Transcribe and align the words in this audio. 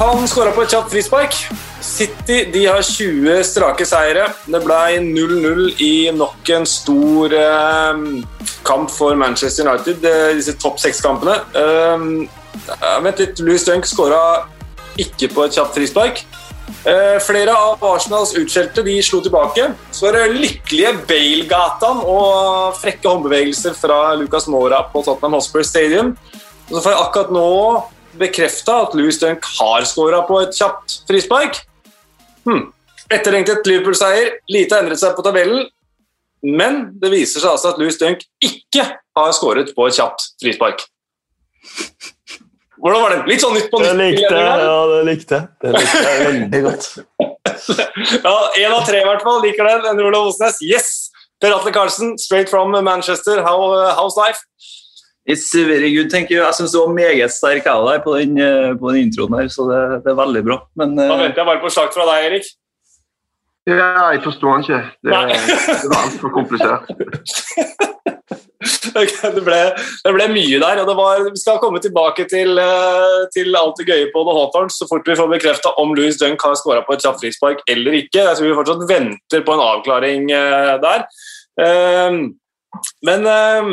han 0.00 0.28
skåra 0.28 0.52
på 0.56 0.62
et 0.64 0.72
kjapt 0.72 0.94
frispark. 0.94 1.34
City 1.84 2.44
de 2.52 2.62
har 2.66 2.80
20 2.84 3.42
strake 3.44 3.84
seire. 3.88 4.30
Det 4.48 4.60
ble 4.64 4.78
0-0 5.04 5.82
i 5.84 5.92
nok 6.16 6.52
en 6.56 6.64
stor 6.68 7.34
eh, 7.36 8.00
kamp 8.64 8.88
for 8.92 9.18
Manchester 9.20 9.68
United, 9.68 10.04
eh, 10.08 10.30
disse 10.38 10.56
topp 10.60 10.80
seks-kampene. 10.80 11.36
Eh, 11.52 12.06
vent 13.04 13.20
litt, 13.20 13.44
Louis 13.44 13.64
Dunk 13.68 13.88
skåra 13.88 14.22
ikke 15.00 15.30
på 15.34 15.44
et 15.44 15.60
kjapt 15.60 15.76
frispark. 15.76 16.24
Eh, 16.88 17.20
flere 17.20 17.52
av 17.52 17.84
Arsenals 17.92 18.32
utskjelte 18.40 18.84
de 18.86 18.96
slo 19.04 19.20
tilbake. 19.20 19.68
Så 19.92 20.08
var 20.08 20.16
det 20.16 20.40
lykkelige 20.40 20.96
Bale-gataen 21.12 22.04
og 22.08 22.76
frekke 22.80 23.04
håndbevegelser 23.04 23.76
fra 23.76 24.14
Lucas 24.16 24.48
Mora 24.48 24.80
på 24.88 25.04
Tottenham 25.04 25.36
Hotspur 25.36 25.66
Stadium. 25.66 26.14
Så 26.70 26.80
får 26.80 26.94
jeg 26.94 27.02
akkurat 27.04 27.32
nå 27.34 27.48
bekrefta 28.18 28.82
at 28.86 28.94
Louis 28.98 29.18
Dunk 29.20 29.46
har 29.58 29.86
skåra 29.88 30.22
på 30.28 30.40
et 30.42 30.56
kjapt 30.56 31.02
frispark. 31.08 31.60
Hmm. 32.46 32.70
Etterlengtet 33.10 33.66
Liverpool-seier. 33.66 34.36
Lite 34.50 34.76
har 34.76 34.84
endret 34.84 35.02
seg 35.02 35.16
på 35.16 35.24
tabellen. 35.26 35.68
Men 36.46 36.86
det 37.00 37.10
viser 37.12 37.42
seg 37.42 37.52
altså 37.52 37.74
at 37.74 37.80
Louis 37.80 37.98
Dunk 38.00 38.22
ikke 38.44 38.86
har 39.18 39.34
skåret 39.36 39.74
på 39.76 39.86
et 39.88 39.98
kjapt 39.98 40.30
frispark. 40.40 40.86
Hvordan 42.80 43.02
var 43.02 43.12
det? 43.12 43.20
Litt 43.28 43.42
sånn 43.44 43.52
nytt 43.58 43.68
på 43.68 43.82
nytt? 43.82 43.90
Det 43.90 43.96
likte 44.00 44.32
jeg. 44.32 44.60
Ja, 44.64 44.76
det 44.88 45.00
likte 45.10 45.36
jeg. 45.36 45.48
Det 45.60 45.72
likte 45.74 46.04
jeg 46.06 46.20
veldig 46.26 46.60
godt. 46.64 46.86
ja, 48.24 48.36
Én 48.62 48.72
av 48.72 48.86
tre 48.88 49.02
i 49.02 49.08
hvert 49.08 49.24
fall 49.26 49.42
liker 49.44 49.68
den. 49.68 49.88
En 49.90 50.00
Olav 50.06 50.30
Osnes. 50.30 50.62
Yes! 50.64 51.10
Per 51.40 51.52
Atle 51.56 51.72
Karlsen, 51.72 52.16
straight 52.20 52.48
from 52.48 52.72
Manchester. 52.84 53.42
How, 53.44 53.56
uh, 53.72 53.94
how's 53.96 54.16
life? 54.16 54.40
It's 55.30 55.50
very 55.54 55.92
good, 55.94 56.10
thank 56.10 56.32
you. 56.32 56.40
Jeg 56.42 56.56
syns 56.58 56.72
du 56.74 56.80
var 56.80 56.94
meget 56.96 57.34
sterk 57.34 57.68
av 57.70 57.84
deg 57.86 58.02
på 58.06 58.16
den, 58.18 58.38
eh, 58.40 58.72
på 58.80 58.90
den 58.90 59.06
introen 59.06 59.36
her, 59.38 59.50
så 59.52 59.68
det, 59.68 59.82
det, 60.04 60.10
er 60.10 60.18
veldig 60.18 60.42
bra. 60.48 60.58
Men, 60.80 60.96
da 60.98 61.20
venter 61.20 61.44
jeg 61.44 61.50
bare 61.52 61.62
på 61.62 61.70
slag 61.70 61.94
fra 61.94 62.08
deg, 62.10 62.26
Erik. 62.30 62.50
Ja, 63.68 64.10
jeg 64.14 64.22
forstår 64.24 64.56
den 64.56 64.64
ikke. 64.64 64.80
Det, 65.04 65.10
det 65.84 65.90
var 65.92 66.02
altfor 66.06 66.32
komplisert. 66.34 66.90
det, 68.94 69.42
ble, 69.44 69.58
det, 70.04 70.12
ble, 70.14 70.26
mye 70.32 70.58
der. 70.62 70.80
og 70.82 70.96
var, 70.98 71.22
Vi 71.28 71.40
skal 71.40 71.60
komme 71.62 71.80
tilbake 71.82 72.26
til, 72.30 72.58
eh, 72.58 73.20
til 73.34 73.56
alt 73.56 73.78
det 73.78 73.86
gøye 73.88 74.10
på 74.12 74.24
The 74.26 74.36
Hawthorns 74.36 74.80
så 74.80 74.88
fort 74.90 75.08
vi 75.08 75.16
får 75.18 75.30
bekrefta 75.30 75.74
om 75.80 75.94
Louis 75.96 76.18
Dunk 76.20 76.42
har 76.44 76.58
skåra 76.58 76.82
på 76.86 76.96
et 76.96 77.04
kjapt 77.04 77.22
frispark 77.22 77.62
eller 77.70 78.00
ikke. 78.02 78.24
Jeg 78.24 78.36
tror 78.36 78.48
vi 78.48 78.58
fortsatt 78.58 78.88
venter 78.90 79.46
på 79.46 79.56
en 79.56 79.64
avklaring 79.68 80.30
eh, 80.34 80.74
der. 80.82 81.06
Ehm, 81.60 82.20
men 83.06 83.26
ehm, 83.26 83.72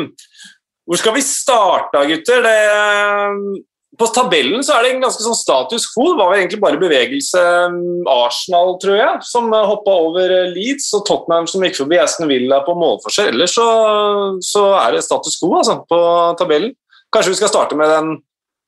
hvor 0.88 0.96
skal 0.96 1.18
vi 1.18 1.24
starte, 1.24 2.00
gutter? 2.08 2.44
Det, 2.44 3.64
på 3.98 4.06
tabellen 4.14 4.62
så 4.64 4.76
er 4.76 4.84
det 4.84 4.92
en 4.94 5.02
ganske 5.02 5.24
sånn 5.24 5.36
status 5.36 5.88
quo. 5.92 6.12
Det 6.14 6.20
var 6.22 6.36
egentlig 6.36 6.60
bare 6.62 6.80
bevegelse 6.80 7.42
um, 7.68 8.06
Arsenal, 8.08 8.76
tror 8.80 8.96
jeg, 8.96 9.18
som 9.26 9.50
uh, 9.52 9.64
hoppa 9.68 9.96
over 10.06 10.32
Leeds, 10.54 10.86
og 10.96 11.04
Tottenham 11.08 11.48
som 11.50 11.66
gikk 11.66 11.80
forbi 11.80 11.98
Aston 12.00 12.30
Villa 12.30 12.62
på 12.64 12.76
målforskjell. 12.78 13.34
Ellers 13.34 13.56
så, 13.58 13.66
så, 14.44 14.64
er 14.78 14.96
det 14.96 15.04
status 15.04 15.36
quo 15.42 15.58
altså, 15.58 15.80
på 15.90 16.00
tabellen. 16.40 16.72
Kanskje 17.12 17.34
vi 17.34 17.40
skal 17.40 17.52
starte 17.52 17.76
med 17.80 17.92
den, 17.92 18.14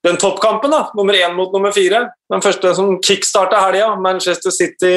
den 0.05 0.21
toppkampen, 0.21 0.73
da. 0.73 0.83
nummer 0.97 1.17
én 1.17 1.33
mot 1.37 1.57
nummer 1.57 1.73
fire. 1.73 2.03
Den 2.33 2.45
første 2.45 2.75
som 2.77 2.99
kickstarta 3.01 3.63
helga, 3.65 3.95
Manchester 4.01 4.53
City 4.53 4.95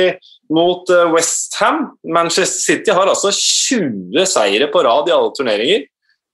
mot 0.53 0.93
Westham. 1.15 1.87
Manchester 2.05 2.75
City 2.75 2.93
har 2.97 3.09
altså 3.09 3.33
20 3.33 4.29
seire 4.29 4.69
på 4.73 4.85
rad 4.85 5.09
i 5.09 5.17
alle 5.17 5.33
turneringer. 5.37 5.89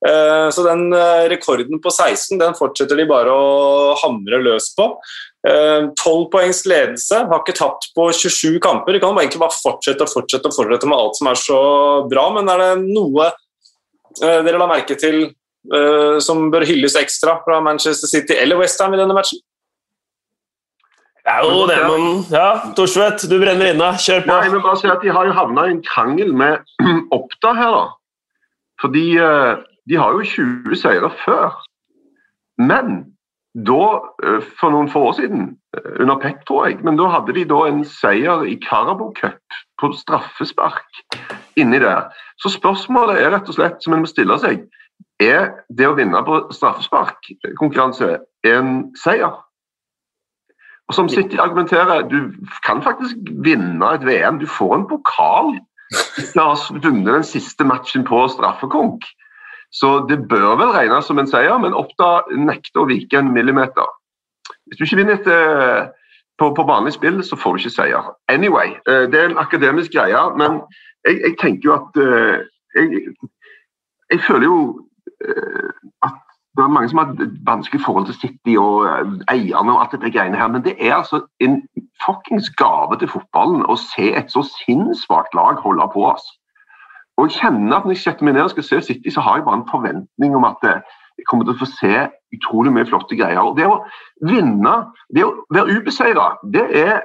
Eh, 0.07 0.49
så 0.49 0.63
den 0.65 0.93
eh, 0.93 1.27
rekorden 1.29 1.81
på 1.81 1.91
16 1.93 2.39
den 2.41 2.55
fortsetter 2.57 2.97
de 2.97 3.05
bare 3.09 3.33
å 3.33 3.93
hamre 4.01 4.39
løs 4.41 4.71
på. 4.77 4.87
12 5.41 5.51
eh, 5.51 6.25
poengs 6.33 6.63
ledelse, 6.69 7.19
har 7.29 7.43
ikke 7.43 7.57
tapt 7.57 7.91
på 7.97 8.07
27 8.13 8.57
kamper. 8.63 8.97
De 8.97 9.03
kan 9.03 9.17
egentlig 9.21 9.43
bare 9.43 9.57
fortsette 9.57 10.05
og 10.05 10.13
fortsette 10.13 10.49
og 10.49 10.57
fortsette 10.57 10.89
med 10.89 10.97
alt 10.97 11.19
som 11.19 11.29
er 11.29 11.39
så 11.41 11.61
bra, 12.09 12.25
men 12.33 12.49
er 12.49 12.65
det 12.65 12.73
noe 12.87 13.31
dere 14.19 14.59
la 14.59 14.65
merke 14.67 14.97
til 14.99 15.29
som 16.19 16.49
bør 16.51 16.65
hylles 16.67 16.97
ekstra 16.99 17.37
fra 17.45 17.61
Manchester 17.63 18.09
City 18.09 18.35
eller 18.35 18.59
Westham 18.59 18.91
i 18.91 18.99
denne 18.99 19.15
matchen? 19.15 19.39
Det 21.21 21.31
er 21.31 21.45
jo, 21.45 21.61
det, 21.69 21.77
man 21.85 22.25
ja, 22.33 22.73
Torsvedt, 22.75 23.23
du 23.29 23.37
brenner 23.39 23.71
inne. 23.71 23.91
Kjør 24.01 24.25
på. 24.25 24.33
Nei, 24.33 24.49
vil 24.51 24.63
bare 24.65 24.81
si 24.81 24.89
at 24.91 25.05
De 25.05 25.13
har 25.15 25.29
jo 25.29 25.35
havna 25.37 25.67
i 25.69 25.75
en 25.77 25.83
krangel 25.85 26.33
med 26.35 26.65
Oppda 27.17 27.53
her. 27.55 27.77
da. 27.77 27.85
Fordi 28.81 29.05
de 29.89 29.97
har 29.97 30.13
jo 30.13 30.23
20 30.23 30.75
seire 30.77 31.09
før. 31.25 31.55
Men 32.61 33.01
da, 33.67 34.01
eh, 34.23 34.39
for 34.59 34.71
noen 34.71 34.89
få 34.91 35.07
år 35.09 35.13
siden, 35.19 35.57
eh, 35.77 35.91
under 35.99 36.15
Pep, 36.15 36.45
tror 36.47 36.67
jeg, 36.67 36.83
men 36.83 36.97
da 36.97 37.09
hadde 37.11 37.33
de 37.35 37.45
da 37.45 37.65
en 37.67 37.83
seier 37.85 38.45
i 38.47 38.55
Carabo 38.55 39.11
Cup 39.17 39.41
på 39.81 39.91
straffespark 39.93 41.01
inni 41.57 41.79
der. 41.79 42.11
Så 42.39 42.53
spørsmålet 42.53 43.19
er 43.19 43.31
rett 43.31 43.49
og 43.49 43.55
slett, 43.55 43.83
som 43.83 43.93
en 43.93 44.05
må 44.05 44.07
stille 44.07 44.37
seg, 44.39 44.67
er 45.19 45.63
det 45.69 45.87
å 45.87 45.95
vinne 45.97 46.23
på 46.25 46.41
straffesparkkonkurranse 46.53 48.19
en 48.45 48.91
seier? 48.97 49.35
Og 50.89 50.95
som 50.95 51.09
City 51.09 51.37
argumenterer, 51.39 52.01
du 52.09 52.33
kan 52.65 52.81
faktisk 52.83 53.15
vinne 53.45 53.93
et 53.95 54.03
VM. 54.03 54.39
Du 54.39 54.47
får 54.47 54.73
en 54.75 54.87
pokal. 54.89 55.53
Du 55.91 56.39
har 56.39 56.57
vunnet 56.83 57.13
den 57.13 57.23
siste 57.23 57.63
matchen 57.63 58.03
på 58.03 58.25
straffekonk. 58.27 59.05
Så 59.71 60.05
det 60.09 60.19
bør 60.27 60.57
vel 60.59 60.73
regnes 60.75 61.07
som 61.07 61.19
en 61.19 61.29
seier, 61.29 61.55
men 61.63 61.75
Oppda 61.77 62.25
nekter 62.35 62.83
å 62.83 62.89
vike 62.89 63.19
en 63.19 63.31
millimeter. 63.31 63.87
Hvis 64.67 64.79
du 64.79 64.85
ikke 64.85 64.99
vinner 64.99 65.19
etter, 65.19 65.91
på, 66.41 66.49
på 66.57 66.63
vanlig 66.67 66.95
spill, 66.97 67.21
så 67.23 67.37
får 67.39 67.53
du 67.53 67.61
ikke 67.61 67.75
seier. 67.75 68.09
Anyway, 68.33 68.75
eh, 68.89 69.05
det 69.11 69.19
er 69.19 69.29
en 69.29 69.41
akademisk 69.41 69.93
greie, 69.95 70.23
men 70.37 70.59
jeg, 71.07 71.21
jeg 71.21 71.37
tenker 71.41 71.69
jo 71.69 71.77
at 71.77 72.01
eh, 72.01 72.41
jeg, 72.75 73.05
jeg 74.11 74.23
føler 74.27 74.47
jo 74.49 74.57
eh, 75.27 75.71
at 76.07 76.19
det 76.57 76.65
er 76.65 76.73
mange 76.75 76.89
som 76.91 76.99
har 76.99 77.13
et 77.13 77.37
vanskelig 77.47 77.79
forhold 77.85 78.09
til 78.09 78.17
City 78.19 78.57
og 78.59 78.83
eierne 79.31 79.71
og 79.71 79.83
alt 79.85 79.93
dette 79.95 80.11
greiene 80.11 80.37
her, 80.37 80.49
men 80.51 80.65
det 80.65 80.75
er 80.79 80.97
altså 80.97 81.21
en 81.39 81.61
fuckings 82.03 82.49
gave 82.59 82.97
til 82.99 83.11
fotballen 83.13 83.63
å 83.71 83.77
se 83.79 84.09
et 84.11 84.33
så 84.33 84.43
sinnssvakt 84.49 85.37
lag 85.37 85.61
holde 85.63 85.87
på 85.93 86.03
oss. 86.09 86.25
Og 87.21 87.29
jeg 87.29 87.37
kjenner 87.37 87.77
at 87.77 87.85
Når 87.85 87.93
jeg 87.93 88.01
setter 88.01 88.25
meg 88.25 88.33
ned 88.33 88.47
og 88.47 88.53
skal 88.55 88.65
se 88.65 88.81
City, 88.89 89.13
så 89.13 89.21
har 89.21 89.37
jeg 89.37 89.45
bare 89.45 89.61
en 89.61 89.69
forventning 89.69 90.35
om 90.35 90.47
at 90.47 90.65
eh, 90.65 90.81
jeg 91.19 91.27
kommer 91.29 91.45
til 91.45 91.53
å 91.53 91.61
få 91.61 91.67
se 91.69 92.07
utrolig 92.33 92.73
mye 92.73 92.87
flotte 92.89 93.17
greier. 93.19 93.43
Og 93.45 93.59
Det 93.59 93.67
å 93.69 93.77
vinne, 94.25 94.73
det 95.13 95.27
å 95.27 95.35
være 95.53 95.77
ubeseira, 95.77 96.31
det 96.55 96.65
er 96.81 96.95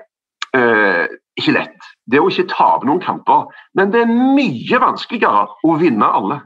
eh, 0.57 1.05
ikke 1.37 1.57
lett. 1.59 1.89
Det 2.09 2.23
å 2.23 2.31
ikke 2.33 2.49
tape 2.55 2.89
noen 2.89 3.03
kamper. 3.05 3.51
Men 3.77 3.93
det 3.93 4.07
er 4.07 4.15
mye 4.15 4.81
vanskeligere 4.81 5.51
å 5.67 5.77
vinne 5.83 6.09
alle. 6.21 6.41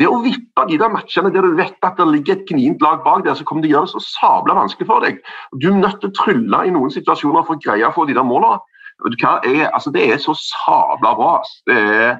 Det 0.00 0.08
å 0.10 0.18
vippe 0.24 0.64
de 0.66 0.80
der 0.80 0.90
matchene 0.90 1.30
der 1.30 1.46
du 1.46 1.54
vet 1.54 1.86
at 1.86 2.00
det 2.00 2.08
ligger 2.08 2.40
et 2.40 2.48
gnient 2.48 2.82
lag 2.82 3.04
bak 3.04 3.22
der, 3.22 3.36
så 3.38 3.46
kommer 3.46 3.62
det 3.62 3.70
å 3.70 3.76
gjøre 3.76 3.90
det 3.90 3.94
så 3.94 4.04
sabla 4.08 4.56
vanskelig 4.58 4.88
for 4.88 5.04
deg. 5.04 5.20
Du 5.62 5.68
er 5.70 5.78
nødt 5.78 6.00
til 6.02 6.10
å 6.10 6.16
trylle 6.16 6.62
i 6.66 6.74
noen 6.74 6.90
situasjoner 6.90 7.46
for 7.46 7.54
å 7.54 7.62
greie 7.62 7.86
å 7.86 7.94
få 7.94 8.08
de 8.08 8.16
der 8.18 8.26
målene. 8.26 8.58
Altså, 9.04 9.92
det 9.94 10.08
er 10.08 10.18
så 10.22 10.34
sabla 10.38 11.14
bra. 11.18 11.36
Det 11.70 11.78
er 11.78 12.18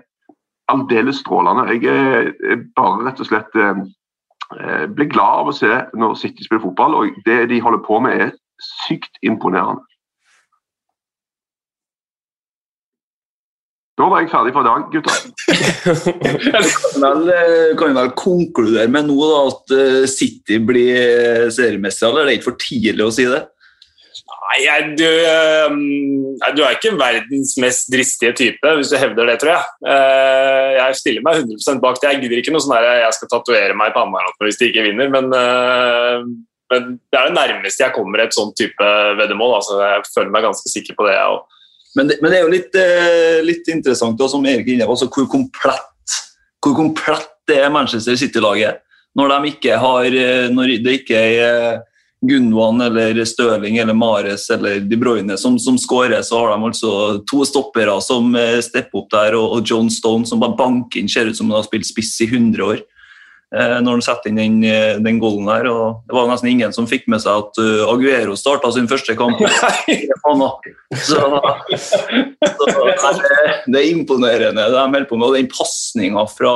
aldeles 0.72 1.20
strålende. 1.22 1.68
Jeg 1.76 1.84
er 1.92 2.64
bare 2.76 3.06
rett 3.06 3.22
og 3.22 3.28
slett 3.28 3.56
eh, 3.58 3.84
eh, 4.58 4.84
blir 4.90 5.10
glad 5.12 5.44
av 5.44 5.52
å 5.52 5.56
se 5.56 5.72
når 5.98 6.18
City 6.20 6.46
spiller 6.46 6.64
fotball, 6.64 6.98
og 6.98 7.22
det 7.26 7.44
de 7.52 7.62
holder 7.62 7.82
på 7.86 8.00
med, 8.04 8.26
er 8.26 8.36
sykt 8.86 9.18
imponerende. 9.26 9.84
Da 14.00 14.06
var 14.08 14.22
jeg 14.22 14.30
ferdig 14.32 14.54
for 14.54 14.64
i 14.64 14.70
dag, 14.70 14.86
gutter. 14.90 15.18
kan 17.78 17.90
vi 17.92 17.98
vel 17.98 18.14
konkludere 18.18 18.88
med 18.90 19.06
nå 19.06 19.18
da, 19.20 19.42
at 19.52 19.74
City 20.10 20.56
blir 20.64 21.50
seriemester, 21.52 22.08
eller 22.08 22.24
er 22.24 22.30
det 22.30 22.38
ikke 22.40 22.48
for 22.48 22.62
tidlig 22.64 23.04
å 23.04 23.12
si 23.14 23.28
det? 23.28 23.44
Nei, 24.52 24.94
du, 24.98 25.06
ehm, 25.06 25.76
du, 26.56 26.60
er 26.60 26.74
ikke 26.76 26.92
verdens 26.98 27.54
mest 27.62 27.88
dristige 27.92 28.34
type, 28.36 28.72
hvis 28.76 28.90
du 28.92 28.98
hevder 29.00 29.30
det, 29.30 29.38
tror 29.40 29.54
jeg. 29.54 29.68
Eh, 29.88 30.70
jeg 30.76 30.98
stiller 30.98 31.24
meg 31.24 31.40
100 31.40 31.80
bak 31.80 32.00
det. 32.00 32.10
Jeg 32.10 32.22
gidder 32.24 32.40
ikke 32.42 32.52
noe 32.52 32.64
sånn 32.64 32.74
her 32.76 32.88
jeg 33.06 33.16
skal 33.16 33.30
tatovere 33.32 33.76
meg 33.78 33.92
i 33.92 33.94
panna 33.96 34.24
hvis 34.42 34.58
de 34.60 34.68
ikke 34.68 34.84
vinner, 34.84 35.08
men, 35.12 35.30
eh, 35.38 36.26
men, 36.72 36.90
det 37.08 37.20
er 37.20 37.30
det 37.30 37.38
nærmeste 37.38 37.84
jeg 37.86 37.94
kommer 37.96 38.24
et 38.24 38.36
sånn 38.36 38.52
type 38.58 38.88
veddemål. 39.20 39.54
Altså, 39.60 39.78
jeg 39.80 40.04
føler 40.10 40.34
meg 40.34 40.44
ganske 40.48 40.72
sikker 40.74 40.98
på 40.98 41.08
det, 41.08 41.14
jeg 41.16 41.36
òg. 41.36 41.62
Men, 41.96 42.12
men, 42.18 42.28
det 42.28 42.36
er 42.36 42.44
jo 42.44 42.52
litt, 42.52 42.76
eh, 42.82 43.38
litt 43.46 43.72
interessant, 43.72 44.18
da, 44.20 44.28
som 44.28 44.44
Erik 44.48 44.68
er 44.68 44.76
inne 44.76 44.88
på, 44.88 44.96
altså, 44.98 45.08
hvor 45.12 45.30
komplett, 45.32 46.18
hvor 46.60 46.76
komplett 46.76 47.30
det 47.48 47.56
er 47.62 47.72
Manchester 47.72 48.20
City-laget. 48.20 48.84
Når, 49.16 49.32
de 49.32 49.52
ikke 49.52 49.80
har, 49.80 50.14
når 50.52 50.76
det 50.80 50.92
ikke 51.02 51.18
er 51.20 51.82
Gunvan 52.22 52.80
eller 52.80 53.24
Støling 53.26 53.78
eller 53.82 53.96
Mares 53.98 54.46
eller 54.50 54.80
De 54.86 54.96
Bruyne 54.96 55.36
som, 55.38 55.58
som 55.58 55.78
skårer, 55.78 56.22
så 56.22 56.38
har 56.38 56.52
de 56.52 56.68
altså 56.68 56.92
to 57.26 57.42
stoppere 57.48 57.96
som 58.04 58.30
eh, 58.38 58.60
stepper 58.62 59.02
opp 59.02 59.10
der, 59.10 59.36
og, 59.38 59.56
og 59.56 59.66
John 59.66 59.90
Stone 59.90 60.28
som 60.28 60.42
bare 60.42 60.54
banker 60.58 61.02
inn, 61.02 61.10
ser 61.10 61.26
ut 61.26 61.38
som 61.38 61.50
han 61.50 61.58
har 61.58 61.66
spilt 61.66 61.90
spiss 61.90 62.14
i 62.22 62.30
100 62.30 62.62
år. 62.62 62.82
eh, 63.58 63.76
når 63.82 63.98
han 63.98 64.04
setter 64.06 64.30
inn 64.30 64.38
den, 64.38 64.62
eh, 64.70 65.02
den 65.02 65.18
goalen 65.22 65.50
der. 65.50 65.68
og 65.72 66.06
Det 66.06 66.14
var 66.14 66.30
nesten 66.30 66.52
ingen 66.52 66.72
som 66.72 66.86
fikk 66.86 67.10
med 67.10 67.24
seg 67.24 67.42
at 67.42 67.58
uh, 67.58 67.90
Aguero 67.90 68.38
starta 68.38 68.70
sin 68.72 68.86
første 68.88 69.18
kamp. 69.18 69.42
så, 71.08 71.26
så 71.74 72.02
det, 73.18 73.30
det, 73.66 73.80
er 73.80 73.90
imponerende, 73.90 74.62
det 74.62 74.78
de 74.78 74.86
holder 74.86 75.10
på 75.10 75.18
med. 75.18 75.26
Og 75.26 75.40
den 75.40 75.50
pasninga 75.50 76.28
fra, 76.30 76.54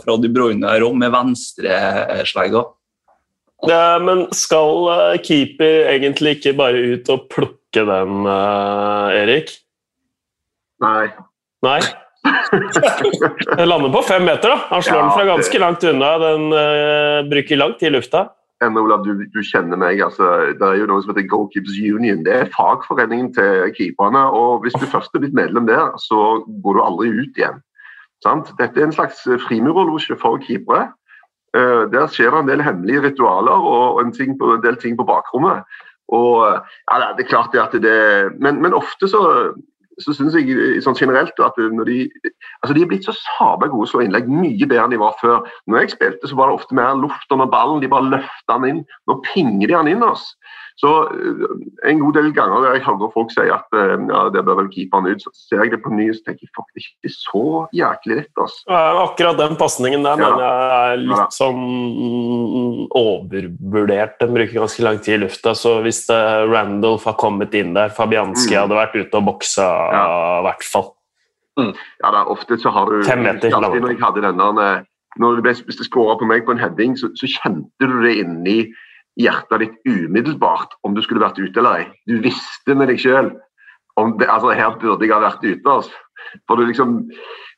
fra 0.00 0.16
De 0.24 0.32
Bruyne 0.32 0.72
her 0.72 0.88
òg, 0.88 0.96
med 0.96 1.12
venstreslegga. 1.12 2.64
Ja, 3.68 3.98
men 4.02 4.26
skal 4.34 4.86
uh, 4.90 5.16
keeper 5.22 5.88
egentlig 5.92 6.38
ikke 6.38 6.54
bare 6.58 6.80
ut 6.94 7.10
og 7.14 7.28
plukke 7.30 7.84
den, 7.86 8.24
uh, 8.26 9.14
Erik? 9.14 9.52
Nei. 10.82 11.12
Nei? 11.62 11.80
Den 13.58 13.66
lander 13.66 13.90
på 13.90 14.02
fem 14.06 14.22
meter, 14.26 14.52
da. 14.52 14.58
Han 14.70 14.82
slår 14.82 14.98
ja, 14.98 15.02
den 15.02 15.14
fra 15.14 15.24
ganske 15.26 15.58
langt 15.62 15.84
unna. 15.86 16.10
Den 16.22 16.44
uh, 16.54 17.18
bruker 17.30 17.58
lang 17.58 17.74
tid 17.78 17.90
i 17.90 17.96
lufta. 17.96 18.26
Olav, 18.62 19.02
du, 19.02 19.24
du, 19.34 19.40
kjenner 19.42 19.78
meg. 19.78 19.98
altså, 20.04 20.54
Det 20.58 20.62
er 20.62 20.78
jo 20.78 20.86
noe 20.90 21.02
som 21.02 21.10
heter 21.10 21.26
Goalkeepers 21.30 21.78
Union. 21.82 22.22
Det 22.26 22.34
er 22.36 22.52
fagforeningen 22.54 23.32
til 23.34 23.72
keeperne. 23.74 24.22
og 24.30 24.62
Hvis 24.62 24.76
du 24.78 24.86
først 24.86 25.14
er 25.14 25.24
blitt 25.24 25.34
medlem 25.34 25.66
der, 25.66 25.90
så 25.98 26.42
går 26.62 26.78
du 26.78 26.82
aldri 26.84 27.10
ut 27.10 27.40
igjen. 27.40 27.58
Sant? 28.22 28.52
Dette 28.60 28.78
er 28.78 28.86
en 28.86 28.94
slags 28.94 29.24
frimurerlosje 29.48 30.14
for 30.22 30.38
keepere. 30.42 30.92
Uh, 31.52 31.84
der 31.92 32.08
skjer 32.08 32.32
det 32.32 32.38
en 32.40 32.48
del 32.48 32.62
hemmelige 32.64 33.02
ritualer 33.04 33.66
og 33.72 34.00
en, 34.00 34.12
på, 34.12 34.54
en 34.54 34.62
del 34.64 34.78
ting 34.80 34.96
på 34.96 35.04
bakrommet. 35.08 35.66
Og 36.12 36.44
ja, 36.48 37.12
Det 37.16 37.24
er 37.24 37.28
klart 37.28 37.54
at 37.56 37.72
det 37.72 38.32
Men, 38.40 38.62
men 38.62 38.74
ofte 38.74 39.08
så 39.08 39.52
så 40.00 40.14
syns 40.16 40.36
jeg 40.36 40.80
sånn 40.84 40.96
generelt 40.98 41.38
at 41.42 41.58
når 41.58 41.88
de 41.88 41.96
altså 42.62 42.76
de 42.76 42.84
er 42.84 42.90
blitt 42.90 43.06
så 43.06 43.14
sabla 43.16 43.68
gode 43.70 43.86
å 43.86 43.90
slå 43.90 44.04
innlegg, 44.04 44.30
mye 44.30 44.64
bedre 44.64 44.86
enn 44.86 44.94
de 44.94 45.00
var 45.02 45.16
før. 45.20 45.42
Når 45.68 45.82
jeg 45.82 45.94
spilte, 45.94 46.30
så 46.30 46.38
var 46.38 46.48
det 46.48 46.58
ofte 46.60 46.76
mer 46.78 46.96
luft 46.98 47.34
under 47.34 47.50
ballen, 47.50 47.82
de 47.82 47.90
bare 47.92 48.10
løfta 48.14 48.56
den 48.56 48.68
inn. 48.70 48.80
Nå 49.10 49.18
pinger 49.26 49.66
de 49.66 49.74
den 49.74 49.92
inn. 49.94 50.06
oss. 50.06 50.32
Så 50.82 50.90
eh, 51.14 51.90
En 51.90 52.00
god 52.00 52.16
del 52.18 52.30
ganger 52.34 52.64
jeg 52.72 52.82
hører 52.86 53.10
folk 53.14 53.30
si 53.34 53.44
at 53.54 53.76
eh, 53.78 53.94
ja, 54.10 54.22
det 54.34 54.42
bør 54.46 54.58
vel 54.62 54.70
keeperen 54.72 55.06
ut, 55.10 55.22
så 55.22 55.30
ser 55.36 55.62
jeg 55.62 55.74
det 55.76 55.82
på 55.84 55.92
ny 55.94 56.08
og 56.10 56.18
tenker 56.26 56.48
jeg 56.48 56.54
faktisk 56.58 56.90
ikke 56.90 57.12
så 57.14 57.44
jæklig 57.78 58.18
lett. 58.18 58.32
Altså. 58.34 58.62
Akkurat 59.04 59.38
den 59.38 59.58
pasningen 59.60 60.06
der 60.06 60.18
ja. 60.18 60.30
mener 60.30 60.44
jeg 60.46 60.94
er 60.94 61.04
litt 61.04 61.22
ja. 61.22 61.28
sånn 61.34 61.62
overvurdert. 62.98 64.18
Den 64.22 64.34
bruker 64.34 64.62
ganske 64.64 64.86
lang 64.86 64.98
tid 65.02 65.18
i 65.18 65.22
lufta, 65.24 65.54
så 65.58 65.76
hvis 65.84 66.04
uh, 66.10 66.42
Randolph 66.50 67.06
har 67.10 67.18
kommet 67.20 67.54
inn 67.58 67.76
der, 67.78 67.94
Fabianski 67.94 68.56
mm. 68.56 68.60
hadde 68.64 68.80
vært 68.80 68.98
ute 68.98 69.20
og 69.20 69.28
boksa 69.30 69.68
i 69.92 70.46
hvert 70.48 70.66
fall. 70.66 70.90
Mm. 71.60 71.74
Ja, 72.00 72.10
da, 72.10 72.24
ofte 72.32 72.56
så 72.58 72.72
har 72.74 72.88
du 72.90 73.02
Fem 73.06 73.22
meter. 73.22 73.52
Alltid 73.54 73.84
når 73.84 73.94
jeg 73.94 74.02
hadde 74.02 74.24
denne 74.24 74.70
når 75.20 75.38
det 75.38 75.44
ble, 75.44 75.76
skåra 75.84 76.16
på 76.16 76.24
meg 76.24 76.46
på 76.46 76.54
en 76.54 76.62
heading, 76.62 76.94
så, 76.96 77.10
så 77.18 77.28
kjente 77.28 77.88
du 77.88 77.98
det 78.00 78.14
inni 78.22 78.62
hjertet 79.20 79.60
ditt 79.60 79.88
umiddelbart 79.88 80.76
om 80.86 80.94
du 80.94 81.02
skulle 81.04 81.22
vært 81.22 81.40
ute 81.40 81.60
eller 81.60 81.82
ei. 81.82 81.88
Du 82.08 82.18
visste 82.24 82.76
med 82.76 82.88
deg 82.88 83.00
sjøl 83.02 83.32
om 84.00 84.16
det, 84.18 84.28
altså 84.32 84.54
her 84.56 84.76
burde 84.80 85.04
jeg 85.04 85.12
ha 85.12 85.20
vært 85.20 85.44
ute. 85.44 85.68
Altså. 85.68 85.92
For 86.48 86.56
du 86.56 86.64
liksom, 86.64 87.00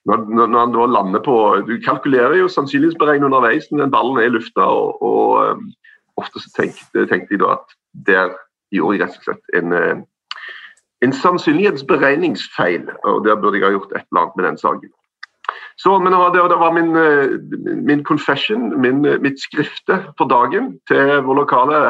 når, 0.08 0.24
når 0.34 0.56
han 0.58 0.74
da 0.74 0.86
lander 0.88 1.22
på 1.22 1.36
Du 1.68 1.76
kalkulerer 1.84 2.36
jo 2.40 2.48
sannsynlighetsberegning 2.50 3.28
underveis 3.28 3.68
når 3.70 3.84
den 3.84 3.92
ballen 3.94 4.18
er 4.18 4.28
i 4.28 4.34
lufta. 4.34 4.66
og, 4.66 5.02
og 5.02 5.54
um, 5.54 5.70
Ofte 6.16 6.38
så 6.38 6.50
tenkte, 6.54 7.06
tenkte, 7.10 7.34
jeg 7.34 7.40
da 7.42 7.56
at 7.56 7.72
der 8.06 8.34
gjorde 8.74 8.94
jeg 8.94 9.02
rett 9.02 9.16
og 9.18 9.24
slett 9.26 9.56
en, 9.58 9.72
uh, 9.74 10.42
en 11.02 11.14
sannsynlighetsberegningsfeil. 11.22 12.90
og 13.04 13.24
Der 13.26 13.38
burde 13.38 13.58
jeg 13.58 13.66
ha 13.66 13.74
gjort 13.74 13.94
et 13.94 14.04
eller 14.06 14.22
annet 14.22 14.36
med 14.38 14.48
den 14.48 14.60
saken. 14.62 14.92
Så, 15.76 15.98
men 15.98 16.12
det 16.12 16.18
var, 16.18 16.30
det 16.48 16.58
var 16.60 16.72
min, 16.72 16.96
eh, 16.96 17.38
min, 17.82 18.04
confession, 18.04 18.80
min, 18.80 19.04
eh, 19.04 19.18
mitt 19.18 19.40
skrifte 19.42 20.00
for 20.18 20.30
dagen 20.30 20.76
til 20.88 21.16
vår 21.26 21.40
lokale 21.42 21.80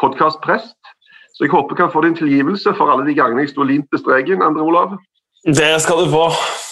podkastprest. 0.00 0.76
Så 1.36 1.44
jeg 1.44 1.52
håper 1.52 1.74
jeg 1.74 1.84
kan 1.84 1.92
få 1.92 2.02
din 2.04 2.16
tilgivelse 2.16 2.74
for 2.76 2.92
alle 2.92 3.06
de 3.08 3.16
gangene 3.16 3.44
jeg 3.44 3.54
sto 3.54 3.64
limt 3.64 3.88
til 3.92 4.00
streken, 4.00 4.44
Andre 4.44 4.64
Olav. 4.64 4.98
Det 5.44 5.74
skal 5.84 6.04
du 6.04 6.12
få. 6.12 6.28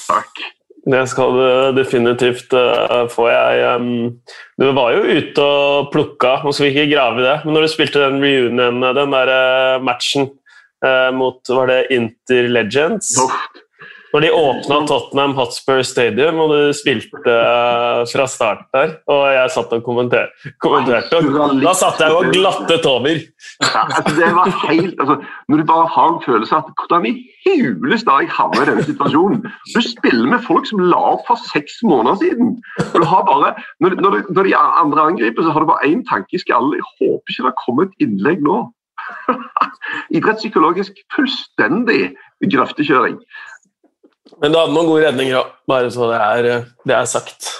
Takk. 0.08 0.44
Det 0.84 1.02
skal 1.08 1.36
du 1.36 1.48
definitivt 1.78 2.52
uh, 2.52 3.04
få. 3.08 3.28
Jeg, 3.32 3.76
um, 3.80 4.16
du 4.60 4.66
var 4.76 4.92
jo 4.92 5.04
ute 5.16 5.44
og 5.44 5.90
plukka, 5.92 6.38
nå 6.44 6.52
skal 6.52 6.66
vi 6.66 6.72
ikke 6.74 6.92
grave 6.92 7.22
i 7.22 7.24
det, 7.24 7.36
men 7.44 7.56
når 7.56 7.64
du 7.64 7.72
spilte 7.72 8.02
den 8.02 8.20
reunion, 8.24 8.84
den 8.84 9.14
der 9.16 9.32
uh, 9.32 9.84
matchen 9.84 10.28
uh, 10.84 11.08
mot 11.16 11.40
var 11.48 11.72
det 11.72 11.80
Inter 11.96 12.50
Legends 12.52 13.14
oh. 13.20 13.32
Når 14.14 14.22
de 14.22 14.28
åpna 14.30 14.76
Tottenham 14.86 15.32
Hotspur 15.34 15.80
Stadium, 15.82 16.36
og 16.38 16.52
du 16.54 16.58
spilte 16.78 17.18
uh, 17.26 18.04
fra 18.06 18.26
start 18.30 18.60
der, 18.70 18.92
og 19.10 19.22
jeg 19.34 19.48
satt 19.50 19.72
og 19.74 19.80
kommenterte, 19.82 20.52
kommenterte 20.62 21.18
og 21.18 21.56
da 21.58 21.72
satt 21.74 21.98
jeg 21.98 22.14
og 22.14 22.28
glattet 22.30 22.86
over. 22.86 23.16
Ja, 23.64 23.82
altså, 23.82 24.12
det 24.14 24.28
var 24.36 24.52
helt, 24.68 24.94
altså, 25.02 25.16
når 25.50 25.58
du 25.58 25.64
bare 25.72 25.88
har 25.96 26.12
en 26.12 26.20
følelse 26.22 26.54
av 26.54 26.68
at 26.68 26.84
hvordan 26.84 27.08
i 27.10 27.14
huleste 27.42 28.14
har 28.14 28.22
jeg 28.22 28.30
havnet 28.36 28.62
i 28.62 28.68
denne 28.70 28.84
situasjonen? 28.86 29.40
Du 29.74 29.80
spiller 29.82 30.30
med 30.30 30.46
folk 30.46 30.70
som 30.70 30.84
la 30.92 31.00
opp 31.16 31.26
for 31.26 31.50
seks 31.50 31.80
måneder 31.82 32.20
siden. 32.22 32.54
Du 32.94 33.02
har 33.02 33.26
bare, 33.26 33.50
når, 33.82 33.98
når, 33.98 34.20
når 34.30 34.46
de 34.46 34.54
andre 34.62 35.08
angriper, 35.10 35.42
så 35.42 35.56
har 35.56 35.66
du 35.66 35.72
bare 35.72 35.90
én 35.90 36.06
tanke 36.06 36.38
i 36.38 36.42
skallen. 36.44 36.78
Jeg 36.78 36.86
håper 37.00 37.34
ikke 37.34 37.48
det 37.48 37.54
kommer 37.64 37.90
et 37.90 38.06
innlegg 38.06 38.46
nå. 38.46 38.60
Idrettspsykologisk 40.16 41.02
fullstendig 41.16 42.14
grøftekjøring. 42.52 43.18
Men 44.40 44.52
du 44.52 44.58
hadde 44.58 44.72
noen 44.72 44.88
gode 44.88 45.04
redninger 45.04 45.36
òg, 45.36 45.52
bare 45.68 45.92
så 45.92 46.08
det 46.08 46.18
er, 46.18 46.66
det 46.88 46.96
er, 46.96 47.08
sagt. 47.08 47.50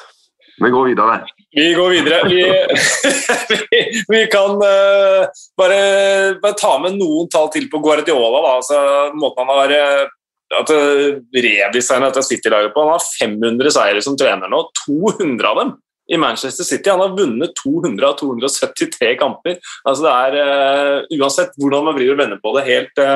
Vi 0.62 0.70
går 0.72 0.90
videre. 0.92 1.18
Vi 1.54 1.66
går 1.76 1.92
videre. 1.92 2.20
Vi, 2.30 2.40
vi, 3.70 3.80
vi 4.08 4.22
kan 4.32 4.56
uh, 4.56 5.26
bare, 5.60 5.80
bare, 6.40 6.56
ta 6.58 6.76
med 6.82 6.96
noen 6.96 7.28
tall 7.32 7.50
til 7.52 7.68
på 7.70 7.82
Guardiola. 7.84 8.40
Da. 8.40 8.54
Altså, 8.56 8.80
måten 9.18 9.44
han 9.44 9.60
har 9.60 9.76
uh, 9.76 10.14
at 10.60 10.72
uh, 10.72 11.20
redesignet 11.36 12.14
dette 12.14 12.24
City-laget 12.30 12.72
på. 12.74 12.86
Han 12.86 12.96
har 12.96 13.08
500 13.20 13.76
seire 13.76 14.04
som 14.06 14.16
trener 14.18 14.50
nå, 14.50 14.64
200 14.86 15.52
av 15.52 15.60
dem 15.60 15.76
i 16.14 16.20
Manchester 16.20 16.64
City. 16.64 16.88
Han 16.94 17.04
har 17.04 17.16
vunnet 17.18 17.52
200 17.60 18.08
av 18.08 18.18
273 18.22 19.14
kamper. 19.20 19.60
Altså 19.84 20.08
det 20.08 20.16
er, 20.16 21.06
Uansett 21.18 21.56
hvordan 21.60 21.90
man 21.90 21.96
vrir 21.96 22.16
og 22.16 22.20
vender 22.20 22.40
på 22.40 22.56
det, 22.56 22.66
helt, 22.68 23.06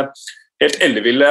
helt 0.61 0.83
elleville 0.85 1.29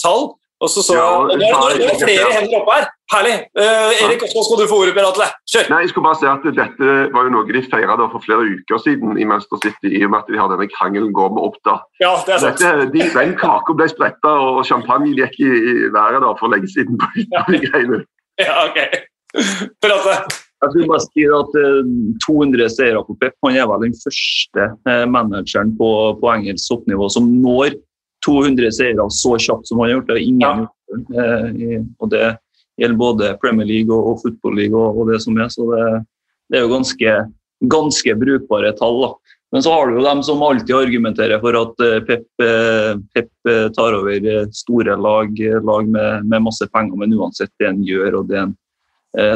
tall. 0.00 0.30
Og 0.60 0.68
så 0.68 0.82
så 0.84 0.94
ja, 0.94 1.04
og 1.16 1.30
det, 1.30 1.46
er, 1.48 1.76
det 1.80 1.86
er 1.88 2.00
flere 2.02 2.32
hender 2.34 2.56
oppe 2.58 2.74
her. 2.76 2.88
Herlig! 3.14 3.36
Uh, 3.56 4.02
Erik, 4.04 4.24
hva 4.28 4.42
skal 4.44 4.58
du 4.60 4.66
få 4.68 4.80
ordet, 4.82 4.92
Per 4.96 5.06
Atle. 5.08 5.28
Kjør! 5.48 5.70
Nei, 5.72 5.78
jeg 5.82 5.92
skulle 5.92 6.06
bare 6.06 6.18
si 6.20 6.28
at 6.28 6.44
Dette 6.58 6.96
var 7.14 7.26
jo 7.26 7.32
noe 7.32 7.48
de 7.48 7.62
feira 7.64 7.96
for 8.02 8.24
flere 8.26 8.44
uker 8.58 8.82
siden 8.84 9.16
i 9.16 9.24
Manchester 9.30 9.62
City, 9.64 9.94
i 9.96 10.04
og 10.04 10.12
med 10.12 10.20
at 10.20 10.28
de 10.28 10.40
har 10.42 10.52
denne 10.52 10.68
krangelen 10.74 11.14
med 11.16 11.40
opp. 11.48 11.56
da. 11.64 11.78
Ja, 12.04 12.12
det 12.26 12.36
er 12.36 12.44
sant. 12.44 12.60
Dette, 12.60 12.90
de, 12.92 13.08
den 13.16 13.34
kaka 13.40 13.78
ble 13.78 13.88
spretta, 13.88 14.34
og 14.50 14.60
champagne 14.68 15.16
gikk 15.16 15.40
i, 15.40 15.48
i 15.48 15.74
været 15.96 16.20
da, 16.26 16.36
for 16.36 16.52
lenge 16.52 16.68
siden. 16.74 17.00
på 17.00 17.24
ja. 17.24 17.46
de 17.48 17.62
greiene. 17.66 18.04
Ja, 18.44 18.60
ok. 18.68 18.78
Per 19.80 19.96
Atle. 19.96 20.20
Jeg 20.60 20.72
skulle 20.74 20.90
bare 20.92 21.04
si 21.06 21.22
at 21.24 21.54
200 22.26 22.64
eh, 22.66 22.72
seire 22.74 23.00
på 23.06 23.16
Pep 23.16 23.32
han 23.46 23.56
er 23.56 23.68
vel 23.70 23.86
den 23.86 23.94
første 23.96 24.66
eh, 24.92 25.06
manageren 25.08 25.72
på, 25.78 25.88
på 26.20 26.32
engelsk 26.34 26.68
toppnivå 26.68 27.08
som 27.08 27.30
når 27.40 27.78
200 28.26 28.72
seire 28.72 29.08
så 29.10 29.36
kjapt 29.38 29.68
som 29.68 29.80
han 29.80 29.88
har 29.88 29.96
gjort. 29.96 30.06
Det 30.06 30.16
har 30.16 30.28
ingen 30.28 30.62
gjort. 30.62 30.76
Eh, 30.90 31.82
og 31.98 32.10
det 32.12 32.28
gjelder 32.80 32.98
både 32.98 33.34
Premier 33.42 33.68
League 33.68 33.94
og, 33.94 34.12
og 34.12 34.22
Football 34.24 34.56
League 34.58 34.76
og, 34.76 35.00
og, 35.00 35.10
det 35.12 35.20
som 35.24 35.38
er. 35.38 35.50
Så 35.52 35.66
det, 35.72 35.84
det 36.50 36.60
er 36.60 36.66
jo 36.66 36.72
ganske, 36.74 37.16
ganske, 37.76 38.16
brukbare 38.24 38.72
tall. 38.78 39.02
da. 39.04 39.36
Men 39.50 39.64
så 39.66 39.72
har 39.74 39.88
du 39.88 39.98
jo 39.98 40.06
dem 40.06 40.22
som 40.22 40.42
alltid 40.46 40.76
argumenterer 40.76 41.42
for 41.42 41.58
at 41.58 41.84
eh, 41.86 41.98
Pep, 42.06 42.26
eh, 42.44 42.92
Pep 43.14 43.52
tar 43.76 43.98
over 43.98 44.32
store 44.54 44.96
lag, 44.96 45.44
lag 45.66 45.88
med, 45.88 46.26
med, 46.26 46.46
masse 46.46 46.68
penger, 46.70 46.98
men 47.00 47.16
uansett 47.18 47.52
det 47.58 47.70
han 47.70 47.82
gjør 47.86 48.20
og 48.20 48.30
det, 48.30 48.44
han, 48.44 48.56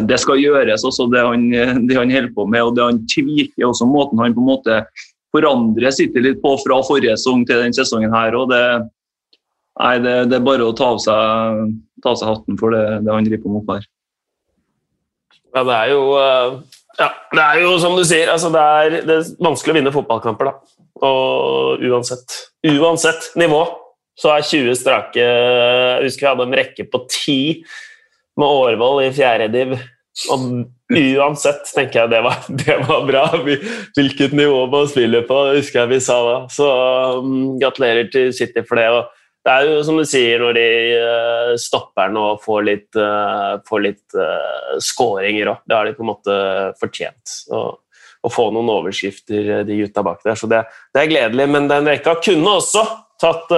det 0.06 0.20
skal 0.22 0.38
gjøres, 0.38 0.84
også 0.86 1.08
det 1.10 1.24
han, 1.26 1.48
det 1.88 1.96
han 1.98 2.12
holder 2.14 2.30
på 2.36 2.44
med. 2.46 2.62
og 2.62 2.76
det 2.76 2.84
Han 2.86 3.00
tviker 3.10 3.66
også 3.66 3.88
måten 3.90 4.22
han 4.22 4.36
på 4.36 4.44
en 4.44 4.52
måte 4.52 4.76
forandre 5.34 5.90
sitter 5.94 6.24
litt 6.24 6.42
på 6.42 6.54
fra 6.62 6.78
forrige 6.86 7.16
sesong 7.18 7.42
til 7.48 7.62
denne 7.62 7.76
sesongen. 7.76 8.14
her, 8.14 8.36
og 8.38 8.52
det, 8.52 8.62
nei, 9.80 9.96
det, 10.04 10.14
det, 10.30 10.38
er 10.38 10.46
bare 10.46 10.68
å 10.68 10.76
ta 10.76 10.92
av 10.94 11.02
seg, 11.02 11.74
ta 12.04 12.14
av 12.14 12.20
seg 12.20 12.30
hatten 12.30 12.60
for 12.60 12.76
det, 12.76 12.84
det 13.04 13.12
han 13.12 13.26
driver 13.26 13.44
på 13.44 13.56
med 13.56 13.74
her. 13.74 13.90
Ja, 15.54 15.62
det 15.62 15.76
er 15.76 15.92
jo 15.92 16.06
eh, 16.18 16.56
ja, 16.98 17.08
det 17.34 17.44
er 17.44 17.60
jo 17.62 17.72
som 17.82 17.96
du 17.98 18.04
sier, 18.06 18.30
altså 18.30 18.50
det, 18.54 18.62
er, 18.62 18.98
det, 19.06 19.16
er, 19.16 19.30
vanskelig 19.42 19.74
å 19.74 19.78
vinne 19.78 19.94
fotballkamper. 19.94 20.50
da. 20.50 20.82
Og 21.04 21.82
uansett, 21.90 22.36
uansett 22.70 23.32
nivå 23.38 23.64
så 24.14 24.30
er 24.30 24.44
20 24.46 24.76
strake 24.78 25.18
Jeg 25.18 26.04
husker 26.04 26.22
vi 26.22 26.28
hadde 26.28 26.44
en 26.46 26.54
rekke 26.54 26.84
på 26.86 27.00
10 27.02 27.64
med 28.38 28.46
Årvoll 28.46 29.02
i 29.02 29.10
fjerde 29.14 29.48
div. 29.50 29.74
Og 30.30 30.42
uansett 30.94 31.66
tenker 31.74 32.04
jeg 32.04 32.12
det 32.12 32.22
var, 32.24 32.38
det 32.62 32.78
var 32.86 33.04
bra. 33.08 33.24
Hvilket 33.96 34.34
nivå 34.36 34.64
man 34.72 34.88
spiller 34.90 35.26
på, 35.28 35.40
husker 35.56 35.82
jeg 35.82 35.94
vi 35.96 36.00
sa 36.04 36.18
da. 36.28 36.38
Så 36.52 36.70
um, 37.18 37.54
gratulerer 37.60 38.10
til 38.12 38.32
City 38.36 38.64
for 38.66 38.80
det. 38.80 38.88
og 38.94 39.10
det 39.44 39.52
er 39.52 39.66
jo 39.68 39.80
som 39.84 39.98
du 40.00 40.06
sier, 40.08 40.40
når 40.40 40.54
de 40.56 40.68
uh, 40.96 41.50
stopper 41.60 42.08
den 42.08 42.16
og 42.16 42.40
får 42.40 42.62
litt, 42.64 42.96
uh, 42.96 43.80
litt 43.84 44.16
uh, 44.16 44.76
skåringer 44.80 45.50
òg. 45.52 45.64
Det 45.68 45.76
har 45.76 45.88
de 45.88 45.96
på 45.98 46.04
en 46.06 46.12
måte 46.14 46.36
fortjent. 46.80 47.34
Å 48.24 48.30
få 48.32 48.46
noen 48.54 48.70
overskrifter, 48.72 49.66
de 49.68 49.82
gutta 49.82 50.00
bak 50.06 50.22
der. 50.24 50.38
Så 50.40 50.48
det, 50.48 50.62
det 50.96 51.02
er 51.02 51.10
gledelig. 51.10 51.48
Men 51.52 51.68
den 51.68 51.90
rekka 51.90 52.16
kunne 52.24 52.56
også 52.56 52.86
tatt, 53.20 53.52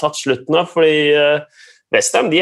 tatt 0.00 0.16
slutten 0.16 0.56
av, 0.62 0.70
fordi 0.72 1.12
uh, 1.18 1.66
Westham 1.92 2.30
de, 2.32 2.40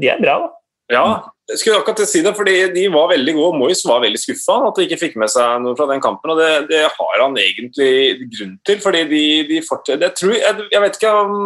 de, 0.00 0.08
er 0.14 0.22
bra, 0.22 0.38
da. 0.46 0.52
Ja, 0.94 1.06
jeg 1.46 1.60
skulle 1.60 1.78
akkurat 1.78 2.08
si 2.10 2.22
det, 2.26 2.32
fordi 2.34 2.54
de 2.74 2.86
var 2.90 3.12
veldig 3.12 3.34
gode. 3.36 3.58
Moyes 3.60 3.84
var 3.86 4.00
veldig 4.02 4.18
skuffa 4.18 4.56
at 4.66 4.78
de 4.78 4.86
ikke 4.86 4.98
fikk 4.98 5.14
med 5.22 5.30
seg 5.30 5.60
noe 5.62 5.76
fra 5.78 5.86
den 5.92 6.02
kampen. 6.02 6.32
og 6.32 6.40
Det, 6.40 6.50
det 6.72 6.82
har 6.90 7.22
han 7.22 7.38
egentlig 7.38 7.92
grunn 8.34 8.56
til. 8.66 8.80
fordi 8.82 9.04
de, 9.12 9.22
de 9.52 9.60
fortsetter, 9.62 10.10
jeg, 10.26 10.40
jeg, 10.42 10.66
jeg, 10.72 10.82
vet 10.82 10.98
ikke 10.98 11.14
om 11.14 11.36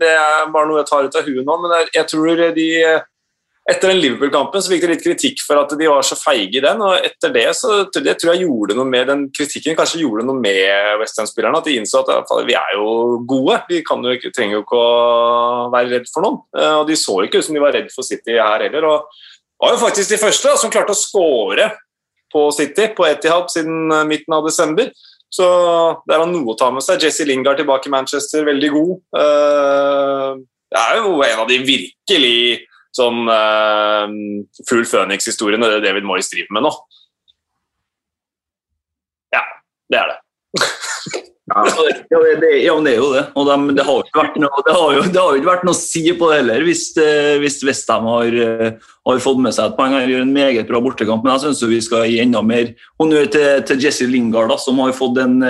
det 0.00 0.10
er 0.16 0.50
bare 0.50 0.66
noe 0.66 0.82
jeg 0.82 0.90
tar 0.90 1.06
ut 1.06 1.20
av 1.20 1.30
huet 1.30 1.46
nå, 1.46 1.58
men 1.62 1.76
jeg 1.94 2.10
tror 2.10 2.44
de 2.58 2.68
etter 3.70 3.92
den 3.92 4.00
Liverpool-kampen 4.02 4.62
så 4.62 4.72
fikk 4.72 4.82
de 4.84 4.90
litt 4.90 5.04
kritikk 5.04 5.42
for 5.46 5.60
at 5.60 5.72
de 5.78 5.88
var 5.88 6.02
så 6.06 6.16
feige 6.18 6.58
i 6.58 6.62
den. 6.64 6.82
og 6.82 7.06
Etter 7.06 7.32
det 7.34 7.46
så 7.58 7.84
det 7.94 8.16
tror 8.18 8.32
jeg 8.32 8.44
gjorde 8.44 8.76
noe 8.78 8.88
med 8.90 9.06
den 9.10 9.26
kritikken 9.34 9.78
kanskje 9.78 10.02
gjorde 10.02 10.26
noe 10.26 10.42
med 10.42 10.98
Westham-spillerne. 11.00 11.60
At 11.60 11.68
de 11.68 11.76
innså 11.78 12.02
at 12.02 12.32
vi 12.48 12.56
er 12.58 12.76
jo 12.76 13.20
gode. 13.30 13.60
Vi 13.70 13.80
jo 13.80 14.32
trenger 14.34 14.58
jo 14.58 14.64
ikke 14.64 14.80
å 14.80 15.68
være 15.74 15.94
redd 15.94 16.10
for 16.10 16.26
noen. 16.26 16.40
Eh, 16.56 16.76
og 16.80 16.88
De 16.90 16.98
så 16.98 17.20
ikke 17.24 17.40
ut 17.40 17.46
som 17.46 17.56
de 17.56 17.62
var 17.62 17.76
redd 17.76 17.92
for 17.94 18.06
City 18.06 18.38
her 18.38 18.66
heller. 18.66 18.88
og 18.90 19.20
var 19.60 19.76
jo 19.76 19.82
faktisk 19.84 20.10
de 20.10 20.20
første 20.20 20.48
da, 20.48 20.56
som 20.56 20.72
klarte 20.72 20.94
å 20.94 20.98
skåre 20.98 21.70
på 22.32 22.46
City 22.56 22.88
på 22.96 23.06
Etihad 23.08 23.50
siden 23.52 23.92
eh, 23.92 24.06
midten 24.08 24.36
av 24.36 24.46
desember. 24.46 24.90
Så 25.30 25.46
det 26.08 26.16
er 26.16 26.24
noe 26.26 26.54
å 26.54 26.58
ta 26.58 26.72
med 26.74 26.82
seg. 26.82 27.04
Jesse 27.06 27.26
Lingard 27.28 27.60
tilbake 27.60 27.86
i 27.86 27.94
Manchester, 27.94 28.42
veldig 28.48 28.70
god. 28.74 28.96
Eh, 29.20 30.40
det 30.70 30.80
er 30.80 31.00
jo 31.02 31.20
en 31.26 31.44
av 31.44 31.48
de 31.50 31.58
virkelig 31.66 32.40
sånn 32.96 33.28
uh, 33.30 34.08
full 34.68 34.86
Phoenix-historien, 34.86 35.62
er 35.62 35.78
det 35.78 35.86
David 35.86 36.08
Moyes 36.08 36.30
driver 36.32 36.56
med 36.56 36.66
nå. 36.66 36.72
Ja, 39.34 39.44
det 39.92 40.00
er 40.00 40.12
det. 40.12 40.18
Ja, 41.50 41.62
det, 42.10 42.34
det, 42.42 42.50
ja, 42.64 42.74
det 42.82 42.92
er 42.94 42.98
jo 42.98 43.12
det. 43.14 43.24
Og 43.38 43.46
de, 43.46 43.76
det, 43.78 43.86
har 43.86 44.00
jo 44.00 45.04
jo 45.04 45.38
ikke 45.38 45.48
vært 45.48 45.64
noe 45.66 45.76
å 45.76 45.78
si 45.78 46.02
på 46.18 46.30
det 46.30 46.40
heller, 46.40 46.66
hvis, 46.66 46.84
eh, 46.98 47.38
hvis 47.42 47.60
Westham 47.66 48.06
har, 48.10 48.34
eh, 48.44 48.76
har, 49.06 49.22
fått 49.22 49.42
med 49.42 49.54
seg 49.54 49.70
et 49.70 49.78
poeng. 49.78 49.94
Han 49.94 50.10
gjør 50.10 50.26
en 50.26 50.34
meget 50.34 50.70
bra 50.70 50.82
bortekamp, 50.82 51.22
men 51.24 51.34
jeg 51.36 51.46
syns 51.46 51.64
vi 51.70 51.80
skal 51.86 52.06
gi 52.10 52.20
enda 52.22 52.42
mer 52.46 52.74
honnør 53.02 53.30
til, 53.34 53.50
til 53.70 53.86
Jesse 53.86 54.10
Lingard, 54.10 54.50
da, 54.50 54.58
som 54.62 54.82
har 54.82 54.94
fått 54.96 55.22
en 55.22 55.40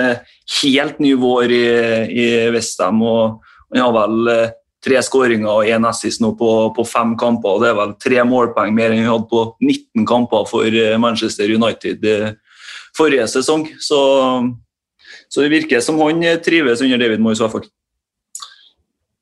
helt 0.61 1.01
ny 1.01 1.13
vår 1.21 1.53
i, 1.57 1.67
i 2.13 2.27
Westham. 2.53 3.01
Og 3.01 3.77
ja 3.77 3.87
vel 3.93 4.33
tre 4.81 5.01
skåringer 5.05 5.49
og 5.49 5.69
én 5.69 5.85
assist 5.87 6.21
nå 6.23 6.31
på, 6.37 6.49
på, 6.75 6.85
fem 6.87 7.13
kamper. 7.19 7.55
og 7.55 7.61
Det 7.61 7.69
er 7.69 7.77
vel 7.77 7.93
tre 8.01 8.23
målpoeng 8.27 8.73
mer 8.75 8.93
enn 8.93 9.03
vi 9.03 9.09
hadde 9.09 9.29
på 9.29 9.43
19 9.61 10.07
kamper 10.09 10.47
for 10.49 10.65
eh, 10.65 10.97
Manchester 11.01 11.53
United 11.53 12.07
eh, 12.09 12.31
forrige 12.97 13.27
sesong. 13.29 13.67
Så, 13.79 13.99
så 15.29 15.45
det 15.45 15.53
virker 15.53 15.83
som 15.85 16.01
han 16.01 16.25
trives 16.43 16.81
under 16.81 17.01
David 17.01 17.21
Moyes 17.21 17.41
i 17.41 17.45
hvert 17.45 17.59
fall. 17.59 17.69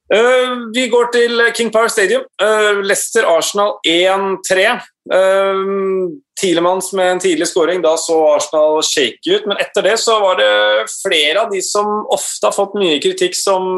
Uh, 0.10 0.72
vi 0.74 0.88
går 0.90 1.12
til 1.14 1.42
King 1.54 1.70
Power 1.74 1.90
Stadium. 1.92 2.24
Uh, 2.42 2.82
Leicester-Arsenal 2.82 3.78
1-3. 3.88 4.66
Uh, 5.14 6.10
Tilemanns 6.40 6.94
med 6.98 7.12
en 7.12 7.20
tidlig 7.20 7.50
skåring, 7.50 7.82
da 7.84 7.92
så 8.00 8.16
Arsenal 8.32 8.80
shake 8.86 9.28
ut. 9.28 9.46
Men 9.46 9.60
etter 9.62 9.86
det 9.86 9.98
så 10.02 10.16
var 10.24 10.40
det 10.40 10.88
flere 10.94 11.44
av 11.44 11.52
de 11.54 11.62
som 11.66 12.06
ofte 12.10 12.48
har 12.48 12.56
fått 12.56 12.78
mye 12.80 13.02
kritikk, 13.04 13.36
som 13.36 13.76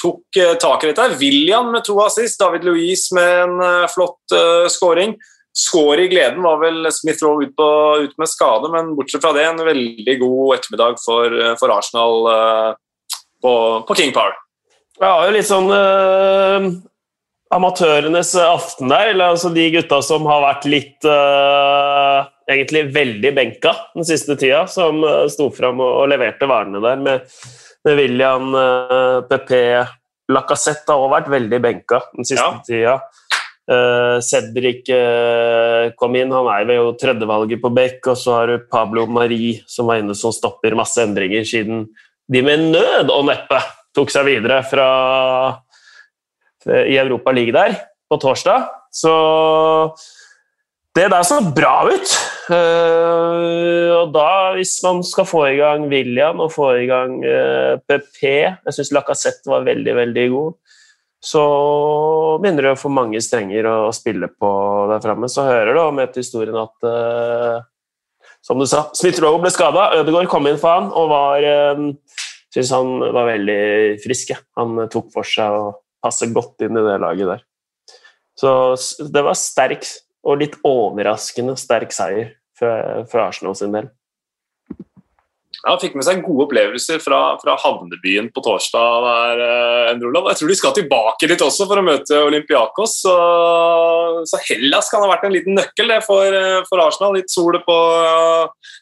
tok 0.00 0.38
tak 0.62 0.86
i 0.86 0.88
dette. 0.88 1.10
William 1.20 1.68
med 1.74 1.84
to 1.84 1.98
assist, 2.00 2.40
David 2.40 2.64
Louise 2.64 3.12
med 3.12 3.42
en 3.44 3.84
flott 3.92 4.36
skåring. 4.72 5.12
Skår 5.52 6.06
i 6.06 6.08
gleden 6.08 6.40
var 6.40 6.56
vel 6.64 6.88
Smith 6.94 7.20
Rowe 7.26 7.50
ut, 7.50 7.60
ut, 8.00 8.16
med 8.16 8.32
skade, 8.32 8.72
men 8.72 8.94
bortsett 8.96 9.20
fra 9.20 9.36
det 9.36 9.44
en 9.44 9.60
veldig 9.68 10.18
god 10.24 10.56
ettermiddag 10.56 11.00
for, 11.04 11.40
for 11.60 11.76
Arsenal 11.76 12.32
på, 13.44 13.54
på 13.84 14.00
King 14.00 14.16
Power. 14.16 14.40
Jeg 14.98 15.06
har 15.06 15.28
jo 15.28 15.34
litt 15.34 15.46
sånn 15.46 15.68
uh, 15.70 16.64
amatørenes 17.54 18.32
aften 18.42 18.90
der. 18.90 19.12
Eller 19.12 19.34
altså 19.34 19.52
de 19.54 19.68
gutta 19.76 20.00
som 20.04 20.26
har 20.28 20.42
vært 20.46 20.66
litt 20.70 21.06
uh, 21.08 22.26
Egentlig 22.48 22.86
veldig 22.94 23.30
benka 23.36 23.74
den 23.92 24.06
siste 24.08 24.32
tida, 24.40 24.62
som 24.72 25.02
uh, 25.04 25.26
sto 25.28 25.50
fram 25.52 25.82
og, 25.84 25.90
og, 26.00 26.06
leverte 26.08 26.48
varene 26.48 26.80
der 26.80 27.02
med, 27.02 27.26
med 27.84 27.98
William, 28.00 28.54
uh, 28.56 29.20
PP 29.28 29.52
Lacassette 30.32 30.88
har 30.88 31.02
også 31.02 31.12
vært 31.12 31.28
veldig 31.32 31.58
benka 31.60 32.00
den 32.16 32.28
siste 32.28 32.46
ja. 32.46 32.62
tida. 32.64 32.96
Uh, 33.68 34.16
Cedric 34.24 34.88
uh, 34.88 35.92
kom 36.00 36.16
inn, 36.16 36.32
han 36.32 36.48
er 36.54 36.72
jo 36.78 36.94
tredjevalget 36.96 37.60
på 37.60 37.70
Beck. 37.76 38.00
Og 38.08 38.16
så 38.16 38.38
har 38.40 38.48
du 38.50 38.64
Pablo 38.72 39.04
Marie 39.12 39.60
som 39.68 39.92
var 39.92 40.00
inne 40.00 40.16
som 40.16 40.32
stopper 40.34 40.76
masse 40.78 41.04
endringer, 41.04 41.44
siden 41.48 41.84
de 42.28 42.44
med 42.44 42.70
nød 42.72 43.12
og 43.12 43.28
neppe 43.28 43.60
tok 43.96 44.12
seg 44.12 44.28
videre 44.28 44.60
fra, 44.68 44.88
i 46.66 46.98
Europa 46.98 47.32
League 47.32 47.54
der 47.54 47.76
på 48.08 48.18
torsdag. 48.20 48.68
Så 48.92 49.12
det 50.96 51.10
der 51.12 51.24
så 51.26 51.38
bra 51.54 51.74
ut. 51.86 52.14
Uh, 52.48 53.92
og 53.98 54.14
da, 54.14 54.54
hvis 54.56 54.78
man 54.82 55.02
skal 55.04 55.26
få 55.28 55.42
i 55.50 55.58
gang 55.58 55.84
William 55.90 56.40
og 56.40 56.54
få 56.54 56.70
i 56.80 56.86
gang 56.88 57.18
uh, 57.20 57.76
eh, 57.76 57.82
PP 57.84 58.22
Jeg 58.24 58.72
syns 58.72 58.92
Lacassette 58.96 59.52
var 59.52 59.66
veldig, 59.68 59.94
veldig 59.98 60.24
god. 60.32 60.56
Så 61.20 61.42
begynner 62.40 62.68
det 62.68 62.72
å 62.76 62.80
få 62.80 62.90
mange 62.94 63.20
strenger 63.20 63.66
å 63.68 63.76
spille 63.92 64.30
på 64.32 64.50
der 64.92 65.02
framme. 65.04 65.28
Så 65.28 65.44
hører 65.44 65.74
du 65.74 65.82
om 65.82 66.00
til 66.06 66.22
historien 66.22 66.56
at 66.56 67.66
som 68.46 68.60
du 68.62 68.68
sa, 68.70 68.84
Smith-Roe 68.94 69.40
ble 69.42 69.50
skada. 69.50 69.88
Ødegaard 69.98 70.30
kom 70.30 70.46
inn 70.46 70.60
for 70.62 70.76
han 70.78 70.92
og 70.94 71.10
var 71.10 71.42
syns 72.58 72.74
han 72.74 73.12
var 73.14 73.30
veldig 73.30 73.60
frisk. 74.02 74.34
Han 74.58 74.88
tok 74.90 75.12
for 75.14 75.26
seg 75.26 75.54
å 75.54 75.70
passe 76.02 76.28
godt 76.34 76.66
inn 76.66 76.78
i 76.78 76.86
det 76.86 76.98
laget 77.02 77.30
der. 77.30 77.44
Så 78.38 78.50
det 79.10 79.24
var 79.26 79.38
sterk 79.38 79.86
og 80.26 80.42
litt 80.42 80.58
overraskende 80.66 81.56
sterk 81.58 81.94
seier 81.94 82.34
for, 82.58 83.06
for 83.10 83.22
Arsenal 83.22 83.56
sin 83.58 83.74
del. 83.74 83.88
Ja, 85.58 85.72
Han 85.72 85.80
fikk 85.82 85.96
med 85.98 86.06
seg 86.06 86.20
gode 86.22 86.44
opplevelser 86.46 87.00
fra, 87.02 87.18
fra 87.42 87.56
havnebyen 87.58 88.28
på 88.34 88.42
torsdag. 88.46 89.06
der, 89.06 89.40
eh, 89.42 89.88
Jeg 89.90 90.36
tror 90.38 90.48
de 90.48 90.54
skal 90.54 90.74
tilbake 90.76 91.28
litt 91.28 91.42
også 91.42 91.66
for 91.66 91.80
å 91.80 91.82
møte 91.82 92.20
Olympiakos. 92.22 93.00
Så, 93.02 93.14
så 94.22 94.38
Hellas 94.46 94.90
kan 94.90 95.02
ha 95.02 95.10
vært 95.10 95.26
en 95.26 95.34
liten 95.34 95.58
nøkkel 95.58 95.90
det 95.90 96.04
for, 96.06 96.22
eh, 96.22 96.62
for 96.68 96.78
Arsenal. 96.78 97.16
Litt 97.18 97.30
sol 97.30 97.58
på, 97.66 97.78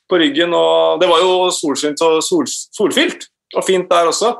på, 0.09 0.21
ryggen. 0.21 0.53
og 0.53 1.01
Det 1.01 1.09
var 1.09 1.25
jo 1.25 1.49
solsynt 1.49 2.05
og 2.05 2.21
sol, 2.23 2.45
solfylt 2.47 3.29
og 3.55 3.67
fint 3.67 3.91
der 3.91 4.11
også. 4.11 4.33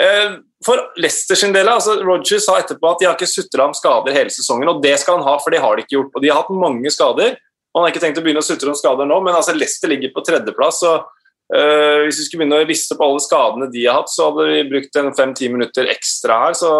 Eh, 0.00 0.38
for 0.64 0.80
Leicester 1.00 1.38
sin 1.38 1.54
del, 1.54 1.68
altså 1.68 1.98
Roger 2.04 2.40
sa 2.42 2.58
etterpå 2.60 2.90
at 2.90 3.00
de 3.00 3.08
har 3.08 3.16
ikke 3.16 3.28
sutra 3.28 3.68
om 3.68 3.76
skader 3.76 4.16
hele 4.16 4.32
sesongen, 4.32 4.68
og 4.72 4.82
det 4.84 4.96
skal 5.00 5.18
han 5.18 5.28
ha, 5.28 5.36
for 5.40 5.52
det 5.52 5.62
har 5.62 5.76
de 5.76 5.84
ikke 5.84 5.96
gjort. 5.98 6.12
Og 6.14 6.24
De 6.24 6.32
har 6.32 6.42
hatt 6.42 6.52
mange 6.52 6.92
skader. 6.92 7.38
Han 7.74 7.84
har 7.84 7.92
ikke 7.92 8.02
tenkt 8.02 8.18
å 8.18 8.24
begynne 8.24 8.42
å 8.42 8.46
sutre 8.46 8.72
om 8.72 8.76
skader 8.76 9.08
nå, 9.08 9.20
men 9.24 9.36
altså 9.36 9.54
Leicester 9.54 9.92
ligger 9.92 10.12
på 10.14 10.24
tredjeplass. 10.26 10.82
og 10.88 11.06
uh, 11.54 12.02
Hvis 12.02 12.18
vi 12.18 12.26
skulle 12.26 12.42
begynne 12.42 12.58
å 12.64 12.68
liste 12.68 12.96
på 12.98 13.06
alle 13.06 13.22
skadene 13.22 13.68
de 13.70 13.84
har 13.86 14.00
hatt, 14.00 14.10
så 14.10 14.26
hadde 14.28 14.48
vi 14.50 14.64
brukt 14.72 14.98
fem-ti 15.16 15.52
minutter 15.52 15.92
ekstra 15.92 16.40
her. 16.46 16.58
Så 16.58 16.72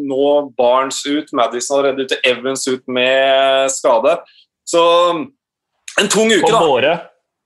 nå 0.00 0.30
Barnes 0.58 1.02
ut, 1.04 1.34
Madison 1.36 1.76
allerede 1.76 2.08
ute, 2.08 2.22
Evans 2.26 2.64
ut 2.70 2.86
med 2.88 3.68
skade. 3.74 4.16
Så 4.68 4.82
en 6.00 6.10
tung 6.10 6.32
uke, 6.32 6.48
da. 6.48 6.64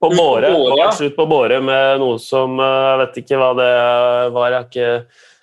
På 0.03 0.11
Båre. 0.11 0.51
På 0.51 1.05
ut 1.05 1.15
på 1.17 1.27
Båre 1.31 1.61
med 1.63 2.01
noe 2.03 2.19
som 2.19 2.59
eh, 2.59 2.81
Jeg 2.91 2.99
vet 3.05 3.21
ikke 3.23 3.39
hva 3.39 3.53
det 3.55 3.71
var. 4.35 4.57
Jeg 4.57 4.69
ikke 4.69 4.89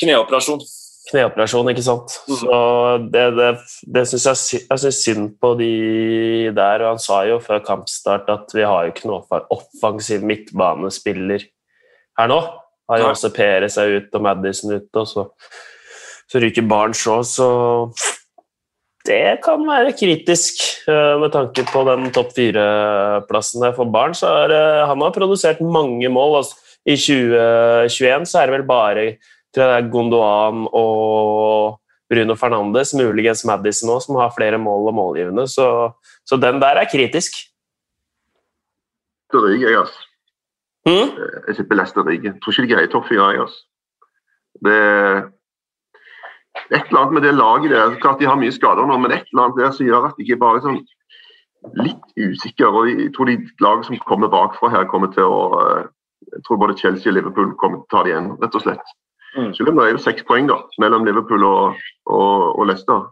Kneoperasjon. 0.03 0.65
Kneoperasjon, 1.09 1.69
ikke 1.71 1.83
sant. 1.85 2.17
Mm. 2.27 2.35
Så 2.41 2.57
det, 3.13 3.23
det, 3.37 3.47
det 3.95 4.03
syns 4.11 4.27
jeg, 4.27 4.61
jeg 4.67 4.83
synes 4.83 4.99
synd 5.05 5.31
på 5.41 5.53
de 5.59 5.71
der. 6.55 6.83
Og 6.83 6.91
han 6.93 7.01
sa 7.03 7.21
jo 7.29 7.39
før 7.43 7.63
kampstart 7.65 8.27
at 8.31 8.51
vi 8.55 8.67
har 8.67 8.85
jo 8.85 8.93
ikke 8.93 9.09
noe 9.09 9.41
offensiv 9.55 10.27
midtbanespiller 10.27 11.47
her 12.19 12.31
nå. 12.31 12.39
Har 12.89 13.03
jo 13.03 13.09
også 13.13 13.31
Pere 13.31 13.69
seg 13.71 13.95
ut 13.95 14.15
og 14.17 14.23
Madison 14.25 14.73
ute, 14.73 15.01
og 15.01 15.07
så, 15.07 15.25
så 16.29 16.41
ryker 16.41 16.65
Barents 16.67 17.03
òg, 17.07 17.21
så 17.29 17.49
det 19.09 19.39
kan 19.43 19.65
være 19.65 19.95
kritisk 19.97 20.61
eh, 20.89 21.15
med 21.21 21.33
tanke 21.33 21.65
på 21.69 21.83
den 21.87 22.09
topp 22.15 22.31
fire-plassen 22.37 23.65
der 23.65 23.75
for 23.77 23.89
barn. 23.89 24.13
så 24.13 24.29
er, 24.45 24.85
Han 24.85 25.01
har 25.01 25.15
produsert 25.15 25.61
mange 25.61 26.09
mål. 26.09 26.39
Altså, 26.43 26.55
I 26.85 26.95
2021 26.95 28.29
så 28.29 28.39
er 28.39 28.49
det 28.49 28.57
vel 28.59 28.67
bare 28.69 29.05
Gondoan 29.89 30.67
og 30.71 31.79
Bruno 32.09 32.35
Fernandes, 32.35 32.93
muligens 32.97 33.43
Madison 33.45 33.93
òg, 33.93 34.01
som 34.01 34.17
har 34.17 34.33
flere 34.33 34.57
mål 34.61 34.89
og 34.89 34.95
målgivende. 34.97 35.45
Så, 35.49 35.65
så, 36.25 36.37
den 36.41 36.61
der 36.61 36.81
er 36.81 36.89
kritisk. 36.89 37.35
Det 39.29 39.41
ryker 39.43 39.69
jeg, 39.69 39.81
altså. 39.83 40.05
Hmm? 40.87 41.11
Jeg 41.47 41.55
sitter 41.57 41.75
Leicester 41.77 42.07
ryker. 42.07 42.37
Tror 42.41 42.55
ikke 42.55 42.65
de 42.65 42.73
greier 42.73 42.93
topp 42.93 43.09
fire, 43.11 43.27
jeg, 43.33 43.45
altså. 43.45 43.65
Det 44.65 44.79
et 46.69 46.85
eller 46.89 47.01
annet 47.01 47.13
med 47.17 47.25
det 47.25 47.35
laget 47.35 47.71
der. 47.73 47.97
Klart 48.01 48.19
de 48.19 48.27
har 48.29 48.37
mye 48.39 48.53
skader 48.53 48.85
nå, 48.85 48.97
men 49.01 49.11
et 49.11 49.27
eller 49.31 49.47
annet 49.47 49.61
der 49.61 49.75
som 49.75 49.87
gjør 49.87 50.09
at 50.09 50.17
de 50.17 50.25
ikke 50.25 50.41
bare 50.41 50.59
er 50.59 50.65
sånn 50.67 50.81
litt 51.81 52.17
usikre. 52.17 52.69
og 52.69 52.89
Jeg 52.89 53.11
tror 53.15 53.29
de 53.29 53.37
laget 53.59 53.89
som 53.89 54.01
kommer 54.07 54.31
bakfra 54.31 54.71
her, 54.75 54.89
kommer 54.91 55.11
til 55.15 55.25
å 55.25 55.41
eh, 55.59 55.85
Jeg 56.29 56.43
tror 56.45 56.59
både 56.61 56.77
Chelsea 56.77 57.09
og 57.09 57.15
Liverpool 57.15 57.53
kommer 57.57 57.79
til 57.79 57.87
å 57.87 57.91
ta 57.91 58.01
det 58.05 58.11
igjen, 58.11 58.33
rett 58.43 58.55
og 58.55 58.61
slett. 58.61 58.91
Mm. 59.37 59.53
Selv 59.55 59.69
om 59.71 59.79
det 59.79 59.85
er 59.85 59.95
jo 59.95 60.01
seks 60.03 60.25
poeng 60.27 60.49
da, 60.49 60.59
mellom 60.81 61.05
Liverpool 61.07 61.45
og, 61.47 61.79
og, 62.05 62.59
og 62.59 62.67
Leicester. 62.69 63.07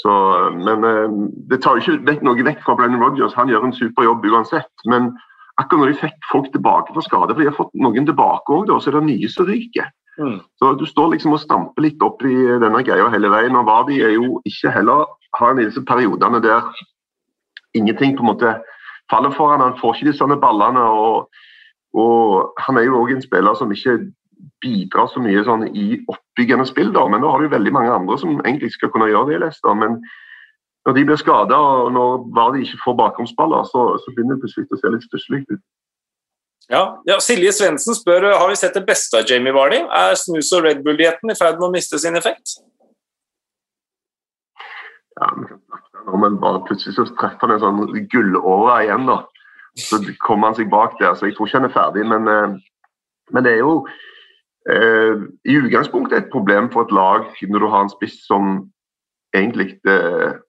Så, 0.00 0.12
men 0.56 0.86
eh, 0.88 1.14
det 1.52 1.60
tar 1.62 1.78
jo 1.78 1.84
ikke 1.84 2.06
vekk 2.08 2.24
noe 2.26 2.46
vekk 2.48 2.64
fra 2.64 2.74
Brennan 2.78 3.04
Rodgers. 3.04 3.36
Han 3.38 3.52
gjør 3.52 3.68
en 3.68 3.76
super 3.76 4.08
jobb 4.08 4.26
uansett. 4.26 4.72
Men 4.90 5.12
akkurat 5.60 5.84
når 5.84 5.92
de 5.92 6.00
fikk 6.02 6.30
folk 6.32 6.48
tilbake 6.54 6.96
fra 6.96 7.04
skade, 7.04 7.34
for 7.34 7.44
de 7.44 7.50
har 7.50 7.58
fått 7.58 7.74
noen 7.78 8.08
tilbake 8.08 8.56
òg, 8.56 8.72
så 8.80 8.90
er 8.90 8.98
det 8.98 9.06
nye 9.10 9.30
som 9.30 9.46
ryker. 9.46 9.92
Mm. 10.18 10.40
Så 10.58 10.74
Du 10.80 10.86
står 10.86 11.14
liksom 11.14 11.32
og 11.32 11.40
stamper 11.40 11.82
litt 11.82 12.02
opp 12.02 12.22
i 12.28 12.34
denne 12.34 12.82
greia 12.84 13.08
hele 13.10 13.30
veien. 13.32 13.56
og 13.56 13.66
Vardi 13.66 14.02
er 14.02 14.16
jo 14.16 14.40
ikke 14.44 14.70
heller 14.70 15.06
har 15.38 15.50
en 15.50 15.60
i 15.62 15.64
disse 15.64 15.84
periodene 15.84 16.42
der 16.42 16.62
ingenting 17.74 18.16
på 18.16 18.22
en 18.22 18.32
måte 18.32 18.56
faller 19.10 19.30
for 19.30 19.50
han. 19.50 19.60
Han 19.60 19.78
får 19.80 19.94
ikke 19.94 20.10
de 20.10 20.18
sånne 20.18 20.40
ballene. 20.40 20.80
og, 20.80 21.28
og 21.94 22.52
Han 22.66 22.78
er 22.78 22.88
jo 22.88 23.00
òg 23.00 23.14
en 23.16 23.22
spiller 23.22 23.54
som 23.54 23.72
ikke 23.72 23.98
bidrar 24.62 25.08
så 25.10 25.22
mye 25.22 25.44
sånn 25.46 25.68
i 25.76 26.00
oppbyggende 26.10 26.66
spill, 26.66 26.92
da, 26.94 27.04
men 27.08 27.22
nå 27.22 27.30
har 27.30 27.42
du 27.42 27.50
veldig 27.50 27.72
mange 27.74 27.92
andre 27.94 28.18
som 28.18 28.40
egentlig 28.40 28.72
skal 28.74 28.90
kunne 28.90 29.10
gjøre 29.10 29.38
det. 29.38 29.52
i 29.54 29.74
men 29.74 30.00
når 30.86 30.96
de 30.96 31.04
blir 31.06 31.20
skada 31.20 31.56
og 31.56 31.92
når 31.94 32.24
Vardi 32.34 32.64
ikke 32.64 32.82
får 32.84 32.98
bakromsballer, 32.98 33.62
så, 33.70 33.84
så 34.02 34.14
begynner 34.14 34.38
det 34.38 34.42
plutselig 34.42 34.66
å 34.70 34.80
se 34.80 34.92
litt 34.94 35.06
stusslig 35.06 35.44
ut. 35.50 35.62
Ja, 36.72 37.02
ja, 37.04 37.18
Silje 37.20 37.52
Svendsen 37.52 37.92
spør 37.92 38.30
har 38.32 38.48
vi 38.48 38.56
sett 38.56 38.76
det 38.78 38.86
beste 38.88 39.18
av 39.20 39.28
Jamie 39.28 39.52
Vardy. 39.52 39.82
Er 39.92 40.14
snus- 40.16 40.54
og 40.56 40.64
Red 40.64 40.80
Bull-dietten 40.86 41.28
i 41.28 41.36
ferd 41.36 41.58
med 41.60 41.68
å 41.68 41.74
miste 41.74 42.00
sin 42.00 42.16
effekt? 42.16 42.54
Ja, 45.20 45.28
vi 45.36 45.50
kan 45.50 46.20
men 46.22 46.38
bare 46.40 46.62
Plutselig 46.66 46.96
så 46.96 47.04
treffer 47.18 47.46
han 47.46 47.56
en 47.56 47.62
sånn 47.62 48.06
gullåre 48.10 48.78
igjen. 48.86 49.04
da. 49.06 49.18
Så 49.78 50.00
kommer 50.24 50.50
han 50.50 50.56
seg 50.56 50.70
bak 50.72 50.96
der, 51.00 51.14
så 51.14 51.28
jeg 51.28 51.36
tror 51.36 51.48
ikke 51.48 51.60
han 51.60 51.68
er 51.68 51.76
ferdig. 51.76 52.06
Men, 52.08 52.28
eh, 52.28 52.56
men 53.32 53.44
det 53.44 53.52
er 53.52 53.60
jo 53.60 53.86
eh, 54.68 55.20
i 55.44 55.58
utgangspunktet 55.60 56.18
et 56.18 56.32
problem 56.32 56.70
for 56.72 56.84
et 56.84 56.96
lag 56.96 57.28
når 57.42 57.60
du 57.60 57.68
har 57.68 57.84
en 57.84 57.92
spiss 57.92 58.16
som 58.26 58.72
egentlig 59.36 59.78
eh, 59.84 60.40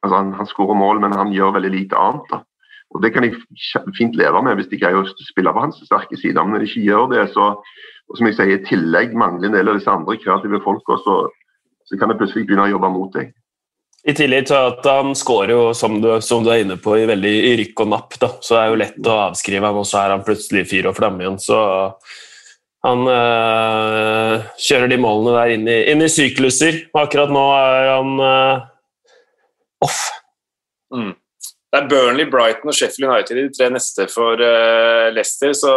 altså 0.00 0.16
han, 0.16 0.32
han 0.32 0.48
skårer 0.48 0.76
mål, 0.76 1.00
men 1.00 1.12
han 1.12 1.32
gjør 1.32 1.56
veldig 1.58 1.70
lite 1.70 1.96
annet. 2.00 2.32
da. 2.32 2.42
Og 2.94 3.02
Det 3.02 3.10
kan 3.14 3.24
jeg 3.24 3.38
fint 3.96 4.14
leve 4.18 4.42
med 4.44 4.58
hvis 4.58 4.68
de 4.70 4.78
greier 4.78 5.00
å 5.00 5.28
spille 5.30 5.52
på 5.54 5.64
hans 5.64 5.80
sterke 5.82 6.18
sider. 6.20 6.44
Men 6.44 6.56
når 6.56 6.64
de 6.64 6.70
ikke 6.70 6.88
gjør 6.90 7.08
det, 7.14 7.24
så 7.32 7.54
og 8.10 8.18
som 8.18 8.28
jeg 8.28 8.36
sier, 8.36 8.52
i 8.52 8.66
tillegg 8.66 9.14
mangler 9.16 9.48
en 9.48 9.56
del 9.56 9.70
av 9.70 9.78
disse 9.78 9.92
andre 9.92 10.18
kreative 10.20 10.60
folka, 10.64 10.98
så, 11.04 11.22
så 11.88 11.98
kan 11.98 12.12
det 12.12 12.18
plutselig 12.20 12.44
begynne 12.48 12.66
å 12.68 12.74
jobbe 12.74 12.90
mot 12.92 13.16
deg. 13.16 13.32
I 14.04 14.12
tillegg 14.12 14.50
til 14.50 14.58
at 14.68 14.84
han 14.84 15.14
skårer 15.16 15.54
jo, 15.54 15.62
som 15.76 15.96
du, 16.02 16.10
som 16.20 16.44
du 16.44 16.50
er 16.52 16.60
inne 16.66 16.76
på, 16.76 16.92
i 17.00 17.06
veldig 17.08 17.32
i 17.48 17.54
rykk 17.62 17.86
og 17.86 17.90
napp. 17.94 18.18
da, 18.20 18.28
Så 18.44 18.58
er 18.58 18.66
det 18.66 18.74
jo 18.74 18.80
lett 18.82 19.08
å 19.08 19.16
avskrive 19.30 19.64
ham, 19.64 19.80
og 19.80 19.88
så 19.88 20.02
er 20.02 20.12
han 20.12 20.26
plutselig 20.26 20.66
fyr 20.68 20.90
og 20.90 20.98
flamme 20.98 21.24
igjen. 21.24 21.40
Så 21.40 21.58
han 22.84 23.08
øh, 23.08 24.44
kjører 24.60 24.92
de 24.92 25.00
målene 25.00 25.38
der 25.38 25.54
inn 25.56 25.64
i, 25.72 25.78
inn 25.94 26.04
i 26.04 26.10
sykluser. 26.12 26.82
Akkurat 27.00 27.32
nå 27.32 27.46
er 27.56 27.88
han 27.94 28.12
øh, 28.28 28.66
off. 29.88 30.02
Mm. 30.92 31.14
Det 31.74 31.80
er 31.80 31.88
Burnley, 31.90 32.28
Brighton 32.30 32.70
og 32.70 32.76
Sheffield 32.78 33.08
United 33.08 33.34
i 33.34 33.42
de 33.48 33.50
tre 33.50 33.66
neste 33.74 34.04
for 34.06 34.38
uh, 34.38 35.08
Leicester, 35.10 35.50
så 35.58 35.72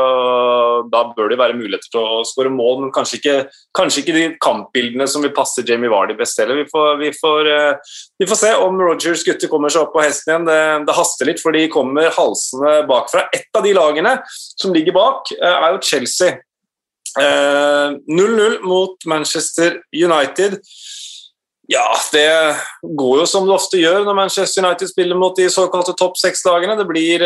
da 0.94 1.00
bør 1.18 1.32
det 1.32 1.40
være 1.40 1.56
muligheter 1.58 1.90
til 1.90 2.04
å 2.06 2.20
skåre 2.30 2.52
mål, 2.54 2.84
men 2.84 2.92
kanskje 2.94 3.18
ikke, 3.18 3.38
kanskje 3.80 4.04
ikke, 4.04 4.14
de 4.14 4.28
kampbildene 4.46 5.08
som 5.10 5.26
vil 5.26 5.34
passe 5.34 5.64
Jamie 5.66 5.90
Vardy 5.90 6.14
best 6.20 6.38
heller. 6.38 6.60
Vi 6.60 6.68
får, 6.70 6.92
vi 7.02 7.10
får, 7.18 7.50
uh, 7.50 7.96
vi 8.22 8.28
får 8.30 8.42
se 8.44 8.52
om 8.62 8.78
Rogers 8.78 9.26
gutter 9.26 9.50
kommer 9.50 9.74
seg 9.74 9.88
opp 9.88 9.96
på 9.96 10.04
hesten 10.06 10.36
igjen. 10.36 10.46
Det, 10.52 10.60
det, 10.86 10.98
haster 11.00 11.32
litt, 11.32 11.42
for 11.42 11.58
de 11.58 11.66
kommer 11.74 12.14
halsende 12.14 12.76
bakfra. 12.94 13.26
Et 13.34 13.58
av 13.58 13.66
de 13.66 13.74
lagene 13.80 14.14
som 14.30 14.78
ligger 14.78 14.94
bak, 15.00 15.34
uh, 15.42 15.56
er 15.56 15.72
jo 15.72 15.82
Chelsea. 15.94 16.44
0-0 17.18 18.60
mot 18.62 19.06
Manchester 19.10 19.80
United. 19.90 20.60
Ja, 21.68 21.84
det 22.14 22.56
går 22.96 23.18
jo 23.20 23.26
som 23.28 23.44
det 23.44 23.52
ofte 23.52 23.80
gjør 23.82 24.06
når 24.08 24.16
Manchester 24.16 24.64
United 24.64 24.88
spiller 24.88 25.18
mot 25.20 25.36
de 25.36 25.50
såkalte 25.52 25.92
topp 26.00 26.16
seks-lagene. 26.16 26.78
Det 26.80 26.86
blir 26.88 27.24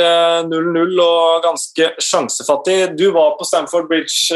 0-0 0.49 1.01
og 1.03 1.43
ganske 1.43 1.89
sjansefattig. 2.01 2.77
Du 2.97 3.11
var 3.13 3.35
på 3.37 3.45
Stamford 3.45 3.85
Bridge, 3.91 4.33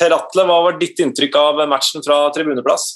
Per 0.00 0.14
Atle. 0.16 0.46
Hva 0.48 0.56
var 0.64 0.78
ditt 0.80 1.02
inntrykk 1.04 1.36
av 1.36 1.60
matchen 1.68 2.04
fra 2.06 2.22
tribuneplass? 2.32 2.86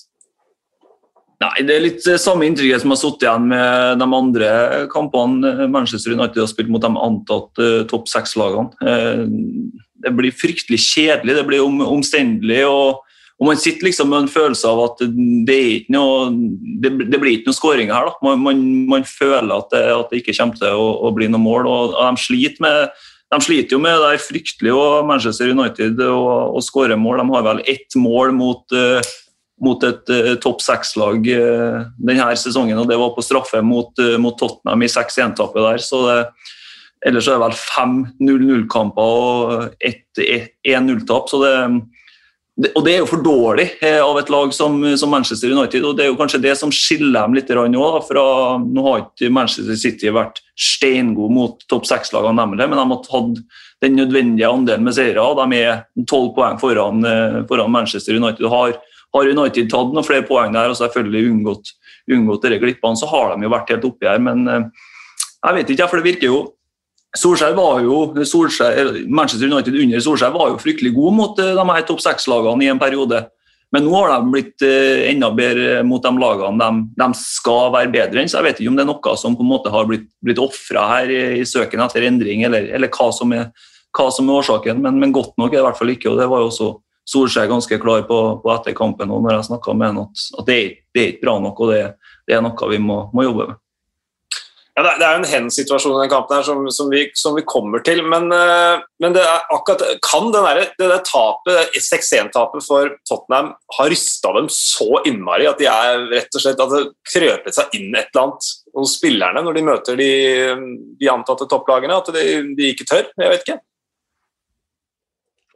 Nei, 1.44 1.66
Det 1.68 1.74
er 1.76 1.84
litt 1.84 2.08
samme 2.18 2.48
inntrykket 2.48 2.82
som 2.82 2.94
har 2.94 2.98
sittet 3.02 3.26
igjen 3.26 3.50
med 3.52 4.00
de 4.00 4.08
andre 4.16 4.48
kampene 4.90 5.68
Manchester 5.68 6.16
United 6.16 6.40
har 6.40 6.48
spilt 6.50 6.72
mot 6.72 6.82
de 6.82 6.88
antatt 7.04 7.60
topp 7.92 8.08
seks-lagene. 8.08 8.72
Det 9.98 10.14
blir 10.16 10.32
fryktelig 10.32 10.80
kjedelig, 10.88 11.36
det 11.36 11.46
blir 11.52 11.68
omstendelig. 11.68 12.64
og 12.64 13.04
og 13.38 13.46
Man 13.46 13.60
sitter 13.60 13.86
liksom 13.86 14.08
med 14.10 14.24
en 14.24 14.30
følelse 14.30 14.66
av 14.66 14.80
at 14.82 15.02
det, 15.46 15.58
ikke 15.76 15.94
noe, 15.94 16.30
det, 16.82 16.90
blir 17.20 17.36
ikke 17.36 17.52
noe 17.52 17.58
skåringer 17.58 17.94
her. 17.94 18.08
Man, 18.24 18.40
man, 18.42 18.64
man, 18.90 19.04
føler 19.06 19.52
at 19.54 19.70
det, 19.70 19.82
at 19.94 20.10
det, 20.10 20.22
ikke 20.22 20.34
kommer 20.40 20.58
til 20.58 20.74
å, 20.74 20.88
å 21.06 21.12
bli 21.14 21.28
noe 21.30 21.42
mål. 21.44 21.68
og, 21.70 21.94
og 21.94 22.16
de, 22.16 22.24
sliter 22.24 22.64
med, 22.64 23.04
de 23.30 23.38
sliter 23.46 23.76
jo 23.76 23.80
med 23.84 23.94
det 24.02 24.08
er 24.16 24.24
fryktelig 24.24 24.74
og 24.74 25.06
Manchester 25.06 25.52
United 25.54 26.02
å 26.02 26.58
skåre 26.66 26.98
mål. 26.98 27.22
De 27.22 27.36
har 27.36 27.46
vel 27.46 27.62
ett 27.70 27.94
mål 27.94 28.34
mot, 28.34 28.74
uh, 28.74 28.98
mot 29.62 29.86
et 29.86 30.10
uh, 30.10 30.34
topp 30.42 30.64
seks-lag 30.64 31.30
uh, 31.30 31.86
denne 31.94 32.26
sesongen, 32.42 32.80
og 32.82 32.90
det 32.90 32.98
var 32.98 33.14
på 33.14 33.22
straffe 33.22 33.62
mot, 33.62 34.02
mot 34.18 34.34
Tottenham 34.40 34.82
i 34.82 34.90
6-1-tappet 34.90 35.62
der. 35.62 35.84
så 35.84 36.02
det 36.08 36.22
Ellers 37.06 37.28
er 37.30 37.36
det 37.36 37.44
vel 37.44 37.52
fem 37.54 37.92
0-0-kamper 38.26 39.12
og 39.14 39.76
ett 39.78 40.18
1-0-tap. 40.18 41.28
så 41.30 41.38
det 41.44 41.52
og 42.58 42.80
det 42.82 42.92
er 42.92 43.02
jo 43.04 43.06
for 43.06 43.22
dårlig 43.22 43.68
eh, 43.86 44.00
av 44.02 44.16
et 44.18 44.30
lag 44.34 44.50
som, 44.54 44.80
som, 44.98 45.12
Manchester 45.12 45.52
United. 45.52 45.84
og 45.86 45.94
Det 45.94 46.04
er 46.04 46.08
jo 46.10 46.18
kanskje 46.18 46.40
det 46.42 46.56
som 46.58 46.72
skiller 46.74 47.20
dem 47.20 47.36
litt 47.38 47.52
nå. 47.54 47.84
Fra, 48.08 48.24
nå 48.58 48.84
har 48.86 49.04
ikke 49.04 49.30
Manchester 49.30 49.78
City 49.78 50.10
vært 50.14 50.40
steingode 50.58 51.30
mot 51.36 51.62
topp 51.70 51.86
seks-lagene, 51.86 52.48
men 52.50 52.58
de 52.58 52.66
har 52.66 52.90
hatt 52.90 53.38
den 53.84 53.94
nødvendige 53.94 54.50
andelen 54.50 54.88
med 54.88 54.96
seire. 54.96 55.22
De 55.38 55.60
er 55.60 55.84
tolv 56.10 56.32
poeng 56.34 56.58
foran, 56.58 57.06
eh, 57.06 57.40
foran, 57.46 57.70
Manchester 57.70 58.18
United. 58.18 58.50
Har, 58.50 58.74
har, 59.14 59.32
United 59.38 59.70
tatt 59.70 59.94
noen 59.94 60.06
flere 60.06 60.26
poeng 60.26 60.58
der 60.58 60.74
og 60.74 60.80
selvfølgelig 60.82 61.30
unngått, 61.30 61.74
unngått 62.10 62.48
disse 62.48 62.62
glippene, 62.64 62.98
så 62.98 63.06
har 63.14 63.36
de 63.36 63.46
jo 63.46 63.54
vært 63.54 63.70
helt 63.76 63.86
oppi 63.86 64.10
her. 64.10 64.18
Men 64.18 64.46
eh, 64.50 64.86
jeg 65.46 65.60
vet 65.60 65.74
ikke, 65.76 65.92
for 65.92 66.02
det 66.02 66.10
virker 66.10 66.32
jo 66.32 66.42
Solskjær 67.16 67.54
var 67.56 67.80
jo, 67.80 68.02
Solskjær, 68.28 68.92
Manchester 69.08 69.48
United 69.48 69.76
under 69.80 70.02
Solskjær 70.04 70.34
var 70.34 70.52
jo 70.52 70.60
fryktelig 70.60 70.92
god 70.96 71.14
mot 71.16 71.38
eh, 71.40 71.54
de 71.56 71.66
her 71.70 71.86
topp 71.88 72.02
seks-lagene 72.04 72.66
i 72.66 72.72
en 72.72 72.80
periode. 72.80 73.22
Men 73.72 73.84
nå 73.84 73.92
har 73.96 74.12
de 74.14 74.32
blitt 74.32 74.64
eh, 74.64 75.06
enda 75.10 75.28
bedre 75.36 75.82
mot 75.88 76.04
de 76.04 76.12
lagene 76.20 76.60
de, 76.60 76.82
de, 77.00 77.08
skal 77.20 77.72
være 77.74 77.92
bedre 77.92 78.22
enn. 78.22 78.28
Så 78.30 78.38
jeg 78.38 78.46
vet 78.46 78.60
ikke 78.60 78.72
om 78.72 78.76
det 78.78 78.84
er 78.84 78.90
noe 78.90 79.14
som 79.20 79.36
på 79.36 79.44
en 79.44 79.50
måte 79.50 79.72
har 79.72 79.88
blitt, 79.88 80.06
blitt 80.24 80.40
ofra 80.40 80.84
her 80.94 81.12
i, 81.12 81.22
i, 81.40 81.46
søken 81.48 81.84
etter 81.84 82.04
endring, 82.08 82.44
eller, 82.48 82.68
eller 82.76 82.92
hva, 82.92 83.08
som 83.14 83.32
er, 83.36 83.48
hva, 83.96 84.10
som 84.12 84.28
er, 84.28 84.40
årsaken. 84.40 84.84
Men, 84.84 85.00
men, 85.00 85.14
godt 85.16 85.32
nok 85.40 85.52
er 85.52 85.58
det 85.58 85.64
i 85.64 85.66
hvert 85.68 85.80
fall 85.80 85.94
ikke. 85.94 86.12
og 86.12 86.20
Det 86.20 86.28
var 86.32 86.44
jo 86.44 86.50
også 86.52 86.70
Solskjær 87.08 87.48
ganske 87.48 87.80
klar 87.80 88.04
på, 88.04 88.18
på 88.42 88.52
etter 88.52 88.76
kampen 88.76 89.08
og 89.08 89.24
når 89.24 89.38
jeg 89.38 89.48
snakka 89.48 89.72
med 89.72 89.88
ham, 89.88 90.02
at, 90.04 90.26
at 90.42 90.48
det, 90.48 90.58
det, 90.92 91.00
er 91.00 91.14
ikke 91.14 91.24
bra 91.24 91.38
nok, 91.40 91.62
og 91.64 91.72
det, 91.72 91.78
det 92.28 92.36
er 92.36 92.44
noe 92.44 92.68
vi 92.68 92.80
må, 92.84 92.98
må 93.16 93.24
jobbe 93.24 93.48
med. 93.48 93.60
Ja, 94.78 94.82
det 94.94 95.02
er 95.02 95.16
jo 95.16 95.18
en 95.24 95.26
hen-situasjon 95.26 95.96
i 95.96 96.02
den 96.04 96.10
kampen 96.12 96.36
her 96.36 96.44
som, 96.46 96.60
som, 96.70 96.86
vi, 96.92 97.00
som 97.18 97.34
vi, 97.34 97.42
kommer 97.48 97.82
til. 97.82 97.98
Men, 98.06 98.28
uh, 98.30 98.78
men 99.02 99.16
det 99.16 99.24
akkurat, 99.26 99.82
kan 100.06 100.28
der, 100.30 100.60
det 100.78 100.90
der 100.92 101.02
tapet, 101.02 101.74
6-1-tapet 101.82 102.62
for 102.62 102.92
Tottenham 103.08 103.50
ha 103.74 103.86
rysta 103.90 104.30
dem 104.36 104.46
så 104.54 105.00
innmari 105.08 105.48
at 105.50 105.58
de 105.58 105.66
er 105.72 106.04
rett 106.12 106.30
og 106.30 106.44
slett 106.44 106.62
at 106.62 106.76
det 106.76 106.84
krøpet 107.10 107.58
seg 107.58 107.74
inn 107.80 107.90
et 107.90 108.12
eller 108.12 108.28
annet 108.28 108.52
hos 108.78 108.94
spillerne 109.00 109.42
når 109.42 109.58
de 109.58 109.66
møter 109.66 109.98
de, 109.98 110.12
de 111.00 111.10
antatte 111.10 111.50
topplagene? 111.50 111.98
At 111.98 112.14
de, 112.14 112.24
de, 112.54 112.70
ikke 112.70 112.86
tør? 112.86 113.10
Jeg 113.18 113.34
vet 113.34 113.44
ikke. 113.48 113.58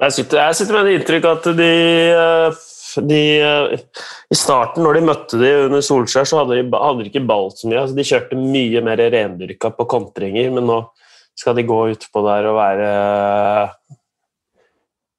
Jeg 0.02 0.18
sitter, 0.18 0.42
jeg 0.48 0.58
sitter 0.58 0.80
med 0.80 0.90
det 0.90 0.98
inntrykk 0.98 1.32
at 1.36 1.50
de 1.62 1.72
uh 2.18 2.62
de, 3.00 3.40
eh, 3.40 3.78
I 4.30 4.36
starten, 4.36 4.84
når 4.84 4.98
de 4.98 5.04
møtte 5.08 5.40
de 5.40 5.52
under 5.66 5.80
Solskjær, 5.84 6.28
så 6.28 6.42
hadde 6.42 6.58
de, 6.60 6.66
hadde 6.76 7.04
de 7.04 7.12
ikke 7.12 7.26
balt 7.28 7.58
så 7.58 7.70
mye. 7.70 7.80
Altså, 7.80 7.96
de 7.96 8.06
kjørte 8.06 8.38
mye 8.38 8.82
mer 8.84 9.00
rendyrka 9.14 9.72
på 9.76 9.88
kontringer, 9.88 10.50
men 10.52 10.68
nå 10.68 10.82
skal 11.38 11.56
de 11.56 11.64
gå 11.64 11.78
utpå 11.94 12.24
der 12.26 12.50
og 12.50 12.58
være 12.58 12.90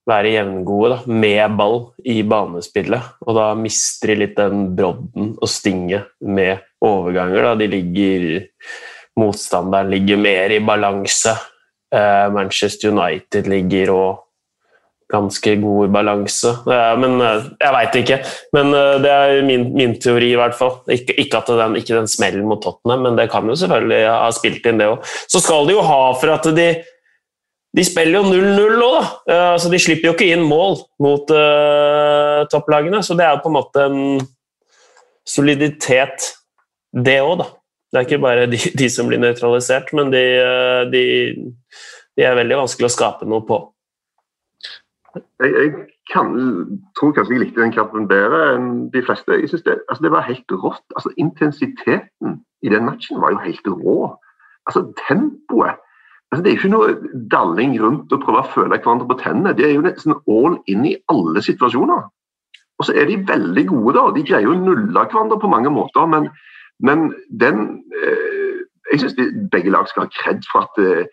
være 0.10 0.34
jevngode 0.34 0.90
da, 0.92 0.98
med 1.08 1.58
ball 1.58 1.78
i 2.12 2.18
banespillet. 2.28 3.14
Og 3.24 3.38
da 3.38 3.48
mister 3.56 4.12
de 4.12 4.20
litt 4.20 4.36
den 4.40 4.66
brodden 4.76 5.34
og 5.40 5.50
stinget 5.50 6.12
med 6.20 6.64
overganger. 6.84 7.50
Da. 7.50 7.56
De 7.62 7.70
ligger 7.72 8.28
Motstanderen 9.20 9.92
ligger 9.94 10.18
mer 10.18 10.50
i 10.50 10.62
balanse. 10.66 11.36
Uh, 11.94 12.26
Manchester 12.34 12.90
United 12.90 13.46
ligger 13.46 13.92
og 13.94 14.23
ganske 15.12 15.56
god 15.62 15.92
balanse. 15.94 16.54
Men 16.66 17.20
eh, 17.22 17.50
jeg 17.62 17.76
veit 17.78 18.00
ikke. 18.00 18.20
Men 18.56 18.72
eh, 18.78 18.96
det 19.04 19.12
er 19.12 19.44
min, 19.48 19.68
min, 19.76 19.98
teori, 20.02 20.32
i 20.34 20.40
hvert 20.40 20.58
fall. 20.58 20.80
Ikke, 20.94 21.16
ikke 21.22 21.42
at 21.42 21.52
den, 21.60 21.78
ikke 21.82 21.98
den 21.98 22.10
smellen 22.12 22.48
mot 22.50 22.64
Tottenham, 22.64 23.06
men 23.08 23.20
det 23.20 23.30
kan 23.34 23.48
jo 23.50 23.58
selvfølgelig 23.60 24.02
ha 24.10 24.32
spilt 24.36 24.68
inn, 24.70 24.82
det 24.82 24.90
òg. 24.94 25.14
Så 25.32 25.44
skal 25.44 25.70
de 25.70 25.78
jo 25.78 25.86
ha 25.86 26.02
for 26.20 26.36
at 26.36 26.50
de 26.56 26.72
de 27.74 27.82
spiller 27.82 28.20
jo 28.20 28.28
0-0 28.28 28.76
nå, 28.78 28.88
da. 28.94 29.00
så 29.26 29.36
altså, 29.56 29.70
de 29.74 29.80
slipper 29.82 30.12
jo 30.12 30.14
ikke 30.14 30.28
inn 30.30 30.44
mål 30.46 30.76
mot 31.02 31.32
uh, 31.34 32.44
topplagene, 32.52 33.00
så 33.02 33.18
det 33.18 33.26
er 33.26 33.32
jo 33.34 33.42
på 33.42 33.50
en 33.50 33.56
måte 33.56 33.86
en 33.88 34.04
soliditet, 35.26 36.28
det 36.94 37.18
òg, 37.26 37.40
da. 37.42 37.48
Det 37.94 38.00
er 38.00 38.08
ikke 38.08 38.22
bare 38.22 38.46
de, 38.50 38.58
de 38.78 38.90
som 38.90 39.10
blir 39.10 39.22
nøytralisert, 39.22 39.90
men 39.98 40.14
de, 40.14 40.22
de, 40.94 41.04
de, 42.18 42.26
er 42.26 42.38
veldig 42.38 42.64
vanskelig 42.64 42.90
å 42.90 42.94
skape 42.94 43.28
noe 43.30 43.46
på. 43.46 43.60
Jeg, 45.16 45.52
jeg 45.54 45.72
kan, 46.14 46.34
tror 46.98 47.12
kanskje 47.14 47.36
jeg 47.36 47.44
likte 47.44 47.62
den 47.62 47.76
kampen 47.76 48.08
bedre 48.10 48.56
enn 48.56 48.70
de 48.94 49.04
fleste. 49.06 49.38
Jeg 49.42 49.52
synes 49.52 49.66
det, 49.68 49.78
altså 49.90 50.04
det 50.06 50.12
var 50.12 50.26
helt 50.26 50.56
rått. 50.64 50.86
Altså 50.98 51.14
Intensiteten 51.22 52.40
i 52.66 52.72
den 52.74 52.86
matchen 52.88 53.22
var 53.22 53.36
jo 53.36 53.44
helt 53.44 53.68
rå. 53.68 53.98
Altså 54.66 54.88
Tempoet. 55.08 55.82
Altså, 56.32 56.44
det 56.44 56.50
er 56.50 56.58
ikke 56.58 56.74
noe 56.74 56.94
dalling 57.30 57.76
rundt 57.78 58.14
og 58.16 58.24
prøve 58.24 58.42
å 58.42 58.52
føle 58.56 58.80
hverandre 58.80 59.06
på 59.06 59.20
tennene. 59.20 59.54
Det 59.54 59.68
er 59.68 59.76
jo 59.76 59.84
nesten 59.86 60.16
all 60.18 60.56
in 60.72 60.88
i 60.90 60.96
alle 61.14 61.44
situasjoner. 61.46 62.08
Og 62.82 62.88
så 62.88 62.96
er 62.98 63.06
de 63.06 63.20
veldig 63.28 63.66
gode, 63.70 63.94
da. 64.00 64.08
De 64.16 64.24
greier 64.26 64.50
å 64.50 64.56
nulle 64.58 65.04
hverandre 65.04 65.38
på 65.38 65.52
mange 65.52 65.70
måter. 65.70 66.08
Men, 66.10 66.32
men 66.82 67.12
den 67.44 67.62
eh, 68.02 68.64
Jeg 68.92 69.00
syns 69.00 69.16
begge 69.54 69.72
lag 69.72 69.86
skal 69.90 70.08
ha 70.08 70.12
kred 70.12 70.42
for 70.50 70.66
at 70.66 70.82
eh, 70.82 71.06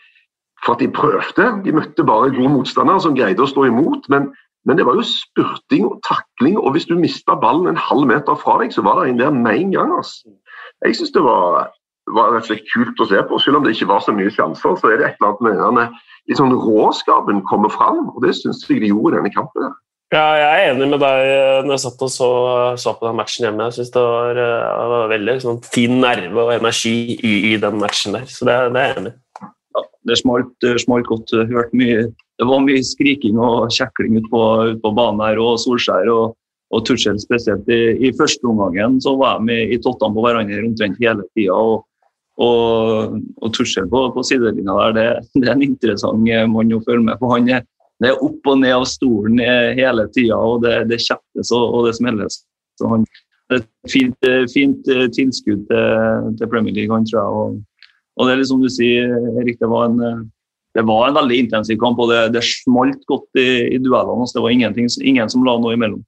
for 0.64 0.76
at 0.76 0.82
de 0.82 0.90
prøvde. 0.92 1.48
De 1.64 1.74
møtte 1.74 2.06
bare 2.06 2.32
gode 2.34 2.52
motstandere 2.52 3.02
som 3.02 3.16
greide 3.16 3.42
å 3.44 3.48
stå 3.50 3.66
imot. 3.70 4.08
Men, 4.12 4.30
men 4.68 4.78
det 4.78 4.86
var 4.88 4.98
jo 4.98 5.06
spurting 5.06 5.88
og 5.88 5.98
takling, 6.06 6.58
og 6.60 6.74
hvis 6.76 6.88
du 6.90 6.96
mista 7.00 7.36
ballen 7.40 7.70
en 7.70 7.80
halv 7.80 8.08
meter 8.10 8.38
fra 8.40 8.58
deg, 8.62 8.74
så 8.74 8.84
var 8.86 9.00
det 9.00 9.10
en 9.10 9.20
der 9.22 9.34
med 9.34 9.56
en 9.56 9.76
gang. 9.76 9.92
Altså. 9.96 10.32
Jeg 10.84 10.98
syns 10.98 11.14
det 11.16 11.24
var, 11.24 11.70
var, 12.12 12.32
rett 12.34 12.46
og 12.46 12.52
slett 12.52 12.72
kult 12.72 13.04
å 13.04 13.10
se 13.10 13.20
på. 13.28 13.42
Selv 13.42 13.60
om 13.60 13.66
det 13.66 13.76
ikke 13.76 13.92
var 13.92 14.04
så 14.04 14.16
mye 14.16 14.32
sjanser, 14.34 14.76
så 14.76 14.90
er 14.90 15.00
det 15.00 15.10
et 15.10 15.20
eller 15.20 15.32
annet 15.32 15.46
med 15.48 15.62
denne 15.64 15.86
liksom, 16.30 16.56
råskapen 16.56 17.44
kommer 17.48 17.72
fram, 17.72 18.10
og 18.12 18.20
det 18.24 18.36
syns 18.38 18.66
jeg 18.68 18.84
de 18.84 18.92
gjorde 18.92 19.16
i 19.16 19.20
denne 19.20 19.32
kampen. 19.34 19.72
Ja, 20.10 20.24
jeg 20.34 20.46
er 20.50 20.72
enig 20.72 20.88
med 20.90 20.98
deg 20.98 21.68
når 21.68 21.76
jeg 21.76 21.82
satt 21.84 22.00
og 22.02 22.10
så, 22.10 22.30
så 22.82 22.96
på 22.98 23.06
den 23.06 23.18
matchen 23.20 23.46
hjemme. 23.46 23.68
Jeg 23.68 23.76
syns 23.76 23.92
det, 23.94 24.02
det, 24.40 24.46
var 24.90 25.12
veldig 25.12 25.36
sånn, 25.44 25.60
fin 25.70 26.00
nerve 26.02 26.48
og 26.48 26.50
energi 26.56 26.96
i, 27.14 27.34
i, 27.52 27.56
den 27.62 27.78
matchen 27.78 28.18
der, 28.18 28.26
så 28.26 28.48
det, 28.48 28.58
det 28.74 28.82
er 28.82 28.90
jeg 28.90 29.02
enig 29.04 29.14
i 29.14 29.20
det 30.08 30.18
smalt, 30.20 30.68
smalt 30.80 31.08
godt. 31.10 31.32
Hørt 31.50 31.72
mye, 31.76 32.06
det 32.40 32.48
var 32.48 32.62
mye 32.64 32.82
skriking 32.84 33.38
og 33.40 33.70
kjekling 33.74 34.18
ute 34.18 34.30
på, 34.32 34.42
ut 34.72 34.82
på, 34.82 34.92
banen 34.96 35.22
her, 35.24 35.40
og 35.42 35.58
Solskjær 35.60 36.08
og, 36.12 36.36
og 36.74 36.84
Tuchel 36.88 37.20
spesielt. 37.20 37.68
I, 37.68 37.96
I, 38.08 38.12
første 38.18 38.46
omgangen 38.48 39.00
så 39.04 39.14
var 39.20 39.42
de 39.46 39.58
i 39.74 39.80
tottene 39.82 40.16
på 40.16 40.24
hverandre 40.24 40.64
omtrent 40.64 41.00
hele 41.02 41.26
tida. 41.34 41.56
Og, 41.56 41.84
og, 42.40 43.18
og 43.42 43.52
Tuchel 43.56 43.88
på, 43.90 44.06
på 44.14 44.24
sidelinja 44.24 44.78
der, 44.86 44.96
det, 44.96 45.08
det, 45.36 45.48
er 45.48 45.56
en 45.56 45.66
interessant 45.68 46.24
mann 46.54 46.76
å 46.76 46.82
følge 46.86 47.04
med 47.10 47.20
på. 47.20 47.32
Han 47.34 47.50
er, 47.52 47.66
det 48.00 48.14
er 48.14 48.22
opp 48.24 48.48
og 48.48 48.62
ned 48.62 48.78
av 48.78 48.86
stolen 48.88 49.42
hele 49.76 50.06
tida, 50.14 50.38
og 50.38 50.62
det, 50.64 50.86
det 50.88 51.02
kjeftes 51.04 51.52
og, 51.52 51.66
og 51.74 51.90
det 51.90 51.98
smelles. 51.98 52.44
Så 52.80 52.88
han, 52.88 53.04
det 53.50 53.58
er 53.58 53.60
et 53.60 53.92
fint, 53.92 54.30
fint 54.54 54.88
tilskudd 55.12 55.66
til, 55.68 56.30
til 56.38 56.48
Premier 56.48 56.72
League, 56.72 56.94
han 56.94 57.04
tror 57.04 57.18
jeg. 57.20 57.42
og 57.42 57.58
og 58.20 58.28
det 58.28 58.34
er 58.34 58.42
liksom 58.42 58.60
du 58.60 58.68
sier, 58.68 59.16
Erik, 59.40 59.56
det 59.62 59.70
var 59.70 59.88
en, 59.88 60.28
det 60.76 60.84
var 60.86 61.08
en 61.08 61.16
veldig 61.16 61.38
intensiv 61.46 61.80
kamp, 61.80 61.98
og 61.98 62.12
det, 62.12 62.20
det 62.36 62.44
smalt 62.44 63.00
godt 63.08 63.40
i, 63.40 63.48
i 63.72 63.80
duellene. 63.80 64.28
Det 64.28 64.44
var 64.44 64.52
ingen 64.52 65.32
som 65.32 65.46
la 65.46 65.56
noe 65.56 65.74
imellom. 65.78 66.04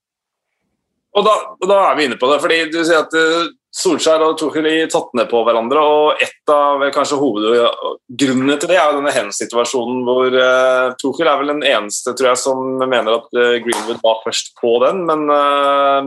Og 1.12 1.26
da, 1.26 1.32
og 1.60 1.66
da, 1.68 1.80
er 1.90 1.98
vi 1.98 2.06
inne 2.08 2.16
på 2.20 2.28
det, 2.30 2.38
fordi 2.40 2.62
du 2.72 2.78
sier 2.80 3.02
at 3.02 3.12
uh, 3.16 3.50
Solskjær 3.72 4.22
og 4.24 4.38
Tuchel 4.40 4.68
tatt 4.92 5.12
ned 5.16 5.28
på 5.28 5.42
hverandre. 5.44 5.80
og 5.80 6.22
Et 6.24 6.52
av 6.52 6.84
kanskje 6.94 7.18
hovedgrunnene 7.20 8.56
til 8.60 8.72
det 8.72 8.78
er 8.78 8.86
jo 8.86 8.98
denne 9.00 9.12
hen-situasjonen 9.12 10.00
hvor 10.08 10.32
uh, 10.32 10.94
Tuchel 11.00 11.28
er 11.28 11.40
vel 11.40 11.52
den 11.54 11.66
eneste 11.68 12.14
tror 12.16 12.32
jeg, 12.32 12.40
som 12.40 12.64
mener 12.80 13.18
at 13.18 13.28
Greenwood 13.32 14.00
var 14.04 14.22
først 14.24 14.54
på 14.60 14.78
den. 14.86 15.04
men 15.08 15.28
uh, 15.28 16.00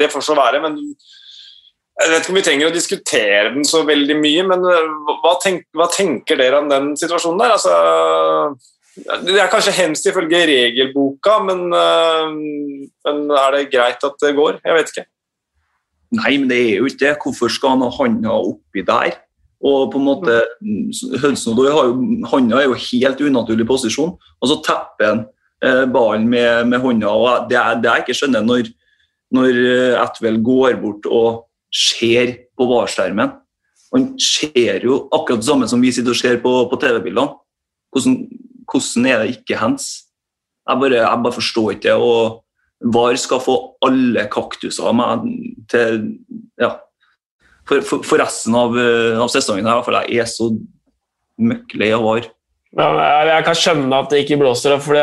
Det 0.00 0.12
får 0.12 0.24
så 0.30 0.38
være. 0.38 0.62
men 0.64 0.80
jeg 1.98 2.10
vet 2.12 2.22
ikke 2.22 2.32
om 2.32 2.38
vi 2.38 2.46
trenger 2.46 2.68
å 2.68 2.74
diskutere 2.74 3.52
den 3.56 3.64
så 3.66 3.82
veldig 3.86 4.16
mye, 4.20 4.42
men 4.46 4.64
eh, 4.70 4.90
hva, 5.18 5.34
tenk, 5.42 5.64
hva 5.74 5.88
tenker 5.90 6.38
dere 6.38 6.60
om 6.62 6.68
den 6.70 6.92
situasjonen 6.98 7.40
der? 7.42 7.54
Altså, 7.56 9.14
det 9.26 9.38
er 9.42 9.50
kanskje 9.50 9.74
hemst 9.80 10.06
ifølge 10.06 10.44
regelboka, 10.46 11.40
men, 11.48 11.64
eh, 11.74 12.36
men, 13.08 13.24
er 13.34 13.56
det 13.56 13.70
greit 13.72 14.06
at 14.06 14.20
det 14.22 14.36
går? 14.36 14.60
Jeg 14.62 14.76
vet 14.78 14.92
ikke. 14.92 15.04
Nei, 16.20 16.36
men 16.36 16.46
det 16.52 16.60
er 16.60 16.76
jo 16.78 16.86
ikke 16.88 17.02
det. 17.02 17.16
Hvorfor 17.24 17.50
skal 17.52 17.74
han 17.74 17.82
ha 17.84 17.90
handa 17.98 18.36
oppi 18.36 18.86
der? 18.86 19.18
Og 19.58 19.90
på 19.90 19.98
en 19.98 20.06
måte, 20.06 20.38
Hudson 21.18 21.58
har 21.58 21.90
jo, 21.90 21.96
Handa 22.30 22.60
er 22.60 22.68
jo 22.68 22.78
helt 22.78 23.24
unaturlig 23.26 23.66
posisjon, 23.66 24.14
og 24.14 24.52
så 24.52 24.60
tepper 24.62 25.08
han 25.08 25.24
eh, 25.66 25.82
ballen 25.90 26.30
med, 26.30 26.70
med 26.70 26.78
hånda. 26.78 27.10
og 27.10 27.50
det 27.50 27.58
jeg 27.58 28.06
ikke 28.06 28.18
skjønner 28.20 28.46
når, 28.46 28.70
når 29.34 29.60
Atwell 30.06 30.38
går 30.46 30.78
bort 30.78 31.10
og 31.10 31.47
ser 31.74 32.34
på 32.56 32.66
VAR-skjermen. 32.68 33.36
Han 33.94 34.08
ser 34.20 34.84
jo 34.84 35.06
akkurat 35.14 35.40
det 35.40 35.48
samme 35.48 35.68
som 35.70 35.80
vi 35.82 35.92
sitter 35.94 36.12
og 36.12 36.20
ser 36.20 36.40
på, 36.42 36.52
på 36.70 36.80
TV-bildene. 36.80 37.38
Hvordan, 37.94 38.18
hvordan, 38.68 39.08
er 39.08 39.22
det 39.22 39.38
ikke 39.38 39.60
hands? 39.60 39.88
Jeg 40.68 40.80
bare, 40.82 41.00
jeg 41.00 41.24
bare 41.24 41.38
forstår 41.38 41.70
ikke 41.72 41.86
det. 41.88 41.94
og 41.96 42.44
VAR 42.94 43.16
skal 43.18 43.40
få 43.42 43.56
alle 43.82 44.26
kaktuser 44.30 44.90
av 44.90 44.94
meg 44.94 45.24
til 45.70 46.02
ja, 46.60 46.76
for, 47.66 47.80
for, 47.82 48.04
for, 48.06 48.20
resten 48.20 48.54
av, 48.54 48.76
av 49.24 49.30
sesongen. 49.32 49.66
her, 49.66 49.82
For 49.86 49.96
jeg 50.04 50.20
er 50.22 50.28
så 50.30 50.52
møkk 51.38 51.74
av 51.88 52.04
VAR. 52.04 52.28
Jeg 52.76 53.44
kan 53.46 53.56
skjønne 53.56 53.96
at 53.96 54.10
det 54.12 54.20
ikke 54.22 54.36
blåser, 54.42 54.74
opp, 54.74 54.84
for 54.84 54.98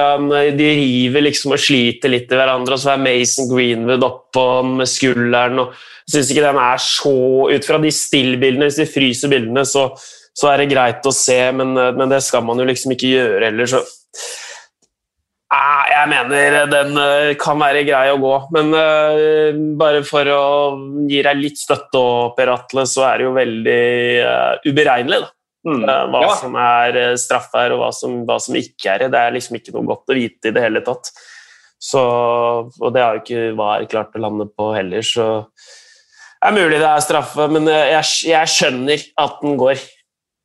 de 0.53 0.67
river 0.77 1.23
liksom 1.25 1.55
og 1.55 1.61
sliter 1.61 2.11
litt 2.13 2.29
i 2.29 2.37
hverandre. 2.37 2.77
Og 2.77 2.81
så 2.81 2.93
er 2.93 3.01
Mason 3.01 3.49
Greenwood 3.49 4.05
oppå 4.05 4.45
med 4.69 4.89
skulderen. 4.89 5.63
og 5.63 5.73
Jeg 6.05 6.13
syns 6.13 6.31
ikke 6.31 6.45
den 6.45 6.61
er 6.61 6.83
så 6.83 7.15
Ut 7.49 7.65
fra 7.65 7.81
de 7.81 7.91
stillbildene, 7.91 8.69
hvis 8.69 8.81
de 8.83 8.89
fryser 8.89 9.33
bildene, 9.33 9.65
så, 9.65 9.89
så, 9.97 10.51
er 10.51 10.61
det 10.61 10.73
greit 10.75 11.09
å 11.09 11.13
se, 11.15 11.39
men, 11.57 11.73
men, 11.73 12.09
det 12.11 12.21
skal 12.23 12.45
man 12.45 12.61
jo 12.61 12.67
liksom 12.69 12.93
ikke 12.93 13.13
gjøre 13.15 13.49
heller, 13.49 13.69
så 13.69 13.81
Jeg 15.55 16.09
mener 16.11 16.65
den 16.69 16.97
eh, 16.99 17.33
kan 17.39 17.57
være 17.61 17.85
grei 17.87 18.09
å 18.11 18.19
gå, 18.21 18.33
men 18.53 18.73
bare 19.79 20.03
for 20.05 20.29
å 20.29 20.43
gi 21.09 21.21
deg 21.25 21.41
litt 21.41 21.61
støtte 21.61 22.03
Per 22.37 22.53
Atle, 22.53 22.85
så 22.89 23.07
er 23.09 23.17
det 23.17 23.25
jo 23.25 23.33
veldig 23.39 23.81
uberegnelig, 24.69 25.23
da. 25.25 25.34
Mm. 25.65 25.81
Hva 26.13 26.19
ja. 26.21 26.33
som 26.37 26.57
er 26.61 26.99
straff 27.17 27.49
her, 27.57 27.73
og 27.73 27.81
hva 27.81 27.89
som, 27.95 28.19
hva 28.27 28.37
som, 28.41 28.57
ikke 28.59 28.91
er 28.91 29.05
det. 29.05 29.13
Det 29.15 29.21
er 29.21 29.33
liksom 29.33 29.57
ikke 29.57 29.73
noe 29.73 29.89
godt 29.89 30.13
å 30.13 30.17
vite 30.17 30.51
i 30.51 30.53
det 30.55 30.61
hele 30.61 30.83
tatt. 30.85 31.09
Så, 31.81 32.01
og 32.01 32.93
det 32.93 33.01
har 33.03 33.17
jo 33.17 33.23
ikke 33.23 33.57
VAR 33.57 33.87
klart 33.89 34.15
å 34.15 34.21
lande 34.23 34.47
på 34.49 34.71
heller, 34.73 35.05
så 35.05 35.25
det 36.45 36.51
er 36.51 36.55
mulig 36.55 36.77
det 36.77 36.87
er 36.87 37.01
straffe, 37.01 37.45
men 37.49 37.65
jeg, 37.71 38.05
jeg 38.29 38.49
skjønner 38.53 39.03
at 39.21 39.39
den 39.41 39.55
går 39.57 39.79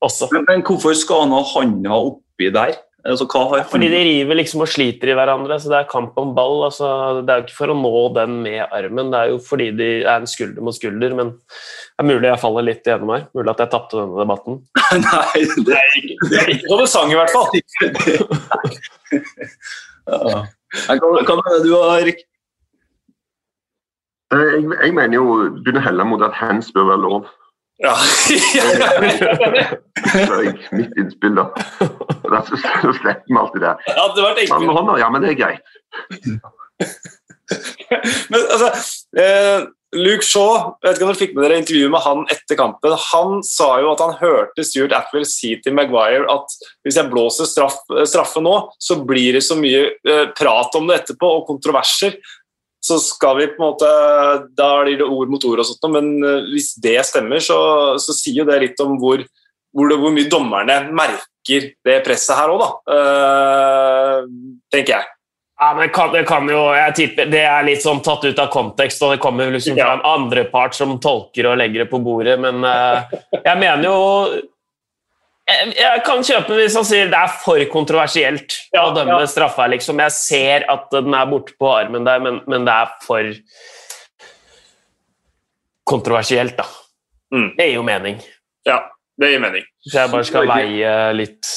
også. 0.04 0.30
Men, 0.32 0.46
men 0.48 0.62
hvorfor 0.64 0.94
skal 0.96 1.26
han 1.26 1.34
ha 1.36 1.40
handa 1.52 1.98
oppi 2.08 2.48
der? 2.54 2.78
Altså, 3.00 3.24
Fordi 3.70 3.88
de 3.88 4.00
river 4.04 4.36
liksom 4.36 4.60
og 4.60 4.68
sliter 4.68 5.08
i 5.08 5.14
hverandre, 5.16 5.56
så 5.60 5.70
det 5.72 5.78
er 5.78 5.88
kamp 5.88 6.18
om 6.20 6.34
ball. 6.36 6.66
Altså, 6.66 6.86
det 7.24 7.32
er 7.32 7.40
jo 7.40 7.46
ikke 7.46 7.56
for 7.56 7.72
å 7.72 7.76
nå 7.78 7.92
den 8.16 8.34
med 8.44 8.60
armen, 8.76 9.12
det 9.12 9.20
er 9.20 9.30
jo 9.32 9.38
fordi 9.40 9.70
de 9.78 9.88
er 10.02 10.18
en 10.18 10.28
skulder 10.28 10.60
mot 10.64 10.76
skulder. 10.76 11.14
Men 11.16 11.32
det 11.32 12.04
er 12.04 12.08
mulig 12.10 12.28
jeg 12.28 12.42
faller 12.42 12.66
litt 12.68 12.84
igjennom 12.84 13.14
her. 13.14 13.24
Mulig 13.36 13.54
at 13.54 13.62
jeg 13.64 13.72
tapte 13.72 13.96
denne 13.96 14.20
debatten. 14.20 14.60
Nei, 15.06 15.44
det 15.64 15.78
er 15.78 15.96
ikke, 16.02 16.28
det 16.28 16.42
er 16.42 16.52
ikke 16.56 16.72
noe 16.74 16.88
sang, 16.92 17.08
i 17.08 17.18
hvert 17.20 17.32
fall. 17.32 17.48
ja. 20.10 20.44
Kan, 20.90 21.20
kan, 21.26 21.44
du, 21.64 21.72
Erik? 21.80 22.24
Eh, 24.34 24.46
jeg, 24.58 24.66
jeg 24.76 24.92
mener 24.94 25.16
jo 25.16 25.24
begynner 25.56 25.82
heller 25.88 26.04
helle 26.04 26.10
mot 26.12 26.28
at 26.28 26.36
hands 26.36 26.68
bør 26.76 26.92
være 26.92 27.04
lov. 27.08 27.30
Ja. 27.80 27.96
Mitt 30.70 30.96
innspill, 31.00 31.34
da. 31.34 31.48
Så 32.44 32.92
slipper 32.92 33.24
vi 33.26 33.36
alt 33.40 33.52
det 33.56 33.64
der. 33.64 33.76
Ja, 33.86 34.06
det 34.16 34.48
man 34.50 34.66
med 34.66 34.74
hånda, 34.76 34.98
ja, 35.00 35.10
men 35.10 35.24
det 35.24 35.34
er 35.34 35.38
greit. 35.40 35.64
men 38.30 38.40
altså 38.40 38.68
eh, 39.18 39.64
Luke 39.96 40.22
Shaw, 40.22 40.76
jeg 40.78 40.86
vet 40.86 40.98
ikke 40.98 41.06
om 41.06 41.10
dere 41.10 41.18
fikk 41.18 41.32
med 41.34 41.42
dere 41.42 41.56
intervjuet 41.58 41.90
med 41.90 42.04
han 42.04 42.20
etter 42.30 42.58
kampen. 42.58 42.92
Han 43.08 43.40
sa 43.46 43.72
jo 43.82 43.90
at 43.90 44.02
han 44.04 44.18
hørte 44.20 44.64
Stuart 44.66 44.94
Atwell 44.94 45.26
si 45.26 45.56
til 45.64 45.74
Maguire 45.74 46.28
at 46.30 46.54
hvis 46.86 47.00
jeg 47.00 47.10
blåser 47.10 47.48
straff, 47.50 47.80
straffe 48.06 48.42
nå, 48.44 48.54
så 48.78 49.00
blir 49.06 49.34
det 49.38 49.42
så 49.46 49.58
mye 49.58 49.88
eh, 49.90 50.26
prat 50.36 50.78
om 50.78 50.86
det 50.86 51.00
etterpå 51.00 51.32
og 51.40 51.48
kontroverser 51.48 52.20
så 52.80 52.96
skal 52.98 53.36
vi 53.36 53.50
på 53.52 53.60
en 53.60 53.66
måte 53.66 53.90
Da 54.56 54.70
blir 54.82 54.98
det 55.00 55.08
ord 55.08 55.30
mot 55.32 55.44
ord 55.44 55.62
og 55.62 55.68
sånt, 55.68 55.86
men 55.92 56.10
eh, 56.24 56.48
hvis 56.54 56.72
det 56.80 56.98
stemmer, 57.08 57.42
så, 57.44 57.60
så 58.00 58.16
sier 58.16 58.42
jo 58.42 58.48
det 58.48 58.60
litt 58.64 58.84
om 58.84 58.96
hvor, 59.00 59.22
hvor, 59.76 59.90
det, 59.90 60.00
hvor, 60.00 60.14
mye 60.16 60.32
dommerne 60.32 60.82
merker 60.88 61.70
det 61.86 62.02
presset 62.06 62.36
her 62.36 62.52
òg, 62.52 62.60
da. 62.62 62.70
Uh, 62.92 64.28
tenker 64.72 64.98
jeg. 64.98 65.08
Ja, 65.60 65.70
men 65.76 65.90
kan, 65.92 66.12
det 66.12 66.22
kan 66.28 66.48
jo 66.48 66.60
jeg 66.72 66.94
tipper, 66.96 67.28
Det 67.28 67.40
er 67.44 67.66
litt 67.66 67.82
sånn 67.84 68.00
tatt 68.04 68.24
ut 68.24 68.38
av 68.40 68.48
kontekst, 68.52 69.02
og 69.04 69.12
det 69.12 69.20
kommer 69.20 69.52
liksom 69.52 69.76
fra 69.76 69.94
en 69.98 70.06
andre 70.08 70.46
part 70.52 70.76
som 70.76 70.96
tolker 71.02 71.50
og 71.50 71.58
legger 71.60 71.84
det 71.84 71.90
på 71.92 72.00
bordet, 72.04 72.38
men 72.40 72.64
uh, 72.64 73.04
jeg 73.36 73.60
mener 73.60 73.88
jo 73.88 73.98
jeg, 75.50 75.72
jeg 75.80 76.02
kan 76.06 76.22
kjøpe 76.26 76.56
hvis 76.58 76.76
han 76.78 76.86
sier 76.88 77.10
det 77.12 77.18
er 77.18 77.32
for 77.42 77.64
kontroversielt 77.72 78.56
Ja, 78.74 78.86
å 78.86 78.94
dømme 78.96 79.20
ja. 79.22 79.30
straffa. 79.30 79.66
Liksom. 79.72 80.02
Jeg 80.06 80.16
ser 80.16 80.66
at 80.70 80.88
den 80.94 81.16
er 81.16 81.28
borte 81.30 81.56
på 81.58 81.70
armen 81.72 82.06
der, 82.06 82.22
men, 82.24 82.40
men 82.50 82.68
det 82.68 82.76
er 82.76 82.94
for 83.06 83.32
kontroversielt, 85.90 86.56
da. 86.58 86.66
Mm. 87.34 87.50
Det 87.56 87.66
gir 87.66 87.76
jo 87.78 87.84
mening. 87.86 88.22
Ja, 88.68 88.78
det 89.20 89.32
gir 89.32 89.42
mening. 89.42 89.66
Så 89.86 90.02
jeg 90.02 90.12
bare 90.12 90.28
skal 90.28 90.50
veie 90.50 90.94
litt 91.16 91.52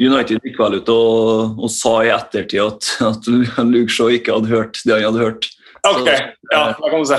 United 0.00 0.42
gikk 0.42 0.56
vel 0.58 0.80
ut 0.80 0.88
og, 0.90 1.60
og 1.62 1.70
sa 1.70 1.92
i 2.02 2.10
ettertid 2.10 2.58
at, 2.64 2.88
at 3.12 3.28
Luke 3.68 3.92
Shaw 3.94 4.10
ikke 4.16 4.34
hadde 4.34 4.50
hørt 4.50 4.80
det 4.82 4.96
han 4.96 5.06
hadde 5.06 5.22
hørt. 5.22 5.46
Ok, 5.84 6.08
ja, 6.52 6.74
da 6.80 6.90
kan 6.90 7.02
du 7.02 7.06
se. 7.06 7.18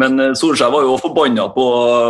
Men 0.00 0.20
eh, 0.20 0.32
Solskjær 0.38 0.72
var 0.72 0.86
jo 0.86 0.96
forbanna 1.00 1.48
på, 1.52 1.66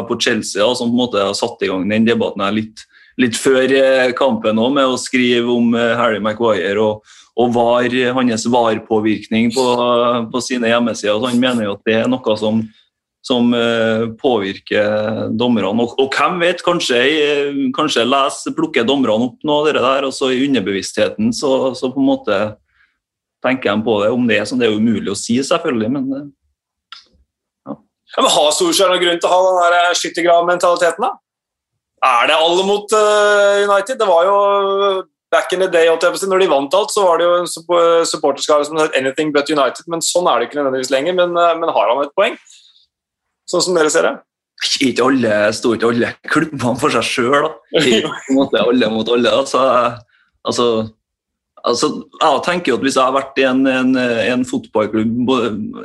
på 0.06 0.18
Chelsea, 0.22 0.62
da, 0.62 0.74
som 0.78 0.92
på 0.92 0.94
en 0.94 1.00
måte 1.00 1.24
har 1.24 1.34
satt 1.34 1.62
i 1.66 1.70
gang 1.70 1.88
den 1.90 2.06
debatten 2.06 2.44
her 2.44 2.54
litt, 2.54 2.84
litt 3.18 3.38
før 3.40 3.74
eh, 3.74 4.12
kampen 4.14 4.60
òg, 4.62 4.76
med 4.76 4.86
å 4.86 5.00
skrive 5.00 5.50
om 5.50 5.74
eh, 5.74 5.96
Harry 5.98 6.20
Maguire 6.22 6.78
og, 6.78 7.16
og 7.36 7.50
var, 7.56 7.96
hans 8.14 8.46
VAR-påvirkning 8.52 9.50
på, 9.56 9.64
på 10.30 10.42
sine 10.44 10.70
hjemmesider. 10.70 11.18
Så 11.18 11.32
han 11.32 11.42
mener 11.42 11.66
jo 11.66 11.74
at 11.74 11.88
det 11.88 11.96
er 11.98 12.06
noe 12.08 12.36
som, 12.38 12.62
som 13.26 13.50
påvirker 14.22 15.34
dommerne. 15.36 15.74
Og, 15.82 15.98
og 16.00 16.14
hvem 16.14 16.38
vet, 16.46 16.62
kanskje, 16.64 17.02
kanskje 17.76 18.06
les, 18.06 18.38
plukker 18.56 18.86
dommerne 18.88 19.28
opp 19.28 19.42
noe 19.44 19.66
av 19.66 19.68
det 19.68 19.82
der, 19.82 20.06
og 20.08 20.14
så 20.16 20.30
i 20.32 20.46
underbevisstheten 20.46 21.34
så, 21.36 21.74
så 21.76 21.90
på 21.92 22.00
en 22.00 22.08
måte 22.08 22.38
tenker 23.46 23.72
de 23.72 23.86
på 23.86 24.00
det. 24.02 24.10
Om 24.14 24.26
det 24.28 24.40
er 24.40 24.48
sånn, 24.48 24.60
det 24.60 24.68
er 24.68 24.74
jo 24.74 24.82
umulig 24.82 25.12
å 25.12 25.18
si, 25.18 25.38
selvfølgelig, 25.46 25.92
men 25.94 26.10
ja. 27.66 27.76
Ja, 28.16 28.22
men 28.22 28.32
Har 28.32 28.52
Solskjær 28.54 28.92
noen 28.92 29.02
grunn 29.02 29.18
til 29.20 29.28
å 29.28 29.32
ha 29.34 29.40
den 29.46 29.78
eh, 29.80 29.94
skyttergravmentaliteten, 29.98 31.06
da? 31.06 31.14
Er 32.06 32.28
det 32.30 32.36
alle 32.38 32.64
mot 32.68 32.92
uh, 32.94 33.64
United? 33.64 33.98
Det 33.98 34.06
var 34.06 34.28
jo 34.28 34.36
back 35.32 35.52
in 35.52 35.64
the 35.64 35.68
day, 35.68 35.88
jeg 35.88 36.28
når 36.30 36.44
de 36.44 36.48
vant 36.52 36.76
alt, 36.78 36.92
så 36.94 37.02
var 37.06 37.18
det 37.18 37.26
jo 37.26 37.34
en 37.40 37.50
supp- 37.50 38.06
supporterskare 38.06 38.68
som 38.68 38.78
het 38.78 38.94
anything 38.98 39.32
but 39.34 39.50
United, 39.50 39.88
men 39.90 40.04
sånn 40.04 40.28
er 40.30 40.38
det 40.38 40.48
ikke 40.48 40.60
nødvendigvis 40.60 40.92
lenger. 40.94 41.16
Men, 41.18 41.34
eh, 41.40 41.56
men 41.58 41.72
har 41.74 41.92
han 41.92 42.04
et 42.04 42.14
poeng? 42.18 42.38
Sånn 43.50 43.64
som 43.64 43.78
dere 43.78 43.92
ser 43.92 44.06
det? 44.06 44.16
ikke 44.80 45.04
alle, 45.04 45.32
står 45.52 45.76
ikke 45.76 45.88
alle 45.92 46.10
klubbene 46.32 46.80
for 46.80 46.94
seg 46.94 47.04
sjøl. 47.04 47.48
Ikke 47.76 48.08
på 48.08 48.36
måte 48.38 48.62
alle 48.62 48.88
mot 48.92 49.08
alle. 49.12 49.32
Altså, 49.42 49.60
altså, 50.46 50.66
altså, 51.66 51.90
jeg 52.20 52.42
tenker 52.46 52.72
jo 52.72 52.78
at 52.78 52.84
Hvis 52.86 52.98
jeg 52.98 53.04
har 53.04 53.14
vært 53.16 53.38
i 53.40 53.46
en, 53.48 53.62
en, 53.70 53.94
en 53.98 54.44
fotballklubb, 54.48 55.30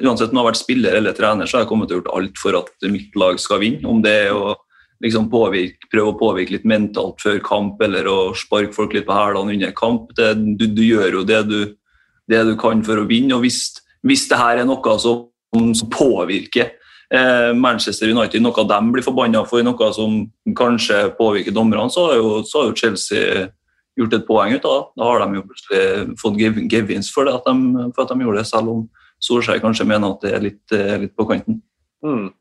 uansett 0.01 0.31
om 0.31 0.37
jeg 0.37 0.41
har 0.41 0.49
vært 0.51 0.61
spiller 0.61 0.97
eller 0.99 1.15
trener, 1.17 1.49
så 1.49 1.57
har 1.57 1.65
jeg 1.65 1.71
kommet 1.71 1.89
til 1.91 1.97
å 1.97 2.01
gjort 2.01 2.11
alt 2.17 2.41
for 2.41 2.59
at 2.61 2.89
mitt 2.91 3.17
lag 3.19 3.39
skal 3.41 3.61
vinne. 3.63 3.87
Om 3.87 4.03
det 4.05 4.15
er 4.25 4.35
å 4.35 4.55
liksom 5.01 5.29
påvirke, 5.31 5.89
prøve 5.91 6.13
å 6.13 6.17
påvirke 6.19 6.55
litt 6.55 6.67
mentalt 6.69 7.21
før 7.23 7.39
kamp, 7.45 7.81
eller 7.81 8.09
å 8.09 8.17
sparke 8.37 8.75
folk 8.75 8.93
litt 8.95 9.07
på 9.07 9.17
hælene 9.17 9.55
under 9.55 9.73
kamp. 9.77 10.11
Det, 10.17 10.33
du, 10.59 10.67
du 10.69 10.83
gjør 10.85 11.21
jo 11.21 11.23
det 11.27 11.41
du, 11.49 11.59
det 12.29 12.43
du 12.47 12.53
kan 12.59 12.83
for 12.85 13.01
å 13.01 13.07
vinne. 13.09 13.35
og 13.37 13.45
Hvis, 13.45 13.81
hvis 14.05 14.27
det 14.29 14.39
her 14.41 14.61
er 14.61 14.69
noe 14.69 14.97
som, 15.01 15.25
som 15.77 15.91
påvirker 15.91 16.69
eh, 17.13 17.49
Manchester 17.57 18.11
United, 18.13 18.43
noe 18.43 18.67
de 18.69 18.81
blir 18.93 19.05
forbanna 19.05 19.43
for, 19.49 19.65
noe 19.65 19.89
som 19.97 20.21
kanskje 20.57 21.07
påvirker 21.17 21.55
dommerne, 21.55 21.89
så 21.93 22.11
har 22.11 22.21
jo, 22.21 22.37
så 22.45 22.61
har 22.61 22.69
jo 22.69 22.77
Chelsea 22.83 23.49
gjort 23.99 24.13
et 24.17 24.27
poeng 24.27 24.53
ut 24.55 24.65
av 24.65 24.75
det. 24.77 24.85
Da 24.97 25.07
har 25.09 25.23
de 25.23 25.39
jo 25.39 25.47
plutselig 25.47 26.19
fått 26.21 26.37
gev- 26.39 26.61
gevinst 26.71 27.13
for, 27.15 27.27
det, 27.27 27.33
at 27.35 27.47
de, 27.47 27.87
for 27.95 28.05
at 28.05 28.13
de 28.13 28.25
gjorde 28.25 28.43
det, 28.43 28.47
selv 28.49 28.75
om 28.75 28.85
Solskjær 29.21 29.61
kanskje 29.61 29.85
mener 29.85 30.15
at 30.15 30.23
det 30.23 30.31
er 30.33 30.45
litt, 30.45 30.77
litt 31.03 31.13
på 31.17 31.27
kanten. 31.29 31.59
Mm. 32.05 32.31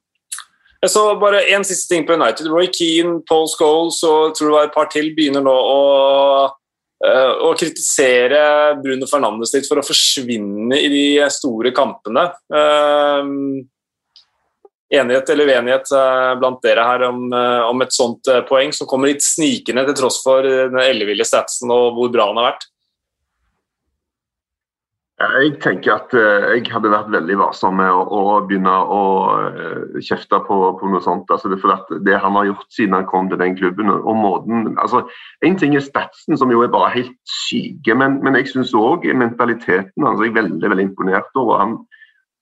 Jeg 0.80 0.92
så 0.94 1.02
bare 1.20 1.42
En 1.52 1.66
siste 1.66 1.92
ting 1.92 2.06
på 2.08 2.16
United. 2.16 2.48
Roy 2.48 2.70
Keane, 2.72 3.20
Paul 3.28 3.48
Scholes 3.52 4.00
og 4.08 4.32
tror 4.36 4.48
det 4.48 4.54
var 4.54 4.70
et 4.70 4.76
par 4.78 4.88
til 4.92 5.10
begynner 5.16 5.44
nå 5.44 5.52
å, 5.52 5.82
eh, 7.04 7.32
å 7.44 7.52
kritisere 7.58 8.40
Bruno 8.80 9.08
Fernandes 9.10 9.52
litt 9.52 9.68
for 9.68 9.80
å 9.80 9.84
forsvinne 9.84 10.78
i 10.80 10.88
de 10.88 11.04
store 11.28 11.74
kampene. 11.76 12.30
Eh, 12.48 13.28
enighet 14.90 15.30
eller 15.30 15.46
uenighet 15.46 15.92
eh, 15.94 16.32
blant 16.40 16.62
dere 16.62 16.86
her 16.86 17.06
om, 17.10 17.22
eh, 17.32 17.62
om 17.70 17.84
et 17.84 17.94
sånt 17.94 18.30
eh, 18.30 18.42
poeng 18.48 18.74
som 18.74 18.88
kommer 18.90 19.12
litt 19.12 19.24
snikende 19.24 19.86
til 19.88 20.00
tross 20.02 20.18
for 20.24 20.46
den 20.46 20.82
elleville 20.82 21.26
statsen 21.26 21.70
og 21.70 21.94
hvor 21.98 22.12
bra 22.12 22.30
han 22.32 22.42
har 22.42 22.52
vært? 22.52 22.68
Jeg 25.20 25.50
tenker 25.60 25.98
at 25.98 26.14
jeg 26.16 26.62
hadde 26.72 26.88
vært 26.88 27.10
veldig 27.12 27.34
varsom 27.42 27.74
med 27.76 27.90
å, 27.92 27.98
å 28.08 28.36
begynne 28.48 28.72
å 28.72 29.00
kjefte 30.00 30.38
på, 30.46 30.56
på 30.80 30.88
noe 30.88 31.02
sånt. 31.04 31.28
Altså, 31.28 31.50
det, 31.52 31.58
for 31.60 32.00
det 32.06 32.16
han 32.22 32.38
har 32.38 32.46
gjort 32.48 32.72
siden 32.72 32.96
han 32.96 33.04
kom 33.10 33.28
til 33.28 33.36
den 33.42 33.52
klubben, 33.58 33.92
og 33.92 34.16
måten 34.16 34.70
altså, 34.80 35.02
En 35.44 35.60
ting 35.60 35.76
er 35.76 35.84
statsen, 35.84 36.38
som 36.40 36.48
jo 36.48 36.64
er 36.64 36.72
bare 36.72 36.94
helt 36.94 37.12
syke, 37.28 37.98
men, 38.00 38.16
men 38.24 38.40
jeg 38.40 38.48
syns 38.54 38.72
òg 38.72 39.04
mentaliteten 39.12 40.08
hans 40.08 40.24
er 40.24 40.30
jeg 40.30 40.38
veldig 40.40 40.72
veldig 40.72 40.88
imponert 40.88 41.36
over. 41.36 41.60
Han, 41.66 41.76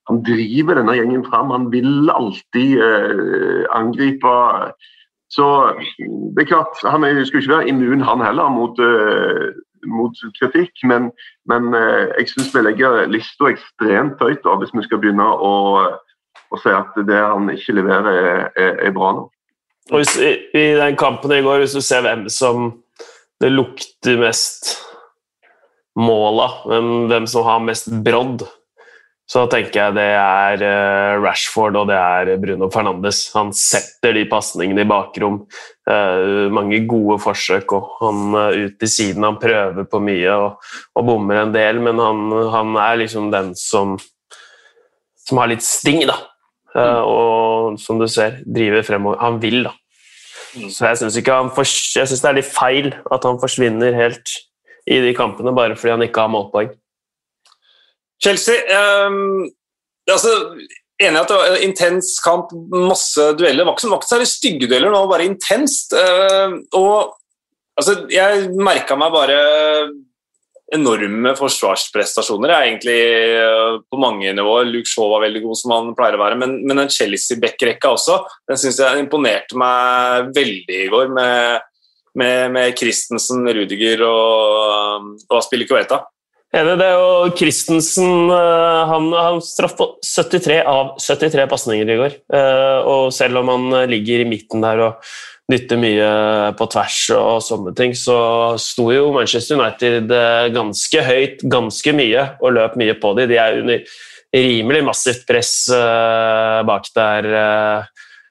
han 0.09 0.23
driver 0.25 0.79
denne 0.79 0.95
gjengen 0.97 1.23
fram. 1.27 1.51
Han 1.53 1.69
vil 1.69 2.09
alltid 2.09 2.81
eh, 2.81 3.65
angripe. 3.77 4.35
Så 5.29 5.45
det 6.33 6.43
er 6.43 6.49
klart, 6.49 6.81
Han 6.83 7.05
er, 7.05 7.23
skulle 7.25 7.43
ikke 7.43 7.57
være 7.57 7.69
immun, 7.69 8.01
han 8.01 8.25
heller, 8.25 8.49
mot, 8.49 8.79
eh, 8.81 9.53
mot 9.85 10.17
kritikk. 10.39 10.73
Men, 10.89 11.11
men 11.45 11.73
eh, 11.77 12.09
jeg 12.17 12.31
syns 12.33 12.55
vi 12.55 12.65
legger 12.65 13.05
lista 13.11 13.51
ekstremt 13.53 14.21
høyt 14.25 14.41
da, 14.47 14.57
hvis 14.57 14.73
vi 14.73 14.87
skal 14.87 15.03
begynne 15.03 15.29
å, 15.29 15.53
å 16.49 16.61
si 16.63 16.73
at 16.73 16.97
det 17.05 17.21
han 17.21 17.53
ikke 17.53 17.77
leverer, 17.77 18.09
er, 18.09 18.43
er, 18.57 18.75
er 18.89 18.97
bra 18.97 19.13
nok. 19.21 19.33
Og 19.93 20.01
hvis, 20.01 20.17
i, 20.17 20.35
I 20.57 20.67
den 20.77 20.97
kampen 20.97 21.37
i 21.37 21.43
går, 21.45 21.61
hvis 21.61 21.77
du 21.77 21.85
ser 21.85 22.01
hvem 22.05 22.25
som 22.33 22.71
det 23.41 23.53
lukter 23.53 24.17
mest 24.21 24.73
mål 25.99 26.41
av, 26.47 26.61
hvem, 26.65 26.89
hvem 27.11 27.29
som 27.29 27.45
har 27.45 27.61
mest 27.61 27.93
brodd, 28.05 28.49
så 29.29 29.43
tenker 29.45 29.77
jeg 29.77 29.93
det 29.93 30.07
er 30.17 30.63
eh, 30.65 31.15
Rashford 31.21 31.75
og 31.77 31.89
det 31.91 31.97
er 31.99 32.31
Bruno 32.41 32.69
Fernandes. 32.73 33.27
Han 33.35 33.51
setter 33.53 34.15
de 34.17 34.23
pasningene 34.29 34.81
i 34.81 34.89
bakrom. 34.89 35.43
Eh, 35.85 36.47
mange 36.53 36.79
gode 36.89 37.19
forsøk, 37.21 37.75
og 37.77 37.91
han 37.99 38.23
uh, 38.33 38.57
ut 38.57 38.79
til 38.81 38.89
siden. 38.89 39.27
Han 39.27 39.37
prøver 39.41 39.85
på 39.85 40.01
mye 40.01 40.33
og, 40.33 40.71
og 40.97 41.05
bommer 41.05 41.43
en 41.43 41.53
del, 41.53 41.81
men 41.85 42.01
han, 42.01 42.25
han 42.55 42.73
er 42.81 43.03
liksom 43.03 43.29
den 43.35 43.53
som, 43.59 43.99
som 45.27 45.43
har 45.43 45.53
litt 45.53 45.65
sting, 45.65 46.07
da. 46.09 46.17
Mm. 46.69 46.99
og 47.01 47.79
som 47.81 47.97
du 47.97 48.05
ser, 48.07 48.43
driver 48.45 48.83
fremover. 48.85 49.17
Han 49.23 49.39
vil, 49.41 49.63
da. 49.65 49.71
Så 50.69 50.85
jeg 50.85 50.99
syns 51.01 52.21
det 52.21 52.29
er 52.29 52.37
litt 52.37 52.49
feil 52.49 52.91
at 53.13 53.25
han 53.25 53.41
forsvinner 53.41 53.97
helt 53.97 54.37
i 54.89 54.99
de 55.03 55.13
kampene 55.17 55.53
bare 55.53 55.77
fordi 55.77 55.93
han 55.93 56.05
ikke 56.05 56.25
har 56.25 56.31
målpoeng. 56.33 56.71
Chelsea 58.23 58.59
um, 59.07 59.47
altså, 60.09 60.35
Enig 60.99 61.15
i 61.15 61.19
at 61.21 61.29
det 61.31 61.35
var 61.37 61.53
en 61.53 61.61
intens 61.63 62.09
kamp, 62.19 62.49
masse 62.75 63.23
dueller. 63.39 63.61
Det 63.61 63.67
var 63.69 63.77
ikke, 63.77 63.85
så 63.87 64.15
særlig 64.17 64.25
stygge 64.27 64.67
dueller, 64.67 64.91
var 64.91 65.07
bare 65.07 65.29
intenst. 65.29 65.93
Uh, 65.95 66.57
og 66.75 67.13
altså, 67.79 68.01
jeg 68.11 68.49
merka 68.59 68.97
meg 68.99 69.13
bare 69.15 69.37
enorme 70.75 71.33
forsvarsprestasjoner. 71.37 72.51
Er 72.51 72.67
egentlig 72.67 72.97
eh, 72.99 73.79
på 73.89 73.99
mange 74.01 74.31
nivåer. 74.35 74.69
Luke 74.69 74.89
Shaw 74.89 75.09
var 75.13 75.23
veldig 75.25 75.41
god, 75.45 75.59
som 75.61 75.73
han 75.75 75.89
pleier 75.97 76.17
å 76.17 76.21
være, 76.21 76.37
men, 76.41 76.59
men 76.67 76.83
den 76.83 76.93
Chelsea-backrekka 76.93 77.93
også, 77.95 78.19
den 78.49 78.61
synes 78.61 78.79
jeg 78.83 79.01
imponerte 79.03 79.57
meg 79.59 80.29
veldig 80.35 80.79
i 80.85 80.91
går, 80.91 81.09
med, 81.15 81.65
med, 82.19 82.53
med 82.55 82.77
Christensen, 82.79 83.47
Rudiger 83.47 84.05
og, 84.07 85.09
og 85.29 85.37
Aspilicueta. 85.41 86.03
Enig, 86.49 86.79
det 86.81 86.85
er 86.87 86.95
jo 86.97 87.33
Christensen 87.37 88.31
eh, 88.33 88.83
han, 88.89 89.11
han 89.13 89.41
straff 89.45 89.75
på 89.77 89.85
73 90.01 90.55
av 90.65 90.95
73 90.97 91.43
pasninger 91.51 91.91
i 91.93 91.97
går. 91.99 92.15
Eh, 92.33 92.87
Og 92.89 93.11
selv 93.13 93.43
om 93.43 93.51
han 93.53 93.67
ligger 93.91 94.23
i 94.23 94.29
midten 94.31 94.65
der 94.65 94.81
og 94.87 95.11
dytter 95.49 95.77
mye 95.81 96.09
på 96.57 96.65
tvers 96.73 96.97
og 97.17 97.39
sånne 97.45 97.73
ting, 97.77 97.93
så 97.97 98.17
sto 98.61 98.87
jo 98.93 99.11
Manchester 99.13 99.61
United 99.61 100.09
eh, 100.13 100.49
ganske 100.55 101.05
høyt 101.05 101.45
ganske 101.45 101.93
mye 101.97 102.25
og 102.41 102.57
løp 102.57 102.77
mye 102.81 102.97
på 102.97 103.13
dem. 103.17 103.29
De 103.29 103.37
er 103.41 103.61
under 103.61 103.95
rimelig 104.33 104.83
massivt 104.89 105.25
press 105.29 105.53
eh, 105.73 106.59
bak 106.65 106.89
der. 106.97 107.29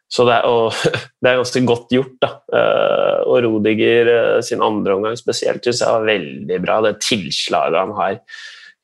Så 0.08 0.24
det 0.24 0.38
er, 0.38 0.46
og, 0.48 0.72
det 1.22 1.30
er 1.30 1.40
ganske 1.42 1.62
godt 1.68 1.92
gjort. 1.92 2.14
da. 2.22 2.30
Eh, 2.56 3.16
og 3.28 3.42
Rodiger 3.44 4.12
eh, 4.14 4.36
sin 4.44 4.64
andre 4.64 4.96
omgang 4.96 5.18
spesielt 5.20 5.64
syns 5.64 5.82
jeg 5.84 5.92
var 5.92 6.06
veldig 6.08 6.60
bra. 6.64 6.78
Det 6.86 6.94
tilslaget 7.04 7.76
han 7.76 7.92
har 7.98 8.16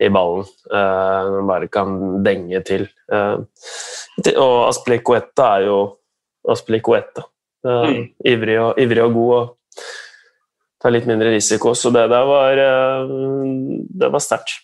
i 0.05 0.11
ballen. 0.13 0.45
eh, 0.69 1.21
Når 1.31 1.39
han 1.39 1.51
bare 1.53 1.71
kan 1.73 1.99
denge 2.27 2.61
til. 2.69 2.89
Og 3.15 4.57
Aspilicueta 4.69 5.55
er 5.59 5.69
jo 5.71 5.79
Aspilicueta. 6.53 7.25
Mm. 7.65 8.11
ivrig, 8.29 8.59
og, 8.61 8.77
ivrig 8.77 9.01
og 9.01 9.15
god 9.17 9.31
og 9.39 9.85
tar 10.85 10.93
litt 10.93 11.07
mindre 11.09 11.31
risiko. 11.33 11.71
Så 11.73 11.89
det 11.95 12.03
der 12.13 12.27
var, 12.29 12.61
det 12.61 14.11
var 14.13 14.21
sterkt. 14.21 14.59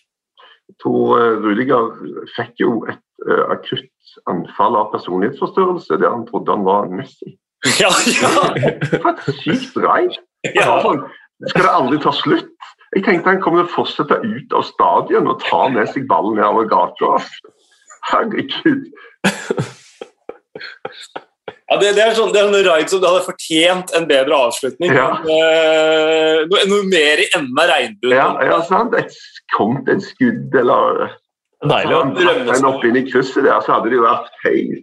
To 0.84 1.16
Rudiger 1.40 1.88
fikk 2.36 2.60
jo 2.60 2.74
et 2.92 3.00
akutt 3.48 3.88
anfall 4.30 4.76
av 4.78 4.90
personlighetsforstørrelse 4.94 5.98
der 6.00 6.12
han 6.12 6.26
trodde 6.28 6.54
han 6.54 6.66
var 6.66 6.90
Messi. 6.92 7.36
Ja, 7.80 7.90
ja, 8.08 8.30
For 9.02 9.10
et 9.12 9.26
sykt 9.42 9.76
ja. 10.56 10.80
Sånn, 10.80 11.02
Skal 11.50 11.66
det 11.66 11.72
aldri 11.72 11.98
ta 12.00 12.12
slutt? 12.16 12.54
Jeg 12.96 13.04
tenkte 13.06 13.34
han 13.34 13.42
kommer 13.44 13.62
til 13.62 13.68
å 13.68 13.74
fortsette 13.74 14.16
ut 14.24 14.54
av 14.56 14.64
stadion 14.66 15.28
og 15.30 15.42
ta 15.44 15.66
med 15.70 15.90
seg 15.92 16.08
ballen 16.10 16.40
nedover 16.40 16.66
gata. 16.70 17.20
Herregud. 18.10 18.88
ja 21.70 21.78
det, 21.78 21.92
det 21.94 22.02
er 22.02 22.16
sånn, 22.16 22.32
det 22.32 22.40
er 22.40 22.48
sånn 22.48 22.88
som 22.90 23.02
det 23.04 23.12
hadde 23.12 23.26
fortjent 23.28 23.94
en 23.94 24.08
bedre 24.10 24.40
avslutning. 24.48 24.96
Ja. 24.96 25.10
Eh, 25.22 26.42
noe, 26.50 26.66
noe 26.72 26.88
mer 26.88 27.22
i 27.22 27.28
enden 27.36 27.60
av 27.62 27.70
regnbuen. 27.70 28.16
Ja, 28.16 28.28
ja 28.50 28.58
sant? 28.66 28.96
Et, 28.98 29.14
kom 29.54 29.78
et 29.84 30.02
skudd 30.08 30.56
eller 30.58 31.12
Deilig. 31.60 32.62
opp 32.64 32.84
inn 32.88 32.96
i 32.96 33.04
krysset 33.08 33.44
der, 33.44 33.58
så 33.60 33.76
hadde 33.76 33.90
det 33.92 33.98
jo 33.98 34.06
vært 34.06 34.30
feil. 34.44 34.78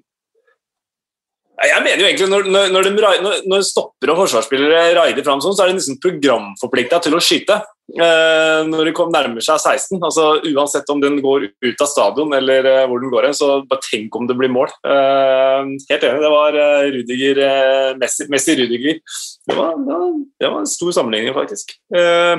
Jeg 1.57 1.81
mener 1.81 2.03
jo 2.03 2.05
egentlig 2.05 2.27
Når, 2.29 2.49
når, 2.53 2.67
når, 2.75 2.85
de, 2.85 3.07
når, 3.23 3.39
når 3.49 3.63
stopper 3.65 4.11
og 4.13 4.19
forsvarsspillere 4.19 4.91
raider 4.93 5.25
fram 5.25 5.41
sånn, 5.41 5.55
så 5.57 5.65
er 5.65 5.71
de 5.71 5.79
nesten 5.79 5.97
programforplikta 6.03 6.99
til 7.01 7.17
å 7.17 7.21
skyte 7.23 7.57
eh, 7.95 8.59
når 8.67 8.89
de 8.89 8.93
kom 8.97 9.09
nærmer 9.13 9.41
seg 9.41 9.57
16. 9.57 9.97
altså 9.97 10.27
Uansett 10.51 10.93
om 10.93 11.01
den 11.01 11.17
går 11.23 11.47
ut 11.49 11.81
av 11.81 11.89
stadion 11.89 12.35
eller 12.37 12.69
eh, 12.69 12.83
hvor 12.85 13.01
den 13.01 13.13
går 13.13 13.29
hen, 13.29 13.37
så 13.37 13.49
bare 13.65 13.85
tenk 13.87 14.19
om 14.19 14.29
det 14.29 14.37
blir 14.37 14.53
mål. 14.53 14.69
Eh, 14.85 15.73
helt 15.89 16.05
enig, 16.11 16.23
det 16.27 16.33
var 16.35 16.59
eh, 16.61 16.91
Rudiger, 16.93 17.43
eh, 17.47 17.91
Messi, 18.03 18.29
Messi 18.33 18.57
Rudiger. 18.59 19.01
Det 19.47 19.57
var, 19.57 19.73
det, 19.81 19.97
var, 19.97 20.17
det 20.43 20.53
var 20.53 20.61
en 20.61 20.73
stor 20.77 20.93
sammenligning, 20.99 21.33
faktisk. 21.37 21.73
Eh, 21.95 22.35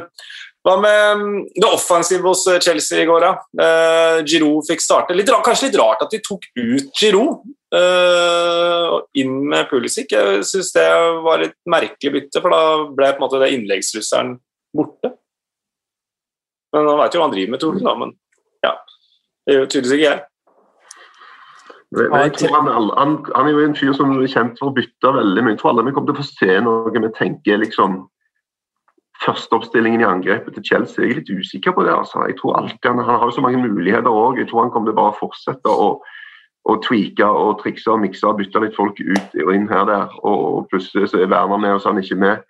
hva 0.68 0.76
med 0.82 1.20
mm, 1.22 1.36
det 1.56 1.68
offensive 1.68 2.28
hos 2.28 2.44
eh, 2.50 2.60
Chelsea 2.60 3.02
i 3.02 3.06
går, 3.08 3.24
da? 3.24 3.30
Eh, 3.64 4.18
Giroud 4.28 4.66
fikk 4.68 4.84
starte. 4.84 5.16
Litt, 5.16 5.30
kanskje 5.44 5.70
litt 5.70 5.78
rart 5.80 6.04
at 6.04 6.12
de 6.12 6.20
tok 6.24 6.44
ut 6.58 6.90
Giroud 6.98 7.46
eh, 7.74 8.84
og 8.92 9.20
inn 9.20 9.38
med 9.48 9.68
Pulisic. 9.70 10.12
Jeg 10.12 10.44
syns 10.48 10.74
det 10.76 10.88
var 11.24 11.46
et 11.46 11.56
merkelig 11.68 12.14
bytte, 12.18 12.42
for 12.44 12.52
da 12.52 12.62
ble 12.92 13.12
på 13.14 13.22
en 13.22 13.26
måte 13.26 13.40
det 13.42 13.52
innleggsrusseren 13.56 14.36
borte. 14.76 15.14
Men 16.76 16.90
han 16.92 17.00
veit 17.00 17.16
jo 17.16 17.22
hva 17.22 17.28
han 17.30 17.36
driver 17.36 17.54
med, 17.54 17.62
Torkel, 17.64 17.86
da. 17.88 17.94
Men 18.02 18.12
ja, 18.66 18.74
det 19.48 19.56
gjør 19.56 19.70
tydeligvis 19.72 19.96
ikke 19.96 20.10
jeg. 20.10 20.24
Jeg 21.88 22.32
tror 22.36 22.52
han, 22.52 22.66
han, 22.98 23.12
han 23.32 23.46
er 23.48 23.54
jo 23.54 23.64
en 23.64 23.76
fyr 23.78 23.94
som 23.96 24.10
er 24.12 24.28
kjent 24.28 24.58
for 24.60 24.68
å 24.68 24.76
bytte 24.76 25.12
veldig 25.16 25.44
mye. 25.44 25.54
Jeg 25.54 25.62
tror 25.62 25.72
aldri 25.72 25.86
vi 25.88 25.94
kommer 25.96 26.12
til 26.12 26.18
å 26.18 26.20
få 26.20 26.28
se 26.28 26.58
noe 26.66 26.92
vi 26.92 27.12
tenker 27.16 27.62
liksom 27.62 28.02
Førsteoppstillingen 29.24 30.00
i 30.00 30.06
angrepet 30.06 30.54
til 30.54 30.64
Chelsea, 30.68 31.04
jeg 31.04 31.10
er 31.10 31.18
litt 31.20 31.32
usikker 31.40 31.74
på 31.74 31.82
det. 31.86 31.94
altså. 31.94 32.22
Jeg 32.28 32.36
tror 32.38 32.56
alltid 32.58 32.90
Han, 32.90 32.98
han 32.98 33.18
har 33.18 33.24
jo 33.26 33.34
så 33.34 33.42
mange 33.44 33.62
muligheter 33.62 34.10
òg. 34.10 34.38
Jeg 34.38 34.48
tror 34.48 34.62
han 34.62 34.70
kommer 34.70 34.92
til 34.92 35.00
å 35.02 35.16
fortsette 35.18 35.72
å, 35.72 35.88
å 36.64 36.76
tweake 36.86 37.26
og 37.26 37.58
trikse 37.62 37.90
og 37.90 38.00
mikse 38.04 38.26
og 38.28 38.38
bytte 38.38 38.62
litt 38.62 38.76
folk 38.78 39.00
ut 39.00 39.34
og 39.44 39.52
inn 39.54 39.66
her 39.72 39.84
der. 39.90 40.14
Og 40.22 40.68
plutselig 40.70 41.10
så 41.10 41.22
er 41.22 41.32
Werner 41.32 41.58
med, 41.58 41.74
og 41.74 41.82
så 41.82 41.90
er 41.90 41.96
han 41.96 42.04
ikke 42.04 42.22
med. 42.22 42.46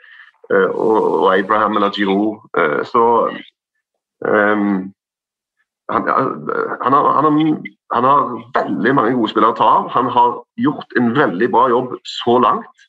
Eh, 0.53 0.69
og, 0.69 1.01
og 1.23 1.39
Abraham 1.39 1.77
eller 1.77 1.91
Giroud. 1.97 2.45
Eh, 2.59 2.85
så 2.89 3.05
um, 4.25 4.93
han, 5.93 6.09
han, 6.09 6.93
har, 6.93 7.13
han, 7.13 7.25
har, 7.25 7.57
han 7.95 8.05
har 8.05 8.21
veldig 8.57 8.95
mange 8.95 9.17
gode 9.17 9.33
spillere 9.33 9.57
å 9.57 9.59
ta 9.59 9.71
av. 9.79 9.89
Han 9.97 10.13
har 10.13 10.37
gjort 10.61 10.97
en 11.01 11.15
veldig 11.17 11.49
bra 11.53 11.69
jobb 11.73 11.97
så 12.05 12.37
langt. 12.45 12.88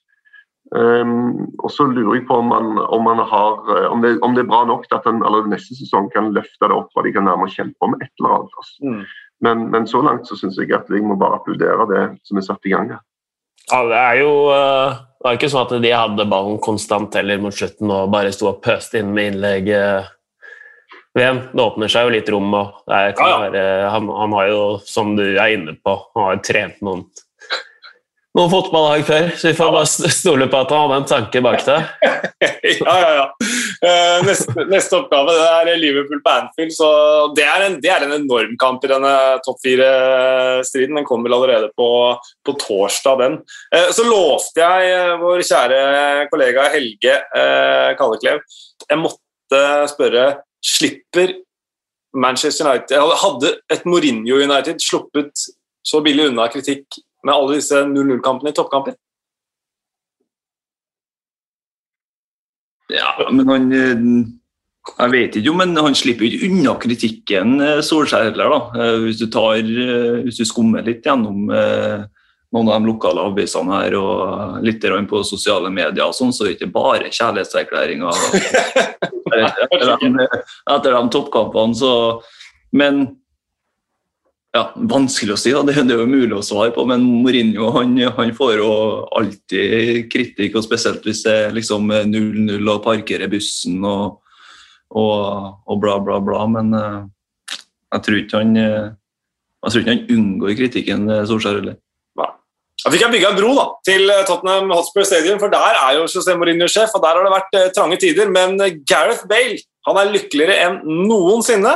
Um, 0.70 1.48
og 1.66 1.72
så 1.74 1.88
lurer 1.90 2.20
jeg 2.20 2.28
på 2.28 2.36
om, 2.38 2.46
man, 2.52 2.78
om, 2.78 3.02
man 3.04 3.18
har, 3.26 3.56
eh, 3.74 3.88
om, 3.90 4.04
det, 4.06 4.12
om 4.22 4.36
det 4.38 4.44
er 4.44 4.50
bra 4.52 4.60
nok 4.70 4.84
til 4.86 5.00
at 5.00 5.08
en 5.10 5.24
allerede 5.26 5.50
neste 5.50 5.74
sesong 5.74 6.12
kan 6.14 6.28
løfte 6.36 6.62
det 6.62 6.76
opp 6.76 6.92
og 6.94 7.08
de 7.08 7.14
kan 7.16 7.26
nærmere 7.26 7.48
med 7.48 7.56
kjempe 7.56 7.88
om 7.88 7.96
et 7.98 8.12
eller 8.20 8.36
annet. 8.36 8.52
Altså. 8.62 8.76
Mm. 8.86 9.00
Men, 9.48 9.64
men 9.74 9.88
så 9.90 10.02
langt 10.06 10.28
så 10.30 10.38
syns 10.38 10.60
jeg 10.62 10.70
at 10.78 10.92
jeg 10.94 11.02
må 11.02 11.16
bare 11.18 11.40
applaudere 11.40 11.88
det 11.90 12.04
som 12.28 12.38
er 12.38 12.46
satt 12.46 12.70
i 12.70 12.74
gang 12.76 12.92
her. 12.94 13.02
Ja, 13.72 13.80
det 13.90 13.98
er 13.98 14.20
jo 14.22 14.30
eh, 14.54 14.94
Det 15.20 15.26
var 15.26 15.40
ikke 15.40 15.50
sånn 15.56 15.66
at 15.66 15.74
de 15.88 15.92
hadde 15.94 16.28
ballen 16.32 16.62
konstant 16.64 17.18
heller 17.18 17.42
mot 17.42 17.54
slutten 17.58 17.90
og 17.92 18.12
bare 18.14 18.32
sto 18.36 18.52
og 18.52 18.62
pøste 18.62 19.02
inn 19.02 19.10
med 19.16 19.34
innlegg. 19.34 19.72
eh, 19.74 20.14
VM. 21.18 21.40
Det 21.50 21.64
åpner 21.66 21.90
seg 21.90 22.06
jo 22.06 22.14
litt 22.14 22.30
rom. 22.30 22.54
og 22.54 22.84
det 22.86 22.94
er- 22.96 23.16
kan 23.18 23.26
Ja, 23.26 23.32
ja. 23.32 23.50
være, 23.50 23.90
han, 23.90 24.08
han 24.22 24.32
har 24.38 24.48
jo, 24.54 24.62
som 24.86 25.16
du 25.18 25.24
er 25.34 25.56
inne 25.58 25.74
på, 25.84 25.98
han 26.16 26.24
har 26.28 26.36
jo 26.38 26.42
trent 26.46 26.78
noen 26.86 27.04
noen 28.40 28.52
fotballag 28.52 29.04
før, 29.08 29.30
så 29.36 29.50
vi 29.50 29.58
får 29.58 29.72
bare 29.76 30.12
stole 30.14 30.48
på 30.52 30.60
at 30.62 30.72
han 30.74 30.86
hadde 30.86 31.00
en 31.02 31.08
tanke 31.10 31.42
bak 31.44 31.64
det. 31.68 31.78
ja, 32.80 32.96
ja, 33.04 33.10
ja. 33.18 33.26
Eh, 33.80 34.16
neste, 34.28 34.66
neste 34.70 34.98
oppgave 34.98 35.36
det 35.36 35.74
er 35.74 35.82
Liverpool 35.82 36.22
på 36.24 36.34
Anfield. 36.34 36.74
Så 36.76 36.90
det 37.38 37.46
er, 37.48 37.66
en, 37.68 37.78
det 37.84 37.92
er 37.94 38.06
en 38.06 38.16
enorm 38.18 38.56
kamp 38.62 38.86
i 38.86 38.92
denne 38.92 39.14
topp 39.46 39.60
fire-striden. 39.66 41.00
Den 41.00 41.08
kommer 41.08 41.30
vel 41.30 41.38
allerede 41.40 41.72
på, 41.80 41.90
på 42.48 42.56
torsdag, 42.64 43.24
den. 43.24 43.38
Eh, 43.76 43.92
så 43.96 44.08
lovte 44.08 44.64
jeg 44.64 44.96
eh, 44.96 45.16
vår 45.22 45.44
kjære 45.50 45.84
kollega 46.32 46.70
Helge 46.74 47.16
Kalleklev 48.00 48.42
Jeg 48.86 49.00
måtte 49.02 49.62
spørre 49.92 50.26
Slipper 50.66 51.34
Manchester 52.16 52.68
United 52.68 53.16
Hadde 53.22 53.54
et 53.72 53.86
Mourinho 53.88 54.40
United 54.42 54.82
sluppet 54.84 55.48
så 55.86 56.02
billig 56.06 56.30
unna 56.30 56.48
kritikk 56.52 57.00
med 57.26 57.36
alle 57.36 57.58
disse 57.60 57.82
0-0-kampene 57.86 58.52
i 58.52 58.56
toppkamper? 58.56 58.96
Ja, 62.90 63.12
men 63.32 63.50
han 63.50 63.72
eh, 63.76 64.06
Jeg 65.00 65.12
vet 65.14 65.36
ikke, 65.38 65.54
men 65.54 65.76
han 65.78 65.98
slipper 65.98 66.26
ikke 66.26 66.48
unna 66.50 66.74
kritikken, 66.82 67.60
eh, 67.62 67.82
Solskjær 67.86 68.32
heller. 68.32 68.56
da. 68.56 68.60
Eh, 68.82 68.96
Hvis 69.06 69.20
du, 69.22 69.28
tar, 69.30 69.60
hvis 70.26 70.40
du 70.40 70.46
skummer 70.48 70.86
litt 70.86 71.06
gjennom 71.06 71.52
noen 72.50 72.70
av 72.74 72.80
de 72.82 72.90
lokale 72.90 73.22
avisene 73.30 73.84
her 73.84 73.94
og 74.00 74.64
litt 74.66 74.82
på 74.82 75.22
sosiale 75.28 75.70
medier, 75.70 76.08
og 76.08 76.16
sånn, 76.18 76.34
så 76.34 76.48
er 76.48 76.50
det 76.50 76.58
ikke 76.58 76.74
bare 76.74 77.12
kjærlighetserklæringer. 77.14 78.10
etter 80.74 80.96
de 80.96 81.04
toppkampene, 81.14 81.78
så 81.78 81.92
Men 82.72 83.20
ja, 84.56 84.64
Vanskelig 84.90 85.36
å 85.36 85.38
si, 85.38 85.52
da. 85.54 85.62
det, 85.66 85.76
det 85.86 85.94
er 85.94 86.02
jo 86.02 86.10
mulig 86.10 86.34
å 86.34 86.46
svare 86.46 86.74
på. 86.74 86.86
Men 86.90 87.04
Mourinho 87.06 87.70
han, 87.76 87.94
han 88.18 88.32
får 88.36 88.56
jo 88.58 88.70
alltid 89.20 90.08
kritikk, 90.10 90.58
og 90.58 90.66
spesielt 90.66 91.06
hvis 91.06 91.22
det 91.28 91.36
er 91.46 91.54
liksom 91.56 91.92
0-0 92.10 92.72
og 92.74 92.82
parkerer 92.86 93.30
bussen 93.30 93.84
og, 93.86 94.24
og, 94.90 95.20
og 95.70 95.84
bla, 95.84 96.00
bla, 96.02 96.18
bla. 96.24 96.48
Men 96.50 96.74
uh, 96.74 97.04
jeg 97.94 98.06
tror 98.08 98.24
ikke 98.24 98.42
han 98.42 98.58
uh, 98.58 98.96
jeg 99.60 99.76
tror 99.76 99.84
ikke 99.84 99.94
han 99.94 100.12
unngår 100.16 100.56
kritikken, 100.56 101.02
eh, 101.12 101.26
Solskjær 101.28 101.58
heller. 101.58 101.76
Da 102.80 102.94
fikk 102.94 103.02
jeg 103.04 103.12
bygga 103.12 103.34
en 103.34 103.36
bro 103.36 103.50
da, 103.58 103.66
til 103.84 104.12
Tottenham 104.24 104.70
Hotspur 104.72 105.04
Stadium, 105.04 105.36
for 105.42 105.52
der 105.52 105.76
er 105.76 105.98
jo 105.98 106.06
José 106.08 106.32
Mourinho 106.40 106.64
sjef, 106.72 106.94
og 106.96 107.04
der 107.04 107.18
har 107.20 107.28
det 107.28 107.34
vært 107.34 107.58
trange 107.76 107.98
tider. 108.00 108.32
Men 108.32 108.56
Gareth 108.88 109.28
Bale 109.28 109.60
han 109.90 110.00
er 110.00 110.14
lykkeligere 110.14 110.56
enn 110.64 110.80
noensinne, 111.10 111.74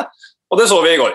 og 0.48 0.62
det 0.62 0.70
så 0.72 0.80
vi 0.86 0.94
i 0.96 1.02
går. 1.02 1.12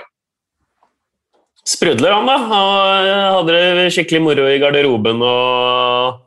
Sprudler 1.69 2.15
han, 2.17 2.29
da. 2.29 2.37
Han 2.49 3.05
eh, 3.05 3.27
hadde 3.37 3.61
det 3.77 3.93
skikkelig 3.93 4.25
moro 4.25 4.49
i 4.49 4.59
garderoben 4.63 5.21
og, 5.21 6.21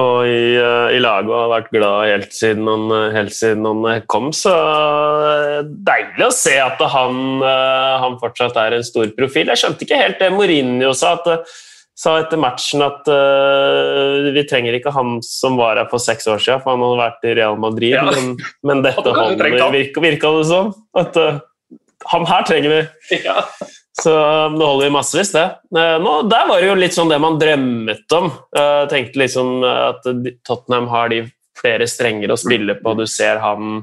og 0.00 0.14
i, 0.24 0.54
eh, 0.56 0.92
i 0.96 1.00
laget 1.02 1.28
og 1.28 1.42
har 1.42 1.50
vært 1.52 1.72
glad 1.74 2.08
helt 2.08 2.36
siden 2.36 2.70
han, 2.70 2.86
helt 3.16 3.36
siden 3.36 3.68
han 3.68 3.88
eh, 3.90 4.04
kom. 4.08 4.30
Så 4.36 4.54
deilig 5.90 6.28
å 6.30 6.34
se 6.34 6.56
at 6.62 6.80
han, 6.94 7.42
han 7.44 8.16
fortsatt 8.22 8.56
er 8.62 8.78
en 8.78 8.86
stor 8.86 9.10
profil. 9.18 9.52
Jeg 9.52 9.64
skjønte 9.64 9.84
ikke 9.84 10.00
helt 10.00 10.22
det 10.22 10.30
Mourinho 10.36 10.94
sa. 10.96 11.18
at 11.20 11.50
sa 12.00 12.14
etter 12.16 12.38
matchen 12.40 12.80
at 12.80 13.08
uh, 13.12 14.30
vi 14.32 14.40
trenger 14.48 14.72
ikke 14.78 14.92
han 14.94 15.18
som 15.26 15.58
var 15.60 15.76
her 15.76 15.88
for 15.90 16.00
seks 16.00 16.24
år 16.32 16.40
siden, 16.40 16.62
for 16.62 16.72
han 16.72 16.84
hadde 16.86 17.00
vært 17.02 17.26
i 17.28 17.34
Real 17.36 17.58
Madrid. 17.60 17.92
Ja. 17.92 18.06
Men, 18.08 18.38
men 18.64 18.80
dette 18.86 19.04
holder, 19.04 19.52
virka, 19.74 20.00
virka 20.00 20.30
det 20.38 20.46
som. 20.48 20.72
At 20.96 21.18
uh, 21.20 21.42
han 22.14 22.24
her 22.30 22.46
trenger 22.48 22.72
vi. 22.72 23.20
Ja. 23.26 23.42
Så 23.98 24.12
um, 24.14 24.54
det 24.58 24.66
holder 24.66 24.86
vi 24.86 24.94
massevis, 24.94 25.32
det. 25.34 25.46
Eh, 25.76 25.96
Nå, 26.02 26.12
der 26.30 26.46
var 26.48 26.62
det 26.62 26.70
jo 26.70 26.78
litt 26.78 26.94
sånn 26.94 27.10
det 27.10 27.18
man 27.22 27.40
drømmet 27.40 28.14
om. 28.16 28.30
Jeg 28.54 28.88
tenkte 28.92 29.22
liksom 29.24 29.64
at 29.66 30.06
Tottenham 30.46 30.86
har 30.92 31.10
de 31.10 31.24
flere 31.60 31.88
strenger 31.90 32.32
å 32.32 32.38
spille 32.40 32.76
på. 32.80 32.94
Du 32.96 33.04
ser 33.10 33.42
han 33.42 33.82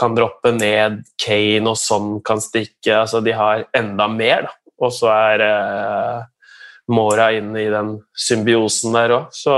kan 0.00 0.14
droppe 0.16 0.52
ned, 0.56 1.02
Kane 1.20 1.68
og 1.68 1.78
sånn 1.80 2.18
kan 2.24 2.40
stikke. 2.42 3.02
Altså, 3.02 3.20
de 3.24 3.34
har 3.36 3.66
enda 3.76 4.08
mer, 4.12 4.48
da. 4.48 4.56
Og 4.80 4.94
så 4.96 5.10
er 5.12 5.42
eh, 5.44 6.20
Mora 6.90 7.28
inne 7.36 7.60
i 7.62 7.68
den 7.70 7.92
symbiosen 8.18 8.94
der 8.96 9.12
òg. 9.14 9.34
Så 9.36 9.54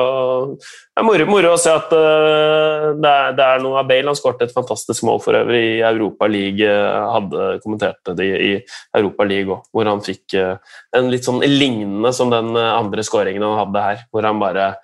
det 0.59 1.01
er 1.01 1.07
moro, 1.07 1.27
moro 1.31 1.55
å 1.55 1.61
se 1.61 1.73
at 1.73 1.93
uh, 1.95 2.93
det, 2.99 3.13
er, 3.13 3.37
det 3.39 3.47
er 3.47 3.63
noe 3.65 3.81
av 3.81 3.89
Bale. 3.89 4.05
Han 4.11 4.19
skåret 4.19 4.45
et 4.45 4.55
fantastisk 4.55 5.07
mål 5.09 5.23
for 5.25 5.39
øvrig 5.39 5.63
i 5.79 5.81
Europa 5.89 6.29
League. 6.29 6.67
eh, 6.69 7.09
hadde 7.15 7.49
kommentert 7.65 8.13
det 8.19 8.29
i 8.29 8.53
Europa 8.99 9.27
League 9.29 9.57
òg, 9.57 9.65
hvor 9.73 9.89
han 9.89 10.05
fikk 10.05 10.37
uh, 10.37 10.77
en 10.99 11.09
litt 11.13 11.29
sånn 11.29 11.41
lignende 11.47 12.13
som 12.17 12.33
den 12.33 12.53
andre 12.59 13.07
skåringen 13.07 13.47
han 13.47 13.61
hadde 13.65 13.87
her. 13.89 14.07
Hvor 14.13 14.29
han 14.29 14.43
bare 14.43 14.75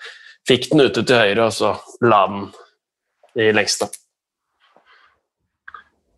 fikk 0.48 0.70
den 0.72 0.86
ute 0.88 1.04
til 1.04 1.20
høyre, 1.20 1.50
og 1.50 1.52
så 1.52 1.76
la 2.08 2.24
den 2.32 2.48
i 3.38 3.52
lengste. 3.52 3.90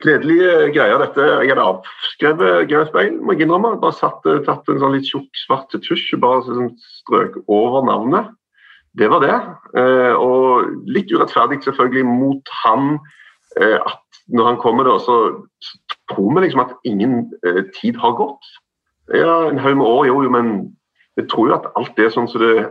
Gledelige 0.00 0.70
greier, 0.72 0.96
dette. 1.02 1.24
Jeg 1.44 1.52
hadde 1.52 1.64
avskrevet 1.74 2.68
Gareth 2.70 2.92
Bale, 2.94 3.18
må 3.20 3.34
jeg 3.34 3.44
innrømme. 3.44 3.74
Bare 3.82 3.96
satt, 3.98 4.24
tatt 4.46 4.70
en 4.72 4.80
sånn 4.80 4.94
litt 4.96 5.10
tjukk, 5.10 5.28
svart 5.42 5.74
tusj 5.76 6.14
bare 6.22 6.40
sånn 6.46 6.70
strøk 6.80 7.36
over 7.52 7.84
navnet. 7.84 8.30
Det 8.96 9.10
var 9.12 9.20
det. 9.22 9.36
Eh, 9.76 10.14
og 10.16 10.72
litt 10.88 11.12
urettferdig 11.12 11.60
selvfølgelig 11.66 12.06
mot 12.08 12.54
han 12.62 12.96
eh, 13.60 13.76
at 13.76 14.22
når 14.32 14.48
han 14.48 14.58
kommer 14.62 14.88
da, 14.88 14.96
så, 15.04 15.18
tror 16.10 16.32
vi 16.34 16.46
liksom 16.46 16.64
at 16.64 16.72
ingen 16.88 17.20
eh, 17.46 17.62
tid 17.76 18.00
har 18.00 18.16
gått. 18.18 18.50
Ja, 19.12 19.50
en 19.50 19.60
haug 19.60 19.76
med 19.76 19.86
år, 19.86 20.06
jo, 20.08 20.22
jo, 20.24 20.32
men 20.32 20.50
jeg 21.18 21.28
tror 21.28 21.50
jo 21.50 21.58
at 21.58 21.68
alt 21.76 21.98
er 22.00 22.08
sånn 22.14 22.28
som 22.30 22.40
det 22.40 22.70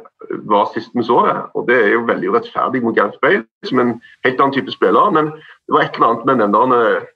var 0.49 0.69
sist 0.73 0.95
vi 0.97 1.05
så 1.05 1.21
det. 1.27 1.37
Og 1.53 1.69
det 1.69 1.77
er 1.77 1.93
jo 1.93 2.07
veldig 2.09 2.33
urettferdig 2.33 2.81
mot 2.83 2.97
Gareth 2.97 3.21
Bale, 3.21 3.45
som 3.69 3.81
en 3.83 3.95
helt 4.25 4.41
annen 4.41 4.55
type 4.55 4.73
spiller. 4.73 5.13
Men 5.13 5.31
det 5.35 5.75
var 5.75 5.85
et 5.85 5.99
eller 5.99 6.09
annet 6.09 6.29
med 6.29 6.41
den 6.41 6.55
der 6.57 7.09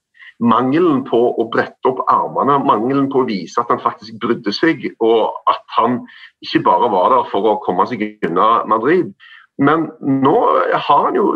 mangelen 0.43 1.03
på 1.07 1.19
å 1.39 1.45
brette 1.51 1.89
opp 1.89 2.01
armene, 2.11 2.57
mangelen 2.67 3.07
på 3.11 3.21
å 3.21 3.27
vise 3.27 3.61
at 3.61 3.71
han 3.71 3.81
faktisk 3.83 4.19
brydde 4.23 4.53
seg, 4.55 4.83
og 5.03 5.31
at 5.51 5.63
han 5.77 6.01
ikke 6.43 6.63
bare 6.67 6.89
var 6.91 7.13
der 7.15 7.29
for 7.31 7.47
å 7.47 7.59
komme 7.63 7.85
seg 7.89 8.03
unna 8.27 8.49
Madrid. 8.69 9.13
Men 9.61 9.87
nå 10.01 10.37
har 10.73 11.03
han 11.07 11.17
jo 11.17 11.27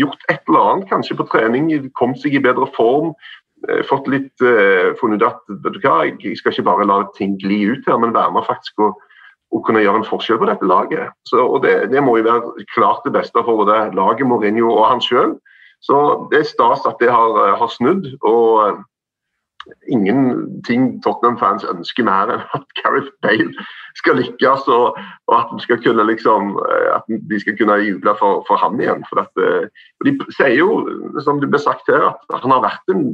gjort 0.00 0.22
et 0.32 0.40
eller 0.48 0.70
annet, 0.72 0.90
kanskje 0.90 1.18
på 1.18 1.28
trening, 1.30 1.68
kommet 1.98 2.22
seg 2.22 2.34
i 2.34 2.42
bedre 2.42 2.68
form. 2.76 3.12
eh, 3.68 3.82
Fått 3.88 4.08
litt 4.08 4.32
uh, 4.44 4.94
funnet 5.00 5.22
ut 5.22 5.28
at 5.28 5.42
vet 5.64 5.76
du 5.76 5.82
hva, 5.84 5.98
jeg 6.08 6.38
skal 6.40 6.54
ikke 6.54 6.70
bare 6.70 6.88
la 6.88 7.02
ting 7.18 7.36
gli 7.42 7.66
ut 7.68 7.84
her, 7.86 8.00
men 8.00 8.16
være 8.16 8.32
med 8.32 8.48
faktisk 8.48 8.80
å, 8.80 8.94
å 9.52 9.60
kunne 9.66 9.84
gjøre 9.84 10.02
en 10.02 10.08
forskjell 10.08 10.40
på 10.40 10.48
dette 10.48 10.66
laget. 10.66 11.12
Så, 11.28 11.42
og 11.44 11.62
det, 11.64 11.92
det 11.92 12.02
må 12.02 12.16
jo 12.18 12.26
være 12.26 12.66
klart 12.74 13.04
det 13.04 13.14
beste 13.18 13.44
for 13.44 13.62
både 13.62 13.92
laget, 13.96 14.26
Mourinho 14.26 14.72
og 14.72 14.88
han 14.90 15.04
sjøl. 15.04 15.36
Så 15.86 15.96
det 16.32 16.42
er 16.42 16.50
stas 16.50 16.84
at 16.88 17.00
det 17.00 17.10
har, 17.12 17.32
eh, 17.44 17.56
har 17.60 17.72
snudd. 17.72 18.06
og 18.22 18.68
eh, 18.68 18.84
Ingenting 19.90 21.02
Tottenham-fans 21.02 21.64
ønsker 21.66 22.06
mer 22.06 22.30
enn 22.30 22.42
at 22.54 22.66
Gareth 22.78 23.10
Bale 23.22 23.66
skal 23.98 24.20
lykkes, 24.20 24.68
og, 24.70 24.98
og 25.26 25.34
at, 25.34 25.54
skal 25.64 25.80
kunne 25.82 26.06
liksom, 26.06 26.54
eh, 26.62 26.90
at 26.94 27.06
de 27.30 27.40
skal 27.42 27.56
kunne 27.58 27.80
juble 27.82 28.14
for, 28.20 28.44
for 28.48 28.62
ham 28.62 28.78
igjen. 28.80 29.02
For 29.10 29.24
at, 29.24 29.46
og 30.00 30.06
de 30.06 30.14
sier 30.38 30.58
jo, 30.58 30.70
som 31.24 31.42
det 31.42 31.50
ble 31.50 31.62
sagt 31.62 31.90
her, 31.90 32.12
at 32.12 32.42
han 32.42 32.54
har 32.54 32.66
vært 32.66 32.94
en 32.94 33.08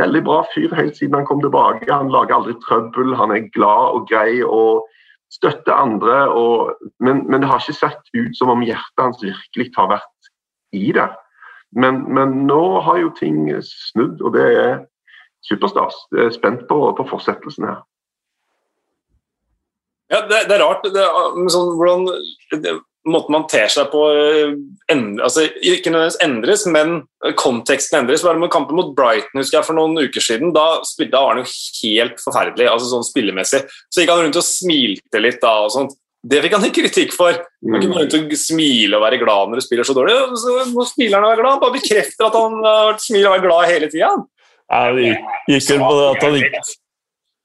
veldig 0.00 0.22
bra 0.24 0.40
fyr 0.54 0.72
helt 0.76 0.96
siden 0.96 1.18
han 1.18 1.28
kom 1.28 1.42
tilbake. 1.44 1.90
Han 1.92 2.12
lager 2.12 2.38
aldri 2.38 2.56
trøbbel, 2.64 3.14
han 3.18 3.34
er 3.34 3.48
glad 3.56 3.96
og 3.98 4.08
grei 4.08 4.40
og 4.44 4.86
støtter 5.32 5.76
andre. 5.76 6.28
Og, 6.32 6.72
men, 7.00 7.24
men, 7.28 7.42
det 7.42 7.50
har 7.50 7.60
ikke 7.60 7.80
sett 7.80 8.16
ut 8.16 8.36
som 8.38 8.52
om 8.52 8.64
hjertet 8.64 9.04
hans 9.04 9.20
virkelig 9.24 9.72
har 9.76 9.92
vært 9.96 10.32
i 10.76 10.88
det. 10.96 11.08
Men, 11.72 12.02
men 12.12 12.42
nå 12.46 12.62
har 12.84 13.00
jo 13.00 13.14
ting 13.16 13.46
snudd, 13.64 14.20
og 14.20 14.34
det 14.36 14.44
er 14.60 14.72
superstas. 15.48 15.96
Jeg 16.12 16.28
er 16.28 16.36
spent 16.36 16.66
på, 16.68 16.78
på 16.98 17.08
fortsettelsen 17.08 17.68
her. 17.70 17.82
Ja, 20.12 20.20
det, 20.28 20.46
det 20.50 20.58
er 20.58 20.60
rart 20.60 20.84
det, 20.84 21.04
sånn, 21.54 21.70
hvordan 21.78 22.02
det, 22.60 22.74
måten 23.08 23.34
man 23.34 23.46
ter 23.50 23.70
seg 23.72 23.88
på 23.92 24.02
endre, 24.92 25.24
altså, 25.24 25.46
Ikke 25.64 25.90
nødvendigvis 25.90 26.20
endres, 26.22 26.66
men 26.70 26.92
konteksten 27.40 28.02
endres. 28.02 28.24
Bare 28.26 28.40
med 28.40 28.52
kampen 28.52 28.76
mot 28.78 28.92
Brighton 28.98 29.40
husker 29.40 29.58
jeg 29.58 29.68
for 29.70 29.78
noen 29.78 29.96
uker 30.04 30.24
siden, 30.24 30.52
da, 30.54 30.66
spilte 30.86 31.22
han 31.24 31.42
jo 31.42 31.48
helt 31.48 32.20
forferdelig 32.22 32.68
altså 32.70 32.92
sånn 32.92 33.08
spillemessig. 33.08 33.64
Så 33.88 34.02
gikk 34.02 34.12
han 34.12 34.26
rundt 34.26 34.40
og 34.42 34.46
smilte 34.46 35.24
litt 35.24 35.40
da 35.42 35.56
og 35.64 35.72
sånt. 35.74 35.96
Det 36.22 36.38
fikk 36.44 36.52
han 36.54 36.66
ikke 36.68 36.84
kritikk 36.84 37.16
for. 37.16 37.34
Han 37.34 37.80
kan 37.82 37.88
ikke 37.88 38.20
rundt 38.20 38.36
og 38.36 38.38
smile 38.38 38.98
og 38.98 39.02
være 39.02 39.18
glad 39.18 39.50
når 39.50 39.58
du 39.58 39.64
spiller 39.64 39.88
så 39.88 39.96
dårlig. 39.96 40.14
Så 40.38 40.54
nå 40.70 40.84
smiler 40.86 41.18
han 41.18 41.26
og 41.26 41.32
er 41.32 41.40
glad. 41.40 41.56
Han 41.56 41.64
bare 41.64 41.78
bekrefter 41.80 42.28
at 42.28 42.38
han 42.38 42.60
har 42.66 43.00
smiler 43.02 43.32
og 43.32 43.40
er 43.40 43.44
glad 43.48 43.72
hele 43.72 43.90
tida. 43.90 44.12
Ja, 44.72 44.84
det 44.94 45.10
gikk 45.50 45.66
vel 45.72 45.82
på 45.82 45.96
det 45.98 46.06
at 46.12 46.24
han 46.28 46.38
ikke 46.38 46.62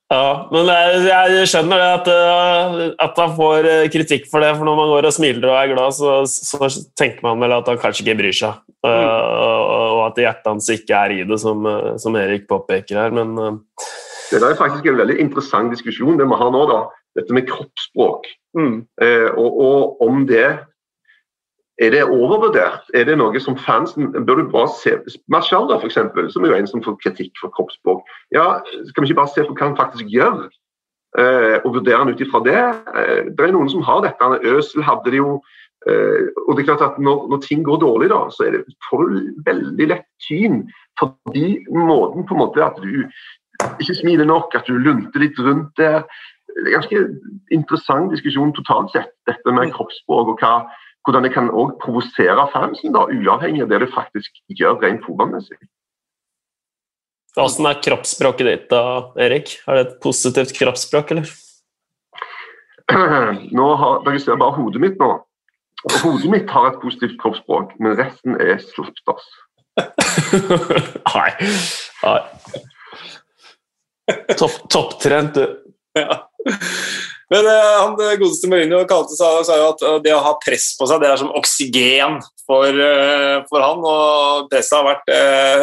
ja, 0.08 0.48
men 0.54 0.70
jeg 1.04 1.48
skjønner 1.52 1.82
det 1.82 1.88
at, 1.98 2.06
eh, 2.08 2.76
at, 3.04 3.18
han 3.20 3.34
får 3.36 3.66
eh, 3.68 3.88
kritikk 3.92 4.30
for 4.32 4.40
det. 4.40 4.54
For 4.56 4.64
når 4.64 4.78
man 4.80 4.92
går 4.94 5.08
og 5.10 5.16
smiler 5.18 5.50
og 5.50 5.58
er 5.60 5.74
glad, 5.74 5.96
så, 5.98 6.22
så 6.24 6.70
tenker 6.96 7.26
man 7.26 7.44
vel 7.44 7.58
at 7.58 7.68
han 7.68 7.80
kanskje 7.82 8.06
ikke 8.06 8.16
bryr 8.22 8.38
seg. 8.38 8.64
Mm. 8.88 8.94
og 8.94 10.02
at 10.06 10.20
hjertet 10.22 10.46
hans 10.48 10.68
ikke 10.72 10.96
er 10.96 11.12
i 11.12 11.24
det, 11.28 11.40
som, 11.42 11.66
som 12.00 12.16
Erik 12.16 12.46
påpeker 12.48 12.96
her. 13.02 13.12
Men 13.12 13.34
Det 14.30 14.40
er 14.40 14.56
faktisk 14.56 14.86
en 14.88 15.00
veldig 15.02 15.18
interessant 15.20 15.74
diskusjon 15.74 16.20
det 16.22 16.28
vi 16.30 16.38
har 16.40 16.54
nå. 16.56 16.62
da, 16.70 16.78
Dette 17.18 17.36
med 17.36 17.50
kroppsspråk. 17.50 18.30
Mm. 18.58 18.88
Eh, 19.02 19.30
og, 19.38 19.60
og, 19.62 20.02
om 20.02 20.26
det 20.28 20.58
er 21.78 21.92
det 21.94 22.04
overvurdert? 22.04 22.88
Er 22.94 23.04
det 23.06 23.18
noe 23.20 23.40
som 23.40 23.58
fansen 23.58 24.10
Bør 24.26 24.40
du 24.40 24.48
bare 24.50 24.72
se 24.74 24.96
for 24.98 25.86
eksempel, 25.86 26.32
som 26.34 26.44
er 26.44 26.50
jo 26.50 26.62
en 26.62 26.70
som 26.70 26.82
får 26.84 26.98
kritikk 27.04 27.38
for 27.42 27.54
kroppsspråk. 27.54 28.02
Ja, 28.34 28.62
Skal 28.90 29.04
vi 29.04 29.12
ikke 29.12 29.22
bare 29.22 29.34
se 29.36 29.46
på 29.46 29.54
hva 29.54 29.68
han 29.68 29.78
faktisk 29.78 30.10
gjør, 30.10 30.48
eh, 31.22 31.58
og 31.64 31.76
vurdere 31.76 32.02
han 32.02 32.10
ut 32.10 32.22
ifra 32.22 32.42
det? 32.48 32.64
Eh, 32.98 33.30
det 33.30 33.46
er 33.46 33.54
noen 33.54 33.70
som 33.70 33.86
har 33.86 34.02
dette. 34.02 34.32
Øsel 34.42 34.82
hadde 34.84 35.14
det 35.14 35.22
jo. 35.22 35.38
Eh, 35.86 36.34
og 36.48 36.58
det 36.58 36.64
er 36.64 36.70
klart 36.72 36.86
at 36.88 36.98
når, 37.00 37.28
når, 37.30 37.42
ting 37.46 37.62
går 37.64 37.78
dårlig, 37.86 38.10
da, 38.10 38.24
så 38.34 38.48
er 38.48 38.58
det, 38.58 38.78
får 38.90 39.06
veldig 39.46 39.88
lett 39.94 40.08
tyn. 40.26 40.64
Fordi 40.98 41.62
måten 41.70 42.26
på 42.26 42.34
en 42.34 42.42
måte 42.42 42.66
at 42.66 42.82
du 42.82 43.06
ikke 43.78 44.00
smiler 44.02 44.26
nok, 44.26 44.56
at 44.58 44.66
du 44.66 44.78
lunter 44.82 45.22
litt 45.22 45.38
rundt 45.40 45.78
der. 45.78 46.02
Det 46.58 46.66
er 46.66 46.74
en 46.74 46.80
ganske 46.80 47.02
interessant 47.54 48.12
diskusjon 48.12 48.54
totalt 48.58 48.92
sett, 48.96 49.14
dette 49.30 49.54
med 49.54 49.74
kroppsspråk 49.76 50.34
og 50.34 50.42
hva 50.42 50.54
hvordan 51.08 51.24
det 51.24 51.32
kan 51.32 51.48
også 51.48 51.78
provosere 51.80 52.44
fansen, 52.52 52.92
da, 52.92 53.06
uavhengig 53.08 53.62
av 53.64 53.70
det 53.72 53.78
det 53.86 53.94
faktisk 53.94 54.42
gjør 54.60 54.82
rent 54.82 55.06
fotballmessig. 55.06 55.56
Hvordan 57.38 57.70
er 57.70 57.80
kroppsspråket 57.86 58.50
ditt 58.50 58.66
da, 58.74 58.82
Erik? 59.24 59.54
Er 59.70 59.78
det 59.78 59.84
et 59.86 59.94
positivt 60.04 60.52
kroppsspråk, 60.58 61.14
eller? 61.16 61.32
Nå 63.58 63.68
har, 63.80 64.04
Dere 64.04 64.20
ser 64.20 64.42
bare 64.42 64.58
hodet 64.58 64.84
mitt 64.84 65.00
nå. 65.00 65.10
Og 65.88 65.98
hodet 66.02 66.32
mitt 66.34 66.52
har 66.52 66.72
et 66.74 66.80
positivt 66.82 67.16
kroppsspråk, 67.22 67.78
men 67.80 67.96
resten 68.00 68.36
er 68.44 68.58
slapsdass. 68.66 69.28
Nei. 71.14 71.30
Nei. 72.04 72.22
Topptrent, 74.36 75.38
du. 75.38 75.46
Ja. 75.96 76.26
Men 77.34 77.44
uh, 77.44 77.78
han 77.82 77.96
godeste 78.00 78.48
Mourinho 78.48 78.86
kalte 78.88 79.18
sa, 79.18 79.34
sa 79.44 79.58
jo 79.60 79.72
at 79.74 79.82
uh, 79.84 79.98
det 80.04 80.14
å 80.16 80.24
ha 80.24 80.38
press 80.40 80.70
på 80.80 80.88
seg 80.88 81.02
det 81.04 81.10
er 81.12 81.20
som 81.20 81.34
oksygen 81.36 82.22
for, 82.48 82.72
uh, 82.72 83.44
for 83.50 83.64
han. 83.64 83.84
og 83.84 84.48
Presset 84.52 84.78
har 84.78 84.88
vært 84.88 85.12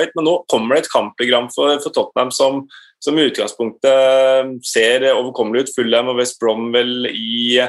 høyt, 0.03 0.13
men 0.19 0.29
nå 0.29 0.35
kommer 0.53 0.77
det 0.77 0.85
et 0.85 0.93
kampprogram 0.93 1.49
for, 1.55 1.79
for 1.81 1.95
Tottenham 1.95 2.35
som, 2.37 2.61
som 3.01 3.17
i 3.17 3.25
utgangspunktet 3.31 4.53
ser 4.69 5.09
overkommelig 5.15 5.65
ut. 5.65 5.75
Fulham 5.79 6.13
og 6.13 6.21
West 6.21 6.37
Bromwell 6.43 7.09
i, 7.09 7.63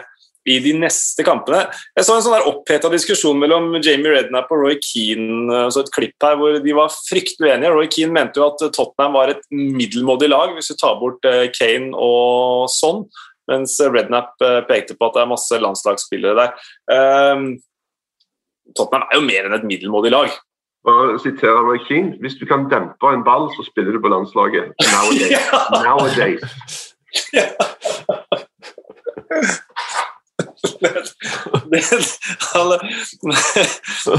i 0.45 0.59
de 0.61 0.75
neste 0.77 1.25
kampene. 1.25 1.63
Jeg 1.97 2.05
så 2.05 2.15
en 2.15 2.25
sånn 2.25 2.49
oppheta 2.51 2.89
diskusjon 2.93 3.39
mellom 3.41 3.71
Jamie 3.79 4.13
Redknapp 4.13 4.51
og 4.53 4.61
Roy 4.61 4.79
Keane. 4.83 5.65
Så 5.73 5.81
et 5.81 5.93
klipp 5.95 6.25
her 6.25 6.37
hvor 6.39 6.59
de 6.61 6.75
var 6.77 6.93
fryktelig 6.93 7.51
uenige. 7.51 7.73
Roy 7.73 7.89
Keane 7.91 8.13
mente 8.13 8.41
jo 8.41 8.51
at 8.51 8.65
Tottenham 8.75 9.17
var 9.17 9.33
et 9.33 9.41
middelmådig 9.51 10.29
lag 10.29 10.53
hvis 10.53 10.69
du 10.69 10.77
tar 10.77 10.99
bort 11.01 11.25
Kane 11.57 11.93
og 11.97 12.69
sånn. 12.73 13.07
Mens 13.47 13.81
Rednap 13.81 14.41
eh, 14.41 14.61
pekte 14.65 14.95
på 14.97 15.07
at 15.07 15.17
det 15.17 15.21
er 15.21 15.29
masse 15.29 15.59
landslagsspillere 15.61 16.35
der. 16.39 16.49
Um, 16.89 17.59
Tottenham 18.73 19.05
er 19.11 19.19
jo 19.19 19.27
mer 19.27 19.47
enn 19.47 19.57
et 19.59 19.67
middelmådig 19.69 20.11
lag. 20.13 20.33
Og 20.85 21.19
siterer 21.21 21.63
Roy 21.65 21.79
Keane 21.87 22.19
Hvis 22.21 22.35
du 22.37 22.45
kan 22.45 22.67
dempe 22.69 23.09
en 23.09 23.23
ball, 23.25 23.47
så 23.55 23.65
spiller 23.65 23.95
du 23.95 24.01
på 24.01 24.11
landslaget. 24.13 24.73
Nowadays. 25.85 26.43
ja. 27.37 27.47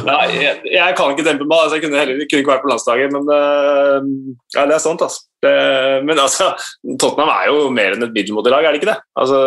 Nei, 0.07 0.26
jeg, 0.40 0.59
jeg, 0.72 0.97
kan 0.99 1.12
ikke 1.12 1.26
dempe 1.26 1.47
meg. 1.47 1.62
Altså, 1.62 1.76
jeg 1.76 1.86
kunne 1.86 2.03
heller 2.03 2.20
kunne 2.24 2.42
ikke 2.42 2.53
vært 2.53 2.66
på 2.66 2.72
landslaget, 2.72 3.14
men 3.14 3.24
uh, 3.30 3.99
ja, 4.57 4.66
det 4.66 4.76
er 4.76 4.82
sant. 4.82 5.05
Altså. 5.07 5.24
Det, 5.44 5.53
men 6.09 6.16
altså, 6.18 6.49
Tottenham 7.01 7.30
er 7.30 7.51
jo 7.51 7.66
mer 7.74 7.94
enn 7.94 8.07
et 8.07 8.14
middelmådig 8.14 8.53
lag, 8.55 8.64
er 8.64 8.72
det 8.72 8.80
ikke 8.80 8.88
det? 8.88 8.97
Altså, 9.20 9.40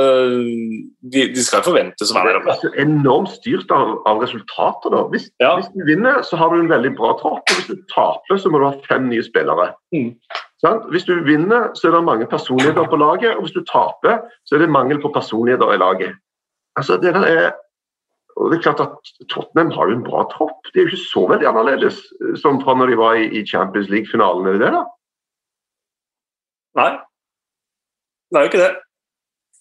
de, 1.15 1.23
de 1.33 1.45
skal 1.45 1.65
forventes 1.65 2.11
å 2.11 2.17
være 2.17 2.35
der 2.35 2.41
oppe. 2.41 2.57
Det 2.61 2.69
er 2.69 2.83
enormt 2.85 3.33
styrt 3.39 3.73
av, 3.75 3.95
av 4.09 4.21
resultater. 4.23 4.93
da. 4.93 5.01
Hvis, 5.13 5.29
ja. 5.41 5.55
hvis, 5.57 5.71
du 5.73 5.81
vinner, 5.89 6.21
så 6.27 6.39
har 6.39 6.53
du 6.53 6.61
en 6.61 6.71
veldig 6.71 6.93
bra 6.99 7.15
tropp. 7.21 7.43
og 7.43 7.57
Hvis 7.57 7.71
du 7.71 7.81
taper, 7.91 8.37
så 8.37 8.53
må 8.53 8.61
du 8.61 8.69
ha 8.69 8.75
fem 8.89 9.09
nye 9.09 9.25
spillere. 9.25 9.71
Mm. 9.95 10.13
Hvis 10.91 11.07
du 11.07 11.13
vinner, 11.23 11.69
så 11.73 11.87
er 11.87 11.95
det 11.95 12.05
mange 12.05 12.27
personligheter 12.27 12.87
på 12.91 12.99
laget, 12.99 13.37
og 13.37 13.45
hvis 13.45 13.55
du 13.55 13.63
taper, 13.67 14.19
så 14.45 14.55
er 14.55 14.65
det 14.65 14.73
mangel 14.75 14.99
på 15.01 15.11
personligheter 15.15 15.71
i 15.73 15.79
laget. 15.79 16.17
Altså, 16.79 16.95
det 17.01 17.11
er, 17.11 17.51
og 18.39 18.51
det 18.51 18.59
er 18.59 18.63
klart 18.63 18.83
at 18.83 19.13
Tottenham 19.31 19.71
har 19.75 19.89
jo 19.89 19.97
en 19.97 20.05
bra 20.05 20.23
tropp. 20.31 20.59
Det 20.71 20.79
er 20.79 20.85
jo 20.87 20.93
ikke 20.93 21.09
så 21.11 21.25
veldig 21.27 21.47
annerledes 21.49 21.99
eh, 22.21 22.35
som 22.39 22.61
fra 22.63 22.75
når 22.77 22.93
de 22.93 22.99
var 22.99 23.19
i, 23.19 23.43
Champions 23.47 23.89
League-finalen. 23.91 24.47
Er 24.47 24.55
det 24.55 24.65
det, 24.65 24.73
da? 24.77 24.83
Nei, 26.79 26.91
det 28.29 28.39
er 28.39 28.45
jo 28.45 28.51
ikke 28.53 28.61
det. 28.61 28.75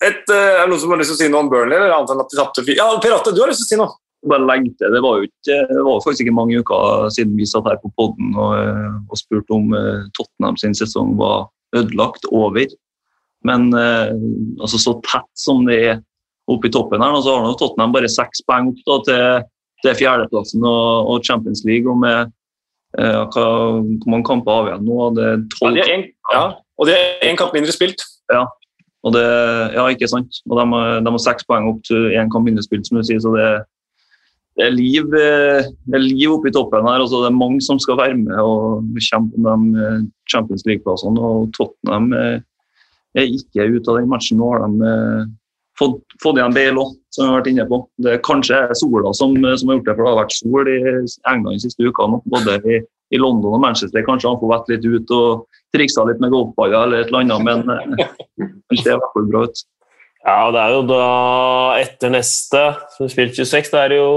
Et, 0.06 0.20
uh, 0.30 0.36
er 0.36 0.60
det 0.60 0.70
noen 0.70 0.78
som 0.78 0.92
har 0.94 1.00
lyst 1.00 1.10
til 1.10 1.16
å 1.16 1.20
si 1.24 1.30
noe 1.32 1.42
om 1.42 1.48
Burnley? 1.50 1.74
eller 1.74 1.90
annet 1.96 2.12
enn 2.14 2.20
at 2.22 2.30
de 2.30 2.38
tapte 2.38 2.62
Ja, 2.70 2.84
Per 3.02 3.16
Atte, 3.16 3.32
du 3.34 3.40
har 3.42 3.50
lyst 3.50 3.64
til 3.64 3.66
å 3.66 3.72
si 3.72 3.80
noe? 3.80 4.02
bare 4.26 4.42
legge 4.42 4.72
til, 4.74 4.90
det 4.90 4.98
var 4.98 5.20
jo 5.20 5.28
ikke, 5.28 5.56
det 5.70 5.82
var 5.86 6.00
faktisk 6.02 6.24
ikke 6.24 6.34
mange 6.34 6.58
uker 6.58 7.04
siden 7.14 7.36
vi 7.38 7.46
satt 7.46 7.68
her 7.70 7.76
på 7.78 7.90
podden 7.94 8.32
og, 8.34 9.04
og 9.06 9.20
spurte 9.20 9.54
om 9.54 9.70
Tottenham 10.18 10.58
sin 10.58 10.74
sesong 10.74 11.12
var 11.20 11.46
ødelagt 11.78 12.26
over. 12.34 12.66
Men 13.46 13.68
altså 13.78 14.80
så 14.82 14.96
tett 15.06 15.30
som 15.38 15.62
det 15.70 15.78
er 15.78 16.00
oppe 16.48 16.68
i 16.68 16.72
toppen 16.72 17.04
her, 17.04 17.14
Og 17.14 17.24
så 17.24 17.36
har 17.36 17.44
nå 17.44 17.54
Tottenham 17.58 17.94
bare 17.94 18.10
seks 18.10 18.42
poeng 18.48 18.72
opp 18.72 18.82
da, 18.86 18.98
til, 19.08 19.48
til 19.84 19.96
fjerdeplassen 20.00 20.64
og, 20.64 21.10
og, 21.12 21.24
Champions 21.24 21.64
League. 21.68 21.90
og 21.90 22.00
med 22.02 22.32
uh, 22.98 23.24
hva, 23.28 23.46
hvor 23.78 24.12
mange 24.12 24.28
kamper 24.28 24.54
har 24.54 24.66
vi 24.66 24.72
igjen 24.74 24.86
nå? 24.88 25.10
Det 25.18 25.26
er 25.32 25.42
12 25.58 25.80
ja, 25.80 25.88
ja, 26.34 26.44
og 26.78 26.88
det 26.88 26.96
er 26.96 27.26
én 27.30 27.40
kamp 27.40 27.56
mindre 27.56 27.74
spilt. 27.74 28.04
Ja, 28.32 28.46
og 29.06 29.14
det, 29.14 29.24
ja, 29.76 29.88
ikke 29.92 30.10
sant. 30.10 30.40
Og 30.48 30.58
de, 30.60 30.84
de 31.04 31.14
har 31.14 31.24
seks 31.24 31.46
poeng 31.48 31.68
opp 31.72 31.82
til 31.88 32.12
én 32.16 32.30
kamp 32.32 32.48
mindre 32.48 32.64
spilt, 32.64 32.88
som 32.88 33.00
du 33.00 33.06
sier. 33.06 33.20
så 33.22 33.32
det, 33.36 33.48
det 34.58 34.66
er 34.66 34.74
liv, 34.74 35.06
eh, 35.14 35.68
det 35.86 35.96
er 35.96 36.02
liv 36.02 36.34
oppe 36.34 36.50
i 36.50 36.54
toppen 36.54 36.86
her. 36.88 36.98
Altså, 36.98 37.22
det 37.22 37.30
er 37.30 37.38
mange 37.38 37.62
som 37.62 37.78
skal 37.82 38.00
være 38.00 38.18
med 38.18 38.40
og 38.42 38.88
kjempe 39.06 39.38
om 39.46 39.68
de 39.74 39.84
eh, 39.86 40.06
Champions 40.30 40.66
League-plassene. 40.66 41.20
og 41.22 41.52
Tottenham 41.54 42.10
er 43.18 43.28
ikke 43.28 43.68
ute 43.74 43.90
av 43.90 44.00
den 44.00 44.10
matchen. 44.10 44.40
Nå 44.40 44.50
har 44.52 44.64
de 44.64 44.90
eh, 44.90 45.28
fått, 45.78 45.98
fått 46.22 46.38
igjen 46.38 46.54
Bale 46.56 46.82
òg, 46.82 46.92
som 47.14 47.24
vi 47.24 47.30
har 47.30 47.40
vært 47.40 47.50
inne 47.52 47.66
på. 47.70 47.80
Det 48.04 48.14
er 48.14 48.22
kanskje 48.26 48.60
sola 48.78 49.14
som, 49.16 49.34
som, 49.38 49.70
har 49.70 49.78
gjort 49.78 49.88
det, 49.88 49.94
for 49.94 50.04
det 50.04 50.12
har 50.12 50.20
vært 50.20 50.36
sol 50.36 50.70
i 50.72 50.78
England 51.30 51.54
de 51.54 51.64
siste 51.64 51.86
ukene. 51.88 52.20
Både 52.34 52.58
i, 52.64 52.80
i 53.14 53.20
London 53.20 53.56
og 53.56 53.64
Manchester. 53.64 54.04
Kanskje 54.06 54.32
han 54.32 54.40
får 54.42 54.54
vett 54.54 54.70
litt 54.74 54.86
ut 54.86 55.16
og 55.16 55.58
triksa 55.76 56.06
litt 56.08 56.22
med 56.22 56.32
golfballer 56.34 56.86
eller 56.86 57.02
et 57.02 57.12
eller 57.12 57.24
annet, 57.24 57.44
men 57.44 57.98
det 57.98 58.80
ser 58.80 58.94
i 58.94 59.00
hvert 59.00 59.12
fall 59.14 59.28
bra 59.32 59.44
ut. 59.48 59.66
Ja, 60.28 60.40
det 60.52 60.60
er 60.60 60.74
jo 60.74 60.80
da 60.88 61.04
etter 61.78 62.12
neste, 62.12 62.62
som 62.96 63.08
spilt 63.08 63.38
26, 63.38 63.70
det 63.72 63.84
er 63.86 63.94
jo 64.00 64.08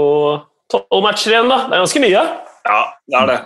tolv 0.72 1.04
matcher 1.04 1.36
igjen, 1.36 1.52
da. 1.52 1.60
Det 1.68 1.76
er 1.76 1.84
ganske 1.84 2.02
mye. 2.02 2.24
Ja, 2.66 2.80
det 3.08 3.20
er 3.20 3.30
det. 3.30 3.38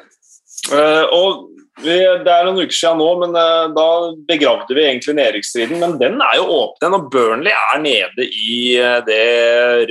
Uh, 0.67 1.05
og 1.15 1.56
vi, 1.83 1.97
det 2.25 2.33
er 2.33 2.47
noen 2.47 2.63
uker 2.65 2.73
siden 2.73 3.01
nå, 3.03 3.09
men 3.21 3.35
uh, 3.37 3.67
da 3.77 3.89
begravde 4.29 4.77
vi 4.77 4.87
egentlig 4.87 5.17
nedrykksstriden. 5.19 5.83
Men 5.83 5.99
den 6.01 6.17
er 6.25 6.39
jo 6.39 6.47
åpen, 6.63 6.97
og 6.97 7.11
Burnley 7.13 7.53
er 7.53 7.83
nede 7.83 8.27
i 8.27 8.79
uh, 8.81 9.03
det 9.07 9.21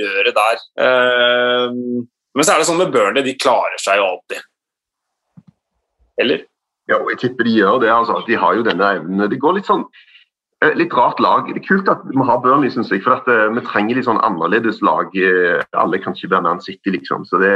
røret 0.00 0.34
der. 0.36 0.64
men 2.34 2.44
så 2.44 2.52
er 2.52 2.60
det 2.60 2.66
sånn 2.68 2.82
med 2.82 2.92
Burnley, 2.94 3.22
de 3.26 3.36
klarer 3.38 3.78
seg 3.82 4.00
jo 4.00 4.10
alltid. 4.10 4.42
Eller? 6.20 6.44
Ja, 6.90 6.98
jeg 7.12 7.20
tipper 7.22 7.46
de 7.46 7.54
gjør 7.54 7.80
det. 7.82 7.92
altså. 7.92 8.18
De 8.26 8.38
har 8.40 8.58
jo 8.58 8.66
denne 8.66 8.92
evnen. 8.98 9.30
Det 9.30 9.40
går 9.42 9.58
litt 9.58 9.70
sånn 9.70 9.86
litt 10.74 10.94
rart 10.96 11.20
lag. 11.20 11.46
Det 11.52 11.60
er 11.60 11.66
kult 11.66 11.88
at 11.92 12.02
vi 12.08 12.24
har 12.26 12.40
Burnley, 12.42 12.70
synes 12.72 12.90
jeg. 12.90 13.02
For 13.04 13.18
at, 13.18 13.28
uh, 13.30 13.52
vi 13.54 13.62
trenger 13.66 13.98
litt 13.98 14.08
sånn 14.08 14.22
annerledes 14.26 14.82
lag. 14.82 15.12
Uh, 15.14 15.62
alle 15.78 16.00
kan 16.02 16.16
ikke 16.16 16.32
være 16.34 16.46
Man 16.48 16.64
City, 16.64 16.94
liksom. 16.96 17.26
Så 17.28 17.38
det 17.42 17.52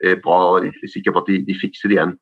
er 0.00 0.20
bra. 0.24 0.62
Jeg 0.64 0.72
er 0.80 0.92
sikker 0.94 1.16
på 1.16 1.24
at 1.24 1.30
de, 1.32 1.42
de 1.48 1.58
fikser 1.60 1.92
det 1.92 1.98
igjen. 1.98 2.16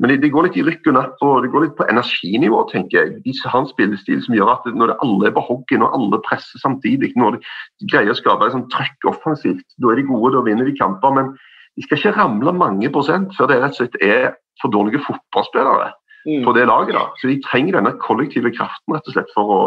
Men 0.00 0.10
det, 0.10 0.16
de 0.22 0.30
går 0.32 0.46
litt 0.46 0.56
i 0.58 0.64
rykk 0.64 0.88
og 0.88 0.94
napp, 0.96 1.20
og 1.22 1.44
det 1.44 1.50
går 1.52 1.66
litt 1.66 1.74
på 1.78 1.86
energinivå, 1.92 2.62
tenker 2.70 2.98
jeg. 2.98 3.16
De 3.26 3.34
har 3.44 3.58
en 3.60 3.68
spillestil 3.68 4.22
som 4.24 4.34
gjør 4.34 4.54
at 4.54 4.68
når 4.72 4.94
alle 5.04 5.28
er 5.28 5.34
på 5.36 5.44
hogget, 5.46 5.78
når 5.82 5.92
alle 5.98 6.20
presser 6.24 6.62
samtidig, 6.62 7.12
når 7.20 7.36
de 7.38 7.90
greier 7.92 8.14
å 8.14 8.18
skape 8.18 8.48
et 8.48 8.54
sånn 8.56 8.70
trøkk 8.72 9.10
offensivt, 9.12 9.66
da 9.78 9.92
er 9.92 10.00
de 10.00 10.06
gode, 10.08 10.32
da 10.34 10.44
vinner 10.48 10.68
de 10.68 10.76
kamper. 10.78 11.16
men 11.18 11.34
de 11.76 11.84
skal 11.86 11.98
ikke 11.98 12.16
ramle 12.18 12.52
mange 12.52 12.90
prosent 12.92 13.32
før 13.36 13.48
det 13.48 13.60
rett 13.62 13.76
og 13.76 13.80
slett 13.80 14.00
er 14.04 14.24
for 14.60 14.72
dårlige 14.72 15.00
fotballspillere 15.06 15.88
mm. 16.26 16.42
på 16.44 16.54
det 16.56 16.66
laget. 16.68 16.94
da. 16.98 17.06
Så 17.20 17.30
De 17.30 17.40
trenger 17.46 17.78
denne 17.78 17.94
kollektive 18.02 18.52
kraften 18.52 18.96
rett 18.96 19.08
og 19.08 19.16
slett 19.16 19.32
for 19.36 19.54
å, 19.56 19.60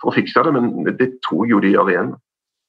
for 0.00 0.12
å 0.12 0.16
fikse 0.16 0.44
det, 0.46 0.54
men 0.56 0.88
det 0.88 1.10
tror 1.26 1.44
jeg 1.44 1.56
jo 1.56 1.60
de 1.64 1.74
gjør 1.74 1.92
igjen. 1.92 2.14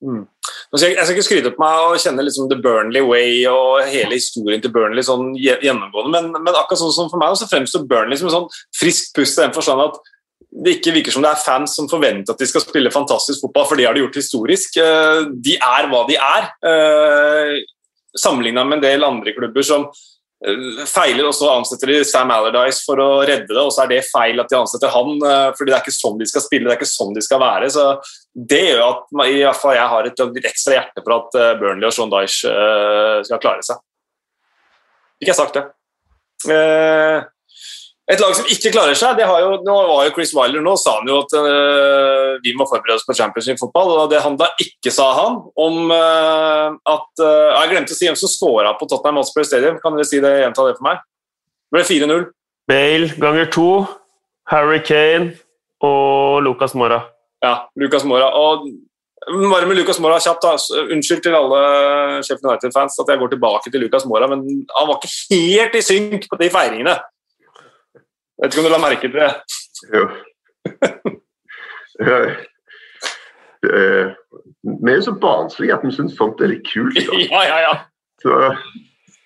Mm. 0.04 0.26
Jeg 0.74 0.96
skal 0.98 1.14
ikke 1.14 1.26
skryte 1.28 1.52
på 1.54 1.62
meg 1.62 1.80
og 1.86 2.00
kjenne 2.02 2.24
liksom 2.26 2.48
The 2.50 2.58
Burnley 2.58 3.04
Way 3.06 3.44
og 3.52 3.84
hele 3.86 4.18
historien 4.18 4.62
til 4.64 4.72
Burnley 4.74 5.06
sånn 5.06 5.36
gjennomgående, 5.38 6.10
men, 6.16 6.32
men 6.34 6.58
akkurat 6.58 6.82
sånn 6.82 6.96
som 6.96 7.12
for 7.12 7.22
meg 7.22 7.36
så 7.38 7.46
fremstår 7.50 7.86
Burnley 7.90 8.18
som 8.18 8.32
en 8.32 8.36
sånn 8.40 8.50
frisk 8.80 9.14
pust 9.14 9.38
i 9.38 9.44
den 9.44 9.54
forstand 9.54 9.84
at 9.86 10.00
det 10.66 10.78
ikke 10.78 10.96
virker 10.96 11.14
som 11.14 11.24
det 11.26 11.32
er 11.34 11.42
fans 11.42 11.76
som 11.78 11.90
forventer 11.90 12.34
at 12.34 12.42
de 12.42 12.48
skal 12.50 12.62
spille 12.62 12.94
fantastisk 12.94 13.46
fotball, 13.46 13.68
for 13.70 13.80
det 13.80 13.88
har 13.88 13.96
de 13.96 14.04
gjort 14.04 14.18
historisk. 14.20 14.78
Eh, 14.82 15.22
de 15.46 15.56
er 15.58 15.88
hva 15.90 16.04
de 16.10 16.18
er. 16.20 16.50
Eh, 16.70 17.54
sammenligna 18.18 18.66
med 18.68 18.78
en 18.78 18.84
del 18.84 19.06
andre 19.08 19.34
klubber 19.34 19.66
som 19.66 19.88
feiler, 20.90 21.28
og 21.30 21.36
så 21.36 21.48
ansetter 21.54 21.92
de 21.92 22.00
Sam 22.08 22.32
Allardyce 22.36 22.84
for 22.84 23.00
å 23.00 23.10
redde 23.24 23.48
det, 23.48 23.62
og 23.62 23.72
så 23.72 23.86
er 23.86 23.94
det 23.94 24.00
feil 24.10 24.42
at 24.44 24.52
de 24.52 24.58
ansetter 24.60 24.92
han, 24.92 25.14
eh, 25.24 25.50
fordi 25.56 25.72
det 25.72 25.78
er 25.78 25.86
ikke 25.86 25.96
sånn 25.96 26.20
de 26.20 26.28
skal 26.28 26.44
spille, 26.44 26.68
det 26.68 26.76
er 26.76 26.82
ikke 26.82 26.90
sånn 26.90 27.16
de 27.16 27.24
skal 27.24 27.42
være. 27.44 27.70
så 27.72 27.86
Det 28.34 28.62
gjør 28.66 28.84
at 28.90 29.14
i 29.30 29.38
hvert 29.40 29.62
fall 29.62 29.78
jeg 29.78 29.92
har 29.94 30.10
et 30.10 30.24
litt 30.36 30.50
ekstra 30.52 30.78
hjerte 30.80 31.04
for 31.04 31.16
at 31.16 31.40
eh, 31.40 31.54
Burnley 31.62 31.88
og 31.88 31.96
Sean 31.96 32.12
Dyche 32.12 32.52
skal 33.28 33.44
klare 33.44 33.64
seg. 33.64 33.80
Ikke 35.24 35.38
sagt 35.38 35.56
det. 35.56 35.64
Et 38.12 38.20
lag 38.20 38.34
som 38.36 38.48
ikke 38.52 38.74
klarer 38.74 38.98
seg, 39.00 39.16
det 39.16 39.24
har 39.30 39.40
jo, 39.40 39.52
nå 39.64 39.74
var 39.88 40.04
jo 40.04 40.12
Chris 40.12 40.34
Wilder 40.36 40.64
nå 40.64 40.74
sa 40.80 40.98
han 40.98 41.08
jo 41.08 41.22
at 41.24 41.36
uh, 41.40 42.34
vi 42.44 42.52
må 42.60 42.66
forberede 42.68 42.98
oss 43.00 43.06
på 43.08 43.16
championship-fotball. 43.16 43.94
og 44.02 44.10
Det 44.12 44.20
han 44.26 44.36
da 44.40 44.50
ikke 44.60 44.92
sa 44.92 45.06
han 45.22 45.38
om 45.56 45.88
uh, 45.88 46.76
at 46.76 47.24
uh, 47.24 47.54
Jeg 47.62 47.72
glemte 47.72 47.96
å 47.96 48.00
si 48.00 48.10
hvem 48.10 48.20
som 48.20 48.32
scora 48.32 48.76
på 48.76 48.90
Tottenham 48.92 49.22
Hotspur 49.22 49.48
Stadium. 49.48 49.80
Kan 49.80 49.96
dere 49.96 50.10
si 50.10 50.20
det, 50.24 50.34
gjenta 50.42 50.68
det 50.68 50.76
for 50.82 50.90
meg? 50.90 51.00
Det 51.72 51.80
ble 51.80 51.86
4-0. 51.88 52.26
Bale 52.68 53.08
ganger 53.24 53.48
to, 53.56 53.70
Harry 54.52 54.84
Kane 54.84 55.38
og 55.84 56.44
Lucas 56.44 56.76
Mora. 56.76 57.00
Ja, 57.44 57.70
Lucas 57.80 58.04
Mora. 58.08 58.28
Og 58.36 58.68
bare 59.48 59.68
med 59.68 59.80
Lucas 59.80 60.04
Mora 60.04 60.20
kjapt, 60.20 60.44
da. 60.44 60.84
Unnskyld 60.92 61.24
til 61.24 61.40
alle 61.40 61.64
Sheffield 62.20 62.52
United-fans 62.52 63.00
at 63.00 63.16
jeg 63.16 63.24
går 63.24 63.32
tilbake 63.32 63.72
til 63.72 63.84
Lucas 63.88 64.04
Mora, 64.12 64.28
men 64.28 64.44
han 64.76 64.92
var 64.92 65.00
ikke 65.00 65.16
helt 65.32 65.80
i 65.80 65.88
synk 65.88 66.28
på 66.28 66.40
de 66.44 66.52
feiringene. 66.52 67.00
Vet 68.44 68.52
ikke 68.52 68.60
om 68.60 68.68
du 68.68 68.74
la 68.74 68.80
merke 68.84 69.08
til 69.08 69.16
det? 69.16 69.32
Jo. 69.94 70.04
vi 74.84 74.92
er 74.92 74.98
jo 74.98 75.06
så 75.06 75.14
barnslige 75.16 75.76
at 75.78 75.86
vi 75.86 75.94
syns 75.96 76.18
sånt 76.20 76.44
er 76.44 76.52
litt 76.52 76.68
kult. 76.68 77.00
Ja, 77.32 77.42
ja, 77.48 77.58
ja. 77.64 77.74
Så 78.20 78.30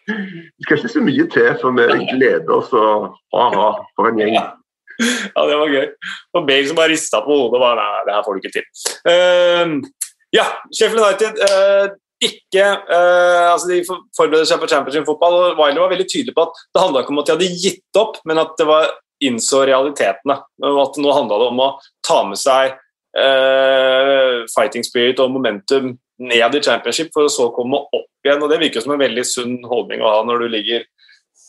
det 0.07 0.63
skal 0.63 0.77
ikke 0.77 0.93
så 0.93 1.01
mye 1.03 1.25
til 1.33 1.49
før 1.61 1.73
vi 1.75 2.05
gleder 2.13 2.53
oss 2.55 2.69
og 2.77 3.17
ha-ha 3.33 3.69
for 3.97 4.07
en 4.07 4.21
gjeng. 4.21 4.37
Ja, 4.37 5.41
det 5.49 5.57
var 5.59 5.73
gøy. 5.73 5.87
Og 6.37 6.45
Bale 6.47 6.69
som 6.69 6.77
bare 6.77 6.93
rista 6.93 7.19
på 7.25 7.33
hodet 7.33 7.57
og 7.57 7.63
bare 7.65 7.77
Nei, 7.81 8.05
det 8.07 8.15
her 8.15 8.23
får 8.25 8.37
du 8.37 8.39
ikke 8.41 8.55
til. 8.55 8.65
Uh, 9.09 9.65
ja, 10.37 10.45
Sheffield 10.69 11.03
United. 11.03 11.41
Uh, 11.41 11.97
ikke 12.23 12.63
uh, 12.89 13.51
altså 13.51 13.67
De 13.69 13.83
forbereder 14.17 14.47
seg 14.49 14.61
på 14.61 14.69
championship-fotball. 14.71 15.35
og 15.41 15.59
Wilder 15.59 15.83
var 15.83 15.91
veldig 15.93 16.07
tydelig 16.09 16.33
på 16.37 16.47
at 16.47 16.63
det 16.63 16.81
handla 16.81 17.03
ikke 17.03 17.13
om 17.13 17.21
at 17.21 17.27
de 17.27 17.35
hadde 17.35 17.59
gitt 17.65 18.01
opp, 18.01 18.17
men 18.25 18.41
at 18.41 18.55
det 18.57 18.69
var 18.69 18.89
innså 19.23 19.63
realitetene. 19.67 20.39
At 20.41 20.99
nå 21.01 21.13
handla 21.15 21.39
det 21.41 21.47
om 21.51 21.63
å 21.63 21.69
ta 22.05 22.19
med 22.27 22.39
seg 22.41 22.75
eh, 23.17 24.43
fighting 24.53 24.85
spirit 24.85 25.21
og 25.23 25.33
momentum 25.35 25.95
ned 26.17 26.55
i 26.57 26.61
championship 26.63 27.11
for 27.13 27.27
å 27.27 27.31
så 27.31 27.49
komme 27.55 27.79
opp 27.85 28.25
igjen. 28.25 28.41
og 28.41 28.51
Det 28.51 28.61
virker 28.61 28.83
som 28.83 28.95
en 28.95 29.01
veldig 29.01 29.25
sunn 29.27 29.57
holdning 29.67 30.03
å 30.03 30.13
ha 30.15 30.21
når 30.25 30.45
du 30.45 30.47
ligger 30.57 30.85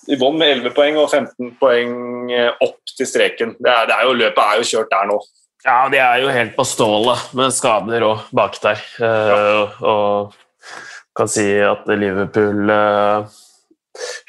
i 0.09 0.16
bånn 0.16 0.39
med 0.41 0.55
11 0.61 0.77
poeng 0.77 0.97
og 1.01 1.11
15 1.11 1.55
poeng 1.61 1.95
eh, 2.33 2.53
opp 2.64 2.97
til 2.97 3.09
streken. 3.09 3.57
Det 3.59 3.73
er, 3.73 3.89
det 3.91 3.97
er 3.97 4.09
jo, 4.09 4.16
løpet 4.23 4.45
er 4.45 4.61
jo 4.61 4.69
kjørt 4.73 4.93
der 4.93 5.11
nå. 5.11 5.19
Ja, 5.66 5.79
de 5.91 5.99
er 5.99 6.21
jo 6.23 6.31
helt 6.33 6.55
på 6.57 6.64
stålet 6.69 7.33
med 7.37 7.53
skader 7.53 8.05
og 8.07 8.29
bak 8.37 8.61
der. 8.62 8.85
Eh, 9.03 9.33
ja. 9.33 9.64
Og 9.83 10.37
kan 11.19 11.31
si 11.31 11.49
at 11.64 11.89
Liverpool 11.99 12.71
uh, 12.71 13.27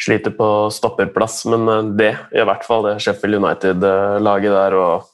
sliter 0.03 0.31
på 0.31 0.69
stopperplass, 0.71 1.45
men 1.45 1.67
eh, 1.67 1.83
det 1.99 2.11
i 2.31 2.43
hvert 2.47 2.65
fall 2.65 2.85
det 2.87 2.99
Sheffield 3.03 3.41
United-laget 3.41 4.55
der. 4.55 4.75
og 4.79 5.07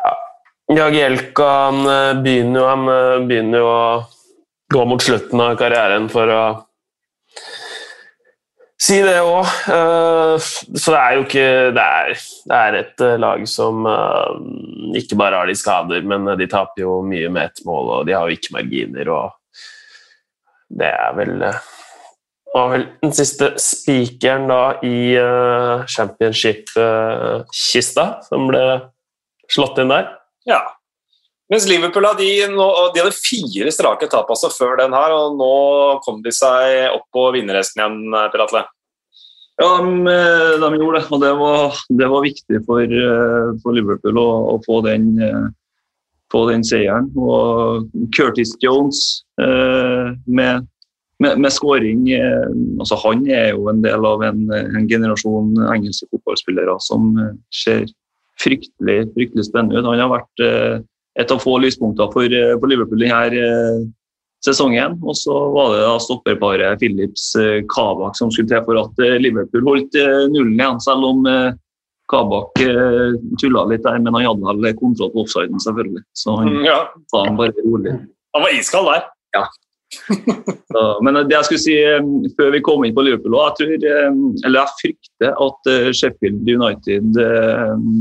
ja, 0.00 0.16
Jagielka 0.82 1.50
han 1.66 1.84
eh, 1.86 2.16
begynner, 2.22 2.60
jo, 2.60 2.66
han 2.68 2.90
eh, 2.94 3.28
begynner 3.28 3.64
jo 3.64 3.70
å 3.70 3.84
gå 4.70 4.84
mot 4.86 5.02
slutten 5.02 5.40
av 5.42 5.56
karrieren 5.58 6.10
for 6.12 6.30
å 6.30 6.42
si 8.80 9.00
det 9.04 9.18
òg. 9.20 9.48
Så 9.66 10.92
det 10.94 11.00
er 11.00 11.16
jo 11.16 11.24
ikke 11.26 11.48
det 11.74 11.82
er, 11.82 12.12
det 12.48 12.60
er, 12.60 12.76
et 12.78 13.02
lag 13.20 13.42
som 13.50 13.82
ikke 14.96 15.18
bare 15.20 15.42
har 15.42 15.50
de 15.50 15.56
skader, 15.58 16.06
men 16.06 16.30
de 16.38 16.46
taper 16.48 16.86
jo 16.86 16.94
mye 17.04 17.28
med 17.34 17.50
ett 17.50 17.60
mål, 17.66 17.90
og 17.98 18.06
de 18.08 18.14
har 18.16 18.30
jo 18.30 18.38
ikke 18.38 18.54
marginer. 18.54 19.10
og 19.10 19.58
Det 20.70 20.88
er 20.88 21.18
vel 21.18 21.44
var 22.54 22.70
vel 22.72 22.84
den 23.02 23.12
siste 23.14 23.52
spikeren 23.62 24.48
da 24.50 24.78
i 24.86 25.16
uh, 25.18 25.84
championship-kista 25.90 28.04
uh, 28.10 28.20
som 28.26 28.48
ble 28.50 28.62
slått 29.50 29.78
inn 29.82 29.92
der. 29.92 30.06
Ja. 30.48 30.60
Mens 31.50 31.66
Liverpool 31.66 32.06
de, 32.18 32.46
nå, 32.50 32.66
de 32.94 33.00
hadde 33.02 33.16
fire 33.16 33.70
strake 33.74 34.06
tap 34.10 34.30
altså 34.30 34.48
før 34.54 34.76
den 34.78 34.92
her, 34.94 35.10
og 35.14 35.36
nå 35.38 35.54
kom 36.04 36.22
de 36.22 36.32
seg 36.34 36.94
opp 36.94 37.06
på 37.14 37.32
vinnerhesten 37.34 37.80
igjen, 37.82 37.98
Per 38.30 38.40
Atle. 38.46 38.62
Ja, 39.60 39.70
de, 39.82 39.90
eh, 40.08 40.60
de, 40.62 40.68
gjorde 40.78 41.00
det, 41.00 41.06
og 41.10 41.18
det 41.20 41.32
var, 41.36 41.74
det 42.00 42.08
var 42.12 42.20
viktig 42.24 42.58
for, 42.68 42.82
for 43.64 43.70
Liverpool 43.76 44.16
å, 44.22 44.28
å 44.54 44.56
få, 44.64 44.76
den, 44.86 45.04
få, 46.32 46.40
den, 46.52 46.62
seieren. 46.64 47.06
Og 47.18 47.90
Curtis 48.14 48.50
Jones 48.62 48.98
eh, 49.42 50.06
med 50.30 50.70
med, 51.20 51.38
med 51.44 51.52
scoring 51.52 52.06
eh, 52.16 52.48
altså 52.80 52.96
Han 53.04 53.26
er 53.30 53.50
jo 53.54 53.68
en 53.70 53.82
del 53.84 54.04
av 54.08 54.22
en, 54.24 54.46
en 54.56 54.88
generasjon 54.88 55.52
engelske 55.74 56.08
fotballspillere 56.10 56.76
som 56.84 57.10
eh, 57.20 57.34
ser 57.52 57.86
fryktelig, 58.40 59.02
fryktelig 59.14 59.44
spennende 59.50 59.78
ut. 59.82 59.88
Han 59.88 60.00
har 60.00 60.12
vært 60.14 60.44
eh, 60.46 60.76
et 61.20 61.32
av 61.34 61.42
få 61.42 61.58
lyspunkter 61.60 62.08
for, 62.14 62.24
for 62.62 62.70
Liverpool 62.70 63.02
denne 63.02 63.90
sesongen. 64.46 64.94
Og 65.04 65.12
så 65.20 65.34
var 65.52 65.74
det 65.74 65.82
da 65.84 65.96
stopperparet 66.00 66.78
Philips 66.80 67.34
Kabak 67.68 68.14
som 68.16 68.30
skulle 68.32 68.48
til 68.48 68.62
for 68.64 68.78
at 68.80 69.02
Liverpool 69.20 69.66
holdt 69.66 69.98
nullen 70.32 70.54
igjen, 70.56 70.78
selv 70.80 71.04
om 71.10 71.26
Kabak 72.08 72.56
tulla 73.42 73.66
litt 73.68 73.84
der, 73.84 73.98
men 74.00 74.16
han 74.16 74.24
hadde 74.46 74.64
vel 74.64 74.78
kontroll 74.78 75.12
på 75.12 75.26
offsiden, 75.26 75.60
selvfølgelig. 75.60 76.00
Så 76.16 76.38
han 76.38 76.48
Mm, 76.54 76.64
Ja, 76.70 76.78
sa 77.12 77.26
han 77.26 77.36
bare 77.36 77.52
rolig. 77.66 77.92
han 78.32 78.46
var 78.46 78.56
iskald 78.56 78.88
der. 78.94 79.04
Så, 79.36 79.44
men 81.04 81.18
det 81.26 81.34
jeg 81.34 81.46
skulle 81.48 81.62
si 81.62 81.76
eh, 81.82 82.10
før 82.38 82.52
vi 82.54 82.62
kom 82.62 82.84
inn 82.86 82.94
på 82.94 83.02
Liverpool 83.02 83.34
jeg, 83.34 83.54
tror, 83.58 83.86
eh, 83.90 84.18
eller 84.46 84.60
jeg 84.60 84.76
frykter 84.80 85.40
at 85.46 85.70
eh, 85.72 85.90
Sheffield 85.96 86.46
United 86.46 87.18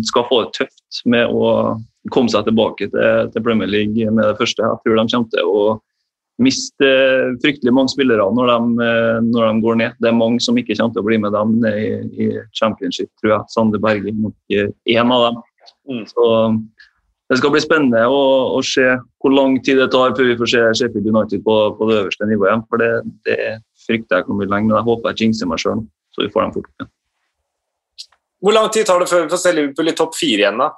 skal 0.06 0.28
få 0.30 0.44
det 0.44 0.54
tøft 0.60 1.04
med 1.10 1.34
å 1.34 1.78
komme 2.14 2.32
seg 2.32 2.46
tilbake 2.48 2.90
til, 2.94 3.30
til 3.34 3.46
Premier 3.46 3.70
League 3.70 4.12
med 4.14 4.24
det 4.24 4.38
første. 4.40 4.64
Jeg 4.64 4.82
tror 4.84 5.00
de 5.00 5.08
kommer 5.14 5.34
til 5.34 5.50
å 5.50 5.64
miste 6.40 6.90
fryktelig 7.44 7.74
mange 7.76 7.92
spillere 7.92 8.24
når 8.32 8.54
de, 8.54 8.88
når 9.28 9.44
de 9.44 9.66
går 9.66 9.80
ned. 9.82 9.98
Det 10.00 10.08
er 10.08 10.16
mange 10.16 10.40
som 10.42 10.58
ikke 10.58 10.78
kommer 10.80 10.96
til 10.96 11.04
å 11.04 11.10
bli 11.10 11.18
med 11.20 11.36
dem 11.36 11.58
ned 11.66 11.82
i, 11.84 11.90
i 12.24 12.30
championship, 12.56 13.12
tror 13.20 13.34
jeg. 13.34 13.52
Sander 13.52 13.84
Berge 13.84 14.14
er 14.14 14.22
nok 14.24 14.56
én 14.88 15.14
av 15.18 15.26
dem. 15.26 15.42
Mm. 15.90 16.06
Så 16.08 16.30
det 17.30 17.38
skal 17.38 17.52
bli 17.54 17.62
spennende 17.62 18.02
å, 18.10 18.20
å 18.58 18.62
se 18.66 18.86
hvor 19.22 19.34
lang 19.36 19.60
tid 19.66 19.78
det 19.78 19.90
tar 19.94 20.16
før 20.18 20.26
vi 20.32 20.38
får 20.40 20.50
se 20.50 20.62
Sheffield 20.80 21.10
United 21.14 21.44
på, 21.46 21.58
på 21.78 21.90
det 21.90 21.98
øverste 22.04 22.26
nivået 22.30 22.50
igjen. 22.50 22.64
For 22.72 22.82
det, 22.82 22.90
det 23.30 23.38
frykter 23.86 24.18
jeg 24.22 24.26
kan 24.30 24.40
bli 24.40 24.48
lenge, 24.50 24.70
men 24.72 24.80
jeg 24.80 24.88
håper 24.90 25.12
jeg 25.14 25.22
jinxer 25.28 25.50
meg 25.52 25.62
sjøl, 25.62 25.84
så 26.16 26.24
vi 26.26 26.32
får 26.34 26.48
dem 26.48 26.56
fort 26.58 26.70
opp 26.72 26.82
igjen. 26.82 26.92
Hvor 28.40 28.56
lang 28.56 28.70
tid 28.74 28.88
tar 28.88 29.04
det 29.04 29.10
før 29.12 29.26
vi 29.26 29.32
får 29.36 29.42
se 29.44 29.52
Liverpool 29.54 29.92
i 29.92 29.98
topp 30.00 30.14
fire 30.18 30.46
igjen, 30.46 30.62
da? 30.64 30.70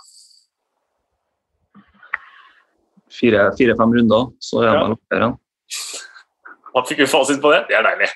Fire- 3.11 3.51
Fire-fem 3.57 3.91
runder, 3.97 4.27
så 4.41 4.61
er 4.61 4.67
Ja. 4.67 4.73
jeg 4.73 4.81
vel 4.83 4.95
oppe 4.97 5.15
igjen. 5.19 5.37
Da 6.73 6.81
fikk 6.87 6.97
vi 7.03 7.07
fasit 7.11 7.41
på 7.43 7.51
det. 7.51 7.61
Det 7.69 7.75
er 7.77 7.83
deilig. 7.83 8.09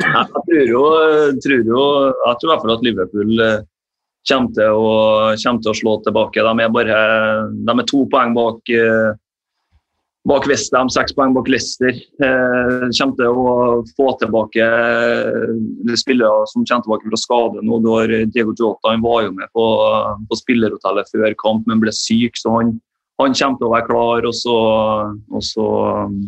Jeg, 0.00 0.10
jeg 0.10 0.42
tror 0.46 0.66
jo, 0.70 0.82
tror 1.44 1.64
jo 1.68 1.82
Jeg 2.24 2.36
tror 2.40 2.48
i 2.48 2.52
hvert 2.52 2.62
fall 2.64 2.74
at 2.76 2.84
Liverpool 2.86 3.40
eh, 3.44 3.58
kommer 4.28 4.54
til 4.56 4.78
å, 4.78 4.94
kommer 5.42 5.62
til 5.64 5.72
å 5.72 5.76
slå 5.80 5.98
tilbake. 6.04 6.44
De 6.46 6.64
er 6.64 6.72
bare 6.72 7.02
de 7.52 7.76
er 7.76 7.86
to 7.90 8.04
poeng 8.12 8.34
bak, 8.36 8.60
eh, 8.72 9.10
bak 10.28 10.48
Westham, 10.48 10.88
seks 10.92 11.12
poeng 11.16 11.34
bak 11.36 11.50
Leicester. 11.52 11.92
Eh, 11.92 12.86
kommer 12.98 13.18
til 13.18 13.42
å 13.42 13.82
få 13.96 14.08
tilbake 14.22 14.68
de 15.90 15.98
spillere 16.00 16.48
som 16.52 16.64
kommer 16.64 16.86
tilbake 16.86 17.10
fra 17.10 17.20
skade 17.20 17.64
nå. 17.64 17.80
Diego 18.32 18.56
Jota 18.56 18.94
han 18.94 19.04
var 19.04 19.26
jo 19.26 19.34
med 19.36 19.52
på, 19.52 19.66
på 20.30 20.40
spillerhotellet 20.40 21.12
før 21.12 21.36
kamp, 21.42 21.68
men 21.68 21.82
ble 21.84 21.92
syk, 21.92 22.40
så 22.40 22.56
han, 22.58 22.78
han 23.20 23.36
kommer 23.36 23.60
til 23.60 23.68
å 23.68 23.74
være 23.76 23.90
klar. 23.90 24.30
Og 24.30 24.40
så, 24.40 24.56
og 25.34 25.44
så 25.44 25.68
um, 26.08 26.24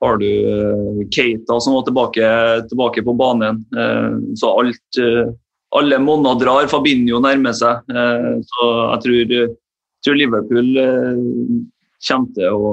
har 0.00 0.18
du 0.20 0.28
eh, 0.28 1.08
Keita 1.10 1.58
som 1.60 1.74
var 1.74 1.84
tilbake, 1.86 2.28
tilbake 2.68 3.02
på 3.02 3.14
banen. 3.16 3.64
Eh, 3.76 4.36
Så 4.36 4.52
alt, 4.60 5.00
eh, 5.00 5.32
alle 5.78 5.98
monner 6.02 6.38
drar. 6.40 6.68
Fabinho 6.70 7.20
nærmer 7.22 7.56
seg. 7.56 7.84
Eh, 7.90 8.32
Så 8.50 8.68
jeg 8.92 9.02
tror, 9.04 9.56
tror 10.04 10.18
Liverpool 10.20 10.70
eh, 10.82 11.22
kommer 12.08 12.32
til 12.36 12.56
å, 12.56 12.72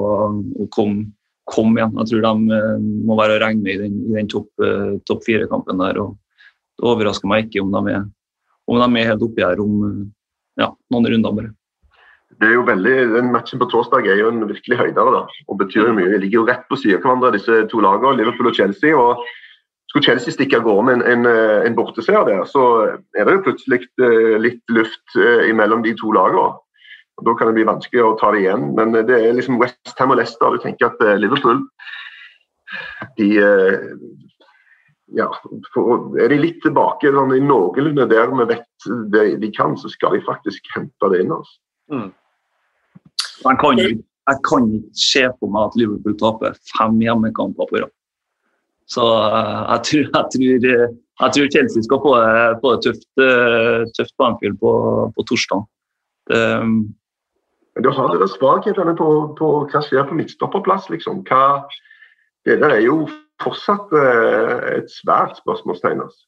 å 0.64 0.68
komme, 0.74 1.08
komme 1.50 1.80
igjen. 1.80 1.96
Jeg 2.02 2.12
tror 2.12 2.26
de 2.26 2.58
eh, 2.58 2.86
må 3.08 3.18
være 3.20 3.38
å 3.38 3.42
regne 3.44 3.64
med 3.64 3.74
i 3.74 3.82
den, 3.86 3.98
den 4.14 4.30
topp 4.32 4.50
topp 5.08 5.26
fire-kampen 5.26 5.82
der. 5.82 6.00
og 6.00 6.16
Det 6.78 6.88
overrasker 6.92 7.30
meg 7.30 7.48
ikke 7.48 7.64
om 7.64 7.74
de 7.74 7.98
er, 7.98 8.08
om 8.70 8.80
de 8.80 9.02
er 9.02 9.12
helt 9.12 9.26
oppi 9.26 9.44
her 9.44 9.60
om 9.62 9.76
ja, 10.60 10.72
noen 10.94 11.12
runder 11.12 11.36
bare. 11.36 11.54
Det 12.34 12.48
er 12.48 12.56
jo 12.56 12.64
veldig, 12.66 12.94
den 13.12 13.30
Matchen 13.30 13.60
på 13.60 13.68
torsdag 13.70 14.08
er 14.10 14.18
jo 14.18 14.30
en 14.32 14.42
virkelig 14.48 14.78
høydere 14.80 15.12
da, 15.14 15.20
og 15.46 15.58
betyr 15.60 15.86
jo 15.86 15.92
mye. 15.94 16.08
De 16.10 16.18
ligger 16.18 16.40
jo 16.40 16.46
rett 16.48 16.64
på 16.66 16.78
siden 16.80 16.98
av 16.98 17.04
hverandre, 17.04 17.30
disse 17.36 17.60
to 17.70 17.82
lagene, 17.84 18.16
Liverpool 18.18 18.50
og 18.50 18.56
Chelsea. 18.58 18.90
og 18.98 19.22
Skulle 19.94 20.08
Chelsea 20.08 20.34
stikke 20.34 20.58
av 20.58 20.66
gårde 20.66 20.84
med 20.88 20.96
en, 20.98 21.06
en, 21.06 21.26
eh, 21.30 21.60
en 21.68 21.76
borteseier 21.78 22.26
der, 22.26 22.42
så 22.50 22.64
er 23.14 23.28
det 23.28 23.36
jo 23.36 23.44
plutselig 23.46 23.84
eh, 24.02 24.34
litt 24.42 24.74
luft 24.74 25.14
mellom 25.54 25.84
de 25.86 25.94
to 26.00 26.10
lagene. 26.10 26.48
Og 27.14 27.26
Da 27.28 27.34
kan 27.38 27.50
det 27.50 27.58
bli 27.58 27.68
vanskelig 27.68 28.02
å 28.02 28.16
ta 28.18 28.32
det 28.34 28.42
igjen. 28.42 28.72
Men 28.74 28.94
det 28.94 29.14
er 29.14 29.36
liksom 29.36 29.60
West 29.62 29.94
Ham 30.00 30.14
og 30.14 30.18
Leicester. 30.18 30.54
Du 30.54 30.62
tenker 30.62 30.90
at 30.90 31.02
eh, 31.04 31.18
Liverpool 31.20 31.62
de 33.18 33.28
eh, 33.38 33.84
ja, 35.14 35.28
for, 35.74 36.08
Er 36.18 36.32
de 36.32 36.40
litt 36.40 36.58
tilbake 36.64 37.12
sånn, 37.14 37.36
i 37.36 37.42
noenlunde 37.44 38.08
der 38.10 38.32
vi 38.34 38.48
vet 38.50 38.88
det 39.14 39.24
de 39.44 39.50
kan, 39.54 39.76
så 39.78 39.90
skal 39.92 40.16
de 40.16 40.24
faktisk 40.26 40.66
hente 40.74 41.10
det 41.12 41.22
inn. 41.22 41.34
altså. 41.36 41.60
Jeg 43.44 43.60
kan, 43.60 43.78
jeg 43.78 44.40
kan 44.48 44.66
ikke 44.72 45.04
se 45.04 45.22
på 45.38 45.50
meg 45.52 45.68
at 45.68 45.76
Liverpool 45.78 46.16
taper 46.18 46.58
fem 46.72 46.98
hjemmekamper 47.04 47.70
på 47.70 47.84
rad. 47.84 47.94
Så 48.90 49.04
eh, 49.04 49.62
jeg 49.72 49.80
tror, 49.88 50.04
jeg, 50.10 50.26
tror, 50.34 50.68
eh, 50.72 50.96
jeg 51.22 51.36
tror 51.36 51.54
Chelsea 51.54 51.86
skal 51.86 52.02
få 52.04 52.12
det, 52.20 52.44
få 52.60 52.74
det 52.74 52.82
tøft, 52.88 53.08
eh, 53.22 53.80
tøft 53.96 54.14
på 54.18 54.28
Anfield 54.28 54.60
på, 54.60 54.74
på 55.16 55.26
torsdag. 55.30 55.64
Det, 56.30 56.44
Men 56.64 57.84
du 57.84 57.90
har 57.90 58.12
dere 58.12 58.28
svakhetene 58.30 58.94
på, 58.98 59.08
på 59.38 59.50
hva 59.72 59.82
skjer 59.84 60.06
på 60.08 60.16
midtstopperplass, 60.20 60.88
liksom. 60.92 61.24
Hva, 61.28 61.64
det 62.46 62.60
der 62.60 62.76
er 62.76 62.84
jo 62.84 63.04
fortsatt 63.42 63.92
eh, 63.98 64.54
et 64.78 64.92
svært 64.92 65.40
spørsmålstegn. 65.40 66.04
altså. 66.04 66.22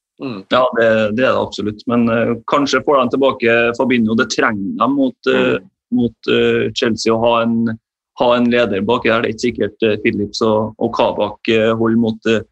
ja, 0.53 0.65
det, 0.79 0.89
det 1.19 1.25
er 1.25 1.35
det 1.37 1.43
absolutt. 1.43 1.83
Men 1.91 2.09
uh, 2.11 2.35
kanskje 2.51 2.83
får 2.87 3.03
de 3.03 3.15
tilbake 3.15 3.57
Fabinho. 3.79 4.17
Det 4.19 4.31
trenger 4.33 4.79
de 4.81 4.89
mot, 4.93 5.33
eh, 5.33 5.59
mot 5.95 6.31
uh, 6.33 6.67
Chelsea 6.77 7.15
å 7.15 7.21
ha 7.23 7.35
en, 7.45 7.77
ha 8.21 8.29
en 8.37 8.51
leder 8.51 8.85
bak. 8.87 9.05
Det 9.05 9.13
er 9.15 9.31
ikke 9.31 9.45
sikkert 9.47 9.87
Philips 10.05 10.43
og, 10.45 10.75
og 10.83 10.93
Kabak 10.97 11.51
eh, 11.53 11.73
holder 11.77 12.01
mot, 12.01 12.29
eh, 12.31 12.45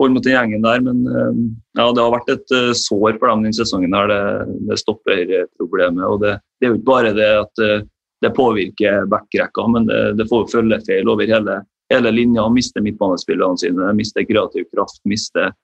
holder 0.00 0.16
mot 0.16 0.26
den 0.26 0.36
gjengen 0.36 0.66
der. 0.66 0.82
Men 0.86 1.02
eh, 1.06 1.40
ja, 1.80 1.88
det 1.92 2.04
har 2.04 2.14
vært 2.16 2.34
et 2.34 2.54
eh, 2.56 2.72
sår 2.76 3.18
for 3.18 3.28
dem 3.28 3.46
denne 3.46 3.58
sesongen. 3.58 3.96
her, 3.96 4.10
Det, 4.12 4.58
det 4.68 4.80
stopperproblemet. 4.80 6.04
og 6.06 6.20
det, 6.24 6.36
det 6.60 6.68
er 6.68 6.72
jo 6.72 6.80
ikke 6.80 6.92
bare 6.92 7.16
det 7.16 7.30
at 7.40 7.64
eh, 7.66 7.80
det 8.20 8.34
påvirker 8.36 9.06
backrekka, 9.08 9.64
men 9.72 9.86
det, 9.88 10.00
det 10.18 10.28
får 10.28 10.50
følgefeil 10.52 11.08
over 11.08 11.24
hele, 11.28 11.54
hele 11.92 12.10
linja. 12.12 12.44
Mister 12.52 12.84
midtbanespillerne 12.84 13.56
sine, 13.60 13.92
mister 13.96 14.26
kreativ 14.28 14.66
kraft, 14.74 15.00
mister 15.08 15.54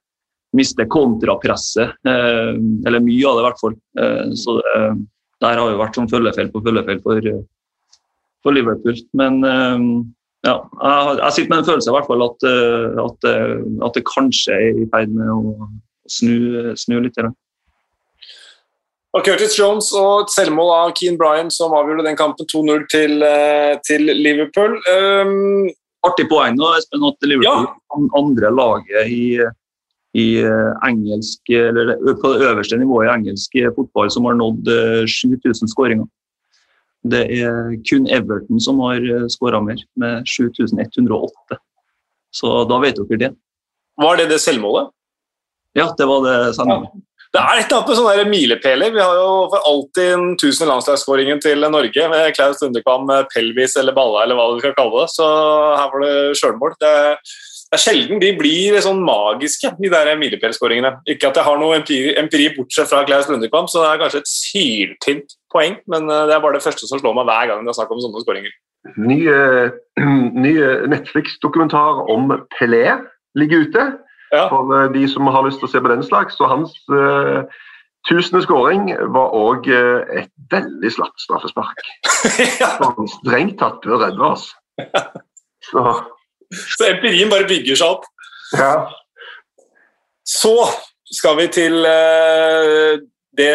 miste 0.57 0.87
kontrapresset. 0.89 1.97
Eh, 2.07 2.55
eller 2.87 3.03
mye 3.05 3.29
av 3.29 3.37
det, 3.37 3.43
i 3.43 3.47
hvert 3.49 3.61
fall. 3.61 3.75
Eh, 4.01 4.33
så 4.41 4.57
det, 4.61 4.73
der 5.45 5.61
har 5.61 5.69
jo 5.73 5.81
vært 5.81 5.99
sånn 5.99 6.09
følgefeil 6.09 6.49
på 6.53 6.63
følgefeil 6.65 7.03
for, 7.05 7.29
eh, 7.29 7.43
for 8.47 8.55
Liverpool. 8.55 8.99
Men 9.19 9.41
eh, 9.45 9.81
ja, 10.47 10.61
jeg, 10.63 11.19
jeg 11.23 11.35
sitter 11.35 11.53
med 11.53 11.63
en 11.63 11.71
følelse 11.71 11.91
i 11.91 11.97
hvert 11.97 12.11
fall 12.11 12.29
at, 12.29 12.47
eh, 12.53 13.01
at, 13.07 13.27
eh, 13.33 13.57
at 13.89 13.99
det 13.99 14.07
kanskje 14.07 14.55
er 14.55 14.85
i 14.85 14.87
ferd 14.93 15.17
med 15.17 15.33
å 15.35 15.41
snu, 16.11 16.71
snu 16.79 17.01
litt. 17.03 17.19
Eller. 17.19 17.35
Og 19.17 19.25
Curtis 19.27 19.57
Jones 19.59 19.91
og 19.97 20.27
et 20.27 20.35
selvmål 20.37 20.73
av 20.77 20.95
Keane 20.99 21.19
Bryan 21.19 21.51
som 21.51 21.75
avgjorde 21.75 22.07
den 22.07 22.19
kampen 22.19 22.47
2-0 22.53 22.87
til, 22.93 23.27
til 23.89 24.11
Liverpool. 24.13 24.77
Um, 24.93 25.71
Artig 26.07 26.29
poeng 26.31 26.55
nå, 26.55 26.69
Espen, 26.77 27.03
at 27.09 27.25
Liverpool 27.27 27.65
er 27.67 28.19
andre 28.21 28.51
laget 28.55 29.09
i, 29.11 29.23
i 30.21 30.27
engelsk, 30.87 31.41
eller 31.49 31.97
på 32.21 32.35
det 32.37 32.51
øverste 32.53 32.79
nivået 32.79 33.09
i 33.09 33.15
engelsk 33.17 33.57
fotball 33.75 34.13
som 34.15 34.29
har 34.29 34.37
nådd 34.39 34.71
eh, 34.71 35.09
7000 35.11 35.73
skåringer. 35.73 36.07
Det 37.13 37.23
er 37.39 37.75
kun 37.89 38.09
Everton 38.13 38.61
som 38.63 38.81
har 38.85 39.03
skåra 39.33 39.61
mer, 39.65 39.81
med 39.97 40.27
7108. 40.29 41.59
Så 42.35 42.53
da 42.69 42.79
vet 42.83 42.99
dere 43.01 43.21
det. 43.25 43.33
var 43.97 44.17
det 44.17 44.29
det 44.33 44.41
selvmålet? 44.43 44.93
Ja, 45.77 45.93
det 45.99 46.09
var 46.09 46.25
det 46.25 46.39
Ja. 46.57 46.81
Det 47.35 47.43
er 47.43 47.59
et 47.59 47.67
eller 47.67 47.77
annet 47.77 47.89
med 47.91 47.97
sånne 47.99 48.31
milepæler. 48.31 48.93
Vi 48.95 49.03
har 49.03 49.17
jo 49.19 49.33
for 49.53 49.67
alltid 49.69 50.07
den 50.15 50.37
tusende 50.41 50.71
landslagsskåringen 50.71 51.41
til 51.43 51.67
Norge 51.69 52.07
med 52.09 52.35
Klaus 52.37 52.63
Underkvam, 52.65 53.11
Pelvis 53.35 53.75
eller 53.77 53.93
Balla 53.93 54.23
eller 54.25 54.39
hva 54.39 54.47
du 54.55 54.63
skal 54.63 54.73
kalle 54.79 55.03
det. 55.03 55.11
Så 55.13 55.27
her 55.27 55.91
var 55.93 56.05
det 56.07 56.39
sjølmål. 56.41 56.73
Det, 56.81 56.93
det 57.67 57.75
er 57.75 57.83
sjelden 57.83 58.21
de 58.23 58.29
blir 58.39 58.77
sånn 58.83 59.01
magiske, 59.03 59.73
de 59.81 59.91
der 59.91 60.13
milepælskåringene. 60.21 60.93
Ikke 61.11 61.33
at 61.33 61.41
jeg 61.41 61.47
har 61.49 61.59
noe 61.59 61.81
empiri, 61.81 62.13
empiri 62.21 62.53
bortsett 62.55 62.87
fra 62.93 63.03
Klaus 63.09 63.27
Lundekvam, 63.31 63.67
så 63.67 63.83
det 63.83 63.89
er 63.89 64.03
kanskje 64.05 64.23
et 64.23 64.31
syltynt 64.31 65.35
poeng, 65.51 65.75
men 65.91 66.07
eh, 66.07 66.25
det 66.31 66.37
er 66.37 66.45
bare 66.45 66.61
det 66.61 66.65
første 66.67 66.87
som 66.87 67.03
slår 67.03 67.17
meg 67.19 67.27
hver 67.27 67.51
gang 67.51 67.67
det 67.67 67.73
er 67.73 67.79
snakk 67.81 67.93
om 67.95 68.03
sånne 68.05 68.23
skåringer. 68.23 68.55
Ny, 69.03 69.19
eh, 69.35 69.75
ny 70.47 70.55
Netflix-dokumentar 70.95 72.05
om 72.13 72.37
Pelé 72.55 72.85
ligger 73.39 73.67
ute. 73.67 73.87
Ja. 74.33 74.49
For 74.51 74.71
eh, 74.77 74.91
de 74.95 75.07
som 75.11 75.29
har 75.31 75.47
lyst 75.47 75.63
til 75.63 75.69
å 75.69 75.73
se 75.75 75.83
på 75.83 75.91
den 75.93 76.05
slags. 76.07 76.39
Og 76.43 76.51
hans 76.51 76.75
uh, 76.93 77.47
tusende 78.09 78.43
skåring 78.45 78.91
var 79.15 79.35
òg 79.37 79.69
uh, 79.71 80.07
et 80.19 80.31
veldig 80.53 80.93
slapt 80.95 81.23
straffespark. 81.23 81.83
ja, 82.63 82.77
Som 82.81 83.11
strengt 83.21 83.59
tatt 83.63 83.83
bør 83.87 84.07
redde 84.07 84.31
oss. 84.35 84.51
Så 85.71 85.83
så 86.53 86.91
empirien 86.91 87.33
bare 87.33 87.49
bygger 87.49 87.79
seg 87.79 87.97
opp. 87.97 88.07
Ja. 88.57 88.75
Så 90.27 90.55
skal 91.13 91.37
vi 91.39 91.49
til 91.55 91.87
eh, 91.87 93.03
det 93.37 93.53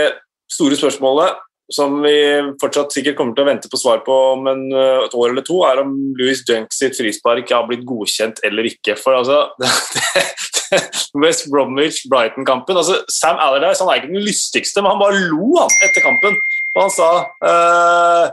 store 0.51 0.77
spørsmålet 0.79 1.39
som 1.71 2.01
vi 2.03 2.13
fortsatt 2.59 2.93
sikkert 2.93 3.17
kommer 3.17 3.35
til 3.35 3.45
å 3.45 3.47
vente 3.47 3.69
på 3.71 3.79
svar 3.79 4.01
på 4.05 4.15
om 4.33 4.47
en, 4.51 4.63
eh, 4.75 5.05
et 5.05 5.15
år 5.15 5.31
eller 5.31 5.45
to, 5.47 5.61
er 5.67 5.81
om 5.83 5.93
Louis 6.19 6.43
Dunk 6.47 6.73
sitt 6.75 6.97
frispark 6.97 7.49
har 7.51 7.67
blitt 7.67 7.85
godkjent 7.87 8.41
eller 8.47 8.67
ikke. 8.67 8.97
For 8.99 9.15
altså 9.15 9.51
West 11.23 11.49
Bromwich-Brighton-kampen 11.51 12.79
altså 12.79 13.01
Sam 13.11 13.39
Allardyce 13.43 13.83
han 13.83 13.91
er 13.91 14.01
ikke 14.01 14.13
den 14.13 14.27
lystigste, 14.27 14.83
men 14.83 14.93
han 14.93 15.01
bare 15.01 15.23
lo 15.31 15.55
han 15.59 15.73
etter 15.87 16.03
kampen. 16.03 16.37
Og 16.75 16.83
han 16.85 16.93
sa 16.95 17.09
uh, 17.43 18.25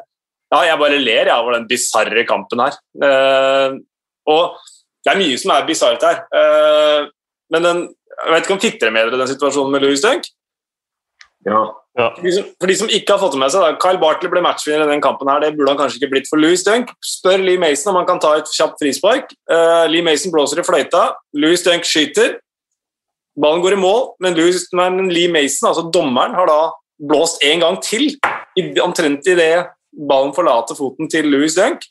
Ja, 0.49 0.61
jeg 0.65 0.81
bare 0.81 1.01
ler 1.03 1.29
jeg 1.29 1.35
over 1.35 1.59
den 1.59 1.67
bisarre 1.69 2.23
kampen 2.25 2.63
her. 2.63 2.79
Eh, 3.05 3.75
og 4.29 4.59
det 5.05 5.13
er 5.13 5.21
mye 5.21 5.41
som 5.41 5.55
er 5.55 5.67
bisart 5.69 6.05
her. 6.05 6.23
Uh, 6.33 7.09
men 7.55 7.65
den, 7.65 7.85
jeg 8.19 8.35
vet 8.35 8.47
ikke 8.47 8.57
om 8.57 8.63
fikk 8.63 8.81
dere 8.83 8.95
med 8.95 9.09
dere 9.09 9.21
den 9.23 9.31
situasjonen 9.31 9.73
med 9.73 9.87
Louis 9.87 10.03
Dunk? 10.05 10.27
ja. 11.99 12.09
For 12.17 12.25
de, 12.27 12.33
som, 12.35 12.49
for 12.61 12.71
de 12.71 12.77
som 12.79 12.91
ikke 12.93 13.15
har 13.15 13.21
fått 13.23 13.35
det 13.35 13.41
med 13.41 13.53
seg, 13.55 13.65
da, 13.65 13.79
Kyle 13.83 14.01
Bartley 14.03 14.31
ble 14.33 14.43
matchvinner 14.45 14.85
i 14.87 14.93
den 14.93 15.05
kampen. 15.05 15.31
her, 15.31 15.41
Det 15.43 15.55
burde 15.57 15.73
han 15.73 15.81
kanskje 15.81 16.01
ikke 16.01 16.13
blitt 16.13 16.29
for 16.31 16.41
Louis 16.41 16.63
Dunk. 16.67 16.93
Spør 17.05 17.41
Lee 17.43 17.61
Mason 17.63 17.93
om 17.93 18.01
han 18.01 18.09
kan 18.11 18.21
ta 18.23 18.35
et 18.39 18.53
kjapt 18.55 18.83
frispark. 18.83 19.33
Uh, 19.51 19.87
Lee 19.91 20.05
Mason 20.05 20.35
blåser 20.35 20.61
i 20.61 20.67
fløyta. 20.67 21.09
Louis 21.35 21.65
Dunk 21.65 21.89
skyter. 21.89 22.37
Ballen 23.39 23.63
går 23.63 23.77
i 23.77 23.81
mål, 23.81 24.13
men, 24.23 24.35
Louis, 24.35 24.65
men 24.75 25.13
Lee 25.15 25.31
Mason, 25.31 25.71
altså 25.71 25.87
dommeren, 25.95 26.35
har 26.35 26.49
da 26.51 26.61
blåst 27.09 27.43
en 27.47 27.63
gang 27.63 27.79
til. 27.83 28.11
I, 28.59 28.65
omtrent 28.83 29.27
idet 29.31 29.69
ballen 30.09 30.35
forlater 30.35 30.79
foten 30.79 31.11
til 31.11 31.31
Louis 31.31 31.55
Dunk. 31.55 31.87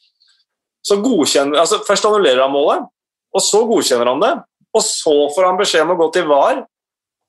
Så 0.88 0.99
godkjenner, 1.03 1.59
altså 1.59 1.81
Først 1.88 2.05
annullerer 2.07 2.45
han 2.45 2.53
målet, 2.53 2.85
og 3.35 3.43
så 3.43 3.63
godkjenner 3.67 4.11
han 4.13 4.23
det. 4.23 4.33
Og 4.77 4.83
så 4.83 5.15
får 5.35 5.47
han 5.47 5.59
beskjed 5.59 5.85
om 5.85 5.95
å 5.95 5.99
gå 5.99 6.09
til 6.15 6.27
VAR 6.29 6.61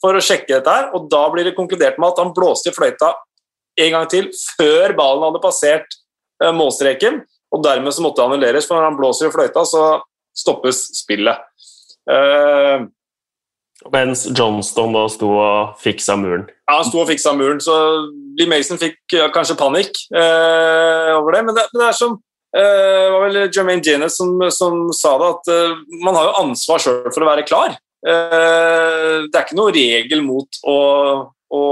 for 0.03 0.15
å 0.15 0.23
sjekke 0.23 0.53
dette, 0.53 0.75
her, 0.75 0.93
og 0.95 1.09
da 1.11 1.25
blir 1.33 1.49
det 1.49 1.57
konkludert 1.57 1.99
med 1.99 2.13
at 2.13 2.21
han 2.23 2.35
blåste 2.37 2.71
i 2.71 2.77
fløyta 2.77 3.15
en 3.79 3.95
gang 3.95 4.07
til 4.11 4.29
før 4.59 4.95
ballen 4.99 5.25
hadde 5.27 5.41
passert 5.43 5.97
eh, 6.43 6.53
målstreken, 6.55 7.23
og 7.55 7.65
dermed 7.65 7.95
så 7.95 8.05
måtte 8.05 8.21
det 8.21 8.29
annulleres, 8.29 8.69
for 8.69 8.79
når 8.79 8.89
han 8.91 8.99
blåser 8.99 9.31
i 9.31 9.35
fløyta, 9.35 9.65
så 9.67 9.83
stoppes 10.37 10.85
spillet. 11.01 11.43
Uh, 12.09 12.87
Mens 13.95 14.25
Johnston 14.35 14.95
da 14.95 15.05
sto 15.13 15.31
og 15.39 15.79
fiksa 15.83 16.17
muren. 16.19 16.47
ja, 16.49 16.77
han 16.77 16.87
sto 16.87 17.01
og 17.03 17.09
fiksa 17.11 17.33
muren, 17.39 17.61
så 17.63 17.75
Lee 18.39 18.51
Mason 18.51 18.81
fikk 18.81 19.17
kanskje 19.35 19.59
panikk 19.59 19.95
uh, 20.13 21.17
over 21.17 21.39
det, 21.39 21.43
men 21.49 21.59
det, 21.59 21.67
det 21.75 21.87
er 21.89 21.97
som 21.97 22.19
det 22.55 23.11
var 23.13 23.27
vel 23.27 23.39
Jermaine 23.53 23.85
Janet 23.85 24.15
som, 24.15 24.33
som 24.55 24.89
sa 24.97 25.17
det, 25.21 25.29
at 25.37 25.51
eh, 25.53 25.81
man 26.05 26.17
har 26.17 26.31
jo 26.31 26.39
ansvar 26.47 26.83
sjøl 26.83 27.11
for 27.13 27.25
å 27.25 27.29
være 27.29 27.45
klar. 27.49 27.77
Eh, 28.07 29.27
det 29.27 29.35
er 29.35 29.45
ikke 29.45 29.59
noen 29.59 29.75
regel 29.77 30.23
mot 30.25 30.61
å, 30.65 30.79
å, 31.53 31.63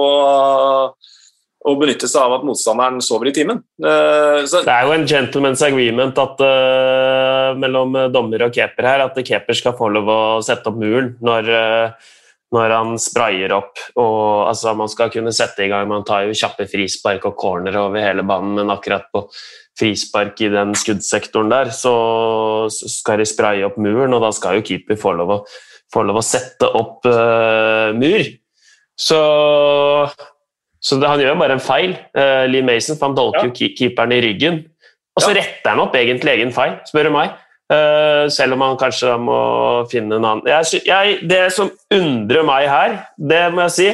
å 1.65 1.77
benytte 1.81 2.11
seg 2.11 2.27
av 2.27 2.37
at 2.39 2.45
motstanderen 2.47 3.01
sover 3.05 3.31
i 3.31 3.35
timen. 3.37 3.63
Eh, 3.81 4.43
så, 4.45 4.61
Det 4.67 4.75
er 4.75 4.85
jo 4.85 4.97
en 4.99 5.09
gentleman's 5.09 5.65
agreement 5.65 6.21
at, 6.21 6.45
eh, 6.45 7.57
mellom 7.63 7.97
dommer 8.13 8.45
og 8.49 8.53
keeper 8.59 8.91
her, 8.91 9.07
at 9.07 9.17
keeper 9.25 9.57
skal 9.57 9.77
få 9.79 9.89
lov 9.97 10.13
å 10.13 10.21
sette 10.45 10.69
opp 10.69 10.77
muren 10.83 11.15
når, 11.25 11.53
eh, 11.57 12.13
når 12.55 12.71
han 12.77 12.93
sprayer 13.03 13.53
opp. 13.57 13.79
Og, 13.99 14.47
altså, 14.49 14.75
man 14.79 14.89
skal 14.93 15.11
kunne 15.11 15.33
sette 15.35 15.65
i 15.65 15.69
gang, 15.73 15.89
man 15.91 16.05
tar 16.07 16.27
jo 16.29 16.37
kjappe 16.37 16.69
frispark 16.71 17.25
og 17.27 17.35
corner 17.41 17.75
over 17.81 18.01
hele 18.01 18.23
banen, 18.27 18.55
men 18.61 18.71
akkurat 18.71 19.09
på 19.13 19.25
frispark 19.77 20.39
i 20.47 20.49
den 20.55 20.71
skuddsektoren 20.79 21.51
der, 21.53 21.73
så 21.75 21.93
skal 22.71 23.19
de 23.21 23.27
spraye 23.29 23.67
opp 23.67 23.77
muren, 23.83 24.15
og 24.17 24.23
da 24.25 24.31
skal 24.33 24.61
jo 24.61 24.65
keeper 24.65 24.97
få 25.01 25.13
lov 25.19 25.35
å, 25.35 25.41
få 25.93 26.05
lov 26.07 26.21
å 26.23 26.25
sette 26.25 26.71
opp 26.71 27.05
uh, 27.11 27.91
mur. 27.99 28.25
Så, 28.97 29.19
så 30.81 30.97
det, 31.01 31.11
han 31.11 31.21
gjør 31.21 31.37
bare 31.41 31.59
en 31.59 31.63
feil. 31.63 31.97
Uh, 32.17 32.47
Lee 32.49 32.65
Mason 32.65 32.97
for 32.97 33.11
han 33.11 33.19
dolker 33.19 33.43
Ja. 33.43 33.51
jo 33.51 33.57
ke- 33.59 33.75
keeperen 33.77 34.15
i 34.17 34.23
ryggen. 34.25 34.63
Og 35.17 35.23
så 35.25 35.33
Ja. 35.35 35.43
retter 35.43 35.71
han 35.75 35.81
opp 35.81 35.95
egentlig 35.97 36.33
egen 36.39 36.53
feil, 36.53 36.79
spør 36.89 37.05
du 37.09 37.11
meg. 37.11 37.37
Eh, 37.67 38.29
selv 38.31 38.55
om 38.55 38.63
han 38.63 38.77
kanskje 38.79 39.17
må 39.19 39.39
finne 39.91 40.21
en 40.21 40.27
annen 40.29 40.47
jeg, 40.47 40.85
jeg, 40.87 41.17
Det 41.27 41.49
som 41.51 41.73
undrer 41.91 42.45
meg 42.47 42.69
her, 42.71 42.93
det 43.19 43.41
må 43.51 43.65
jeg 43.65 43.75
si 43.75 43.87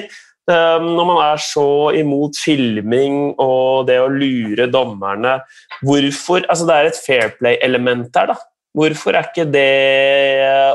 um, 0.53 0.91
Når 0.93 1.07
man 1.09 1.21
er 1.25 1.41
så 1.41 1.65
imot 1.97 2.37
filming 2.37 3.31
og 3.41 3.87
det 3.89 3.97
å 4.03 4.11
lure 4.13 4.67
dommerne 4.69 5.39
Hvorfor 5.81 6.45
Altså, 6.53 6.67
det 6.69 6.77
er 6.77 6.91
et 6.91 7.01
fair 7.01 7.33
play-element 7.39 8.13
her, 8.21 8.35
da. 8.35 8.37
Hvorfor 8.77 9.17
er 9.17 9.31
ikke 9.31 9.49
det 9.49 9.65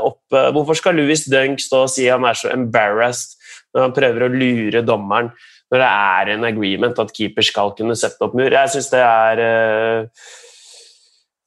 oppe 0.09 0.47
Hvorfor 0.57 0.81
skal 0.81 0.97
Louis 0.97 1.27
Dunk 1.29 1.61
stå 1.61 1.83
og 1.85 1.93
si 1.93 2.09
han 2.09 2.25
er 2.25 2.41
så 2.41 2.49
embarrassed 2.55 3.37
når 3.75 3.83
han 3.83 3.93
prøver 3.93 4.25
å 4.25 4.33
lure 4.33 4.81
dommeren, 4.81 5.27
når 5.69 5.81
det 5.83 5.87
er 5.93 6.29
en 6.33 6.45
agreement 6.47 6.97
at 7.03 7.11
keeper 7.13 7.45
skal 7.45 7.75
kunne 7.77 7.93
sette 7.99 8.25
opp 8.25 8.33
mur? 8.33 8.49
Jeg 8.49 8.73
syns 8.73 8.87
det 8.89 9.03
er 9.05 9.41
eh, 9.43 10.29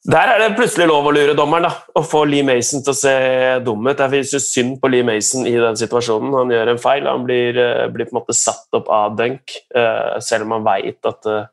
Der 0.01 0.31
er 0.33 0.39
det 0.41 0.55
plutselig 0.57 0.87
lov 0.89 1.05
å 1.05 1.11
lure 1.13 1.35
dommeren, 1.37 1.67
da. 1.67 1.75
Og 1.99 2.05
få 2.09 2.23
Lee 2.25 2.45
Mason 2.45 2.81
til 2.81 2.89
å 2.89 2.97
se 2.97 3.13
dum 3.61 3.85
ut. 3.85 3.99
Jeg 4.01 4.25
syns 4.31 4.47
synd 4.49 4.79
på 4.81 4.89
Lee 4.89 5.05
Mason 5.05 5.45
i 5.45 5.53
den 5.53 5.77
situasjonen. 5.77 6.33
Han 6.39 6.53
gjør 6.53 6.71
en 6.71 6.81
feil. 6.81 7.05
Han 7.05 7.25
blir, 7.27 7.57
eh, 7.57 7.87
blir 7.87 8.09
på 8.09 8.15
en 8.15 8.21
måte 8.21 8.33
satt 8.33 8.65
opp 8.73 8.89
av 8.89 9.15
Dunk, 9.15 9.51
eh, 9.75 10.19
selv 10.19 10.47
om 10.47 10.51
han 10.57 10.63
veit 10.63 11.05
at 11.05 11.25
eh, 11.27 11.45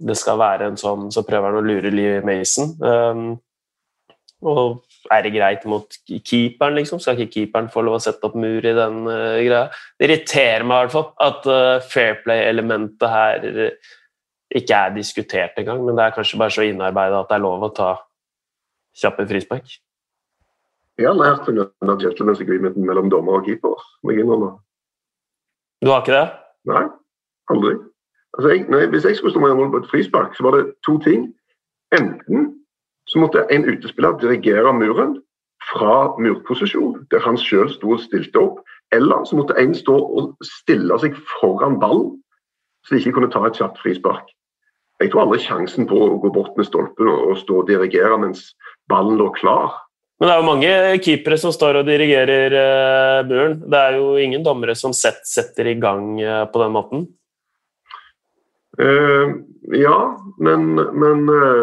det 0.00 0.16
skal 0.16 0.38
være 0.38 0.66
en 0.66 0.76
sånn, 0.76 1.12
så 1.12 1.22
prøver 1.22 1.52
han 1.52 1.62
å 1.62 1.66
lure 1.66 1.92
Lee 1.94 2.20
Mason. 2.20 2.74
Um, 2.82 3.40
og 4.42 4.82
er 5.10 5.22
det 5.22 5.34
greit 5.34 5.64
mot 5.64 5.86
keeperen, 6.06 6.74
liksom? 6.78 7.00
Skal 7.00 7.14
ikke 7.14 7.46
keeperen 7.46 7.70
få 7.70 7.82
lov 7.82 7.98
å 7.98 8.02
sette 8.02 8.26
opp 8.26 8.34
mur 8.34 8.58
i 8.58 8.74
den 8.74 9.04
greia? 9.04 9.70
Det 9.98 10.06
irriterer 10.06 10.64
meg 10.64 10.76
i 10.76 10.86
hvert 10.86 10.92
fall 10.92 11.08
at 11.20 11.46
uh, 11.46 11.80
fair 11.80 12.22
play-elementet 12.24 13.08
her 13.10 13.70
ikke 14.54 14.74
er 14.74 14.94
diskutert 14.94 15.58
engang, 15.60 15.84
men 15.84 15.96
det 15.96 16.04
er 16.04 16.14
kanskje 16.16 16.38
bare 16.40 16.54
så 16.54 16.64
innarbeida 16.64 17.20
at 17.20 17.28
det 17.28 17.36
er 17.36 17.44
lov 17.44 17.66
å 17.66 17.74
ta 17.76 17.90
kjappe 18.96 19.26
frispark. 19.28 19.76
Jeg 20.98 21.06
har 21.06 21.18
lært 21.18 21.46
denne 21.46 21.94
gentleman's 22.00 22.40
agreementen 22.42 22.86
mellom 22.86 23.10
dommer 23.10 23.38
og 23.38 23.44
keeper. 23.46 23.76
må 24.02 24.10
jeg 24.10 24.24
innrømme. 24.24 24.56
Du 25.84 25.90
har 25.92 26.02
ikke 26.02 26.16
det? 26.16 26.28
Nei, 26.66 26.84
aldri. 27.52 27.74
Altså 28.38 28.48
jeg, 28.50 28.64
nei, 28.68 28.86
hvis 28.86 29.04
jeg 29.04 29.16
skulle 29.16 29.30
stå 29.30 29.40
med 29.40 29.54
mål 29.54 29.70
på 29.70 29.82
et 29.82 29.90
frispark, 29.90 30.34
så 30.36 30.42
var 30.42 30.56
det 30.56 30.72
to 30.86 30.98
ting. 30.98 31.28
Enten 31.94 32.54
så 33.08 33.18
måtte 33.22 33.46
en 33.50 33.64
utespiller 33.68 34.18
dirigere 34.18 34.72
muren 34.74 35.16
fra 35.70 36.14
murposisjon, 36.18 37.06
der 37.10 37.22
han 37.24 37.38
sjøl 37.38 37.70
sto 37.72 37.94
og 37.94 38.02
stilte 38.02 38.40
opp, 38.40 38.58
eller 38.92 39.24
så 39.24 39.36
måtte 39.36 39.56
en 39.60 39.74
stå 39.74 39.94
og 39.94 40.34
stille 40.44 40.98
seg 40.98 41.16
foran 41.38 41.78
ballen, 41.80 42.16
så 42.84 42.94
de 42.94 43.00
ikke 43.02 43.16
kunne 43.18 43.30
ta 43.32 43.44
et 43.46 43.58
kjapt 43.58 43.80
frispark. 43.82 44.26
Jeg 44.98 45.12
tror 45.12 45.24
aldri 45.24 45.42
sjansen 45.42 45.86
på 45.88 45.98
å 46.04 46.16
gå 46.22 46.30
bort 46.34 46.56
med 46.58 46.66
stolpen 46.66 47.10
og, 47.10 47.36
stå 47.38 47.60
og 47.60 47.68
dirigere 47.68 48.18
mens 48.18 48.50
ballen 48.90 49.18
lå 49.20 49.28
klar. 49.36 49.76
Men 50.18 50.26
det 50.26 50.32
er 50.34 50.40
jo 50.40 50.48
mange 50.48 50.70
keepere 51.04 51.38
som 51.38 51.52
står 51.54 51.78
og 51.80 51.86
dirigerer 51.86 52.56
eh, 52.58 53.18
muren. 53.28 53.60
Det 53.62 53.78
er 53.78 53.98
jo 54.00 54.16
ingen 54.18 54.42
dommere 54.42 54.74
som 54.78 54.94
set, 54.96 55.20
setter 55.30 55.70
i 55.70 55.76
gang 55.78 56.16
eh, 56.18 56.42
på 56.50 56.62
den 56.64 56.74
måten. 56.74 57.04
Eh, 58.82 59.36
ja, 59.78 59.98
men, 60.42 60.74
men 60.74 61.30
eh, 61.30 61.62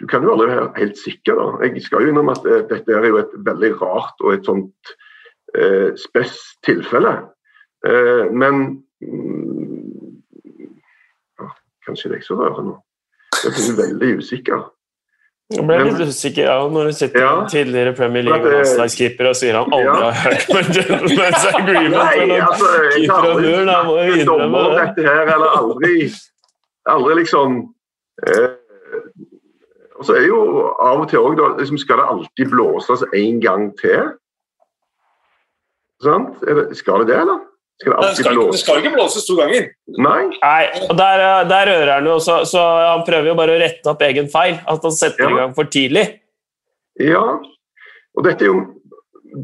du 0.00 0.08
kan 0.10 0.24
jo 0.24 0.32
aldri 0.32 0.48
være 0.50 0.70
helt 0.80 0.98
sikker. 0.98 1.36
da. 1.36 1.68
Jeg 1.68 1.84
skal 1.84 2.06
jo 2.06 2.14
innrømme 2.14 2.34
at 2.34 2.48
eh, 2.48 2.64
dette 2.72 2.96
er 2.96 3.10
jo 3.10 3.20
et 3.20 3.36
veldig 3.46 3.72
rart 3.82 4.24
og 4.24 4.32
et 4.34 4.48
sånt 4.48 4.94
uh, 5.56 5.92
spes 6.00 6.40
tilfelle. 6.66 7.12
Eh, 7.86 8.24
men 8.32 8.82
Kanskje 11.86 12.08
det 12.08 12.14
er 12.16 12.20
ikke 12.22 12.30
så 12.30 12.38
rørende. 12.38 12.76
Jeg 13.42 13.52
blir 13.56 13.76
veldig 13.82 14.10
usikker. 14.22 14.60
Jeg 15.52 15.64
ble 15.68 15.76
litt 15.84 16.00
usikker 16.08 16.46
ja, 16.48 16.54
når 16.72 16.86
du 16.88 16.92
sitter 16.96 17.20
Ja. 17.20 17.32
tidligere 17.50 17.92
Premier 17.96 18.22
For 18.24 18.32
at 18.34 18.40
League 18.40 18.50
det- 18.50 18.56
landslagskeeper 18.62 19.28
og 19.28 19.36
sier 19.36 19.58
han 19.58 19.72
aldri 19.72 19.84
Ja. 19.84 20.10
har 20.10 20.14
hørt 20.24 20.46
på 20.48 20.58
Gentlemen's 20.62 21.12
gentleman's 21.12 21.44
agreement 21.60 21.92
Nei, 21.92 22.40
altså, 22.40 22.68
jeg 22.96 23.10
har 23.10 23.26
aldri 23.26 24.12
snakket 24.12 24.26
dommer 24.26 24.58
om 24.70 24.74
dette 24.80 25.02
her, 25.08 25.22
eller 25.34 25.50
aldri, 25.60 25.94
aldri 26.86 27.14
liksom 27.20 27.58
eh, 28.26 28.48
Og 29.98 30.04
så 30.08 30.14
er 30.16 30.24
jo 30.26 30.40
av 30.80 31.00
og 31.04 31.08
til 31.10 31.18
òg, 31.18 31.42
liksom 31.60 31.78
Skal 31.78 31.96
det 32.00 32.08
alltid 32.14 32.50
blåses 32.54 33.04
en 33.12 33.40
gang 33.40 33.68
til? 33.82 34.08
Sant? 36.02 36.40
Det, 36.40 36.76
skal 36.76 37.00
det 37.04 37.08
det, 37.12 37.18
eller? 37.20 37.38
Skal 37.82 37.96
det 37.98 38.10
skal, 38.16 38.22
ikke- 38.22 38.30
det 38.30 38.38
blåses? 38.38 38.60
skal 38.62 38.80
ikke 38.82 38.94
blåses 38.94 39.24
to 39.26 39.36
ganger. 39.36 39.64
Nei? 39.98 40.20
Nei, 40.38 40.64
og 40.88 40.96
der, 40.98 41.22
der 41.50 41.70
rører 41.72 41.94
han 41.98 42.06
jo, 42.06 42.18
så, 42.22 42.40
så 42.48 42.62
han 42.62 43.02
prøver 43.08 43.32
jo 43.32 43.38
bare 43.38 43.56
å 43.56 43.60
rette 43.62 43.90
opp 43.90 44.04
egen 44.06 44.28
feil. 44.30 44.60
At 44.70 44.82
han 44.86 44.94
setter 44.94 45.24
Ja. 45.26 45.30
i 45.30 45.40
gang 45.40 45.54
for 45.56 45.64
tidlig. 45.64 46.04
Ja. 47.02 47.24
Og 48.16 48.24
dette 48.24 48.44
er 48.46 48.52
jo 48.52 48.60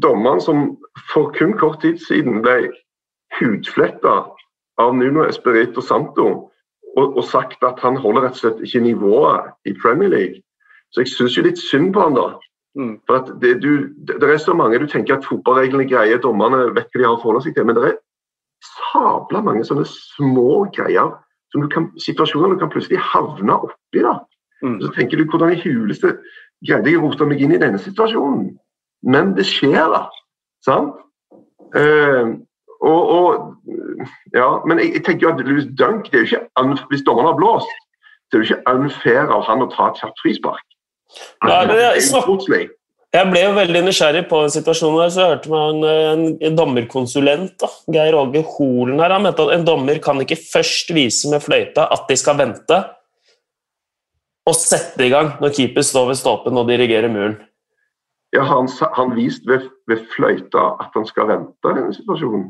dommeren 0.01 0.39
som 0.41 0.77
for 1.11 1.31
kun 1.35 1.55
kort 1.57 1.81
tid 1.81 1.99
siden 1.99 2.41
ble 2.45 2.69
hudfletta 3.39 4.17
av 4.79 4.95
Nuno 4.95 5.25
Espirito 5.27 5.81
Santo 5.81 6.27
og, 6.97 7.17
og 7.17 7.23
sagt 7.25 7.63
at 7.65 7.79
han 7.83 7.97
holder 8.01 8.27
rett 8.27 8.37
og 8.37 8.43
slett 8.43 8.61
ikke 8.65 8.81
nivået 8.85 9.49
i 9.69 9.73
Premier 9.81 10.09
League. 10.09 10.41
Så 10.93 11.03
jeg 11.03 11.11
syns 11.13 11.35
jo 11.37 11.43
litt 11.45 11.59
synd 11.61 11.91
på 11.93 12.01
han 12.07 12.15
da. 12.17 12.27
Mm. 12.77 12.93
For 13.07 13.19
at 13.19 13.31
det, 13.41 13.55
du, 13.63 13.89
det, 14.05 14.19
det 14.21 14.29
er 14.29 14.37
så 14.41 14.53
mange 14.57 14.79
du 14.81 14.87
tenker 14.89 15.17
at 15.17 15.25
fotballreglene 15.27 15.87
greier, 15.89 16.15
greie, 16.15 16.21
dommerne 16.23 16.69
vet 16.75 16.87
hva 16.93 17.01
de 17.01 17.05
har 17.07 17.17
å 17.17 17.21
forholde 17.21 17.43
seg 17.47 17.57
til, 17.57 17.65
men 17.67 17.77
det 17.77 17.83
er 17.91 17.97
sabla 18.65 19.41
mange 19.45 19.65
sånne 19.67 19.85
små 19.87 20.65
greier 20.75 21.13
som 21.53 21.63
du 21.63 21.69
kan, 21.71 21.89
situasjoner 22.01 22.53
du 22.53 22.59
kan 22.61 22.71
plutselig 22.73 22.99
havne 23.01 23.55
oppi. 23.55 24.03
da. 24.03 24.19
Mm. 24.63 24.79
Så 24.83 24.91
tenker 24.95 25.17
du 25.17 25.25
hvordan 25.29 25.55
i 25.55 25.61
huleste 25.63 26.17
greide 26.65 26.91
jeg 26.91 26.99
å 26.99 27.07
rote 27.07 27.25
meg 27.25 27.41
inn 27.41 27.55
i 27.55 27.61
denne 27.61 27.79
situasjonen? 27.81 28.51
Men 29.07 29.33
det 29.37 29.47
skjer, 29.47 29.85
da. 29.93 30.05
Sant? 30.65 30.97
Uh, 31.75 32.35
og, 32.81 33.01
og 33.11 33.27
ja, 34.33 34.47
Men 34.65 34.79
jeg, 34.79 34.93
jeg 34.95 35.03
tenker 35.05 35.27
jo 35.27 35.33
at 35.35 35.41
Louis 35.45 35.67
Dunk 35.77 36.07
det 36.09 36.17
er 36.17 36.23
jo 36.23 36.27
ikke 36.29 36.47
unfair, 36.57 36.87
Hvis 36.89 37.03
dommeren 37.05 37.27
har 37.29 37.37
blåst, 37.37 37.73
det 38.31 38.39
er 38.39 38.41
jo 38.41 38.47
ikke 38.47 38.73
unfair 38.73 39.33
av 39.35 39.43
han 39.45 39.61
å 39.65 39.69
ta 39.73 39.89
et 39.89 40.01
kjapt 40.01 40.21
frispark. 40.23 40.65
Nei, 41.45 41.61
men 41.65 41.75
jeg 41.77 41.87
er 41.89 41.99
usportslig. 41.99 42.65
Jeg 43.09 43.25
ble 43.31 43.41
jo 43.41 43.53
veldig 43.55 43.79
nysgjerrig 43.87 44.27
på 44.29 44.43
situasjonen 44.53 44.99
der, 45.01 45.09
så 45.09 45.23
jeg 45.23 45.31
hørte 45.31 45.49
med 45.49 45.85
en, 45.97 46.25
en 46.45 46.57
dommerkonsulent, 46.57 47.55
da, 47.63 47.69
Geir 47.95 48.17
Åge 48.19 48.43
Holen 48.45 49.01
her, 49.01 49.15
han 49.15 49.25
mente 49.25 49.47
at 49.47 49.55
en 49.55 49.65
dommer 49.65 49.97
kan 50.03 50.21
ikke 50.21 50.37
først 50.37 50.93
vise 50.93 51.31
med 51.31 51.41
fløyta 51.41 51.87
at 51.89 52.05
de 52.09 52.17
skal 52.21 52.37
vente, 52.37 52.77
og 54.49 54.57
sette 54.57 55.05
i 55.05 55.09
gang 55.13 55.33
når 55.41 55.55
keeper 55.57 55.85
står 55.85 56.11
ved 56.11 56.19
stolpen 56.21 56.61
og 56.61 56.69
dirigerer 56.69 57.09
muren. 57.09 57.39
Ja, 58.35 58.45
han, 58.45 58.69
han 58.93 59.15
viste 59.17 59.49
ved, 59.49 59.65
ved 59.89 60.05
fløyta 60.13 60.69
at 60.85 60.93
han 60.93 61.09
skal 61.09 61.31
vente 61.31 61.73
i 61.81 61.89
situasjonen? 61.97 62.45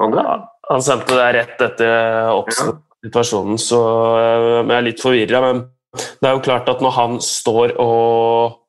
Han? 0.00 0.18
Ja, 0.18 0.36
Han 0.66 0.82
sendte 0.82 1.14
det 1.14 1.30
rett 1.38 1.62
etter 1.62 2.32
oppstått 2.34 2.82
situasjonen, 3.06 3.58
så 3.62 3.80
øh, 4.18 4.60
jeg 4.66 4.76
er 4.76 4.86
litt 4.88 5.02
forvirra. 5.02 5.42
Men 5.44 5.62
det 5.94 6.26
er 6.26 6.34
jo 6.34 6.42
klart 6.44 6.68
at 6.72 6.82
når 6.82 6.96
han 6.98 7.20
står 7.22 7.76
og 7.82 8.65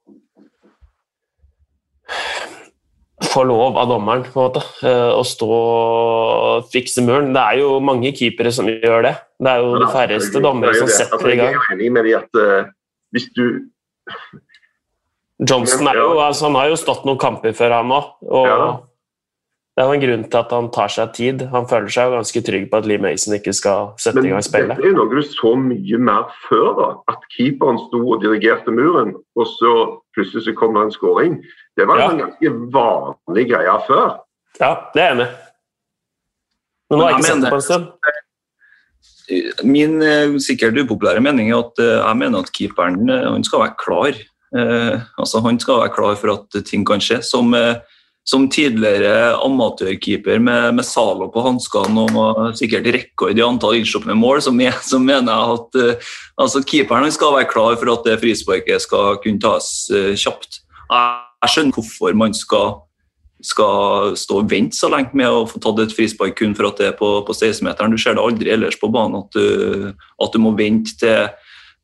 får 3.37 3.47
lov 3.47 3.77
av 3.77 3.91
dommeren 3.91 4.25
på 4.25 4.33
en 4.33 4.47
måte, 4.47 4.63
øh, 4.89 5.13
å 5.19 5.23
stå 5.25 5.47
og 5.53 6.67
fikse 6.73 7.03
muren 7.05 7.33
Det 7.35 7.43
er 7.43 7.61
jo 7.61 7.77
mange 7.83 8.11
keepere 8.17 8.51
som 8.53 8.69
gjør 8.71 9.05
det. 9.05 9.15
Det 9.37 9.53
er 9.53 9.63
jo 9.63 9.77
de 9.77 9.89
færreste 9.93 10.41
dommere 10.43 10.73
som 10.77 10.89
setter 10.89 11.33
i 11.33 11.39
gang. 11.39 11.53
Jeg 11.53 11.61
er 11.61 11.77
enig 11.77 11.91
med 11.93 12.09
de 12.09 12.15
at 12.17 12.41
eh, 12.43 12.69
hvis 13.15 13.29
du 13.37 13.45
Johnston 15.37 15.85
er 15.91 15.99
jo, 15.99 16.17
altså, 16.17 16.47
han 16.47 16.57
har 16.57 16.71
jo 16.71 16.77
stått 16.81 17.03
noen 17.05 17.19
kamper 17.21 17.53
før, 17.53 17.77
han 17.77 17.93
òg. 17.93 18.13
Og 18.25 18.47
Ja 18.49 18.61
det 19.77 19.83
er 19.83 19.91
jo 19.91 19.93
en 19.93 20.01
grunn 20.01 20.23
til 20.25 20.37
at 20.39 20.53
han 20.55 20.67
tar 20.73 20.89
seg 20.89 21.09
tid. 21.13 21.41
Han 21.51 21.67
føler 21.69 21.91
seg 21.93 22.07
jo 22.07 22.15
ganske 22.15 22.41
trygg 22.47 22.63
på 22.71 22.77
at 22.79 22.87
Lee 22.89 22.97
Mason 22.97 23.35
ikke 23.35 23.51
skal 23.53 23.91
sette 24.01 24.17
Men 24.17 24.25
i 24.25 24.31
gang 24.31 24.45
spillet. 24.45 24.71
Men 24.71 24.79
dette 24.79 24.89
er 24.89 24.95
noe 24.97 25.11
du 25.11 25.19
så 25.21 25.51
mye 25.53 25.99
mer 26.01 26.31
før, 26.47 26.65
da. 26.79 26.87
At 27.13 27.27
keeperen 27.35 27.77
sto 27.83 28.01
og 28.01 28.23
dirigerte 28.23 28.73
muren, 28.73 29.13
og 29.37 29.45
så 29.51 29.73
plutselig 30.17 30.47
så 30.47 30.55
kom 30.57 30.73
det 30.73 30.87
en 30.87 30.95
skåring. 30.95 31.37
Det 31.77 31.85
var 31.85 31.99
Ja. 32.01 32.09
en 32.11 32.17
ganske 32.23 32.53
vanlig 32.73 33.43
greie 33.51 33.75
før. 33.87 34.15
Ja, 34.59 34.71
det 34.93 35.01
er 35.01 35.07
jeg 35.11 35.17
enig 35.17 35.27
i. 35.27 35.35
Men 36.89 36.99
nå 36.99 37.03
har 37.03 37.11
jeg 37.11 37.19
ikke 37.19 37.27
sett 37.27 37.43
det 37.43 37.51
på 37.51 37.59
en 37.59 37.67
stund. 37.67 37.87
Min 39.67 40.01
eh, 40.01 40.37
sikkert 40.39 40.77
upopulære 40.79 41.19
mening 41.21 41.51
er 41.51 41.59
at 41.59 41.81
eh, 41.83 41.97
jeg 41.99 42.17
mener 42.21 42.45
at 42.45 42.51
keeperen 42.55 43.09
eh, 43.11 43.25
han 43.27 43.43
skal 43.43 43.65
være 43.65 43.75
klar. 43.81 44.15
Eh, 44.55 45.01
altså 45.19 45.41
Han 45.43 45.59
skal 45.59 45.81
være 45.81 45.93
klar 45.93 46.15
for 46.15 46.31
at 46.37 46.57
ting 46.65 46.85
kan 46.87 47.03
skje. 47.03 47.19
Som, 47.27 47.53
eh, 47.53 47.75
som 48.27 48.47
tidligere 48.51 49.35
amatørkeeper 49.43 50.39
med, 50.39 50.75
med 50.79 50.85
Zalo 50.87 51.27
på 51.31 51.43
hanskene 51.43 52.07
og 52.07 52.55
sikkert 52.59 52.87
rekord 52.95 53.37
i 53.37 53.43
antall 53.43 53.75
innslupne 53.77 54.15
mål, 54.15 54.41
så, 54.43 54.51
men, 54.55 54.71
så 54.83 54.99
mener 54.99 55.31
jeg 55.31 55.59
at 55.59 55.75
eh, 55.83 56.09
altså 56.39 56.63
keeperen 56.63 57.03
han 57.07 57.11
skal 57.15 57.35
være 57.35 57.51
klar 57.51 57.75
for 57.75 57.91
at 57.93 58.07
det 58.07 58.17
frisparket 58.23 58.81
skal 58.87 59.19
kunne 59.23 59.43
tas 59.43 59.69
eh, 59.91 60.15
kjapt. 60.15 60.63
Jeg, 60.87 61.51
skjønner 61.53 61.77
hvorfor 61.77 62.15
man 62.17 62.35
skal 62.35 62.77
skal 63.43 64.15
stå 64.17 64.39
og 64.41 64.47
vente 64.49 64.77
så 64.77 64.89
lenge 64.89 65.13
med 65.17 65.29
å 65.29 65.45
få 65.49 65.59
tatt 65.61 65.79
et 65.83 65.93
frispark 65.93 66.37
kun 66.39 66.55
for 66.57 66.71
at 66.71 66.79
det 66.81 66.87
er 66.89 66.95
på, 66.97 67.09
på 67.25 67.35
16-meteren. 67.35 67.93
Du 67.93 68.01
ser 68.01 68.17
det 68.17 68.23
aldri 68.23 68.53
ellers 68.53 68.79
på 68.81 68.89
banen 68.93 69.19
at 69.21 69.37
du, 69.37 69.91
at 69.93 70.33
du 70.33 70.41
må 70.41 70.55
vente 70.57 70.95
til, 70.97 71.27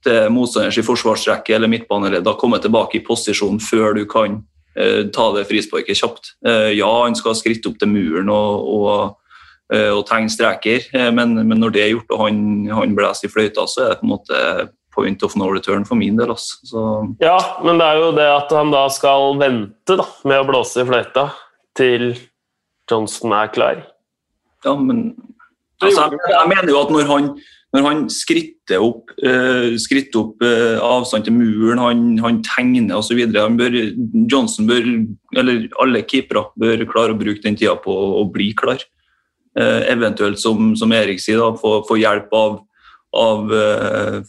til 0.06 0.32
motstanders 0.34 0.80
i 0.82 0.86
forsvarsrekke 0.86 1.56
eller 1.56 1.72
midtbaneledd 1.72 2.28
har 2.30 2.40
kommet 2.42 2.66
tilbake 2.66 3.00
i 3.00 3.06
posisjon 3.06 3.62
før 3.62 4.00
du 4.00 4.08
kan 4.10 4.42
eh, 4.76 5.04
ta 5.14 5.28
det 5.38 5.46
frisparket 5.52 6.00
kjapt. 6.02 6.34
Eh, 6.48 6.72
ja, 6.80 6.90
han 7.04 7.18
skal 7.18 7.38
skritte 7.38 7.70
opp 7.70 7.78
til 7.82 7.94
muren 7.94 8.34
og, 8.34 8.72
og, 8.74 9.36
eh, 9.76 9.92
og 9.94 10.08
tegne 10.10 10.34
streker, 10.34 10.90
men, 11.14 11.38
men 11.44 11.62
når 11.62 11.76
det 11.76 11.86
er 11.86 11.94
gjort 11.94 12.18
og 12.18 12.26
han, 12.26 12.40
han 12.74 12.98
blåser 12.98 13.30
i 13.30 13.36
fløyta, 13.36 13.70
så 13.70 13.86
er 13.86 13.94
det 13.94 14.02
på 14.02 14.10
en 14.10 14.16
måte 14.16 14.42
point 14.94 15.24
of 15.26 15.36
no 15.40 15.50
return 15.52 15.86
for 15.86 16.00
min 16.00 16.18
del. 16.20 16.34
Altså. 16.34 16.60
Så, 16.70 16.84
Ja, 17.24 17.38
men 17.66 17.82
det 17.82 17.88
er 17.88 18.02
jo 18.02 18.12
det 18.18 18.30
at 18.30 18.54
han 18.54 18.74
da 18.74 18.86
skal 18.94 19.40
vente 19.42 19.98
da, 20.00 20.06
med 20.28 20.44
å 20.44 20.48
blåse 20.50 20.84
i 20.84 20.88
fløyta 20.88 21.28
til 21.78 22.14
Johnson 22.90 23.34
er 23.36 23.52
klar. 23.54 23.84
Ja, 24.64 24.76
men 24.80 25.12
altså, 25.82 26.08
jeg, 26.08 26.22
jeg 26.32 26.50
mener 26.52 26.72
jo 26.72 26.80
at 26.80 26.94
når 26.94 27.08
han, 27.10 27.30
når 27.76 27.86
han 27.88 28.02
skritter 28.14 28.84
opp, 28.84 29.12
uh, 29.26 29.74
skritter 29.82 30.22
opp 30.22 30.44
uh, 30.46 30.80
avstand 30.84 31.28
til 31.28 31.36
muren, 31.36 31.82
han, 31.82 32.04
han 32.24 32.42
tegner 32.46 33.00
osv. 33.00 33.24
Johnson 34.32 34.70
bør, 34.70 34.90
eller 35.40 35.68
alle 35.84 36.04
keepere 36.08 36.46
bør 36.60 36.86
klare 36.92 37.16
å 37.16 37.20
bruke 37.20 37.44
den 37.44 37.58
tida 37.60 37.76
på 37.82 37.94
å, 37.94 38.12
å 38.22 38.28
bli 38.32 38.52
klar. 38.60 38.84
Uh, 39.58 39.84
eventuelt, 39.90 40.40
som, 40.42 40.74
som 40.80 40.94
Erik 40.96 41.22
sier, 41.22 41.42
da, 41.42 41.52
få, 41.60 41.82
få 41.88 42.00
hjelp 42.02 42.32
av, 42.38 42.62
av 43.14 43.54
eh, 43.54 44.20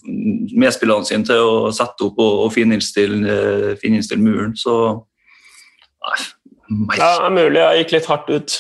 medspillerne 0.53 1.09
sine 1.09 1.25
til 1.27 1.41
å 1.41 1.73
sette 1.75 2.05
opp 2.07 2.21
og, 2.21 2.45
og 2.45 2.53
fininnstille 2.53 3.35
eh, 3.35 3.73
fininnstille 3.81 4.23
muren. 4.23 4.53
Så 4.61 4.77
nei, 6.05 6.19
Ja, 6.99 7.09
det 7.17 7.31
er 7.31 7.35
mulig 7.39 7.63
jeg 7.63 7.83
gikk 7.83 7.97
litt 7.97 8.11
hardt 8.13 8.31
ut. 8.31 8.59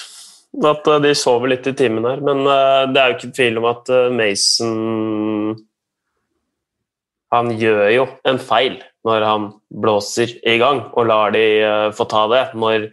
At 0.65 0.89
eh, 0.89 1.03
de 1.05 1.13
sover 1.19 1.53
litt 1.53 1.69
i 1.69 1.77
timen 1.77 2.09
her. 2.09 2.25
Men 2.25 2.45
det 2.95 3.01
er 3.01 3.13
jo 3.13 3.19
ikke 3.19 3.37
tvil 3.37 3.61
om 3.61 3.69
at 3.69 3.93
Mason 4.15 5.57
Han 7.35 7.51
gjør 7.59 7.89
jo 7.93 8.07
en 8.31 8.41
feil 8.41 8.79
når 9.05 9.25
han 9.29 9.51
blåser 9.69 10.31
i 10.49 10.55
gang 10.57 10.87
og 10.95 11.11
lar 11.11 11.35
de 11.35 11.45
få 11.93 12.07
ta 12.09 12.23
det. 12.33 12.45
Når, 12.57 12.87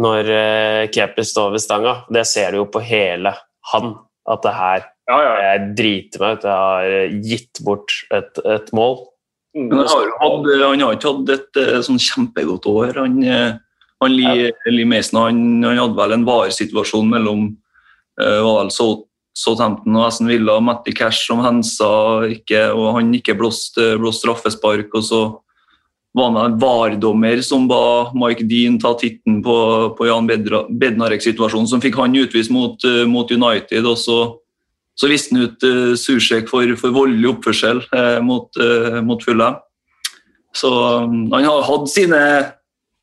når 0.00 0.30
Kepi 0.94 1.26
står 1.28 1.52
ved 1.52 1.64
stanga. 1.66 1.98
Det 2.08 2.24
ser 2.30 2.54
du 2.54 2.62
jo 2.62 2.70
på 2.72 2.80
hele 2.80 3.34
han. 3.74 3.92
At 4.30 4.46
det 4.46 4.54
her 4.56 4.86
Ja, 5.10 5.18
ja. 5.26 5.32
Jeg 5.50 5.70
driter 5.78 6.22
meg 6.22 6.38
ut. 6.38 6.44
Jeg 6.46 6.60
har 6.64 6.92
eh, 7.00 7.16
gitt 7.26 7.62
bort 7.66 7.96
et, 8.14 8.40
et 8.46 8.70
mål. 8.76 9.00
Men 9.56 9.80
han 9.82 9.88
har, 9.90 10.12
hatt, 10.22 10.48
han 10.62 10.84
har 10.86 10.94
ikke 10.94 11.10
hatt 11.10 11.34
et 11.34 11.58
eh, 11.58 11.80
sånn 11.82 11.98
kjempegodt 11.98 12.68
år. 12.70 12.94
Han, 13.02 13.18
eh, 13.26 13.58
han 14.00 14.14
Lee, 14.14 14.52
Lee 14.70 14.88
Mason 14.88 15.18
han, 15.24 15.40
han 15.66 15.80
hadde 15.82 15.98
vel 15.98 16.14
en 16.14 16.26
varesituasjon 16.28 17.10
mellom 17.10 17.48
eh, 18.22 18.70
Sout- 18.70 19.08
Southampton 19.36 19.94
og 19.96 20.06
Aston 20.08 20.30
Villa 20.30 20.56
Matti 20.62 20.92
Cash 20.96 21.26
som 21.28 21.42
hensa 21.44 21.88
ikke, 22.34 22.68
og 22.74 22.96
han 22.98 23.12
ikke 23.14 23.36
blåste 23.38 23.94
blåst 24.00 24.24
straffespark. 24.24 24.94
og 24.94 25.06
så 25.06 25.20
var 26.18 26.32
det 26.34 26.42
en 26.42 26.58
VAR-dommer 26.58 27.42
som 27.46 27.68
ba 27.70 28.10
Mike 28.18 28.42
Dean 28.50 28.80
ta 28.82 28.96
titten 28.98 29.38
på, 29.44 29.56
på 29.94 30.08
Jan 30.08 30.26
Bednarek-situasjonen, 30.26 31.68
som 31.70 31.82
fikk 31.82 32.00
han 32.00 32.16
utvist 32.18 32.50
mot, 32.50 32.74
eh, 32.84 33.04
mot 33.06 33.30
United. 33.30 33.86
og 33.86 33.98
så 33.98 34.18
så 34.98 35.08
viste 35.10 35.34
han 35.34 35.48
ut 35.48 35.66
uh, 35.66 35.92
Sursek 35.98 36.48
for, 36.50 36.76
for 36.80 36.94
voldelig 36.94 37.30
oppførsel 37.34 37.82
uh, 37.94 38.18
mot, 38.24 38.48
uh, 38.60 39.00
mot 39.04 39.22
Fulla. 39.24 39.54
Så 40.56 40.70
um, 40.70 41.28
han 41.32 41.46
har 41.46 41.62
hatt 41.66 41.86
sine, 41.92 42.22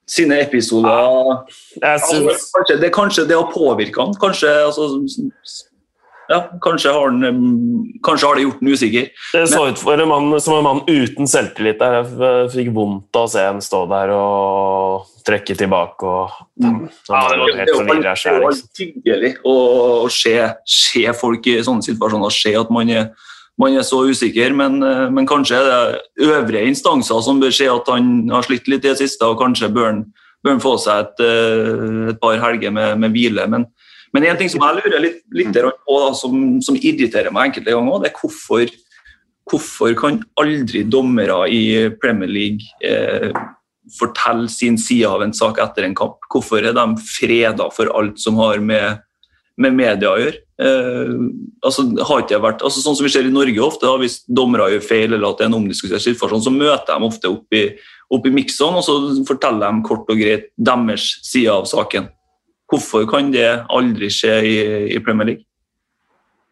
sine 0.10 0.42
episoder. 0.44 1.46
Jeg 1.82 2.04
synes, 2.10 2.50
Kanskje 2.58 2.80
det, 2.82 2.92
kanskje 2.96 3.28
det 3.30 3.40
har 3.40 3.52
påvirka 3.54 4.04
han. 4.04 4.16
Kanskje, 4.20 4.52
altså, 4.68 4.90
ja, 6.30 6.40
kanskje, 6.62 6.92
har 6.92 7.10
han, 7.10 7.24
um, 7.24 7.94
kanskje 8.04 8.28
har 8.28 8.36
det 8.36 8.44
gjort 8.44 8.60
den 8.60 8.74
usikker. 8.74 9.06
Det 9.34 9.44
så 9.48 9.68
ut 9.70 9.84
en 9.94 10.08
mann, 10.10 10.42
som 10.44 10.58
en 10.58 10.66
mann 10.66 10.82
uten 10.88 11.30
selvtillit. 11.30 11.80
der. 11.80 12.04
Jeg 12.04 12.52
fikk 12.56 12.74
vondt 12.76 13.16
av 13.16 13.28
å 13.28 13.32
se 13.32 13.46
en 13.48 13.62
stå 13.64 13.84
der 13.92 14.12
og 14.16 15.08
trekke 15.28 15.56
tilbake. 15.58 16.04
og 16.04 16.30
Han 16.64 16.90
var 17.08 17.38
jo 17.38 17.48
helt 17.56 17.72
det, 17.72 18.02
det 18.04 18.12
er 18.12 18.42
jo 18.42 18.52
Liksom. 18.52 18.68
hyggelig 18.80 19.34
å, 19.46 19.56
se, 20.12 20.36
se 20.66 21.06
folk 21.16 21.48
i 21.48 21.58
sånne 21.64 21.88
situasjoner, 21.88 22.34
se 22.34 22.56
at 22.60 22.70
man 22.76 22.90
er, 22.92 23.10
man 23.58 23.76
er 23.76 23.88
så 23.88 24.04
usikker. 24.08 24.54
Men, 24.56 24.82
eh, 24.84 25.08
men 25.10 25.28
kanskje 25.28 25.62
er 25.62 25.68
det 25.72 26.28
øvrige 26.28 26.68
instanser 26.68 27.24
som 27.24 27.40
bør 27.40 27.56
se 27.56 27.70
at 27.72 27.88
han 27.88 28.30
har 28.34 28.44
slitt 28.44 28.68
litt 28.68 28.86
i 28.86 28.92
det 28.92 29.00
siste, 29.00 29.26
og 29.26 29.40
kanskje 29.40 29.72
bør 29.72 29.92
han, 29.92 30.06
bør 30.44 30.58
han 30.58 30.64
få 30.64 30.78
seg 30.84 31.08
et, 31.08 31.26
eh, 31.28 32.12
et 32.12 32.22
par 32.22 32.40
helger 32.44 32.72
med, 32.72 33.00
med 33.00 33.16
hvile. 33.16 33.48
Men, 33.48 33.70
men 34.18 34.32
en 34.32 34.40
ting 34.40 34.50
som 34.50 34.64
jeg 34.66 34.80
lurer 34.80 35.04
litt, 35.04 35.20
litt 35.38 35.54
på, 35.54 35.98
da, 36.02 36.10
som, 36.18 36.58
som 36.66 36.78
irriterer 36.80 37.30
meg 37.34 37.52
enkelte 37.52 37.76
ganger, 37.76 38.00
det 38.02 38.10
er 38.10 38.16
hvorfor, 38.18 38.72
hvorfor 39.46 39.94
kan 40.00 40.18
aldri 40.42 40.82
dommere 40.90 41.44
i 41.54 41.62
Premier 42.02 42.32
League 42.32 42.66
eh, 42.82 43.30
fortelle 44.00 44.50
sin 44.50 44.80
side 44.82 45.06
av 45.06 45.22
en 45.22 45.36
sak 45.38 45.62
etter 45.62 45.86
en 45.86 45.94
kamp? 45.98 46.18
Hvorfor 46.34 46.66
er 46.66 46.74
de 46.74 46.88
freda 47.06 47.70
for 47.76 47.94
alt 47.94 48.18
som 48.24 48.42
har 48.42 48.58
med, 48.58 49.06
med 49.62 49.78
media 49.78 50.16
å 50.16 50.18
gjøre. 50.24 50.42
Eh, 50.66 51.14
altså, 51.70 51.86
har 52.10 52.26
ikke 52.26 52.42
vært, 52.42 52.66
altså, 52.66 52.82
sånn 52.82 52.98
som 52.98 53.06
vi 53.06 53.14
ser 53.14 53.30
i 53.30 53.38
Norge 53.38 53.62
ofte, 53.62 53.86
da, 53.86 54.02
Hvis 54.02 54.24
dommere 54.26 54.72
gjør 54.74 54.86
feil 54.90 55.12
eller 55.12 55.30
at 55.30 55.38
det 55.38 55.46
er 55.46 55.54
en 55.54 55.62
omdiskutert 55.62 56.02
situasjon, 56.02 56.48
så 56.50 56.58
møter 56.58 56.90
de 56.90 57.12
ofte 57.14 57.36
opp 57.38 57.54
i, 57.54 57.68
i 57.78 58.36
miksen, 58.42 58.82
og 58.82 58.86
så 58.90 58.98
forteller 59.30 59.70
de 59.70 59.86
kort 59.86 60.10
og 60.10 60.26
greit 60.26 60.50
deres 60.58 61.12
side 61.22 61.54
av 61.54 61.70
saken. 61.70 62.10
Hvorfor 62.68 63.06
kan 63.10 63.32
det 63.32 63.48
aldri 63.72 64.10
skje 64.12 64.34
i, 64.44 64.58
i 64.96 65.00
Premier 65.04 65.32
League? 65.34 65.48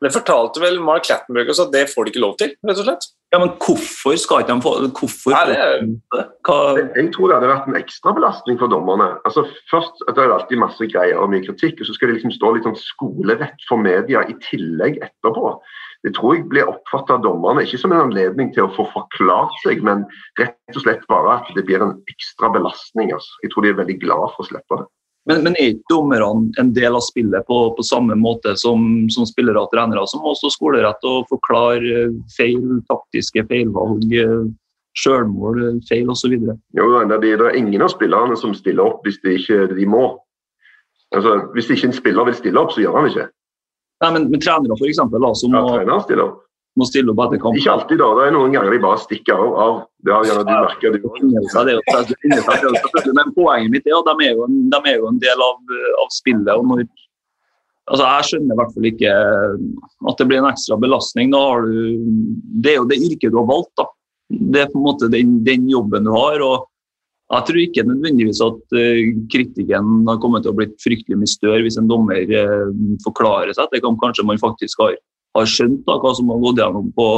Det 0.04 0.12
fortalte 0.12 0.60
vel 0.60 0.82
Mark 0.84 1.06
Clattenburg 1.08 1.50
også 1.50 1.66
at 1.70 1.74
det 1.74 1.86
får 1.90 2.06
de 2.06 2.12
ikke 2.12 2.22
lov 2.24 2.34
til, 2.40 2.52
rett 2.68 2.82
og 2.82 2.88
slett. 2.88 3.06
Ja, 3.34 3.40
men 3.42 3.54
hvorfor 3.60 4.16
skal 4.20 4.44
ikke 4.44 4.54
de 4.54 4.64
få 4.64 4.74
hvorfor 5.00 5.34
Nei, 5.34 5.46
det 5.50 5.56
er- 5.60 6.28
Hva, 6.46 6.58
Jeg, 6.78 7.12
tror 7.16 7.28
det 7.32 7.38
hadde 7.38 7.50
vært 7.50 7.68
en 7.68 7.80
ekstra 7.80 8.14
belastning 8.16 8.60
for 8.60 8.72
dommerne. 8.72 9.08
Altså 9.26 9.44
først, 9.72 10.04
at 10.08 10.16
Det 10.16 10.24
er 10.24 10.36
alltid 10.36 10.62
masse 10.62 10.88
greier 10.94 11.18
og 11.18 11.30
mye 11.32 11.44
kritikk, 11.48 11.82
og 11.82 11.88
så 11.88 11.96
skal 11.96 12.10
de 12.10 12.14
liksom 12.20 12.32
stå 12.32 12.54
litt 12.54 12.68
sånn 12.68 12.78
skolerett 12.78 13.60
for 13.68 13.78
media 13.78 14.22
i 14.30 14.36
tillegg 14.46 15.00
etterpå. 15.02 15.60
Det 16.06 16.14
tror 16.14 16.36
jeg 16.36 16.50
blir 16.50 16.70
oppfattet 16.70 17.16
av 17.18 17.24
dommerne 17.24 17.66
ikke 17.66 17.80
som 17.82 17.92
en 17.92 18.06
anledning 18.06 18.54
til 18.54 18.68
å 18.68 18.76
få 18.76 18.86
forklart 18.94 19.56
seg, 19.64 19.82
men 19.82 20.06
rett 20.38 20.76
og 20.76 20.84
slett 20.84 21.08
bare 21.08 21.40
at 21.40 21.50
det 21.56 21.66
blir 21.66 21.82
en 21.82 21.98
ekstra 22.12 22.52
belastning. 22.54 23.12
Altså. 23.12 23.32
Jeg 23.42 23.52
tror 23.52 23.64
de 23.64 23.70
er 23.70 23.82
veldig 23.82 24.00
glad 24.04 24.30
for 24.36 24.46
å 24.46 24.50
slippe 24.52 24.78
det. 24.84 24.86
Men, 25.26 25.42
men 25.44 25.56
er 25.58 25.72
ikke 25.74 25.90
dommerne 25.90 26.52
en 26.62 26.74
del 26.76 26.98
av 26.98 27.02
spillet 27.02 27.48
på, 27.48 27.58
på 27.78 27.86
samme 27.86 28.18
måte 28.20 28.54
som, 28.62 28.84
som 29.14 29.26
spillere 29.26 29.64
og 29.64 29.72
trenere, 29.74 30.06
som 30.10 30.26
også 30.26 30.52
skolerett 30.54 31.08
og 31.10 31.26
forklare 31.32 31.96
eh, 32.06 32.14
feil, 32.36 32.78
taktiske 32.92 33.46
feilvalg, 33.50 34.06
sjølmål, 34.06 34.52
selvmål, 35.02 35.64
eh, 35.66 35.82
feil 35.90 36.14
osv.? 36.14 36.36
Jo, 36.78 36.92
det, 37.10 37.18
er, 37.18 37.42
det 37.42 37.56
ingen 37.58 37.82
av 37.82 37.94
spillerne 37.96 38.38
som 38.38 38.54
stiller 38.58 38.86
opp 38.86 39.08
hvis 39.08 39.18
de 39.26 39.40
ikke 39.40 39.66
de 39.74 39.90
må. 39.90 40.06
Altså, 41.16 41.40
Hvis 41.56 41.70
ikke 41.72 41.90
en 41.90 41.98
spiller 41.98 42.28
vil 42.28 42.38
stille 42.38 42.62
opp, 42.62 42.74
så 42.76 42.84
gjør 42.84 43.00
han 43.00 43.10
ikke. 43.10 43.30
Nei, 44.04 44.10
men, 44.12 44.30
men 44.30 44.42
trenere 44.44 44.76
da, 44.76 45.34
som 45.38 45.54
Ja, 45.56 45.62
må, 45.64 46.00
opp. 46.28 46.45
Må 46.76 46.88
stille 46.88 47.14
opp 47.14 47.22
etter 47.26 47.40
kamp. 47.42 47.58
Ikke 47.60 47.72
alltid, 47.72 48.00
da. 48.02 48.10
Det 48.18 48.28
er 48.28 48.36
noen 48.36 48.54
ganger 48.56 48.76
de 48.76 48.82
bare 48.84 49.00
stikker 49.00 49.40
av. 49.40 49.54
av. 49.66 49.78
Det 50.06 50.14
har 50.14 50.28
gjerne 50.28 50.44
du 50.44 50.52
merka, 50.52 50.92
Du. 50.92 51.00
Selvfølgelig, 51.54 53.16
Men 53.16 53.34
poenget 53.38 53.72
mitt 53.72 53.88
er 53.88 53.98
at 53.98 54.10
de 54.12 54.28
er 54.28 54.36
jo 54.36 54.46
en, 54.48 54.60
er 54.82 54.98
jo 55.00 55.10
en 55.10 55.20
del 55.24 55.44
av, 55.48 55.76
av 56.04 56.14
spillet. 56.14 56.52
og 56.54 56.68
når 56.68 56.86
altså 57.86 58.06
Jeg 58.06 58.28
skjønner 58.30 58.54
i 58.56 58.60
hvert 58.60 58.76
fall 58.76 58.88
ikke 58.90 59.16
at 60.12 60.22
det 60.22 60.28
blir 60.30 60.42
en 60.42 60.52
ekstra 60.52 60.78
belastning. 60.82 61.34
Du, 61.34 61.74
det 62.64 62.74
er 62.74 62.80
jo 62.82 62.88
det 62.90 63.02
yrket 63.02 63.32
du 63.32 63.42
har 63.42 63.50
valgt. 63.50 63.74
da. 63.80 63.90
Det 64.30 64.64
er 64.64 64.72
på 64.72 64.80
en 64.82 64.88
måte 64.88 65.12
den, 65.14 65.38
den 65.46 65.68
jobben 65.70 66.08
du 66.08 66.12
har. 66.16 66.42
og 66.42 66.68
Jeg 67.32 67.48
tror 67.48 67.62
ikke 67.62 67.88
nødvendigvis 67.88 68.42
at 68.46 68.78
eh, 68.78 69.16
kritikken 69.32 70.06
har 70.10 70.22
kommet 70.22 70.46
til 70.46 70.54
å 70.54 70.60
bli 70.60 70.70
fryktelig 70.84 71.20
mye 71.22 71.32
større 71.32 71.64
hvis 71.66 71.80
en 71.82 71.90
dommer 71.90 72.22
eh, 72.26 72.72
forklarer 73.06 73.54
seg. 73.56 73.70
Det 73.72 73.84
kan 73.86 74.00
kanskje 74.02 74.28
man 74.28 74.42
faktisk 74.42 74.84
har, 74.84 74.98
har 75.36 75.50
skjønt 75.50 75.84
da, 75.88 76.00
hva 76.02 76.14
som 76.18 76.32
har 76.32 76.42
gått 76.44 76.62
gjennom 76.62 76.92
på 76.96 77.10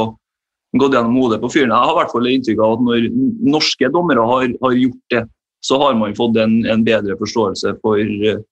gått 0.76 0.92
gjennom 0.92 1.16
hodet 1.16 1.40
på 1.40 1.50
fyren. 1.52 1.72
Jeg 1.72 1.88
har 1.88 1.94
i 1.94 1.98
hvert 1.98 2.12
fall 2.12 2.28
inntrykk 2.28 2.62
av 2.64 2.76
at 2.76 2.84
når 2.84 3.08
norske 3.54 3.90
dommere 3.94 4.24
har, 4.30 4.46
har 4.62 4.76
gjort 4.76 5.14
det, 5.14 5.24
så 5.64 5.78
har 5.80 5.96
man 5.98 6.16
fått 6.16 6.36
en, 6.38 6.60
en 6.68 6.84
bedre 6.86 7.16
forståelse 7.18 7.72
for 7.82 7.98
uh, 7.98 8.42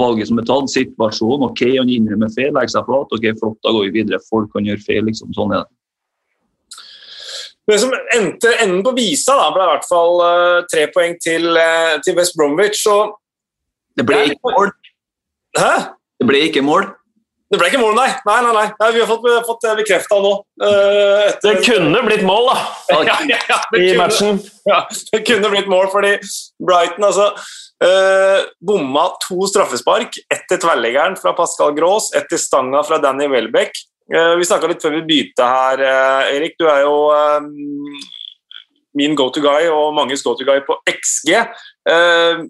valget 0.00 0.30
som 0.30 0.40
er 0.40 0.46
tatt, 0.48 0.72
situasjonen. 0.72 1.50
OK, 1.50 1.62
han 1.76 1.92
innrømmer 1.92 2.32
feil, 2.34 2.54
legger 2.56 2.74
seg 2.74 2.88
flat. 2.88 3.12
OK, 3.14 3.28
flott, 3.40 3.58
da 3.64 3.74
går 3.74 3.88
vi 3.88 4.00
videre. 4.00 4.22
Folk 4.30 4.50
kan 4.54 4.66
gjøre 4.66 4.84
feil, 4.86 5.04
liksom. 5.10 5.34
Sånn 5.36 5.54
er 5.54 5.64
det. 5.64 5.74
Det 7.68 7.76
som 7.82 7.92
endte 8.16 8.54
enden 8.64 8.80
på 8.84 8.94
visa, 8.96 9.36
da, 9.36 9.50
ble 9.52 9.66
i 9.66 9.70
hvert 9.74 9.88
fall 9.88 10.22
uh, 10.24 10.66
tre 10.72 10.86
poeng 10.94 11.18
til, 11.20 11.50
uh, 11.52 11.98
til 12.04 12.16
West 12.16 12.36
Bromwich. 12.38 12.80
Og, 12.88 13.18
Det 13.98 14.06
ble 14.08 14.24
ikke 14.32 14.54
mål. 14.56 14.72
hæ? 15.58 15.74
Det 16.18 16.26
ble 16.26 16.46
ikke 16.48 16.64
mål. 16.64 16.88
Det 17.48 17.56
ble 17.56 17.68
ikke 17.70 17.80
mål, 17.80 17.94
nei. 17.96 18.08
nei, 18.28 18.36
nei, 18.44 18.52
nei. 18.52 18.88
vi 18.92 19.00
har 19.00 19.08
fått, 19.08 19.24
fått 19.48 19.62
bekrefta 19.78 20.18
nå. 20.20 20.32
eh, 20.66 21.30
Det 21.44 21.54
kunne 21.64 22.02
blitt 22.04 22.24
mål, 22.28 22.50
da, 22.50 22.56
ja, 23.08 23.16
ja, 23.30 23.38
ja, 23.48 23.58
i 23.72 23.86
kunne- 23.86 23.96
matchen. 24.02 24.40
Ja, 24.68 24.82
det 25.14 25.22
kunne 25.24 25.48
blitt 25.54 25.70
mål, 25.72 25.88
fordi 25.94 26.10
Brighton 26.60 27.08
altså 27.08 27.30
eh, 27.84 28.44
bomma 28.60 29.06
to 29.24 29.48
straffespark. 29.48 30.20
Ett 30.28 30.44
til 30.50 30.60
tverrleggeren 30.60 31.16
fra 31.16 31.32
Pascal 31.38 31.72
Grås, 31.78 32.10
ett 32.18 32.28
til 32.28 32.42
stanga 32.42 32.84
fra 32.84 33.00
Danny 33.00 33.30
Welbeck. 33.32 33.72
Eh, 34.12 34.34
vi 34.40 34.44
snakka 34.48 34.68
litt 34.70 34.84
før 34.84 34.98
vi 34.98 35.06
begynte 35.08 35.48
her, 35.48 35.80
eh, 35.88 36.36
Erik. 36.36 36.54
Du 36.60 36.68
er 36.68 36.84
jo 36.84 36.94
eh, 37.16 37.48
min 38.98 39.16
go 39.18 39.28
to 39.32 39.42
guy 39.44 39.70
og 39.70 39.94
manges 39.96 40.24
go 40.26 40.34
to 40.34 40.46
guy 40.48 40.60
på 40.66 40.76
XG. 40.90 41.32
Eh, 41.88 42.44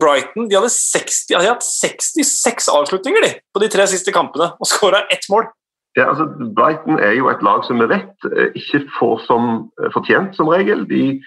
Brighton 0.00 0.48
de 0.50 0.58
hadde, 0.58 0.72
60, 0.72 1.26
de 1.28 1.38
hadde 1.38 1.52
hatt 1.52 1.66
66 1.66 2.70
avslutninger 2.72 3.24
de, 3.26 3.34
på 3.54 3.62
de 3.62 3.70
tre 3.72 3.86
siste 3.90 4.14
kampene 4.14 4.52
og 4.58 4.70
skåra 4.70 5.04
ett 5.14 5.28
mål. 5.32 5.48
Ja, 5.96 6.08
altså, 6.10 6.26
Brighton 6.56 6.98
er 6.98 7.14
jo 7.14 7.28
et 7.30 7.42
lag 7.46 7.62
som 7.66 7.78
vi 7.78 7.86
vet 7.90 8.28
eh, 8.32 8.50
ikke 8.58 8.82
får 8.98 9.20
som 9.28 9.50
eh, 9.80 9.90
fortjent 9.94 10.34
som 10.36 10.50
regel. 10.50 10.82
De, 10.90 11.20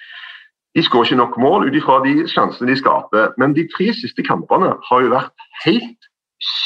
de 0.75 0.83
skårer 0.83 1.11
ikke 1.11 1.21
nok 1.21 1.37
mål 1.39 1.69
ut 1.69 1.77
ifra 1.79 2.01
de 2.03 2.27
sjansene 2.27 2.67
de 2.71 2.75
skaper. 2.79 3.31
Men 3.39 3.55
de 3.55 3.67
tre 3.75 3.93
siste 3.95 4.25
kampene 4.27 4.73
har 4.89 5.05
jo 5.05 5.13
vært 5.15 5.47
helt 5.63 6.11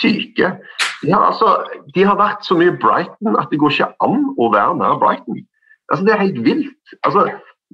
syke. 0.02 0.56
De 1.02 1.14
har, 1.14 1.30
altså, 1.30 1.54
de 1.96 2.04
har 2.06 2.18
vært 2.18 2.46
så 2.46 2.58
mye 2.58 2.74
Brighton 2.82 3.38
at 3.40 3.54
det 3.54 3.62
går 3.62 3.78
ikke 3.78 3.94
an 4.06 4.26
å 4.38 4.50
være 4.54 4.80
nær 4.82 4.98
Brighton. 5.02 5.46
Altså, 5.92 6.06
det 6.08 6.16
er 6.16 6.26
helt 6.26 6.42
vilt. 6.46 6.96
Altså, 7.06 7.28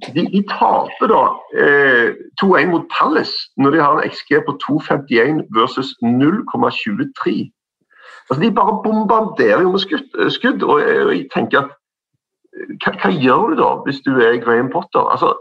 de, 0.05 0.21
de 0.33 0.41
taper 0.49 1.09
da 1.11 1.23
eh, 1.57 2.13
2-1 2.41 2.69
mot 2.71 2.85
Palace 2.93 3.49
når 3.57 3.71
de 3.71 3.81
har 3.81 3.97
en 3.97 4.09
XG 4.09 4.41
på 4.45 4.57
2,51 4.63 5.41
versus 5.57 5.95
0,23. 6.03 7.49
Altså, 8.29 8.41
de 8.43 8.51
bare 8.51 8.79
bombarderer 8.83 9.61
jo 9.61 9.71
med 9.71 9.79
skudd, 9.79 10.31
skudd 10.31 10.63
og 10.63 10.81
jeg, 10.81 11.05
og 11.05 11.13
jeg 11.15 11.27
tenker 11.33 11.59
at 11.63 11.71
eh, 11.71 12.73
hva, 12.83 12.93
hva 13.01 13.11
gjør 13.15 13.53
du 13.53 13.61
da 13.61 13.69
hvis 13.87 14.01
du 14.05 14.11
er 14.19 14.41
Graham 14.43 14.69
Potter? 14.73 15.07
Altså, 15.13 15.33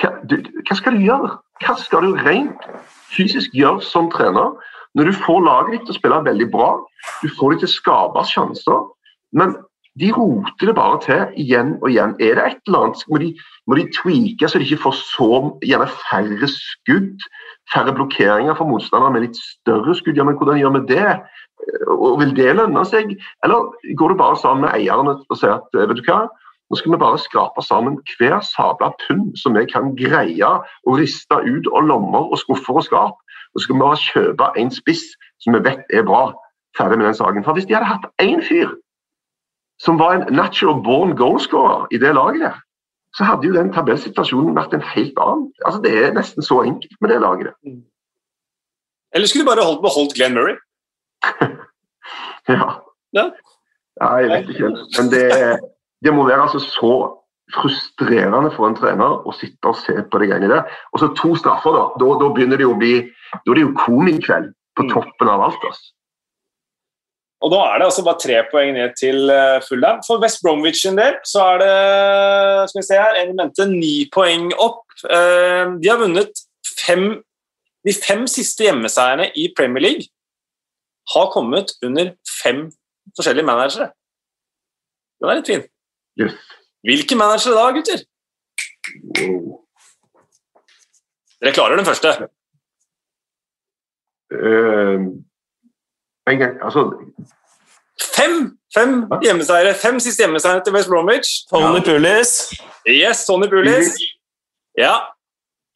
hva, 0.00 0.12
du, 0.30 0.38
hva 0.66 0.78
skal 0.78 0.96
du 0.96 1.04
gjøre? 1.06 1.36
Hva 1.64 1.76
skal 1.80 2.08
du 2.08 2.18
rent 2.26 2.66
fysisk 3.14 3.54
gjøre 3.56 3.84
som 3.84 4.10
trener 4.12 4.56
når 4.96 5.10
du 5.10 5.16
får 5.20 5.40
laget 5.44 5.72
ditt 5.76 5.86
til 5.86 5.94
å 5.94 6.00
spille 6.00 6.24
veldig 6.26 6.50
bra? 6.52 6.70
Du 7.22 7.28
får 7.38 7.54
dem 7.54 7.62
til 7.62 7.70
å 7.70 7.76
skape 7.76 8.26
sjanser, 8.28 8.84
men 9.36 9.54
de 10.00 10.12
roter 10.12 10.68
det 10.68 10.74
bare 10.76 11.00
til 11.00 11.40
igjen 11.40 11.76
og 11.80 11.90
igjen. 11.90 12.14
Er 12.20 12.36
det 12.36 12.44
et 12.46 12.68
eller 12.68 12.84
annet, 12.84 13.04
må 13.08 13.20
de, 13.22 13.30
må 13.66 13.78
de 13.78 13.86
tweake 13.96 14.48
så 14.48 14.60
de 14.60 14.68
ikke 14.68 14.82
får 14.84 14.96
så 14.98 15.28
gjerne 15.64 15.88
færre 15.88 16.48
skudd, 16.52 17.26
færre 17.72 17.94
blokkeringer 17.96 18.56
for 18.58 18.68
motstandere 18.68 19.14
med 19.14 19.26
litt 19.26 19.40
større 19.40 19.96
skudd. 19.96 20.18
Ja, 20.20 20.26
men 20.28 20.36
hvordan 20.36 20.60
gjør 20.60 20.76
vi 20.76 20.84
det? 20.92 21.16
Og 21.88 22.20
Vil 22.20 22.36
det 22.36 22.56
lønne 22.58 22.84
seg? 22.84 23.16
Eller 23.44 23.72
går 23.96 24.12
du 24.12 24.20
bare 24.20 24.36
sammen 24.36 24.66
med 24.66 24.76
eierne 24.76 25.16
og 25.16 25.38
sier 25.40 25.56
at 25.56 25.80
vet 25.80 25.96
du 25.96 26.04
hva, 26.06 26.26
nå 26.70 26.76
skal 26.76 26.92
vi 26.92 27.00
bare 27.00 27.18
skrape 27.22 27.62
sammen 27.62 28.00
hver 28.18 28.40
sabla 28.44 28.90
pund 29.06 29.36
som 29.38 29.54
vi 29.56 29.64
kan 29.70 29.92
greie 29.98 30.48
å 30.50 30.96
riste 30.98 31.38
ut 31.46 31.68
av 31.72 31.86
lommer 31.88 32.26
og 32.26 32.40
skuffer 32.42 32.82
og 32.82 32.84
skap. 32.84 33.20
Og 33.54 33.60
så 33.60 33.64
skal 33.64 33.78
vi 33.78 33.84
bare 33.84 34.02
kjøpe 34.02 34.48
en 34.60 34.72
spiss 34.74 35.06
som 35.40 35.56
vi 35.56 35.62
vet 35.64 35.94
er 35.94 36.04
bra. 36.04 36.34
Ferdig 36.76 36.98
med 36.98 37.08
den 37.08 37.16
saken. 37.16 37.46
For 37.46 37.56
Hvis 37.56 37.70
de 37.70 37.78
hadde 37.78 37.88
hatt 37.88 38.10
én 38.20 38.42
fyr 38.44 38.74
som 39.78 39.98
var 39.98 40.14
en 40.14 40.34
natural 40.34 40.82
born 40.84 41.16
goalscorer 41.16 41.86
i 41.92 41.98
det 41.98 42.14
laget 42.14 42.40
der, 42.46 42.56
så 43.16 43.24
hadde 43.24 43.46
jo 43.48 43.54
den 43.56 43.72
tabellsituasjonen 43.72 44.54
vært 44.56 44.74
en 44.76 44.82
helt 44.94 45.18
annen. 45.20 45.50
Altså 45.64 45.80
Det 45.84 45.92
er 46.04 46.12
nesten 46.16 46.42
så 46.42 46.62
enkelt 46.64 46.96
med 47.00 47.10
det 47.10 47.20
laget. 47.20 47.46
der. 47.46 47.76
Eller 49.14 49.26
skulle 49.26 49.44
du 49.44 49.50
bare 49.50 49.64
holdt, 49.64 49.82
beholdt 49.84 50.14
Glenn 50.16 50.34
Murray? 50.34 50.56
Ja. 52.48 52.66
Ja. 53.12 53.24
jeg 54.20 54.28
vet 54.30 54.50
ikke. 54.52 54.68
Men 54.98 55.08
det, 55.10 55.22
det 56.04 56.12
må 56.14 56.26
være 56.28 56.42
altså 56.46 56.60
så 56.62 56.90
frustrerende 57.56 58.50
for 58.54 58.68
en 58.68 58.76
trener 58.78 59.26
å 59.26 59.32
sitte 59.34 59.70
og 59.72 59.78
se 59.80 59.94
på 60.12 60.20
de 60.22 60.28
greiene 60.30 60.50
der. 60.52 60.68
Og 60.92 61.02
så 61.02 61.08
to 61.18 61.32
straffer, 61.38 61.74
da. 61.74 61.84
Da, 61.98 62.12
da 62.22 62.28
begynner 62.36 62.60
det 62.60 62.66
jo 62.68 62.74
å 62.76 62.78
bli 62.78 62.92
Da 63.44 63.50
er 63.50 63.58
det 63.58 63.64
jo 63.66 63.74
komikveld 63.80 64.52
på 64.76 64.84
Mm. 64.86 64.90
toppen 64.92 65.28
av 65.32 65.40
alt. 65.48 65.62
altså. 65.64 65.92
Og 67.44 67.52
da 67.52 67.58
er 67.68 67.78
det 67.78 67.86
altså 67.90 68.02
bare 68.06 68.20
tre 68.22 68.36
poeng 68.50 68.72
ned 68.72 68.94
til 68.96 69.28
full 69.28 69.82
Fulham. 69.82 70.00
For 70.06 70.22
West 70.22 70.40
Bromwich 70.42 70.80
sin 70.82 70.96
del 70.96 71.18
så 71.28 71.42
er 71.52 71.58
det 71.62 72.70
skal 72.70 72.80
vi 72.80 72.86
se 72.86 73.00
her, 73.00 73.18
en 73.20 73.36
mente 73.36 73.66
ni 73.68 74.08
poeng 74.14 74.48
opp. 74.56 74.84
Eh, 75.04 75.66
De 75.82 75.90
har 75.90 76.00
vunnet 76.00 76.32
fem 76.80 77.22
De 77.86 77.92
fem 77.94 78.24
siste 78.26 78.64
hjemmeseierne 78.66 79.28
i 79.38 79.52
Premier 79.56 79.82
League 79.84 80.08
har 81.12 81.28
kommet 81.30 81.70
under 81.86 82.08
fem 82.42 82.64
forskjellige 83.14 83.46
managere. 83.46 83.92
Den 85.20 85.30
er 85.30 85.38
litt 85.38 85.50
fin. 85.52 85.62
Yes. 86.18 86.34
Hvilke 86.82 87.14
managere 87.20 87.54
da, 87.54 87.68
gutter? 87.76 88.02
Wow. 89.20 89.60
Dere 91.38 91.54
klarer 91.54 91.78
den 91.78 91.86
første. 91.86 92.14
Eh, 94.34 95.06
en 96.26 96.42
altså, 96.62 96.90
Fem 98.16 98.58
fem 98.74 99.06
hjemmeseiere. 99.22 99.74
Fem 99.74 100.00
siste 100.00 100.24
hjemmeseiere 100.24 100.64
til 100.64 100.74
West 100.76 100.88
Bromwich. 100.88 101.28
Tony 101.50 101.80
Pulis. 101.84 102.32
Yes, 102.88 103.24
Tony 103.26 103.48
Pulis. 103.48 103.94
Ja, 104.78 104.96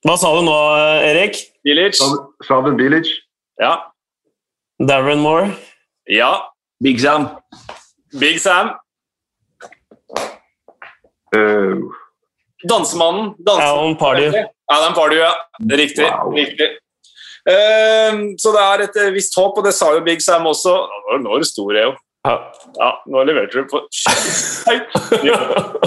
Hva 0.04 0.16
sa 0.16 0.30
du 0.32 0.40
nå, 0.44 0.56
Erik? 1.04 1.36
Bilic. 1.64 1.98
Slaven 2.46 2.76
Bilic, 2.76 3.08
Ja, 3.60 3.74
Darren 4.80 5.20
Moore. 5.20 5.50
Ja, 6.08 6.30
Big 6.80 7.00
Sam. 7.00 7.28
Big 8.20 8.40
Sam. 8.40 8.70
Uh. 11.36 11.92
Dansemannen. 12.64 13.34
Dansemannen. 13.38 13.76
Alan 13.84 13.96
Pardew. 13.96 14.32
Alan 14.72 14.94
Pardew, 14.94 15.18
ja. 15.18 15.32
Riktig. 15.76 16.04
Wow. 16.04 16.32
riktig. 16.34 16.78
Eh, 17.48 18.20
så 18.40 18.52
det 18.54 18.62
er 18.66 18.86
et 18.86 19.00
eh, 19.00 19.12
visst 19.14 19.36
håp, 19.38 19.58
og 19.58 19.66
det 19.66 19.74
sa 19.76 19.92
jo 19.96 20.04
Big 20.06 20.22
Sam 20.24 20.48
også. 20.50 20.76
Nå, 21.20 21.34
er 21.34 21.44
du 21.44 21.48
stor, 21.48 21.76
Eo. 21.76 21.94
Ja. 22.28 22.34
Ja, 22.76 22.90
nå 23.08 23.22
leverte 23.24 23.62
du 23.62 23.70
på. 23.70 23.84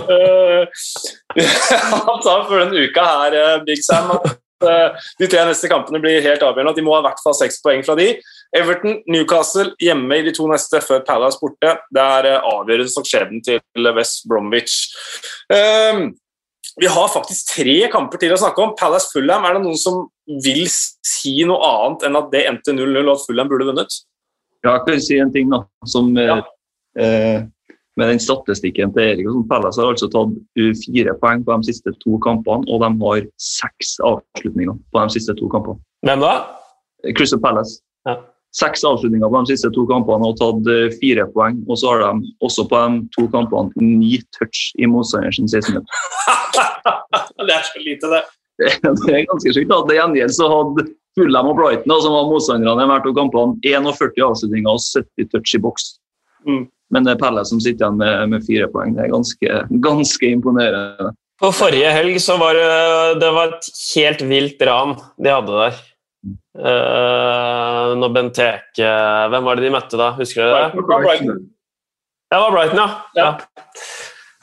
Eh, 0.04 0.68
Han 2.08 2.24
sa 2.26 2.34
før 2.47 2.64
denne 2.64 2.82
uka 2.88 3.04
her, 3.06 3.36
eh, 3.38 3.60
Big 3.66 3.84
Sam, 3.86 4.10
at 4.16 4.39
de 5.20 5.28
tre 5.28 5.43
neste 5.47 5.70
kampene 5.72 6.01
blir 6.04 6.24
helt 6.24 6.43
avgjørende. 6.43 6.74
At 6.74 6.80
de 6.80 6.84
må 6.86 6.95
ha 6.95 7.01
i 7.01 7.06
hvert 7.08 7.22
fall 7.24 7.36
seks 7.38 7.62
poeng 7.64 7.84
fra 7.86 7.95
de. 7.99 8.10
Everton, 8.56 8.99
Newcastle 9.12 9.74
hjemme 9.82 10.20
i 10.20 10.26
de 10.26 10.34
to 10.36 10.47
neste 10.51 10.82
før 10.84 11.04
Palace 11.08 11.39
borte. 11.41 11.76
Det 11.93 12.04
er 12.04 12.30
avgjørende 12.39 12.91
for 12.93 13.08
skjebnen 13.08 13.43
til 13.45 13.89
West 13.95 14.28
Bromwich. 14.30 14.78
Eh, 15.54 16.06
vi 16.80 16.89
har 16.89 17.11
faktisk 17.13 17.53
tre 17.55 17.76
kamper 17.93 18.21
til 18.21 18.34
å 18.34 18.39
snakke 18.39 18.63
om. 18.63 18.74
Palace 18.80 19.11
Fulham, 19.13 19.45
er 19.45 19.57
det 19.57 19.63
noen 19.65 19.78
som 19.80 20.07
vil 20.43 20.63
si 20.69 21.36
noe 21.47 21.61
annet 21.67 22.07
enn 22.07 22.17
at 22.17 22.32
det 22.34 22.45
endte 22.49 22.74
0-0 22.76 23.03
og 23.03 23.13
at 23.15 23.26
Fulham 23.28 23.51
burde 23.51 23.67
vunnet? 23.69 23.97
Ja, 24.63 24.78
jeg 24.78 24.86
kan 24.88 25.03
si 25.03 25.19
en 25.19 25.34
ting 25.34 25.51
da, 25.51 25.63
som 25.86 26.13
eh, 26.17 26.32
Ja. 26.32 26.39
eh, 26.97 27.43
med 27.99 28.09
den 28.09 28.19
statistikken 28.19 28.93
til 28.95 29.03
Erik. 29.03 29.28
og 29.28 29.36
sånn, 29.36 29.47
Palace 29.51 29.82
har 29.82 29.91
altså 29.91 30.07
tatt 30.09 30.34
uh, 30.34 30.71
fire 30.82 31.13
poeng 31.21 31.43
på 31.45 31.57
de 31.61 31.67
siste 31.69 31.91
to 32.01 32.17
kampene, 32.26 32.65
og 32.65 32.82
de 32.82 32.89
har 33.05 33.28
seks 33.38 33.99
avslutninger 34.01 34.80
på 34.89 35.03
de 35.03 35.13
siste 35.13 35.36
to 35.38 35.49
kampene. 35.51 35.78
Hvem 36.01 36.24
da? 36.24 36.32
Crystal 37.13 37.41
Palace. 37.43 37.84
Ja. 38.07 38.15
Seks 38.54 38.84
avslutninger 38.86 39.32
på 39.34 39.41
de 39.41 39.54
siste 39.56 39.72
to 39.74 39.86
kampene 39.89 40.30
og 40.30 40.38
tatt 40.38 40.68
eh, 40.70 40.93
fire 41.01 41.26
poeng. 41.34 41.62
Og 41.66 41.80
så 41.82 41.93
har 41.93 42.04
de 42.04 42.34
også 42.45 42.68
på 42.70 42.82
de 42.84 43.01
to 43.16 43.26
kampene 43.34 43.74
ni 43.82 44.20
touch 44.38 44.68
i 44.78 44.89
motstanders 44.89 45.39
16 45.41 45.74
minutter. 45.74 46.04
det 47.47 47.56
er 47.56 47.66
så 47.70 47.82
lite, 47.82 48.12
det. 48.14 48.24
Det 48.62 49.16
er 49.16 49.26
ganske 49.32 49.56
sjukt. 49.56 49.74
Til 49.74 49.97
gjengjeld 49.97 50.36
så 50.38 50.51
hadde 50.51 50.86
Fulham 51.18 51.49
og 51.49 51.58
Brighton, 51.58 51.89
da, 51.89 51.97
som 52.01 52.14
var 52.16 52.30
motstanderne 52.30 52.86
i 52.86 52.89
hver 52.89 53.04
to 53.06 53.14
kampene, 53.18 53.58
41 53.66 54.22
avslutninger 54.28 54.70
og 54.70 54.82
70 54.82 55.30
touch 55.34 55.58
i 55.58 55.62
boks. 55.62 55.89
Mm. 56.45 56.64
Men 56.93 57.06
det 57.06 57.16
er 57.16 57.22
Pelle 57.22 57.43
som 57.49 57.62
sitter 57.62 57.88
igjen 57.88 57.99
med, 58.01 58.30
med 58.34 58.45
fire 58.45 58.70
poeng. 58.74 58.93
Det 58.97 59.06
er 59.06 59.14
ganske, 59.14 59.60
ganske 59.82 60.30
imponerende. 60.30 61.14
På 61.41 61.49
forrige 61.54 61.89
helg 61.91 62.20
så 62.22 62.38
var 62.39 62.58
det, 62.58 62.68
det 63.24 63.32
var 63.34 63.56
et 63.56 63.70
helt 63.95 64.22
vilt 64.30 64.62
ran 64.70 64.93
de 65.18 65.34
hadde 65.34 65.58
der. 65.58 65.82
Uh, 66.54 67.95
når 67.97 68.12
Benteke 68.14 68.89
Hvem 69.34 69.47
var 69.47 69.58
det 69.58 69.64
de 69.66 69.72
møtte 69.74 69.97
da? 69.97 70.12
Husker 70.20 70.45
dere 70.45 70.68
det? 70.70 70.84
Brighton. 70.86 71.39
Det 72.30 72.41
var 72.43 72.54
Brighton, 72.54 72.82
ja. 72.82 72.89
Ja. 73.18 73.24
ja. 73.24 73.80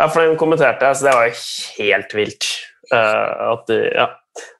ja 0.00 0.08
for 0.10 0.24
den 0.24 0.40
kommenterte 0.40 0.88
jeg, 0.88 0.98
så 0.98 1.06
det 1.06 1.14
var 1.14 1.28
jo 1.28 1.36
helt 1.76 2.16
vilt. 2.18 2.48
Uh, 2.90 3.52
at 3.52 3.70
de, 3.70 3.78
ja. 3.94 4.08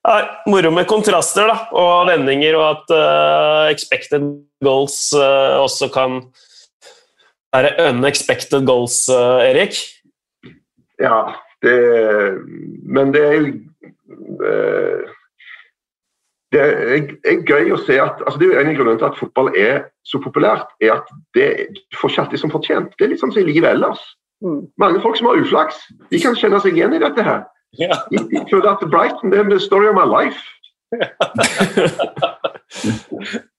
Ja, 0.04 0.14
moro 0.50 0.70
med 0.74 0.86
kontraster 0.90 1.50
da, 1.50 1.56
og 1.78 2.06
vendinger, 2.10 2.58
og 2.58 2.66
at 2.68 2.94
uh, 2.94 3.70
expected 3.70 4.26
goals 4.64 5.12
eh, 5.16 5.56
også 5.60 5.88
kan 5.92 6.20
være 7.54 7.72
unexpected 7.90 8.66
goals, 8.66 9.08
eh, 9.08 9.50
Erik. 9.50 9.78
Ja, 11.00 11.32
det 11.62 11.76
Men 12.84 13.12
det 13.14 13.24
er 13.24 13.32
jo 13.38 13.46
eh, 14.44 15.08
Det 16.50 16.60
er, 16.60 17.42
gøy 17.46 17.70
å 17.70 17.78
se 17.78 17.94
at 18.02 18.18
altså 18.26 18.38
Det 18.40 18.48
er 18.48 18.50
jo 18.50 18.60
en 18.60 18.70
av 18.72 18.78
grunnene 18.78 18.98
til 18.98 19.06
at 19.06 19.18
fotball 19.18 19.48
er 19.54 19.84
så 20.06 20.18
populært, 20.22 20.68
er 20.82 20.90
at 20.96 21.06
det 21.38 21.50
du 21.70 21.98
får 22.00 22.10
ikke 22.10 22.22
alltid 22.24 22.40
som 22.42 22.50
fortjent. 22.50 22.90
Det 22.98 23.04
er 23.06 23.12
litt 23.12 23.22
sånn 23.22 23.34
som 23.34 23.42
i 23.42 23.52
livet 23.52 23.70
ellers. 23.70 24.02
Mm. 24.42 24.62
Mange 24.82 25.02
folk 25.04 25.16
som 25.20 25.28
har 25.30 25.38
uflaks, 25.38 25.76
de 26.10 26.18
kan 26.22 26.34
kjenne 26.38 26.58
seg 26.64 26.72
igjen 26.74 26.96
i 26.96 27.02
dette 27.02 27.22
her. 27.22 27.40
Ja. 27.78 27.94
De, 28.10 28.16
de 28.32 28.38
føler 28.50 28.68
at 28.72 28.82
Brighton 28.90 29.30
det 29.30 29.38
er 29.38 29.50
the 29.50 29.60
story 29.62 29.86
of 29.86 29.94
my 29.94 30.06
life. 30.08 30.42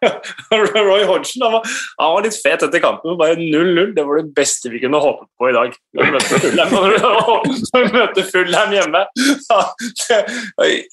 Roy 0.88 1.04
Hodgson 1.04 1.44
han 1.44 1.52
var, 1.56 1.68
han 2.00 2.14
var 2.14 2.26
litt 2.26 2.38
fet 2.40 2.64
etter 2.66 2.82
kampen. 2.82 3.18
Bare 3.20 3.36
0-0. 3.38 3.94
Det 3.96 4.04
var 4.06 4.20
det 4.20 4.34
beste 4.36 4.72
vi 4.72 4.80
kunne 4.82 5.00
håpet 5.02 5.28
på 5.38 5.50
i 5.50 5.54
dag. 5.56 5.74
Når 5.96 6.08
vi 6.08 6.10
møter 7.94 8.28
Fulham 8.32 8.74
hjemme. 8.74 9.04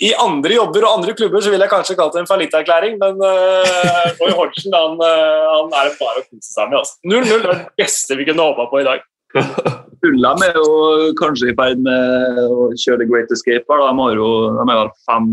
I 0.07 0.13
andre 0.23 0.57
jobber 0.57 0.87
og 0.87 0.99
andre 0.99 1.15
klubber 1.17 1.43
så 1.43 1.53
ville 1.53 1.67
jeg 1.67 1.73
kanskje 1.73 1.97
kalt 1.99 2.15
det 2.15 2.23
en 2.23 2.29
fallitterklæring, 2.29 2.97
men 3.01 3.19
uh, 3.21 4.07
Roy 4.21 4.33
Hodgson 4.35 4.75
han, 4.75 4.97
eh, 5.03 5.45
han 5.53 5.75
er 5.75 5.89
det 5.89 5.99
bare 5.99 6.23
å 6.23 6.25
kose 6.27 6.49
seg 6.51 6.71
med. 6.71 6.79
Altså. 6.81 6.97
0-0 7.07 7.37
er 7.37 7.51
det 7.51 7.59
beste 7.79 8.17
vi 8.19 8.27
kunne 8.27 8.49
håpa 8.49 8.67
på 8.71 8.81
i 8.81 8.87
dag. 8.87 9.05
Fulham 10.01 10.43
er 10.45 10.57
jo 10.57 11.11
kanskje 11.19 11.51
i 11.51 11.57
ferd 11.57 11.81
med 11.83 12.41
å 12.45 12.69
kjøre 12.77 13.03
the 13.03 13.09
great 13.09 13.33
escape. 13.33 13.65
da. 13.67 13.89
De 13.89 14.03
har 14.03 14.19
jo 14.19 14.29
de 14.57 14.67
vel 14.71 14.91
fem, 15.09 15.31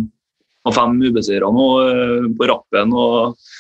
har 0.67 0.77
fem 0.77 0.97
ubeseira 1.05 1.51
nå 1.53 1.69
eh, 1.85 2.31
på 2.39 2.51
rappen. 2.51 2.95
og 2.95 3.51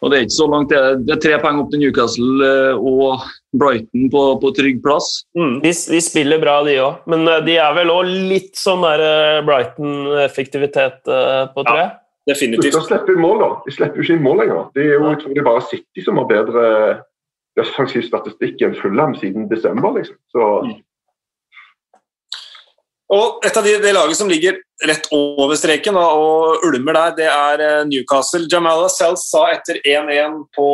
og 0.00 0.10
Det 0.10 0.16
er 0.16 0.24
ikke 0.24 0.36
så 0.38 0.46
langt, 0.48 0.70
det 0.72 1.12
er, 1.12 1.20
tre 1.20 1.38
poeng 1.42 1.58
opp 1.60 1.72
til 1.72 1.82
Newcastle 1.82 2.46
eh, 2.46 2.84
og 2.90 3.24
Brighton 3.60 4.06
på, 4.12 4.22
på 4.40 4.52
trygg 4.56 4.78
plass. 4.84 5.10
Mm. 5.36 5.58
De, 5.64 5.72
de 5.92 6.00
spiller 6.00 6.40
bra, 6.40 6.60
de 6.64 6.78
òg, 6.80 7.02
men 7.10 7.28
eh, 7.28 7.42
de 7.44 7.58
er 7.60 7.74
vel 7.76 7.92
òg 7.92 8.08
litt 8.30 8.54
sånn 8.56 8.86
der 8.86 9.04
eh, 9.04 9.40
Brighton-effektivitet 9.48 11.02
på, 11.04 11.66
tre? 11.68 11.84
Ja, 11.84 11.90
Definitivt. 12.30 12.70
De 12.70 12.72
slipper, 12.78 13.04
slippe 13.04 13.20
mål, 13.20 13.38
da. 13.42 13.50
De 13.64 13.72
slipper 13.74 14.00
jo 14.00 14.04
ikke 14.04 14.16
inn 14.16 14.24
mål 14.24 14.42
lenger. 14.42 14.64
Det 14.76 14.82
er 14.84 14.92
jo, 14.92 15.06
jeg 15.08 15.20
tror 15.20 15.32
det 15.34 15.40
er 15.40 15.48
bare 15.48 15.66
City 15.66 16.04
som 16.04 16.20
har 16.20 16.28
bedre 16.30 16.64
defensiv 17.58 18.04
statistikk 18.06 18.60
enn 18.64 18.76
Fulham 18.78 19.16
siden 19.18 19.48
desember. 19.50 19.96
liksom. 19.96 20.16
Så 20.30 20.48
Og 23.10 23.46
et 23.46 23.56
av 23.56 23.66
de, 23.66 23.72
de 23.82 23.94
laget 23.96 24.20
som 24.20 24.30
ligger 24.30 24.60
rett 24.86 25.08
over 25.12 25.56
streken 25.58 25.96
da, 25.96 26.06
og 26.16 26.64
ulmer 26.66 26.96
der, 26.96 27.14
det 27.18 27.28
er 27.28 27.62
eh, 27.64 27.82
Newcastle. 27.88 28.46
Jamala 28.50 28.88
Sells 28.92 29.26
sa 29.30 29.44
etter 29.52 29.80
1-1 29.84 30.38
på 30.56 30.68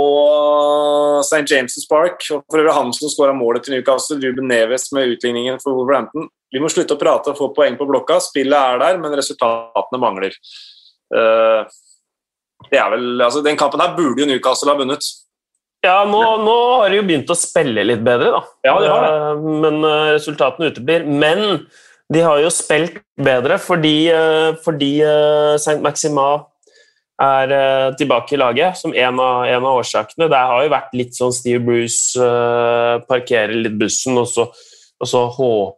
St. 1.24 1.42
James' 1.50 1.86
Park, 1.90 2.22
og 2.30 2.44
for 2.44 2.62
øvrig 2.62 2.76
han 2.76 2.94
som 2.96 3.12
skåra 3.12 3.34
målet 3.36 3.66
til 3.66 3.76
Newcastle, 3.76 4.20
Ruben 4.22 4.48
Neves 4.50 4.88
med 4.94 5.16
utligningen 5.16 5.60
for 5.62 5.74
Wolverhampton. 5.78 6.30
Vi 6.54 6.62
må 6.62 6.70
slutte 6.72 6.94
å 6.94 7.00
prate 7.00 7.32
og 7.32 7.40
få 7.40 7.50
poeng 7.56 7.76
på 7.78 7.88
blokka. 7.88 8.20
Spillet 8.22 8.56
er 8.56 8.80
der, 8.84 9.00
men 9.02 9.16
resultatene 9.18 10.00
mangler. 10.00 10.36
Eh, 11.14 11.76
det 12.70 12.78
er 12.80 12.90
vel, 12.90 13.08
altså 13.22 13.42
Den 13.44 13.58
kampen 13.58 13.82
her 13.82 13.94
burde 13.94 14.22
jo 14.22 14.28
Newcastle 14.30 14.72
ha 14.72 14.78
vunnet. 14.78 15.06
Ja, 15.84 16.00
nå, 16.08 16.20
nå 16.42 16.54
har 16.80 16.90
de 16.90 16.98
jo 16.98 17.06
begynt 17.06 17.30
å 17.30 17.36
spille 17.38 17.84
litt 17.86 18.02
bedre, 18.06 18.32
da. 18.34 18.40
Ja, 18.66 18.78
de 18.82 18.88
har 18.90 19.04
det. 19.06 19.50
Men 19.66 19.82
eh, 19.86 20.12
resultatene 20.16 20.70
uteblir. 20.72 21.04
Men 21.06 21.66
de 22.12 22.22
har 22.22 22.38
jo 22.38 22.50
spilt 22.54 23.00
bedre 23.18 23.58
fordi, 23.58 24.08
eh, 24.14 24.52
fordi 24.64 24.92
St. 25.02 25.64
Saint 25.64 25.82
Maxima 25.82 26.28
er 27.22 27.52
eh, 27.54 27.94
tilbake 27.96 28.36
i 28.36 28.40
laget, 28.40 28.76
som 28.78 28.94
en 28.94 29.20
av, 29.20 29.46
en 29.48 29.64
av 29.64 29.80
årsakene. 29.80 30.28
Det 30.28 30.42
har 30.50 30.64
jo 30.64 30.72
vært 30.72 30.94
litt 30.98 31.16
sånn 31.16 31.32
Steve 31.34 31.62
Bruce 31.64 32.20
uh, 32.20 33.00
parkerer 33.08 33.56
litt 33.56 33.78
bussen, 33.80 34.18
og 34.20 34.28
så, 34.28 34.50
og 35.00 35.10
så 35.10 35.26
håpe 35.38 35.76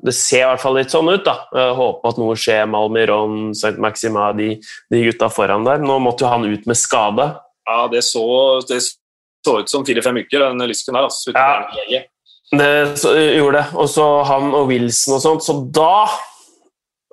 Det 0.00 0.14
ser 0.16 0.40
i 0.40 0.46
hvert 0.48 0.62
fall 0.62 0.78
litt 0.78 0.88
sånn 0.88 1.10
ut, 1.12 1.20
da. 1.20 1.34
Eh, 1.52 1.74
håpe 1.76 2.08
at 2.08 2.16
noe 2.16 2.32
skjer 2.32 2.62
med 2.64 2.78
Almiron, 2.80 3.34
Saint 3.52 3.76
Maxima, 3.76 4.30
de, 4.32 4.54
de 4.88 5.02
gutta 5.04 5.28
foran 5.28 5.66
der. 5.66 5.82
Nå 5.84 5.98
måtte 6.00 6.24
jo 6.24 6.30
han 6.32 6.46
ut 6.48 6.64
med 6.64 6.78
skade. 6.80 7.26
Ja, 7.68 7.82
Det 7.92 8.00
så, 8.06 8.24
det 8.70 8.78
så 8.80 9.58
ut 9.60 9.68
som 9.68 9.84
fire-fem 9.84 10.22
uker, 10.22 10.46
den 10.46 10.64
lysken 10.64 10.96
der. 10.96 11.10
Altså, 11.10 11.36
Ja. 11.36 12.00
Det 12.50 12.98
så, 12.98 13.14
gjorde 13.14 13.60
det. 13.60 13.66
Og 13.78 13.88
så 13.90 14.06
han 14.26 14.50
og 14.56 14.70
Wilson 14.70 15.16
og 15.16 15.22
sånt. 15.22 15.46
Så 15.46 15.54
da 15.70 16.08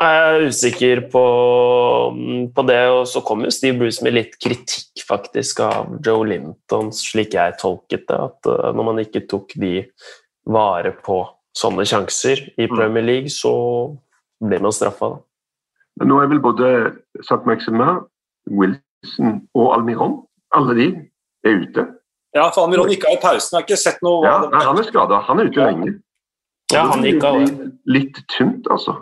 er 0.01 0.17
jeg 0.17 0.51
usikker 0.51 1.03
på, 1.13 1.23
på 2.55 2.65
det. 2.69 2.81
Og 2.93 3.03
så 3.09 3.21
kom 3.25 3.45
jo 3.45 3.53
Steve 3.53 3.77
Bruce 3.81 4.05
med 4.05 4.17
litt 4.17 4.37
kritikk 4.41 5.05
faktisk 5.07 5.61
av 5.65 5.93
Joe 6.05 6.25
Linton, 6.27 6.91
slik 6.95 7.37
jeg 7.37 7.57
tolket 7.61 8.07
det. 8.09 8.17
At 8.17 8.51
når 8.77 8.89
man 8.91 9.03
ikke 9.03 9.25
tok 9.29 9.53
de 9.61 9.85
vare 10.47 10.93
på 11.05 11.21
sånne 11.57 11.85
sjanser 11.89 12.43
i 12.57 12.67
Premier 12.69 13.05
League, 13.05 13.33
så 13.33 13.53
blir 14.43 14.61
man 14.61 14.75
straffa. 14.75 15.15
da. 15.15 15.23
Men 15.97 16.11
nå 16.11 16.19
er 16.21 16.29
vel 16.29 16.41
både 16.43 16.71
St. 17.23 17.41
Maximin, 17.49 18.03
Wilson 18.53 19.39
og 19.57 19.71
Almiron 19.73 20.19
alle 20.55 20.75
de 20.77 20.87
er 21.47 21.63
ute. 21.63 21.85
Ja, 22.35 22.49
for 22.51 22.67
han 22.67 22.79
av 22.79 22.91
i 22.91 23.17
pausen. 23.21 23.53
Jeg 23.53 23.57
har 23.57 23.65
ikke 23.65 23.79
sett 23.79 24.01
noe 24.05 24.25
Ja, 24.25 24.39
nei, 24.51 24.63
Han 24.65 24.79
er 24.79 24.87
skada. 24.87 25.21
Han 25.27 25.39
er 25.39 25.49
ute 25.49 25.63
lenge. 25.63 25.93
Ja, 26.73 26.83
han 26.91 27.05
gikk 27.05 27.23
av. 27.23 27.39
Litt 27.87 28.19
tynt, 28.33 28.67
altså. 28.73 28.97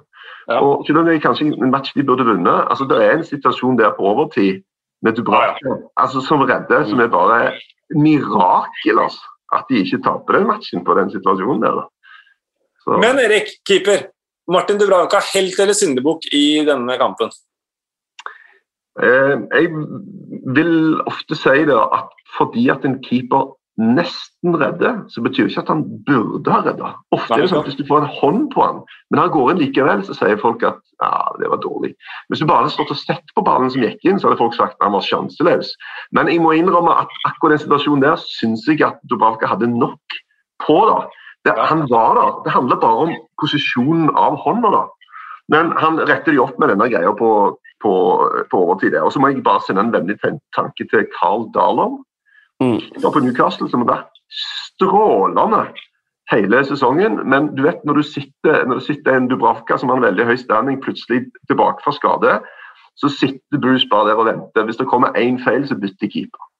Ja. 0.45 0.59
Og 0.61 0.85
selv 0.85 1.01
om 1.01 1.07
det 1.07 1.15
er 1.15 1.23
kanskje 1.23 1.47
en 1.49 1.71
match 1.73 1.95
de 1.97 2.03
burde 2.05 2.25
vunnet, 2.27 2.67
altså 2.69 2.85
det 2.85 2.99
er 3.01 3.15
en 3.15 3.25
situasjon 3.25 3.79
der 3.79 3.95
på 3.97 4.05
overtid 4.05 4.61
med 5.01 5.17
Dubravka 5.17 5.79
altså, 5.97 6.21
som 6.21 6.43
redder, 6.45 6.85
som 6.85 7.01
er 7.01 7.09
bare 7.09 7.39
mirakel, 7.97 9.01
altså. 9.01 9.25
At 9.53 9.69
de 9.69 9.81
ikke 9.81 10.01
taper 10.05 10.39
den 10.39 10.47
matchen 10.49 10.83
på 10.85 10.93
den 10.97 11.09
situasjonen 11.13 11.61
der. 11.61 11.81
da. 11.81 11.85
Så, 12.83 12.97
Men 13.01 13.19
Erik, 13.21 13.49
keeper. 13.65 14.07
Martin 14.51 14.77
Dubravka, 14.77 15.21
helt 15.33 15.59
eller 15.59 15.73
syndebukk 15.73 16.25
i 16.33 16.61
denne 16.65 16.97
kampen? 17.01 17.31
Eh, 19.03 19.35
jeg 19.51 19.69
vil 20.55 21.01
ofte 21.09 21.35
si 21.35 21.65
det 21.67 21.75
at 21.75 22.11
fordi 22.37 22.69
at 22.71 22.85
en 22.87 23.01
keeper 23.03 23.53
nesten 23.75 24.55
redder, 24.55 25.01
så 25.11 25.21
betyr 25.21 25.49
ikke 25.49 25.61
at 25.65 25.71
han 25.73 25.83
burde 26.07 26.51
ha 26.51 26.61
redda. 26.63 26.93
Ofte 27.15 27.35
er 27.35 27.43
det 27.43 27.49
sånn 27.51 27.63
at 27.63 27.67
hvis 27.67 27.79
du 27.79 27.83
får 27.87 28.05
en 28.05 28.13
hånd 28.21 28.45
på 28.53 28.63
han, 28.63 28.77
men 29.11 29.19
han 29.19 29.33
går 29.33 29.51
inn 29.51 29.59
likevel, 29.59 30.03
så 30.07 30.15
sier 30.15 30.39
folk 30.39 30.63
at 30.63 30.79
ja, 31.03 31.11
det 31.41 31.49
var 31.51 31.59
dårlig. 31.63 31.91
Hvis 32.31 32.39
du 32.39 32.47
bare 32.47 32.63
hadde 32.63 32.75
stått 32.77 32.93
og 32.95 33.01
sett 33.01 33.35
på 33.35 33.43
ballen 33.43 33.73
som 33.73 33.83
gikk 33.83 34.07
inn, 34.07 34.21
så 34.21 34.29
hadde 34.29 34.39
folk 34.39 34.55
sagt 34.55 34.77
at 34.77 34.87
han 34.87 34.95
var 34.95 35.03
sjanseløs. 35.03 35.73
Men 36.15 36.31
jeg 36.31 36.39
må 36.43 36.55
innrømme 36.55 36.95
at 37.03 37.11
akkurat 37.27 37.57
den 37.57 37.65
situasjonen 37.65 38.05
der 38.05 38.23
syns 38.23 38.63
jeg 38.69 38.79
at 38.87 39.03
Dubravka 39.11 39.51
hadde 39.51 39.67
nok 39.73 40.19
på. 40.63 40.79
da. 40.87 41.01
Det, 41.45 41.57
han 41.59 41.83
var 41.91 42.15
der. 42.15 42.31
Det 42.47 42.55
handler 42.55 42.79
bare 42.79 43.09
om 43.09 43.15
posisjonen 43.43 44.07
av 44.15 44.39
hånda. 44.45 44.71
da. 44.71 44.85
Men 45.51 45.75
han 45.77 45.99
retter 45.99 46.31
de 46.31 46.41
opp 46.41 46.55
med 46.59 46.71
denne 46.71 46.87
greia 46.89 47.11
på, 47.17 47.29
på, 47.85 47.93
på 48.51 48.65
overtid. 48.65 48.97
Og 48.99 49.13
så 49.13 49.21
må 49.21 49.31
jeg 49.31 49.45
bare 49.45 49.63
sende 49.67 49.85
en 49.85 49.93
vennlig 49.93 50.17
tanke 50.57 50.89
til 50.89 51.07
Carl 51.19 51.47
Darlow. 51.55 52.01
Mm. 52.63 52.79
på 53.03 53.19
Newcastle, 53.19 53.67
som 53.67 53.83
har 53.83 53.89
vært 53.89 54.19
strålende 54.31 55.65
hele 56.31 56.61
sesongen. 56.65 57.19
Men 57.29 57.51
du 57.55 57.65
vet 57.65 57.83
når 57.85 57.99
du 57.99 58.03
sitter, 58.07 58.65
når 58.65 58.79
du 58.79 58.85
sitter 58.87 59.17
en 59.17 59.29
Dubravka 59.31 59.77
som 59.77 59.91
har 59.91 59.99
en 59.99 60.07
veldig 60.07 60.27
høy 60.29 60.37
standing, 60.39 60.81
plutselig 60.83 61.25
tilbake 61.51 61.83
fra 61.83 61.93
skade, 61.95 62.39
så 62.95 63.11
sitter 63.11 63.59
Bruce 63.61 63.87
bare 63.91 64.09
der 64.09 64.21
og 64.21 64.29
venter. 64.29 64.67
Hvis 64.67 64.79
det 64.79 64.87
kommer 64.87 65.15
én 65.19 65.41
feil, 65.43 65.67
så 65.67 65.75
bytter 65.75 66.11
keeper. 66.11 66.51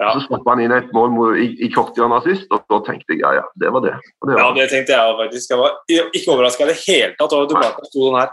Ja. 0.00 0.14
Så 0.16 0.24
slapp 0.24 0.46
han 0.48 0.62
inn 0.64 0.72
et 0.72 0.88
mål 0.96 1.36
i, 1.36 1.50
i 1.62 1.68
korthjørnet 1.70 2.24
sist, 2.24 2.48
og 2.50 2.64
da 2.72 2.80
tenkte 2.86 3.12
jeg 3.12 3.20
ja, 3.20 3.34
ja, 3.36 3.42
det 3.60 3.70
var 3.74 3.84
det. 3.84 3.92
Og 4.22 4.30
det 4.30 4.38
Ja, 4.40 4.46
det 4.56 4.70
tenkte 4.72 4.96
jeg 4.96 5.10
òg, 5.10 5.18
faktisk. 5.20 5.52
Jeg 5.52 5.60
var 5.60 5.76
ikke 6.16 6.32
overraska 6.32 6.64
i 6.64 6.70
det 6.72 6.78
hele 6.80 7.12
tatt 7.18 7.36
over 7.36 7.44
at 7.44 7.52
Dubravka 7.52 7.90
sto 7.90 8.06
den 8.08 8.18
her. 8.22 8.32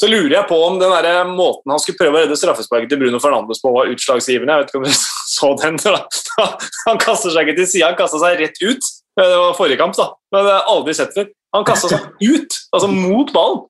Så 0.00 0.08
lurer 0.08 0.32
jeg 0.32 0.48
på 0.48 0.56
om 0.64 0.78
den 0.80 0.92
der 1.04 1.28
måten 1.28 1.72
han 1.74 1.80
skulle 1.82 1.98
prøve 2.00 2.16
å 2.16 2.22
redde 2.22 2.38
straffesparket 2.38 2.88
til 2.88 3.02
Bruno 3.02 3.20
Fernandes 3.20 3.60
på, 3.60 3.72
var 3.74 3.90
utslagsgivende. 3.92 4.54
Jeg 4.54 4.62
vet 4.62 4.72
ikke 4.72 4.80
om 4.80 4.86
du 4.88 4.94
så 5.36 5.50
den. 5.60 5.76
Da. 5.84 6.46
Han 6.86 7.02
kaster 7.02 7.34
seg 7.34 7.50
ikke 7.50 7.58
til 7.60 7.68
sida, 7.68 7.90
han 7.90 7.98
kasta 7.98 8.22
seg 8.22 8.40
rett 8.40 8.62
ut. 8.64 8.88
Det 9.20 9.26
var 9.28 9.58
forrige 9.58 9.80
kamp, 9.82 9.98
da. 9.98 10.08
Men 10.32 10.46
det 10.46 10.54
har 10.54 10.62
jeg 10.62 10.72
aldri 10.72 10.96
sett 10.96 11.12
før. 11.18 11.28
Han 11.56 11.66
kasta 11.68 11.92
seg 11.92 12.08
ut, 12.32 12.58
altså 12.72 12.90
mot 12.94 13.34
ballen. 13.36 13.66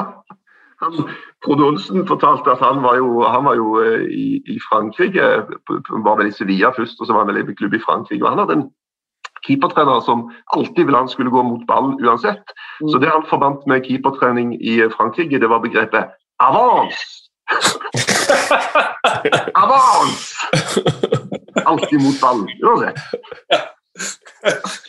Han, 0.80 0.94
Frode 1.44 1.64
Olsen 1.66 2.06
fortalte 2.08 2.54
at 2.54 2.62
han 2.64 2.78
var 2.80 2.94
jo, 2.96 3.18
han 3.28 3.42
var 3.44 3.58
jo 3.58 3.74
eh, 3.82 4.06
i, 4.16 4.38
i 4.48 4.54
Frankrike. 4.64 5.26
Var 5.68 6.16
vel 6.16 6.30
i 6.30 6.32
Sevilla 6.32 6.70
først, 6.72 6.96
og 6.96 7.04
så 7.04 7.12
var 7.12 7.26
han 7.26 7.34
vel 7.34 7.42
i 7.42 7.56
klubb 7.58 7.76
i 7.76 7.80
Frankrike. 7.84 8.24
og 8.24 8.30
Han 8.30 8.40
hadde 8.40 8.56
en 8.56 8.62
keepertrener 9.46 10.00
som 10.06 10.26
alltid 10.56 10.86
ville 10.86 10.98
han 10.98 11.08
skulle 11.08 11.32
gå 11.32 11.42
mot 11.46 11.66
ballen 11.68 11.96
uansett. 12.04 12.54
Så 12.80 12.98
det 12.98 13.10
han 13.10 13.26
forbandt 13.30 13.66
med 13.70 13.86
keepertrening 13.86 14.54
i 14.60 14.80
Frankrike, 14.96 15.40
det 15.40 15.50
var 15.50 15.62
begrepet 15.64 16.12
avance. 16.42 17.06
avance! 19.64 20.34
Alltid 21.64 22.02
mot 22.02 22.20
ballen, 22.20 22.48
uansett. 22.64 22.96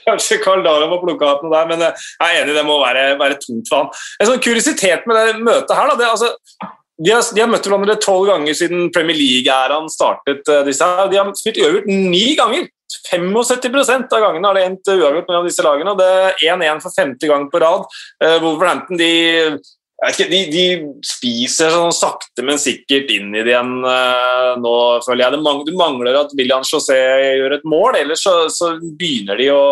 Kanskje 0.06 0.38
Karl 0.44 0.64
Dara 0.66 0.88
må 0.90 1.00
plukke 1.02 1.28
opp 1.28 1.42
noe 1.44 1.54
der, 1.54 1.70
men 1.72 1.82
eh, 1.84 2.04
jeg 2.22 2.36
er 2.36 2.44
enig, 2.44 2.56
det 2.56 2.68
må 2.68 2.78
være, 2.82 3.08
være 3.20 3.40
tungt 3.42 3.72
for 3.72 3.84
han. 3.84 4.04
En 4.22 4.30
sånn 4.30 4.44
kuriositet 4.44 5.08
med 5.10 5.18
det 5.18 5.42
møtet 5.42 5.74
her, 5.76 5.90
da, 5.90 5.98
det, 6.00 6.12
altså, 6.12 6.70
de, 7.02 7.12
har, 7.12 7.26
de 7.36 7.44
har 7.44 7.50
møtt 7.52 7.68
hverandre 7.68 7.98
tolv 8.04 8.30
ganger 8.30 8.58
siden 8.58 8.92
Premier 8.96 9.18
League-æraen 9.18 9.90
startet. 9.92 10.46
eh, 10.48 10.64
disse 10.68 10.88
her. 10.88 11.10
De 11.12 11.20
har 11.20 11.34
spilt 11.40 11.60
uavgjort 11.62 11.90
ni 11.90 12.28
ganger! 12.40 12.70
75% 13.12 14.16
av 14.16 14.24
gangene 14.26 14.50
har 14.50 14.58
det 14.58 14.64
endt 14.68 14.94
uavgjort 14.94 15.30
mellom 15.30 15.50
disse 15.50 15.66
lagene. 15.66 15.94
og 15.94 16.02
Det 16.02 16.10
er 16.48 16.58
1-1 16.58 16.82
for 16.84 16.96
femte 16.96 17.30
gang 17.30 17.48
på 17.52 17.62
rad. 17.64 17.86
Eh, 18.24 18.38
Wolverhampton 18.44 19.00
de, 19.00 19.12
de, 20.32 20.42
de 20.52 20.66
spiser 21.06 21.74
sånn 21.74 21.94
sakte, 21.96 22.46
men 22.46 22.62
sikkert 22.62 23.12
inn 23.14 23.30
i 23.36 23.44
det 23.44 23.54
igjen 23.54 23.78
eh, 23.86 24.50
nå, 24.62 24.74
føler 25.06 25.26
jeg. 25.26 25.36
Det 25.36 25.44
mangler, 25.46 25.78
mangler 25.78 26.20
at 26.24 26.36
William 26.40 26.66
José 26.68 27.00
gjør 27.38 27.58
et 27.60 27.70
mål, 27.70 28.02
ellers 28.02 28.26
så, 28.26 28.36
så 28.54 28.74
begynner 28.82 29.40
de 29.40 29.52
å 29.54 29.64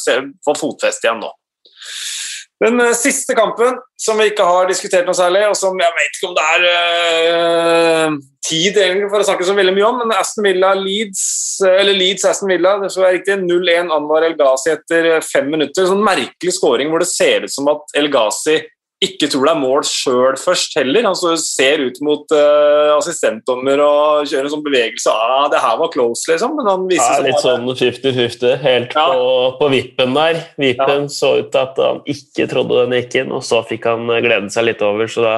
se, 0.00 0.18
få 0.44 0.56
fotfeste 0.58 1.08
igjen 1.08 1.22
nå. 1.24 1.32
Den 2.64 2.80
eh, 2.80 2.94
siste 2.96 3.34
kampen 3.36 3.76
som 4.00 4.20
vi 4.20 4.30
ikke 4.30 4.44
har 4.46 4.68
diskutert 4.70 5.08
noe 5.08 5.16
særlig, 5.16 5.42
og 5.50 5.56
som 5.58 5.76
jeg 5.80 5.96
vet 5.98 6.16
ikke 6.16 6.30
om 6.30 6.36
det 6.36 6.44
er 6.54 6.68
eh, 6.70 8.14
tid 8.44 8.78
egentlig 8.80 9.10
for 9.12 9.20
å 9.20 9.26
snakke 9.28 9.48
så 9.48 9.56
veldig 9.56 9.74
mye 9.76 9.88
om, 9.88 9.98
men 10.00 10.14
Aston 10.16 10.46
Villa 10.46 10.72
Leeds, 10.78 11.24
eh, 11.66 11.80
eller 11.82 11.98
Leeds 11.98 12.24
Aston 12.30 12.52
Villa, 12.52 12.76
det 12.80 12.88
skal 12.94 13.06
være 13.06 13.18
riktig, 13.18 13.36
0-1 13.44 13.92
Anwar 13.98 14.24
El 14.24 14.36
Ghazi 14.38 14.72
etter 14.72 15.10
fem 15.26 15.50
minutter. 15.52 15.90
Sånn 15.90 16.04
merkelig 16.04 16.56
scoring 16.56 16.92
hvor 16.92 17.04
det 17.04 17.10
ser 17.12 17.44
ut 17.44 17.52
som 17.52 17.68
at 17.74 17.98
El 18.00 18.08
Ghazi 18.12 18.62
ikke 19.06 19.28
tror 19.30 19.46
det 19.46 19.52
er 19.52 19.60
mål 19.60 19.84
sjøl 19.88 20.38
først 20.40 20.76
heller. 20.78 21.04
Han 21.04 21.12
altså, 21.12 21.34
ser 21.40 21.82
ut 21.84 22.00
mot 22.04 22.34
uh, 22.34 22.94
assistentdommer 22.96 23.82
og 23.84 24.30
kjører 24.30 24.48
en 24.48 24.54
sånn 24.56 24.64
bevegelse. 24.64 25.12
Ah, 25.12 25.46
det 25.52 25.62
her 25.62 25.78
var 25.80 25.92
close, 25.94 26.26
liksom. 26.30 26.56
Men 26.58 26.70
han 26.70 26.88
viser 26.90 27.20
Ja, 27.20 27.26
litt 27.28 27.44
sånn 27.44 27.68
50-50. 27.68 28.56
Helt 28.64 28.96
Ja. 28.96 29.06
på, 29.12 29.28
på 29.60 29.70
vippen 29.74 30.16
der. 30.16 30.42
Vippen 30.60 31.08
så 31.12 31.36
ut 31.42 31.52
til 31.52 31.62
at 31.62 31.78
han 31.80 32.02
ikke 32.08 32.48
trodde 32.50 32.82
den 32.84 32.98
gikk 32.98 33.20
inn, 33.22 33.32
og 33.34 33.44
så 33.46 33.62
fikk 33.66 33.88
han 33.90 34.08
eh, 34.10 34.22
glede 34.24 34.52
seg 34.54 34.68
litt 34.70 34.84
over. 34.84 35.10
Så 35.10 35.24
da 35.24 35.36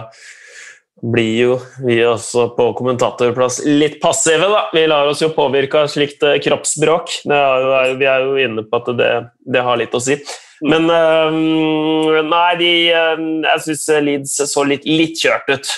blir 1.02 1.34
jo 1.36 1.56
vi 1.84 1.98
også 2.08 2.48
på 2.56 2.70
kommentatorplass 2.78 3.60
litt 3.68 3.98
passive, 4.00 4.48
da. 4.48 4.64
Vi 4.72 4.86
lar 4.88 5.10
oss 5.10 5.20
jo 5.20 5.28
påvirke 5.36 5.84
av 5.84 5.92
slikt 5.92 6.24
eh, 6.24 6.38
kroppsspråk. 6.44 7.20
Vi 7.28 8.08
er 8.08 8.24
jo 8.24 8.36
inne 8.40 8.64
på 8.64 8.80
at 8.80 8.92
det, 8.96 9.12
det 9.44 9.64
har 9.66 9.80
litt 9.80 9.94
å 9.96 10.02
si. 10.02 10.18
Men 10.64 10.88
eh, 10.88 12.22
nei, 12.24 12.52
de 12.60 12.70
eh, 12.88 13.26
Jeg 13.44 13.64
syns 13.66 13.84
Leeds 14.06 14.38
så 14.48 14.64
litt, 14.64 14.86
litt 14.88 15.20
kjørt 15.20 15.50
ut. 15.52 15.72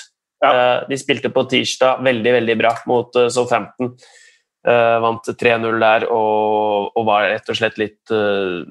Eh, 0.46 0.76
de 0.86 0.98
spilte 1.00 1.32
på 1.34 1.42
tirsdag 1.50 2.04
veldig, 2.06 2.32
veldig 2.36 2.56
bra 2.60 2.70
mot 2.86 3.16
uh, 3.18 3.26
Southampton. 3.32 3.96
Uh, 4.68 4.98
vant 5.02 5.30
3-0 5.40 5.78
der 5.80 6.04
og, 6.12 6.90
og 6.98 7.04
var 7.08 7.28
rett 7.30 7.46
og 7.48 7.56
slett 7.56 7.78
litt 7.80 8.10
uh, 8.12 8.66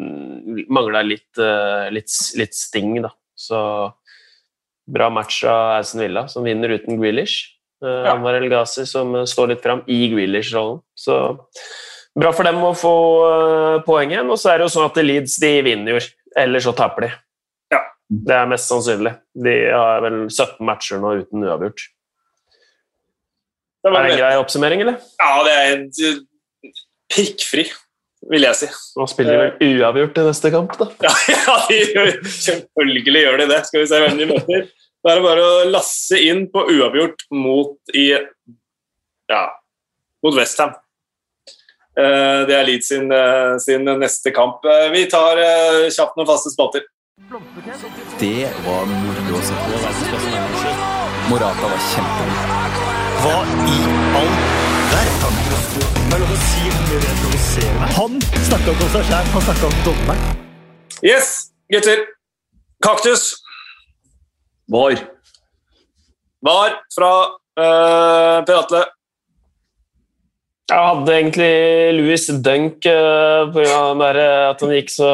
Mangla 0.71 1.01
litt, 1.03 1.31
uh, 1.39 1.87
litt, 1.91 2.11
litt 2.39 2.55
sting, 2.55 2.99
da. 3.03 3.11
Så 3.37 3.59
bra 4.87 5.09
match 5.11 5.41
av 5.47 5.81
Aston 5.81 6.03
Villa, 6.05 6.27
som 6.31 6.45
vinner 6.47 6.75
uten 6.77 6.99
Grealish. 7.01 7.53
Uh, 7.83 8.03
Ja. 8.05 8.15
Anwar 8.15 8.37
El 8.39 8.47
Ghazi 8.51 8.87
som 8.89 9.11
står 9.27 9.51
litt 9.51 9.65
fram 9.65 9.83
i 9.91 10.07
Grealish-rollen. 10.13 10.79
Så 10.97 11.17
bra 12.17 12.33
for 12.33 12.47
dem 12.47 12.59
å 12.65 12.73
få 12.77 12.93
poenget. 13.21 13.85
poeng 13.87 14.13
igjen. 14.15 14.31
Og 14.33 14.39
så 14.41 14.53
er 14.53 14.59
det 14.59 14.67
jo 14.67 14.73
sånn 14.75 14.89
at 14.89 14.99
Leeds 15.03 15.37
de 15.43 15.53
vinner 15.65 15.97
jo, 15.97 16.03
eller 16.37 16.63
så 16.63 16.73
taper 16.77 17.07
de. 17.07 17.11
Ja. 17.73 17.81
Det 18.07 18.37
er 18.37 18.49
mest 18.49 18.71
sannsynlig. 18.71 19.13
De 19.37 19.55
har 19.71 20.01
vel 20.05 20.23
17 20.29 20.61
matcher 20.65 21.01
nå 21.03 21.17
uten 21.21 21.45
uavgjort. 21.45 21.89
Det 23.83 23.91
Er 23.93 24.03
det 24.03 24.13
en 24.13 24.19
grei 24.19 24.37
oppsummering, 24.41 24.81
eller? 24.83 24.97
Ja, 25.21 25.33
det 25.45 25.51
er 25.57 25.75
eh, 25.77 26.71
prikkfri, 27.13 27.67
vil 28.33 28.47
jeg 28.47 28.59
si. 28.59 28.71
Nå 28.97 29.05
spiller 29.07 29.37
de 29.37 29.43
vel 29.43 29.77
uavgjort 29.77 30.17
i 30.17 30.25
neste 30.27 30.51
kamp, 30.51 30.73
da. 30.79 30.89
Ja, 31.05 31.13
ja 31.35 31.55
de 31.69 31.77
gjør, 31.93 32.11
selvfølgelig 32.33 33.23
gjør 33.23 33.39
de 33.43 33.47
det. 33.53 33.61
Skal 33.69 33.83
vi 33.83 33.91
se 33.91 34.01
hvem 34.03 34.19
de 34.19 34.29
møter. 34.33 34.67
Da 35.05 35.13
er 35.13 35.21
det 35.21 35.27
bare 35.27 35.45
å 35.45 35.69
lasse 35.69 36.19
inn 36.19 36.47
på 36.51 36.65
uavgjort 36.73 37.27
mot 37.37 37.95
i 37.95 38.09
ja, 38.11 39.43
mot 40.25 40.35
Westham. 40.35 40.73
Eh, 41.97 42.45
Det 42.47 42.55
er 42.55 42.63
Leeds 42.67 42.87
sin, 42.87 43.11
eh, 43.11 43.57
sin 43.59 43.83
neste 43.99 44.31
kamp. 44.31 44.65
Eh, 44.65 44.89
Vi 44.91 45.05
tar 45.09 45.35
kjapt 45.89 46.15
noen 46.17 46.27
faste 46.27 46.51
spalter. 46.53 46.81
Det 48.19 48.47
var 48.65 48.85
moro 48.85 49.37
å 49.37 49.41
se 49.41 49.53
på. 49.53 49.71
Morata 51.29 51.67
var 51.71 51.81
kjempegod. 51.91 52.35
Hva 53.23 53.37
i 53.73 53.77
all 54.19 54.33
verden? 54.93 55.33
Er. 57.67 57.87
Han 57.97 58.21
snakka 58.21 58.71
ikke 58.71 58.85
om 58.85 58.91
seg 58.93 59.03
sjæl, 59.09 59.25
han 59.33 59.41
snakka 59.41 59.65
om 59.65 59.75
dommeren. 59.85 60.37
Yes, 61.03 61.51
gutter. 61.71 62.05
Kaktus 62.83 63.33
Var. 64.69 64.95
var 66.43 66.69
fra 66.95 67.11
uh, 67.57 68.45
Per 68.45 68.55
Atle. 68.61 68.83
Jeg 70.67 70.83
hadde 70.83 71.13
egentlig 71.15 71.51
Louis 71.95 72.25
Dunk 72.43 72.85
uh, 72.91 73.47
pga. 73.55 73.77
at 74.49 74.63
han 74.65 74.73
gikk 74.75 74.91
så 74.91 75.11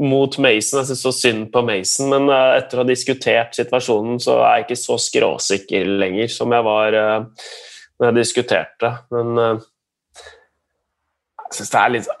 mot 0.00 0.38
Mason. 0.40 0.80
Jeg 0.80 0.88
syns 0.88 1.02
så 1.04 1.12
synd 1.12 1.50
på 1.52 1.60
Mason, 1.66 2.08
men 2.08 2.30
eh, 2.32 2.56
etter 2.62 2.80
å 2.80 2.86
ha 2.86 2.88
diskutert 2.88 3.52
situasjonen, 3.58 4.16
så 4.22 4.38
er 4.40 4.62
jeg 4.62 4.68
ikke 4.68 4.80
så 4.80 4.96
skråsikker 5.04 5.92
lenger 6.00 6.32
som 6.32 6.56
jeg 6.56 6.64
var 6.64 6.96
når 6.96 8.08
jeg 8.08 8.16
diskuterte. 8.16 8.94
Men 9.12 9.42
eh, 9.44 9.66
jeg 11.48 11.58
syns 11.60 11.74
det 11.74 11.82
er 11.82 11.96
litt 11.98 12.12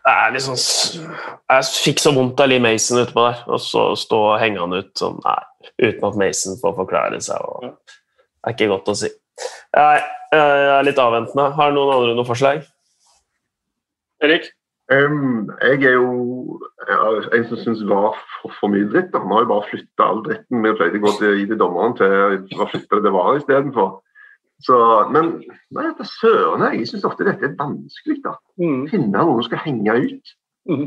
det 0.00 0.12
er 0.16 0.30
litt 0.32 0.44
sånn 0.46 0.60
Jeg 1.04 1.70
fikk 1.84 2.00
så 2.00 2.12
vondt 2.16 2.40
av 2.40 2.48
Lee 2.48 2.62
Mason 2.62 3.02
utpå 3.02 3.24
der, 3.26 3.42
og 3.52 3.60
så 3.62 3.90
stå 4.00 4.20
og 4.32 4.38
henge 4.40 4.62
han 4.62 4.78
ut 4.78 4.92
sånn, 4.98 5.18
nei, 5.22 5.40
uten 5.82 6.06
at 6.08 6.20
Mason 6.22 6.56
får 6.60 6.78
forklare 6.78 7.20
seg. 7.22 7.44
Og, 7.44 7.74
det 8.40 8.48
er 8.48 8.56
ikke 8.56 8.70
godt 8.72 8.88
å 8.88 8.96
si. 8.96 9.10
Jeg, 9.76 10.06
jeg 10.34 10.70
er 10.76 10.86
litt 10.86 11.00
avventende. 11.00 11.50
Har 11.56 11.74
noen 11.74 11.94
andre 11.94 12.16
noe 12.18 12.28
forslag? 12.28 12.64
Erik? 14.24 14.50
Um, 14.90 15.50
jeg 15.62 15.84
er 15.86 15.94
jo 15.94 16.58
en 17.36 17.44
som 17.46 17.60
syns 17.60 17.82
var 17.86 18.16
for, 18.40 18.52
for 18.58 18.72
mye 18.72 18.88
dritt. 18.90 19.14
Han 19.14 19.30
har 19.30 19.44
jo 19.44 19.50
bare 19.52 19.68
flytta 19.70 20.06
all 20.06 20.22
dritten. 20.26 20.64
Vi 20.64 20.72
pleide 20.78 20.98
å 20.98 21.04
gå 21.04 21.12
til 21.20 21.44
til 21.46 21.60
dommeren 21.60 21.94
til 21.98 22.58
å 22.58 22.68
flytte 22.72 22.98
det 22.98 23.06
det 23.06 23.12
var 23.14 23.36
istedenfor. 23.38 23.92
Så, 24.60 24.76
men 25.14 25.30
nei, 25.72 25.86
det 25.96 26.06
søren, 26.10 26.66
jeg 26.74 26.88
syns 26.90 27.06
ofte 27.08 27.24
dette 27.24 27.46
er 27.48 27.54
vanskelig. 27.56 28.18
da. 28.26 28.34
Mm. 28.60 28.82
Finne 28.90 29.14
noen 29.14 29.38
som 29.38 29.46
skal 29.48 29.62
henge 29.64 29.94
ut. 30.02 30.34
Mm. 30.68 30.84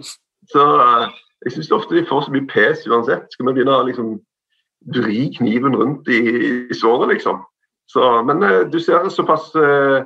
Så 0.52 0.66
eh, 0.84 1.08
jeg 1.48 1.56
syns 1.56 1.72
ofte 1.74 1.98
de 1.98 2.06
får 2.06 2.28
så 2.28 2.36
mye 2.36 2.50
pes 2.52 2.84
uansett. 2.86 3.32
Skal 3.34 3.50
vi 3.50 3.56
begynne 3.56 3.80
å 3.80 3.88
liksom 3.88 4.14
vri 4.94 5.26
kniven 5.38 5.80
rundt 5.80 6.12
i, 6.12 6.20
i 6.68 6.78
såret, 6.78 7.16
liksom. 7.16 7.42
Så, 7.90 8.24
men 8.26 8.44
eh, 8.44 8.60
du 8.72 8.80
ser 8.80 9.10
såpass 9.10 9.56
eh, 9.56 10.04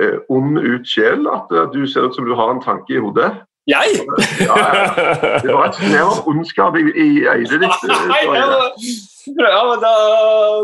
eh, 0.00 0.16
ond 0.28 0.58
ut 0.58 0.86
sjel 0.88 1.28
at 1.30 1.52
du 1.72 1.86
ser 1.86 2.08
ut 2.08 2.14
som 2.14 2.26
du 2.28 2.34
har 2.34 2.50
en 2.52 2.62
tanke 2.62 2.94
i 2.94 3.00
hodet. 3.00 3.32
Jeg? 3.66 4.04
Ja, 4.44 4.58
ja. 4.60 5.38
Det 5.40 5.54
var 5.54 5.70
et 5.70 5.78
snev 5.80 6.10
av 6.10 6.28
ondskap 6.28 6.76
i, 6.76 6.84
i 6.92 7.24
øyet 7.24 7.60
ditt. 7.62 9.13
Eh, 9.28 9.50
ja, 9.50 9.62
men 9.68 9.80
da, 9.82 9.92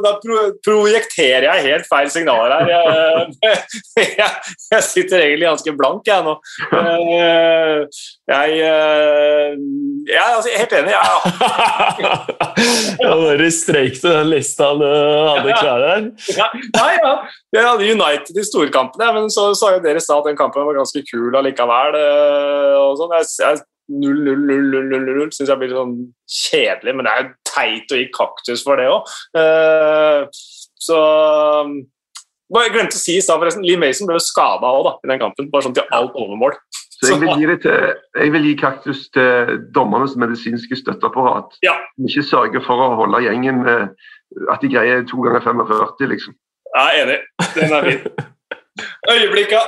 da 0.05 0.13
pro 0.23 0.39
projekterer 0.67 1.47
jeg 1.49 1.67
helt 1.69 1.89
feil 1.91 2.11
signaler 2.13 2.55
her. 2.57 2.71
Jeg, 2.71 3.59
jeg, 4.21 4.31
jeg 4.75 4.83
sitter 4.87 5.25
egentlig 5.25 5.49
ganske 5.49 5.75
blank, 5.79 6.03
jeg 6.09 6.27
nå. 6.27 6.37
Eh, 6.81 8.01
Jeg, 8.31 8.61
eh, 8.63 9.57
jeg 10.07 10.21
er 10.21 10.37
altså 10.37 10.53
helt 10.55 10.75
enig. 10.81 10.93
Jeg, 10.95 11.01
Ja, 13.01 13.15
Bare 13.21 13.51
strøyk 13.55 13.97
du 14.03 14.09
den 14.09 14.31
lista 14.31 14.71
du 14.79 14.85
hadde 14.87 15.57
klar 15.59 15.83
der. 15.85 16.07
Nei, 16.77 16.93
ja. 17.01 17.13
Jeg 17.57 17.67
hadde 17.67 17.91
United 17.95 18.39
i 18.39 18.47
storkampene, 18.47 19.11
men 19.17 19.31
så 19.33 19.51
sa 19.59 19.75
jo 19.75 19.83
dere 19.85 20.03
at 20.03 20.29
den 20.29 20.39
kampen 20.39 20.67
var 20.69 20.79
ganske 20.79 21.03
kul 21.11 21.35
allikevel. 21.41 21.97
eh, 21.99 22.77
og 22.81 22.97
sånn. 23.01 23.15
Jeg 23.19 23.63
0-0-0-0-0 23.91 25.31
syns 25.35 25.51
jeg 25.51 25.61
blir 25.61 25.73
sånn 25.75 25.95
kjedelig, 26.31 26.95
men 26.97 27.07
det 27.07 27.13
er 27.13 27.23
jo 27.25 27.31
teit 27.51 27.95
å 27.95 27.99
gi 28.01 28.11
kaktus 28.15 28.63
for 28.67 28.81
det 28.81 28.91
òg. 28.91 29.09
så 30.81 31.01
Bare 32.51 32.67
Jeg 32.67 32.75
glemte 32.75 32.99
å 32.99 33.01
si 33.01 33.15
i 33.15 33.23
stad, 33.23 33.39
forresten. 33.39 33.63
Lee 33.63 33.79
Mason 33.79 34.09
ble 34.09 34.17
jo 34.19 34.25
skada 34.25 34.71
òg 34.75 35.05
i 35.05 35.11
den 35.11 35.21
kampen. 35.23 35.51
Bare 35.53 35.69
sånn 35.69 35.77
til 35.77 35.87
alt 35.95 36.17
overmål. 36.19 36.57
Så 37.01 37.15
jeg 37.15 37.21
vil 37.23 37.39
gi, 37.39 37.57
til, 37.63 37.93
jeg 38.19 38.33
vil 38.35 38.49
gi 38.49 38.57
kaktus 38.61 39.05
til 39.15 39.61
dommernes 39.73 40.17
medisinske 40.21 40.77
støtteapparat. 40.77 41.55
Ja. 41.65 41.77
Som 41.95 42.11
ikke 42.11 42.27
sørger 42.27 42.65
for 42.67 42.83
å 42.83 42.91
holde 42.99 43.23
gjengen 43.25 43.63
eh, 43.71 43.87
At 44.53 44.61
de 44.63 44.73
greier 44.73 45.07
to 45.09 45.23
ganger 45.25 45.47
45, 45.47 46.11
liksom. 46.11 46.37
Jeg 46.75 46.99
er 46.99 47.07
enig. 47.07 47.19
Den 47.57 47.79
er 47.79 47.89
fin. 47.89 48.29
Øyeblikka. 49.15 49.65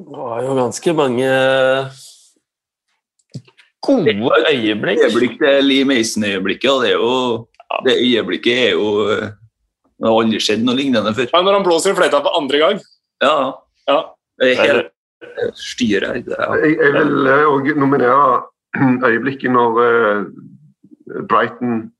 Det 0.00 0.16
var 0.16 0.42
jo 0.46 0.54
ganske 0.56 0.92
mange 0.96 1.28
gode 3.84 4.38
øyeblikk. 4.52 4.98
Øyeblikk 5.06 5.34
det 5.40 5.50
er 5.58 5.60
Lee 5.64 5.84
Mason-øyeblikket, 5.84 6.70
det 6.82 6.90
er 6.90 6.96
jo 6.96 7.46
Det 7.86 7.94
øyeblikket 8.04 8.58
er 8.68 8.70
jo 8.72 8.86
eh, 9.12 9.28
Det 10.00 10.08
har 10.08 10.16
aldri 10.22 10.40
skjedd 10.40 10.64
noe 10.64 10.76
lignende 10.78 11.12
før. 11.14 11.28
Ja, 11.34 11.42
når 11.44 11.58
han 11.58 11.66
blåser 11.66 11.92
i 11.92 11.96
fløyta 11.98 12.22
for 12.24 12.32
andre 12.40 12.58
gang. 12.62 12.80
Ja, 13.22 13.34
Ja. 13.88 13.98
det 14.40 14.52
er 14.56 14.62
helt 14.64 15.56
styr 15.60 16.06
her. 16.06 16.14
Det 16.24 16.36
er, 16.38 16.54
Jeg, 16.64 16.76
jeg 16.80 16.92
vil 16.96 17.28
òg 17.28 17.68
nominere 17.76 18.40
øyeblikket 19.10 19.52
når 19.52 19.80
eh, 19.84 20.24
Brighton 21.28 21.90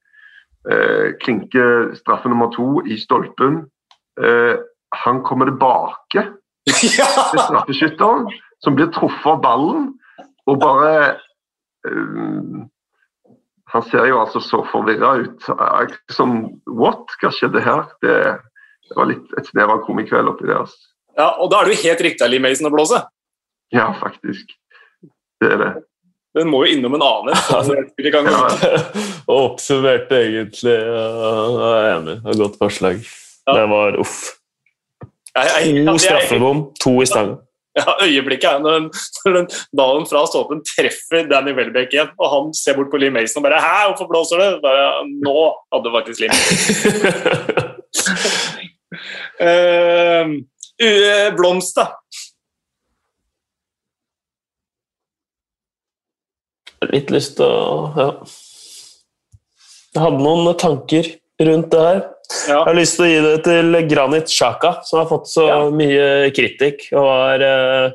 eh, 0.71 1.13
klinker 1.21 1.93
straffe 2.01 2.29
nummer 2.33 2.49
to 2.57 2.81
i 2.89 2.97
stolpen. 2.99 3.67
Eh, 4.25 4.57
han 5.05 5.21
kommer 5.23 5.47
tilbake 5.53 6.25
ja. 6.99 7.09
straffeskytteren, 7.33 8.29
som 8.65 8.77
blir 8.77 8.91
truffet 8.95 9.33
av 9.33 9.41
ballen, 9.45 9.89
og 10.49 10.61
bare 10.61 11.17
um, 11.89 12.69
Han 13.71 13.85
ser 13.87 14.09
jo 14.11 14.19
altså 14.19 14.41
så 14.43 14.65
forvirra 14.67 15.13
ut. 15.23 15.45
Som 16.11 16.41
What? 16.67 17.13
Hva 17.23 17.31
skjedde 17.31 17.61
her? 17.63 17.85
Det, 18.03 18.17
det 18.91 18.97
var 18.99 19.07
litt 19.13 19.37
et 19.39 19.47
snev 19.47 19.71
av 19.71 19.85
komikveld 19.87 20.33
oppi 20.33 20.49
der. 20.49 20.65
altså. 20.65 20.91
ja, 21.15 21.29
og 21.39 21.53
da 21.53 21.61
er 21.61 21.71
det 21.71 21.77
jo 21.77 21.85
helt 21.85 22.03
riktig 22.09 22.27
av 22.27 22.33
Lee 22.33 22.43
Mason 22.43 22.67
å 22.67 22.73
blåse. 22.75 22.99
Ja, 23.71 23.93
faktisk. 24.01 24.51
Det 25.39 25.53
er 25.55 25.63
det. 25.63 25.71
Den 26.35 26.51
må 26.51 26.65
jo 26.65 26.75
innom 26.75 26.95
en 26.99 27.03
annen. 27.03 27.39
så 27.47 27.63
det 27.67 28.11
Ja. 28.11 28.43
Og 29.31 29.37
oppsummerte 29.53 30.19
egentlig 30.19 30.75
ja, 30.75 31.31
Jeg 31.55 31.79
er 31.79 31.89
enig. 31.95 32.19
Et 32.27 32.43
godt 32.43 32.59
forslag. 32.59 33.01
Ja. 33.47 33.55
Det 33.55 33.65
var 33.71 33.99
uff. 34.03 34.19
To 35.35 35.99
straffebom, 35.99 36.75
to 36.81 37.03
i 37.03 37.07
stanga. 37.07 37.37
Ja, 37.79 37.85
øyeblikket 38.03 38.51
er 38.51 38.59
når, 38.59 38.81
når 39.25 39.33
den 39.37 39.47
ballen 39.79 40.07
fra 40.11 40.25
stolpen 40.27 40.59
treffer 40.67 41.29
Danny 41.31 41.53
Welbeck 41.55 41.93
igjen, 41.95 42.09
og 42.19 42.27
han 42.33 42.55
ser 42.55 42.75
bort 42.75 42.91
på 42.91 42.99
Lee 42.99 43.11
Mason 43.15 43.39
og 43.39 43.45
bare 43.47 43.61
'Hæ, 43.63 43.87
hvorfor 43.89 44.07
blåser 44.11 44.37
du?' 44.43 44.61
Bare, 44.65 45.07
Nå 45.23 45.37
hadde 45.73 45.95
faktisk 45.97 46.21
Mason. 46.21 46.35
Eh, 50.81 51.35
blomst, 51.37 51.77
da. 51.77 52.01
Litt 56.89 57.11
lyst 57.13 57.37
til 57.37 57.45
å 57.45 57.93
ja. 57.97 58.07
Jeg 59.95 60.03
hadde 60.05 60.23
noen 60.23 60.55
tanker 60.57 61.05
rundt 61.45 61.71
det 61.75 61.81
her. 61.85 62.01
Ja. 62.47 62.61
Jeg 62.61 62.67
har 62.69 62.77
lyst 62.79 62.97
til 62.99 63.07
å 63.07 63.11
gi 63.11 63.21
det 63.25 63.37
til 63.47 63.79
Granit 63.91 64.31
Sjaka, 64.31 64.77
som 64.87 65.01
har 65.03 65.09
fått 65.11 65.27
så 65.31 65.47
Ja. 65.49 65.57
mye 65.75 66.31
kritikk 66.37 66.89
og 66.95 67.03
var 67.09 67.43
eh, 67.43 67.91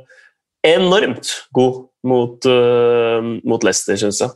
enormt 0.76 1.30
god 1.56 1.86
mot, 2.04 2.46
eh, 2.46 3.22
mot 3.48 3.64
Leicester, 3.64 3.96
syns 3.96 4.20
jeg. 4.22 4.34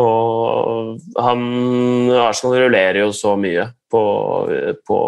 Og 0.00 0.98
han 1.18 2.10
Arsenal 2.14 2.58
rullerer 2.62 3.00
jo 3.04 3.10
så 3.16 3.36
mye 3.38 3.68
på, 3.90 4.02
på 4.86 4.98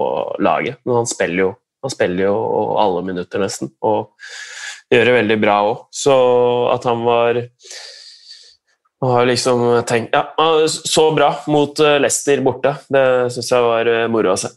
laget, 0.42 0.78
men 0.84 1.02
han 1.02 1.06
spiller 1.10 1.44
jo 1.46 1.50
han 1.82 1.90
spiller 1.90 2.28
jo 2.28 2.34
alle 2.78 3.00
minutter, 3.02 3.40
nesten, 3.42 3.72
og 3.82 4.12
gjør 4.92 5.08
det 5.08 5.14
veldig 5.16 5.36
bra 5.42 5.56
òg. 5.66 5.80
Så 5.90 6.14
at 6.70 6.84
han 6.86 7.00
var 7.02 7.40
og 9.02 9.16
har 9.16 9.26
liksom 9.26 9.64
tenkt 9.86 10.14
Ja, 10.14 10.28
så 10.68 11.08
bra 11.14 11.32
mot 11.50 11.80
eh, 11.80 11.98
Leicester 12.02 12.42
borte. 12.44 12.76
Det 12.88 13.32
syns 13.34 13.50
jeg 13.50 13.66
var 13.66 13.90
eh, 13.90 14.06
moro 14.10 14.32
å 14.32 14.38
se. 14.38 14.52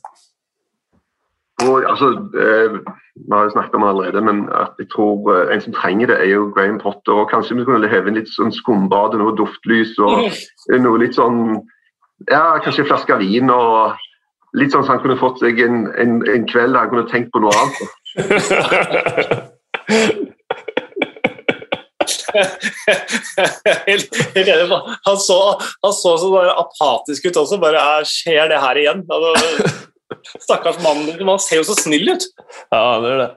Og, 1.65 1.85
altså, 1.87 2.11
eh, 2.37 2.77
Vi 3.15 3.31
har 3.31 3.47
jo 3.47 3.53
snakket 3.55 3.77
om 3.77 3.85
det 3.85 3.89
allerede, 3.93 4.21
men 4.27 4.43
at 4.53 4.77
jeg 4.77 4.89
tror 4.93 5.49
en 5.49 5.61
som 5.63 5.73
trenger 5.73 6.11
det, 6.11 6.17
er 6.21 6.29
jo 6.35 6.51
Graham 6.53 6.77
Potter. 6.83 7.15
og 7.15 7.31
Kanskje 7.31 7.57
vi 7.57 7.65
kunne 7.65 7.89
heve 7.89 8.11
inn 8.11 8.19
litt 8.19 8.29
sånn 8.29 8.53
skumbad 8.53 9.15
og 9.15 9.23
noe 9.23 9.37
duftlys 9.39 9.95
og 10.03 10.27
noe 10.83 11.01
litt 11.01 11.17
sånn 11.17 11.61
Ja, 12.29 12.59
kanskje 12.63 12.85
en 12.85 12.91
flaske 12.91 13.17
vin 13.19 13.49
og 13.51 13.97
litt 14.55 14.71
sånn 14.71 14.85
så 14.85 14.93
han 14.93 15.01
kunne 15.03 15.19
fått 15.19 15.41
seg 15.41 15.59
en, 15.63 15.87
en, 15.99 16.21
en 16.31 16.45
kveld 16.47 16.75
der 16.75 16.85
han 16.85 16.93
kunne 16.93 17.09
tenkt 17.11 17.33
på 17.33 17.41
noe 17.43 17.51
annet. 17.59 17.81
Han, 25.05 25.17
så, 25.19 25.59
han 25.81 25.93
så 25.93 26.17
så 26.17 26.31
bare 26.33 26.53
apatisk 26.59 27.25
ut 27.29 27.37
også. 27.41 27.57
bare 27.61 27.79
«Æ, 27.81 28.03
Skjer 28.09 28.49
det 28.51 28.59
her 28.61 28.79
igjen? 28.81 29.03
Altså, 29.09 29.31
Stakkars 30.45 30.79
mann. 30.83 31.05
Man 31.25 31.39
ser 31.41 31.61
jo 31.61 31.65
så 31.67 31.75
snill 31.77 32.09
ut. 32.15 32.25
Ja, 32.73 32.83
det 33.03 33.11
er 33.15 33.19
det. 33.23 33.31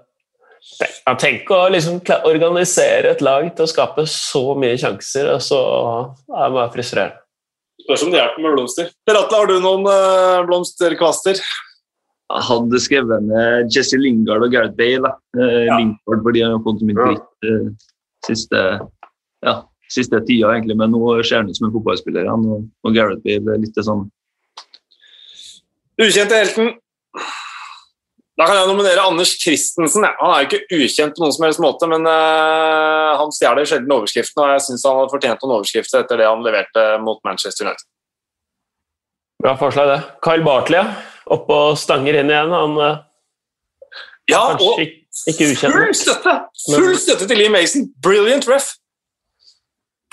Tenk- 1.18 1.50
å 1.54 1.62
liksom 1.72 2.00
organisere 2.28 3.14
et 3.14 3.22
lag 3.24 3.46
til 3.56 3.64
å 3.64 3.70
skape 3.70 4.04
så 4.10 4.42
mye 4.58 4.76
sjanser, 4.80 5.30
og 5.34 5.40
så 5.44 5.60
er 6.28 6.50
det 6.50 6.56
bare 6.58 6.72
frustrerende. 6.74 7.22
Spørs 7.86 8.02
om 8.04 8.10
det 8.12 8.20
hjelper 8.20 8.44
med 8.44 8.56
blomster. 8.58 8.90
Per 9.08 9.16
Atle, 9.16 9.38
har 9.40 9.48
du 9.48 9.56
noen 9.64 9.86
eh, 9.88 10.42
blomsterkvaster? 10.48 11.36
Jeg 12.28 12.44
hadde 12.50 12.80
skrevet 12.84 13.24
ned 13.24 13.70
Jesse 13.72 13.96
Lingard 13.96 14.44
og 14.44 14.52
Gareth 14.52 14.76
Bale. 14.76 15.08
da. 15.08 15.14
Eh, 15.40 15.62
Ja. 15.70 15.78
Lingard 15.80 16.20
fordi 16.26 16.42
han 16.44 16.52
har 16.58 16.64
fått 16.66 16.82
så 16.82 16.88
mye 16.90 17.06
dritt 17.06 17.48
eh, 17.48 17.66
siste, 18.28 18.62
ja, 19.44 19.54
siste 19.92 20.20
tida, 20.28 20.52
egentlig. 20.54 20.76
Men 20.78 20.94
nå 20.94 21.02
ser 21.22 21.42
han 21.42 21.50
ut 21.50 21.58
som 21.58 21.68
en 21.68 21.74
fotballspiller. 21.74 22.28
Han, 22.30 22.46
og, 22.54 22.68
og 22.84 22.96
Gareth 22.96 23.24
Bale 23.24 23.58
litt 23.64 23.82
sånn 23.82 24.06
Ukjente 25.98 26.36
helten. 26.38 26.68
Da 28.38 28.46
kan 28.46 28.54
jeg 28.54 28.68
nominere 28.70 29.02
Anders 29.02 29.32
Christensen. 29.40 30.04
Han 30.20 30.30
er 30.30 30.44
jo 30.44 30.46
ikke 30.46 30.76
ukjent 30.78 31.16
på 31.16 31.24
noen 31.24 31.34
som 31.34 31.46
helst 31.48 31.62
måte, 31.62 31.88
men 31.90 32.06
uh, 32.06 33.16
han 33.18 33.32
stjeler 33.34 33.66
sjelden 33.66 33.94
overskriften, 33.96 34.44
og 34.44 34.52
jeg 34.52 34.62
syns 34.68 34.84
han 34.86 35.00
hadde 35.00 35.10
fortjent 35.10 35.42
noen 35.42 35.56
overskrifter 35.56 36.04
etter 36.04 36.22
det 36.22 36.28
han 36.28 36.44
leverte 36.46 36.84
mot 37.02 37.18
Manchester 37.26 37.66
United. 37.66 37.82
Bra 39.42 39.56
forslag, 39.58 39.90
det. 39.90 39.98
Kyle 40.22 40.46
Bartley, 40.46 40.78
ja. 40.78 40.86
Oppe 41.34 41.58
og 41.66 41.80
stanger 41.82 42.20
inn 42.20 42.30
igjen. 42.30 42.54
Han 42.54 42.78
uh, 42.78 43.02
Ja, 44.30 44.44
kanskje 44.52 44.70
og 44.70 44.86
ikke, 45.26 45.48
ukjent. 45.52 45.72
full 45.74 45.94
støtte! 45.94 46.34
Full 46.74 46.96
støtte 46.96 47.26
til 47.28 47.36
Lee 47.40 47.48
Mason. 47.52 47.86
Brilliant 48.02 48.46
ref. 48.48 48.74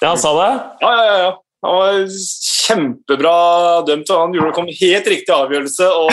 Ja, 0.01 0.09
han 0.13 0.17
sa 0.19 0.31
det? 0.35 0.51
Ja, 0.81 0.91
ja, 0.91 1.03
ja, 1.05 1.17
ja. 1.25 1.31
Han 1.65 1.75
var 1.79 1.93
kjempebra 2.65 3.35
dømt, 3.87 4.09
og 4.13 4.19
han 4.21 4.33
gjorde, 4.35 4.53
kom 4.53 4.67
helt 4.69 5.07
riktig 5.09 5.33
avgjørelse. 5.33 5.87
og 5.89 6.11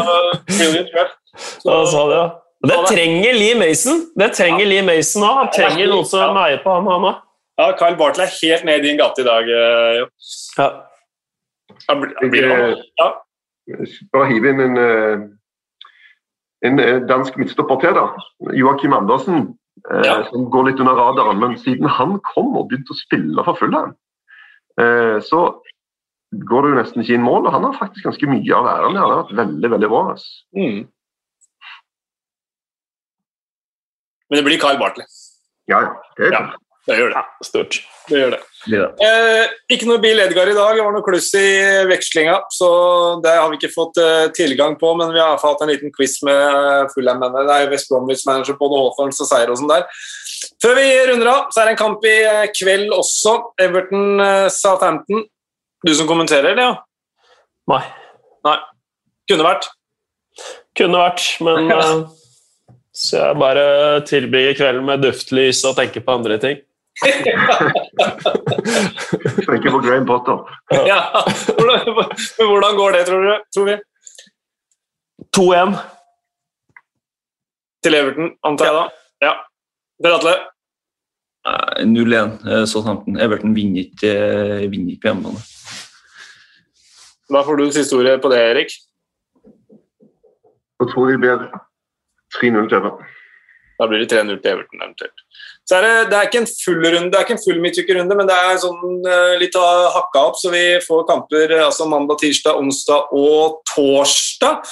Brilliant 0.50 0.92
ref. 0.96 1.16
Ja, 1.64 1.76
han 1.78 1.86
sa 1.92 2.04
det, 2.10 2.16
ja. 2.20 2.28
Det 2.70 2.76
trenger 2.90 3.32
Lee 3.38 3.54
Mason. 3.56 4.02
Det 4.20 4.32
trenger 4.36 4.66
Lee 4.68 4.82
Mason 4.84 5.22
òg. 5.24 5.36
Han 5.38 5.52
trenger 5.54 5.86
noen 5.88 6.04
som 6.10 6.34
meier 6.36 6.58
på 6.64 6.74
ham, 6.74 6.90
han 6.92 7.06
òg. 7.12 7.20
Ja, 7.60 7.70
Kyle 7.76 7.96
Bartley 7.96 8.24
er 8.26 8.34
helt 8.40 8.64
ned 8.68 8.80
i 8.82 8.88
din 8.88 8.98
gate 9.00 9.22
i 9.22 9.24
dag. 9.24 9.48
eh, 9.48 9.98
Jo. 10.00 10.06
Ja. 10.58 10.66
Han 11.88 12.00
blir- 12.02 12.14
han 12.20 12.30
blir- 12.30 12.82
Ja. 13.00 13.08
Bare 14.12 14.26
hive 14.32 14.48
inn 14.50 14.60
en, 14.60 14.76
eh, 14.76 15.24
en 16.66 16.78
eh, 16.80 17.00
dansk 17.08 17.36
midtstopper 17.40 17.80
til, 17.80 17.94
da. 17.96 18.52
Joakim 18.56 18.92
Andersen. 18.92 19.56
eh, 19.90 20.02
Ja. 20.04 20.16
Som 20.30 20.50
går 20.50 20.66
litt 20.70 20.80
under 20.80 20.94
radaren. 20.98 21.38
Men 21.40 21.56
siden 21.58 21.88
han 21.88 22.18
kom 22.34 22.56
og 22.56 22.68
begynte 22.68 22.92
å 22.92 22.98
spille 23.00 23.44
for 23.44 23.54
Fulham, 23.56 23.94
eh, 24.78 25.18
så 25.24 25.60
går 26.32 26.62
det 26.62 26.70
jo 26.70 26.80
nesten 26.82 27.02
ikke 27.02 27.14
inn 27.16 27.22
mål. 27.26 27.46
og 27.46 27.52
Han 27.52 27.64
har 27.64 27.78
faktisk 27.78 28.04
ganske 28.04 28.26
mye 28.28 28.54
av 28.54 28.66
æren. 28.66 28.96
Han 28.96 29.10
har 29.10 29.22
vært 29.24 29.36
veldig, 29.40 29.70
veldig 29.70 29.88
bra. 29.88 30.02
Mm. 30.56 30.88
Men 34.30 34.36
det 34.38 34.44
blir 34.46 34.60
Kyle 34.62 34.78
Bartley. 34.78 35.06
Ja, 35.66 35.80
ja. 35.82 35.94
Det 36.16 36.26
er 36.28 36.32
Ja. 36.32 36.42
Det 36.86 36.96
gjør 36.98 37.08
det. 37.12 37.16
ja, 37.16 37.24
stort. 37.44 37.76
det, 38.08 38.18
gjør 38.18 38.30
det. 38.30 38.38
Blir 38.66 38.82
det. 38.82 39.06
Eh, 39.06 39.52
ikke 39.72 39.86
noe 39.88 40.00
bil 40.02 40.20
Edgar 40.20 40.50
i 40.50 40.56
dag, 40.56 40.74
det 40.76 40.84
var 40.84 40.92
noe 40.92 41.04
kluss 41.04 41.30
i 41.38 41.46
vekslinga, 41.88 42.34
så 42.52 42.68
det 43.24 43.32
har 43.38 43.48
vi 43.48 43.56
ikke 43.56 43.72
fått 43.72 44.00
eh, 44.02 44.26
tilgang 44.36 44.76
på, 44.80 44.92
men 44.98 45.14
vi 45.14 45.22
har 45.22 45.40
hatt 45.40 45.64
en 45.64 45.72
liten 45.72 45.92
quiz 45.94 46.18
med 46.26 46.90
Fulham-mennene. 46.92 47.46
Det 47.48 47.56
er 47.56 47.72
West 47.72 47.88
Bromwich-manager 47.88 48.58
på 48.60 48.68
Hawthorns 48.74 49.22
og 49.24 49.30
seier 49.30 49.52
og 49.52 49.60
sånn 49.62 49.72
der. 49.72 49.88
Før 50.60 50.76
vi 50.76 50.86
runder 51.08 51.32
av, 51.32 51.48
så 51.48 51.62
er 51.62 51.70
det 51.70 51.74
en 51.76 51.80
kamp 51.80 52.04
i 52.04 52.14
eh, 52.20 52.46
kveld 52.52 52.92
også. 52.96 53.36
Everton-Southampton. 53.64 55.24
Du 55.86 55.96
som 55.96 56.08
kommenterer, 56.10 56.52
eller? 56.52 56.74
Ja? 56.74 57.26
Nei. 57.72 57.82
Nei. 58.44 58.56
Kunne 59.30 59.46
vært. 59.46 59.70
Kunne 60.76 61.00
vært, 61.00 61.28
men 61.44 61.70
eh, 61.76 61.92
Så 62.92 63.22
jeg 63.22 63.40
bare 63.40 63.64
tilbringer 64.08 64.58
kvelden 64.58 64.84
med 64.88 65.06
duftlys 65.06 65.64
og 65.64 65.80
tenker 65.80 66.04
på 66.04 66.20
andre 66.20 66.36
ting. 66.42 66.60
Tenker 69.46 69.70
på 69.70 69.78
Graham 69.78 70.06
Potter. 70.06 70.38
ja. 70.90 71.24
Hvordan, 71.56 71.80
men 72.38 72.46
hvordan 72.48 72.76
går 72.76 72.92
det, 72.92 73.04
tror, 73.08 73.22
du, 73.24 73.34
tror 73.54 73.66
vi? 73.70 73.76
2-1. 75.36 75.76
Til 77.84 77.94
Everton, 77.96 78.32
antar 78.44 78.64
jeg 78.68 78.74
da? 78.76 78.84
Ja. 79.24 79.32
Per 80.02 80.16
Atle? 80.18 80.34
0-1 81.80 82.48
eh, 82.50 82.64
Southampton. 82.68 83.16
Everton 83.20 83.54
vinner 83.56 83.80
ikke, 83.86 84.10
eh, 84.12 84.66
vinner 84.70 84.92
ikke 84.92 85.06
på 85.06 85.08
hjemmebane. 85.12 85.40
Hva 87.30 87.44
får 87.46 87.56
du 87.56 87.70
siste 87.72 87.96
ordet 87.96 88.18
på 88.20 88.28
det, 88.32 88.40
Erik? 88.50 88.74
Jeg 90.80 90.92
tror 90.92 91.08
det 91.08 91.20
blir 91.22 91.48
3-0 92.36 92.68
til 92.68 92.78
Everton. 92.80 93.06
Da 93.80 93.88
blir 93.88 94.02
det 94.02 94.10
3-0 94.12 94.36
til 94.42 94.52
Everton 94.52 94.82
eventuelt. 94.84 95.24
Så 95.70 95.76
er 95.78 95.84
det, 95.86 95.90
det 96.10 96.16
er 96.18 96.26
ikke 96.26 96.40
en 96.42 96.48
full 96.50 96.80
runde, 96.82 97.10
det 97.12 97.18
er 97.18 97.22
ikke 97.22 97.36
en 97.36 97.44
full 97.44 97.60
midtukerunde, 97.62 98.14
men 98.18 98.26
det 98.26 98.34
er 98.34 98.56
sånn 98.58 99.04
eh, 99.06 99.34
litt 99.38 99.54
hakka 99.54 100.22
opp, 100.32 100.38
så 100.40 100.50
vi 100.50 100.64
får 100.82 101.04
kamper 101.06 101.52
altså 101.60 101.86
mandag, 101.86 102.18
tirsdag, 102.18 102.58
onsdag 102.58 103.12
og 103.14 103.60
torsdag. 103.70 104.64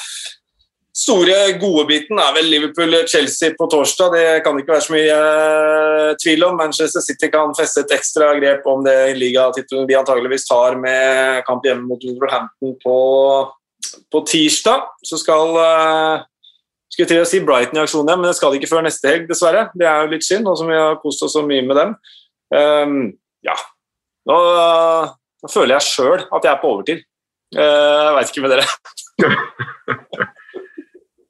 Store 0.99 1.37
godbiten 1.61 2.19
er 2.19 2.33
vel 2.35 2.49
Liverpool-Chelsea 2.51 3.55
på 3.55 3.69
torsdag. 3.71 4.17
Det 4.17 4.41
kan 4.43 4.59
ikke 4.59 4.75
være 4.75 4.87
så 4.89 4.95
mye 4.97 5.19
eh, 5.29 6.17
tvil 6.19 6.43
om. 6.49 6.57
Manchester 6.59 7.05
City 7.05 7.31
kan 7.31 7.55
feste 7.55 7.85
et 7.85 7.95
ekstra 7.95 8.33
grep 8.41 8.67
om 8.67 8.83
det 8.83 8.97
ligatittelen 9.21 9.87
de 9.87 10.01
antageligvis 10.01 10.49
tar 10.49 10.75
med 10.83 11.45
kamp 11.47 11.69
hjemme 11.69 11.87
mot 11.87 12.03
Wolverhampton 12.03 12.75
på, 12.83 12.99
på 14.11 14.25
tirsdag. 14.27 14.91
Så 15.07 15.21
skal 15.23 15.55
eh, 15.63 16.27
skulle 16.93 17.11
til 17.11 17.23
å 17.23 17.29
si 17.29 17.41
Brighton 17.45 17.79
i 17.79 17.83
aksjon 17.83 18.09
men 18.09 18.27
det 18.29 18.37
skal 18.39 18.55
de 18.55 18.61
ikke 18.61 18.71
før 18.71 18.87
neste 18.87 19.11
helg, 19.11 19.29
dessverre. 19.29 19.69
Det 19.79 19.89
er 19.89 20.05
jo 20.05 20.13
litt 20.15 20.27
synd, 20.27 20.47
nå 20.49 20.55
som 20.59 20.71
vi 20.71 20.79
har 20.79 20.99
kost 21.03 21.25
oss 21.27 21.37
så 21.37 21.45
mye 21.47 21.67
med 21.67 21.79
dem. 21.79 21.95
Um, 22.55 22.99
ja. 23.45 23.57
Nå, 24.29 24.39
nå 25.45 25.53
føler 25.53 25.77
jeg 25.77 25.89
sjøl 25.89 26.25
at 26.25 26.43
jeg 26.45 26.53
er 26.53 26.61
på 26.63 26.73
overtid. 26.73 27.05
Uh, 27.57 27.63
jeg 27.63 28.17
veit 28.19 28.33
ikke 28.33 28.45
med 28.47 28.57
dere. 28.57 30.29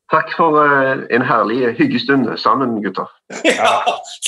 Takk 0.09 0.31
for 0.39 0.57
eh, 0.63 1.03
en 1.13 1.25
herlig 1.29 1.75
hyggestund 1.77 2.31
sammen, 2.41 2.79
gutter. 2.81 3.11
ja, 3.45 3.73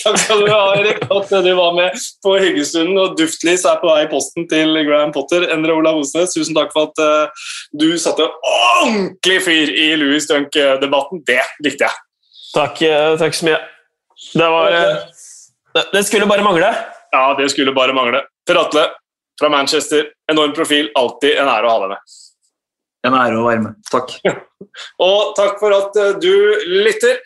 takk 0.02 0.18
skal 0.20 0.42
du 0.44 0.50
ha, 0.52 0.74
Erik, 0.76 1.06
at 1.06 1.30
du 1.32 1.50
var 1.56 1.72
med 1.78 1.96
på 2.20 2.34
hyggestunden. 2.36 2.98
Og 3.00 3.16
Duftlys 3.16 3.64
er 3.64 3.80
på 3.80 3.88
vei 3.88 4.02
i 4.04 4.10
posten 4.10 4.44
til 4.50 4.76
Graham 4.84 5.14
Potter. 5.16 5.48
Endre 5.54 5.78
Olav 5.78 6.02
Osnes, 6.02 6.36
tusen 6.36 6.58
takk 6.58 6.74
for 6.76 6.90
at 6.90 7.00
eh, 7.00 7.48
du 7.80 7.88
satte 7.96 8.28
ordentlig 8.28 9.40
fyr 9.46 9.72
i 9.72 9.88
Louis 10.02 10.28
Dunk-debatten. 10.28 11.24
Det 11.24 11.40
likte 11.64 11.88
jeg. 11.88 12.04
Takk, 12.52 12.82
eh, 12.84 13.16
takk 13.22 13.40
så 13.40 13.48
mye. 13.48 13.60
Det 14.36 14.52
var 14.52 14.76
eh, 14.76 14.96
det, 15.78 15.86
det 15.94 16.04
skulle 16.04 16.28
bare 16.28 16.44
mangle. 16.44 16.74
Ja, 17.14 17.24
det 17.40 17.48
skulle 17.54 17.72
bare 17.72 17.96
mangle. 17.96 18.26
Per 18.46 18.60
Atle 18.60 18.84
fra 19.40 19.48
Manchester, 19.48 20.10
enorm 20.30 20.52
profil, 20.52 20.90
alltid 20.98 21.38
en 21.40 21.48
ære 21.48 21.64
å 21.64 21.72
ha 21.72 21.84
deg 21.86 21.94
med. 21.94 22.18
En 23.06 23.16
ære 23.16 23.40
å 23.40 23.46
være 23.48 23.64
med. 23.64 23.80
Takk. 23.90 24.18
Og 25.00 25.32
takk 25.38 25.58
for 25.62 25.72
at 25.76 25.96
eh, 26.00 26.16
du 26.20 26.32
lytter. 26.84 27.20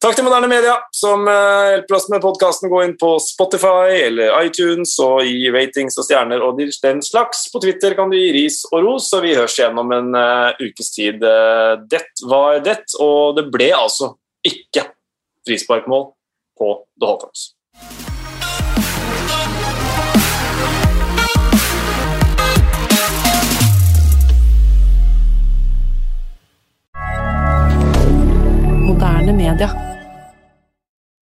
Takk 0.00 0.14
til 0.16 0.24
Moderne 0.24 0.48
Media, 0.48 0.78
som 0.96 1.26
eh, 1.28 1.74
hjelper 1.74 1.96
oss 1.98 2.06
med 2.08 2.22
podkasten. 2.24 2.70
Gå 2.72 2.78
inn 2.86 2.94
på 2.96 3.10
Spotify 3.20 3.98
eller 4.06 4.32
iTunes 4.46 4.94
og 5.04 5.26
gi 5.28 5.50
ratings 5.52 5.98
og 6.00 6.06
stjerner 6.06 6.40
og 6.40 6.56
den 6.56 7.02
slags. 7.04 7.42
På 7.52 7.60
Twitter 7.60 7.92
kan 7.98 8.08
du 8.08 8.16
gi 8.16 8.30
ris 8.38 8.62
og 8.70 8.86
ros, 8.86 9.10
og 9.12 9.26
vi 9.26 9.34
høres 9.36 9.58
igjen 9.58 9.76
om 9.82 9.92
en 9.92 10.16
uh, 10.16 10.56
ukes 10.62 10.88
tid. 10.94 11.20
Eh, 11.20 11.74
det 11.92 12.00
var 12.30 12.62
det, 12.64 12.78
og 13.02 13.36
det 13.36 13.50
ble 13.52 13.68
altså 13.76 14.14
ikke 14.46 14.86
frisparkmål 15.44 16.06
på 16.56 16.72
The 16.96 17.10
Hawthorns. 17.10 17.50
Moderne 29.00 29.32
media. 29.32 29.89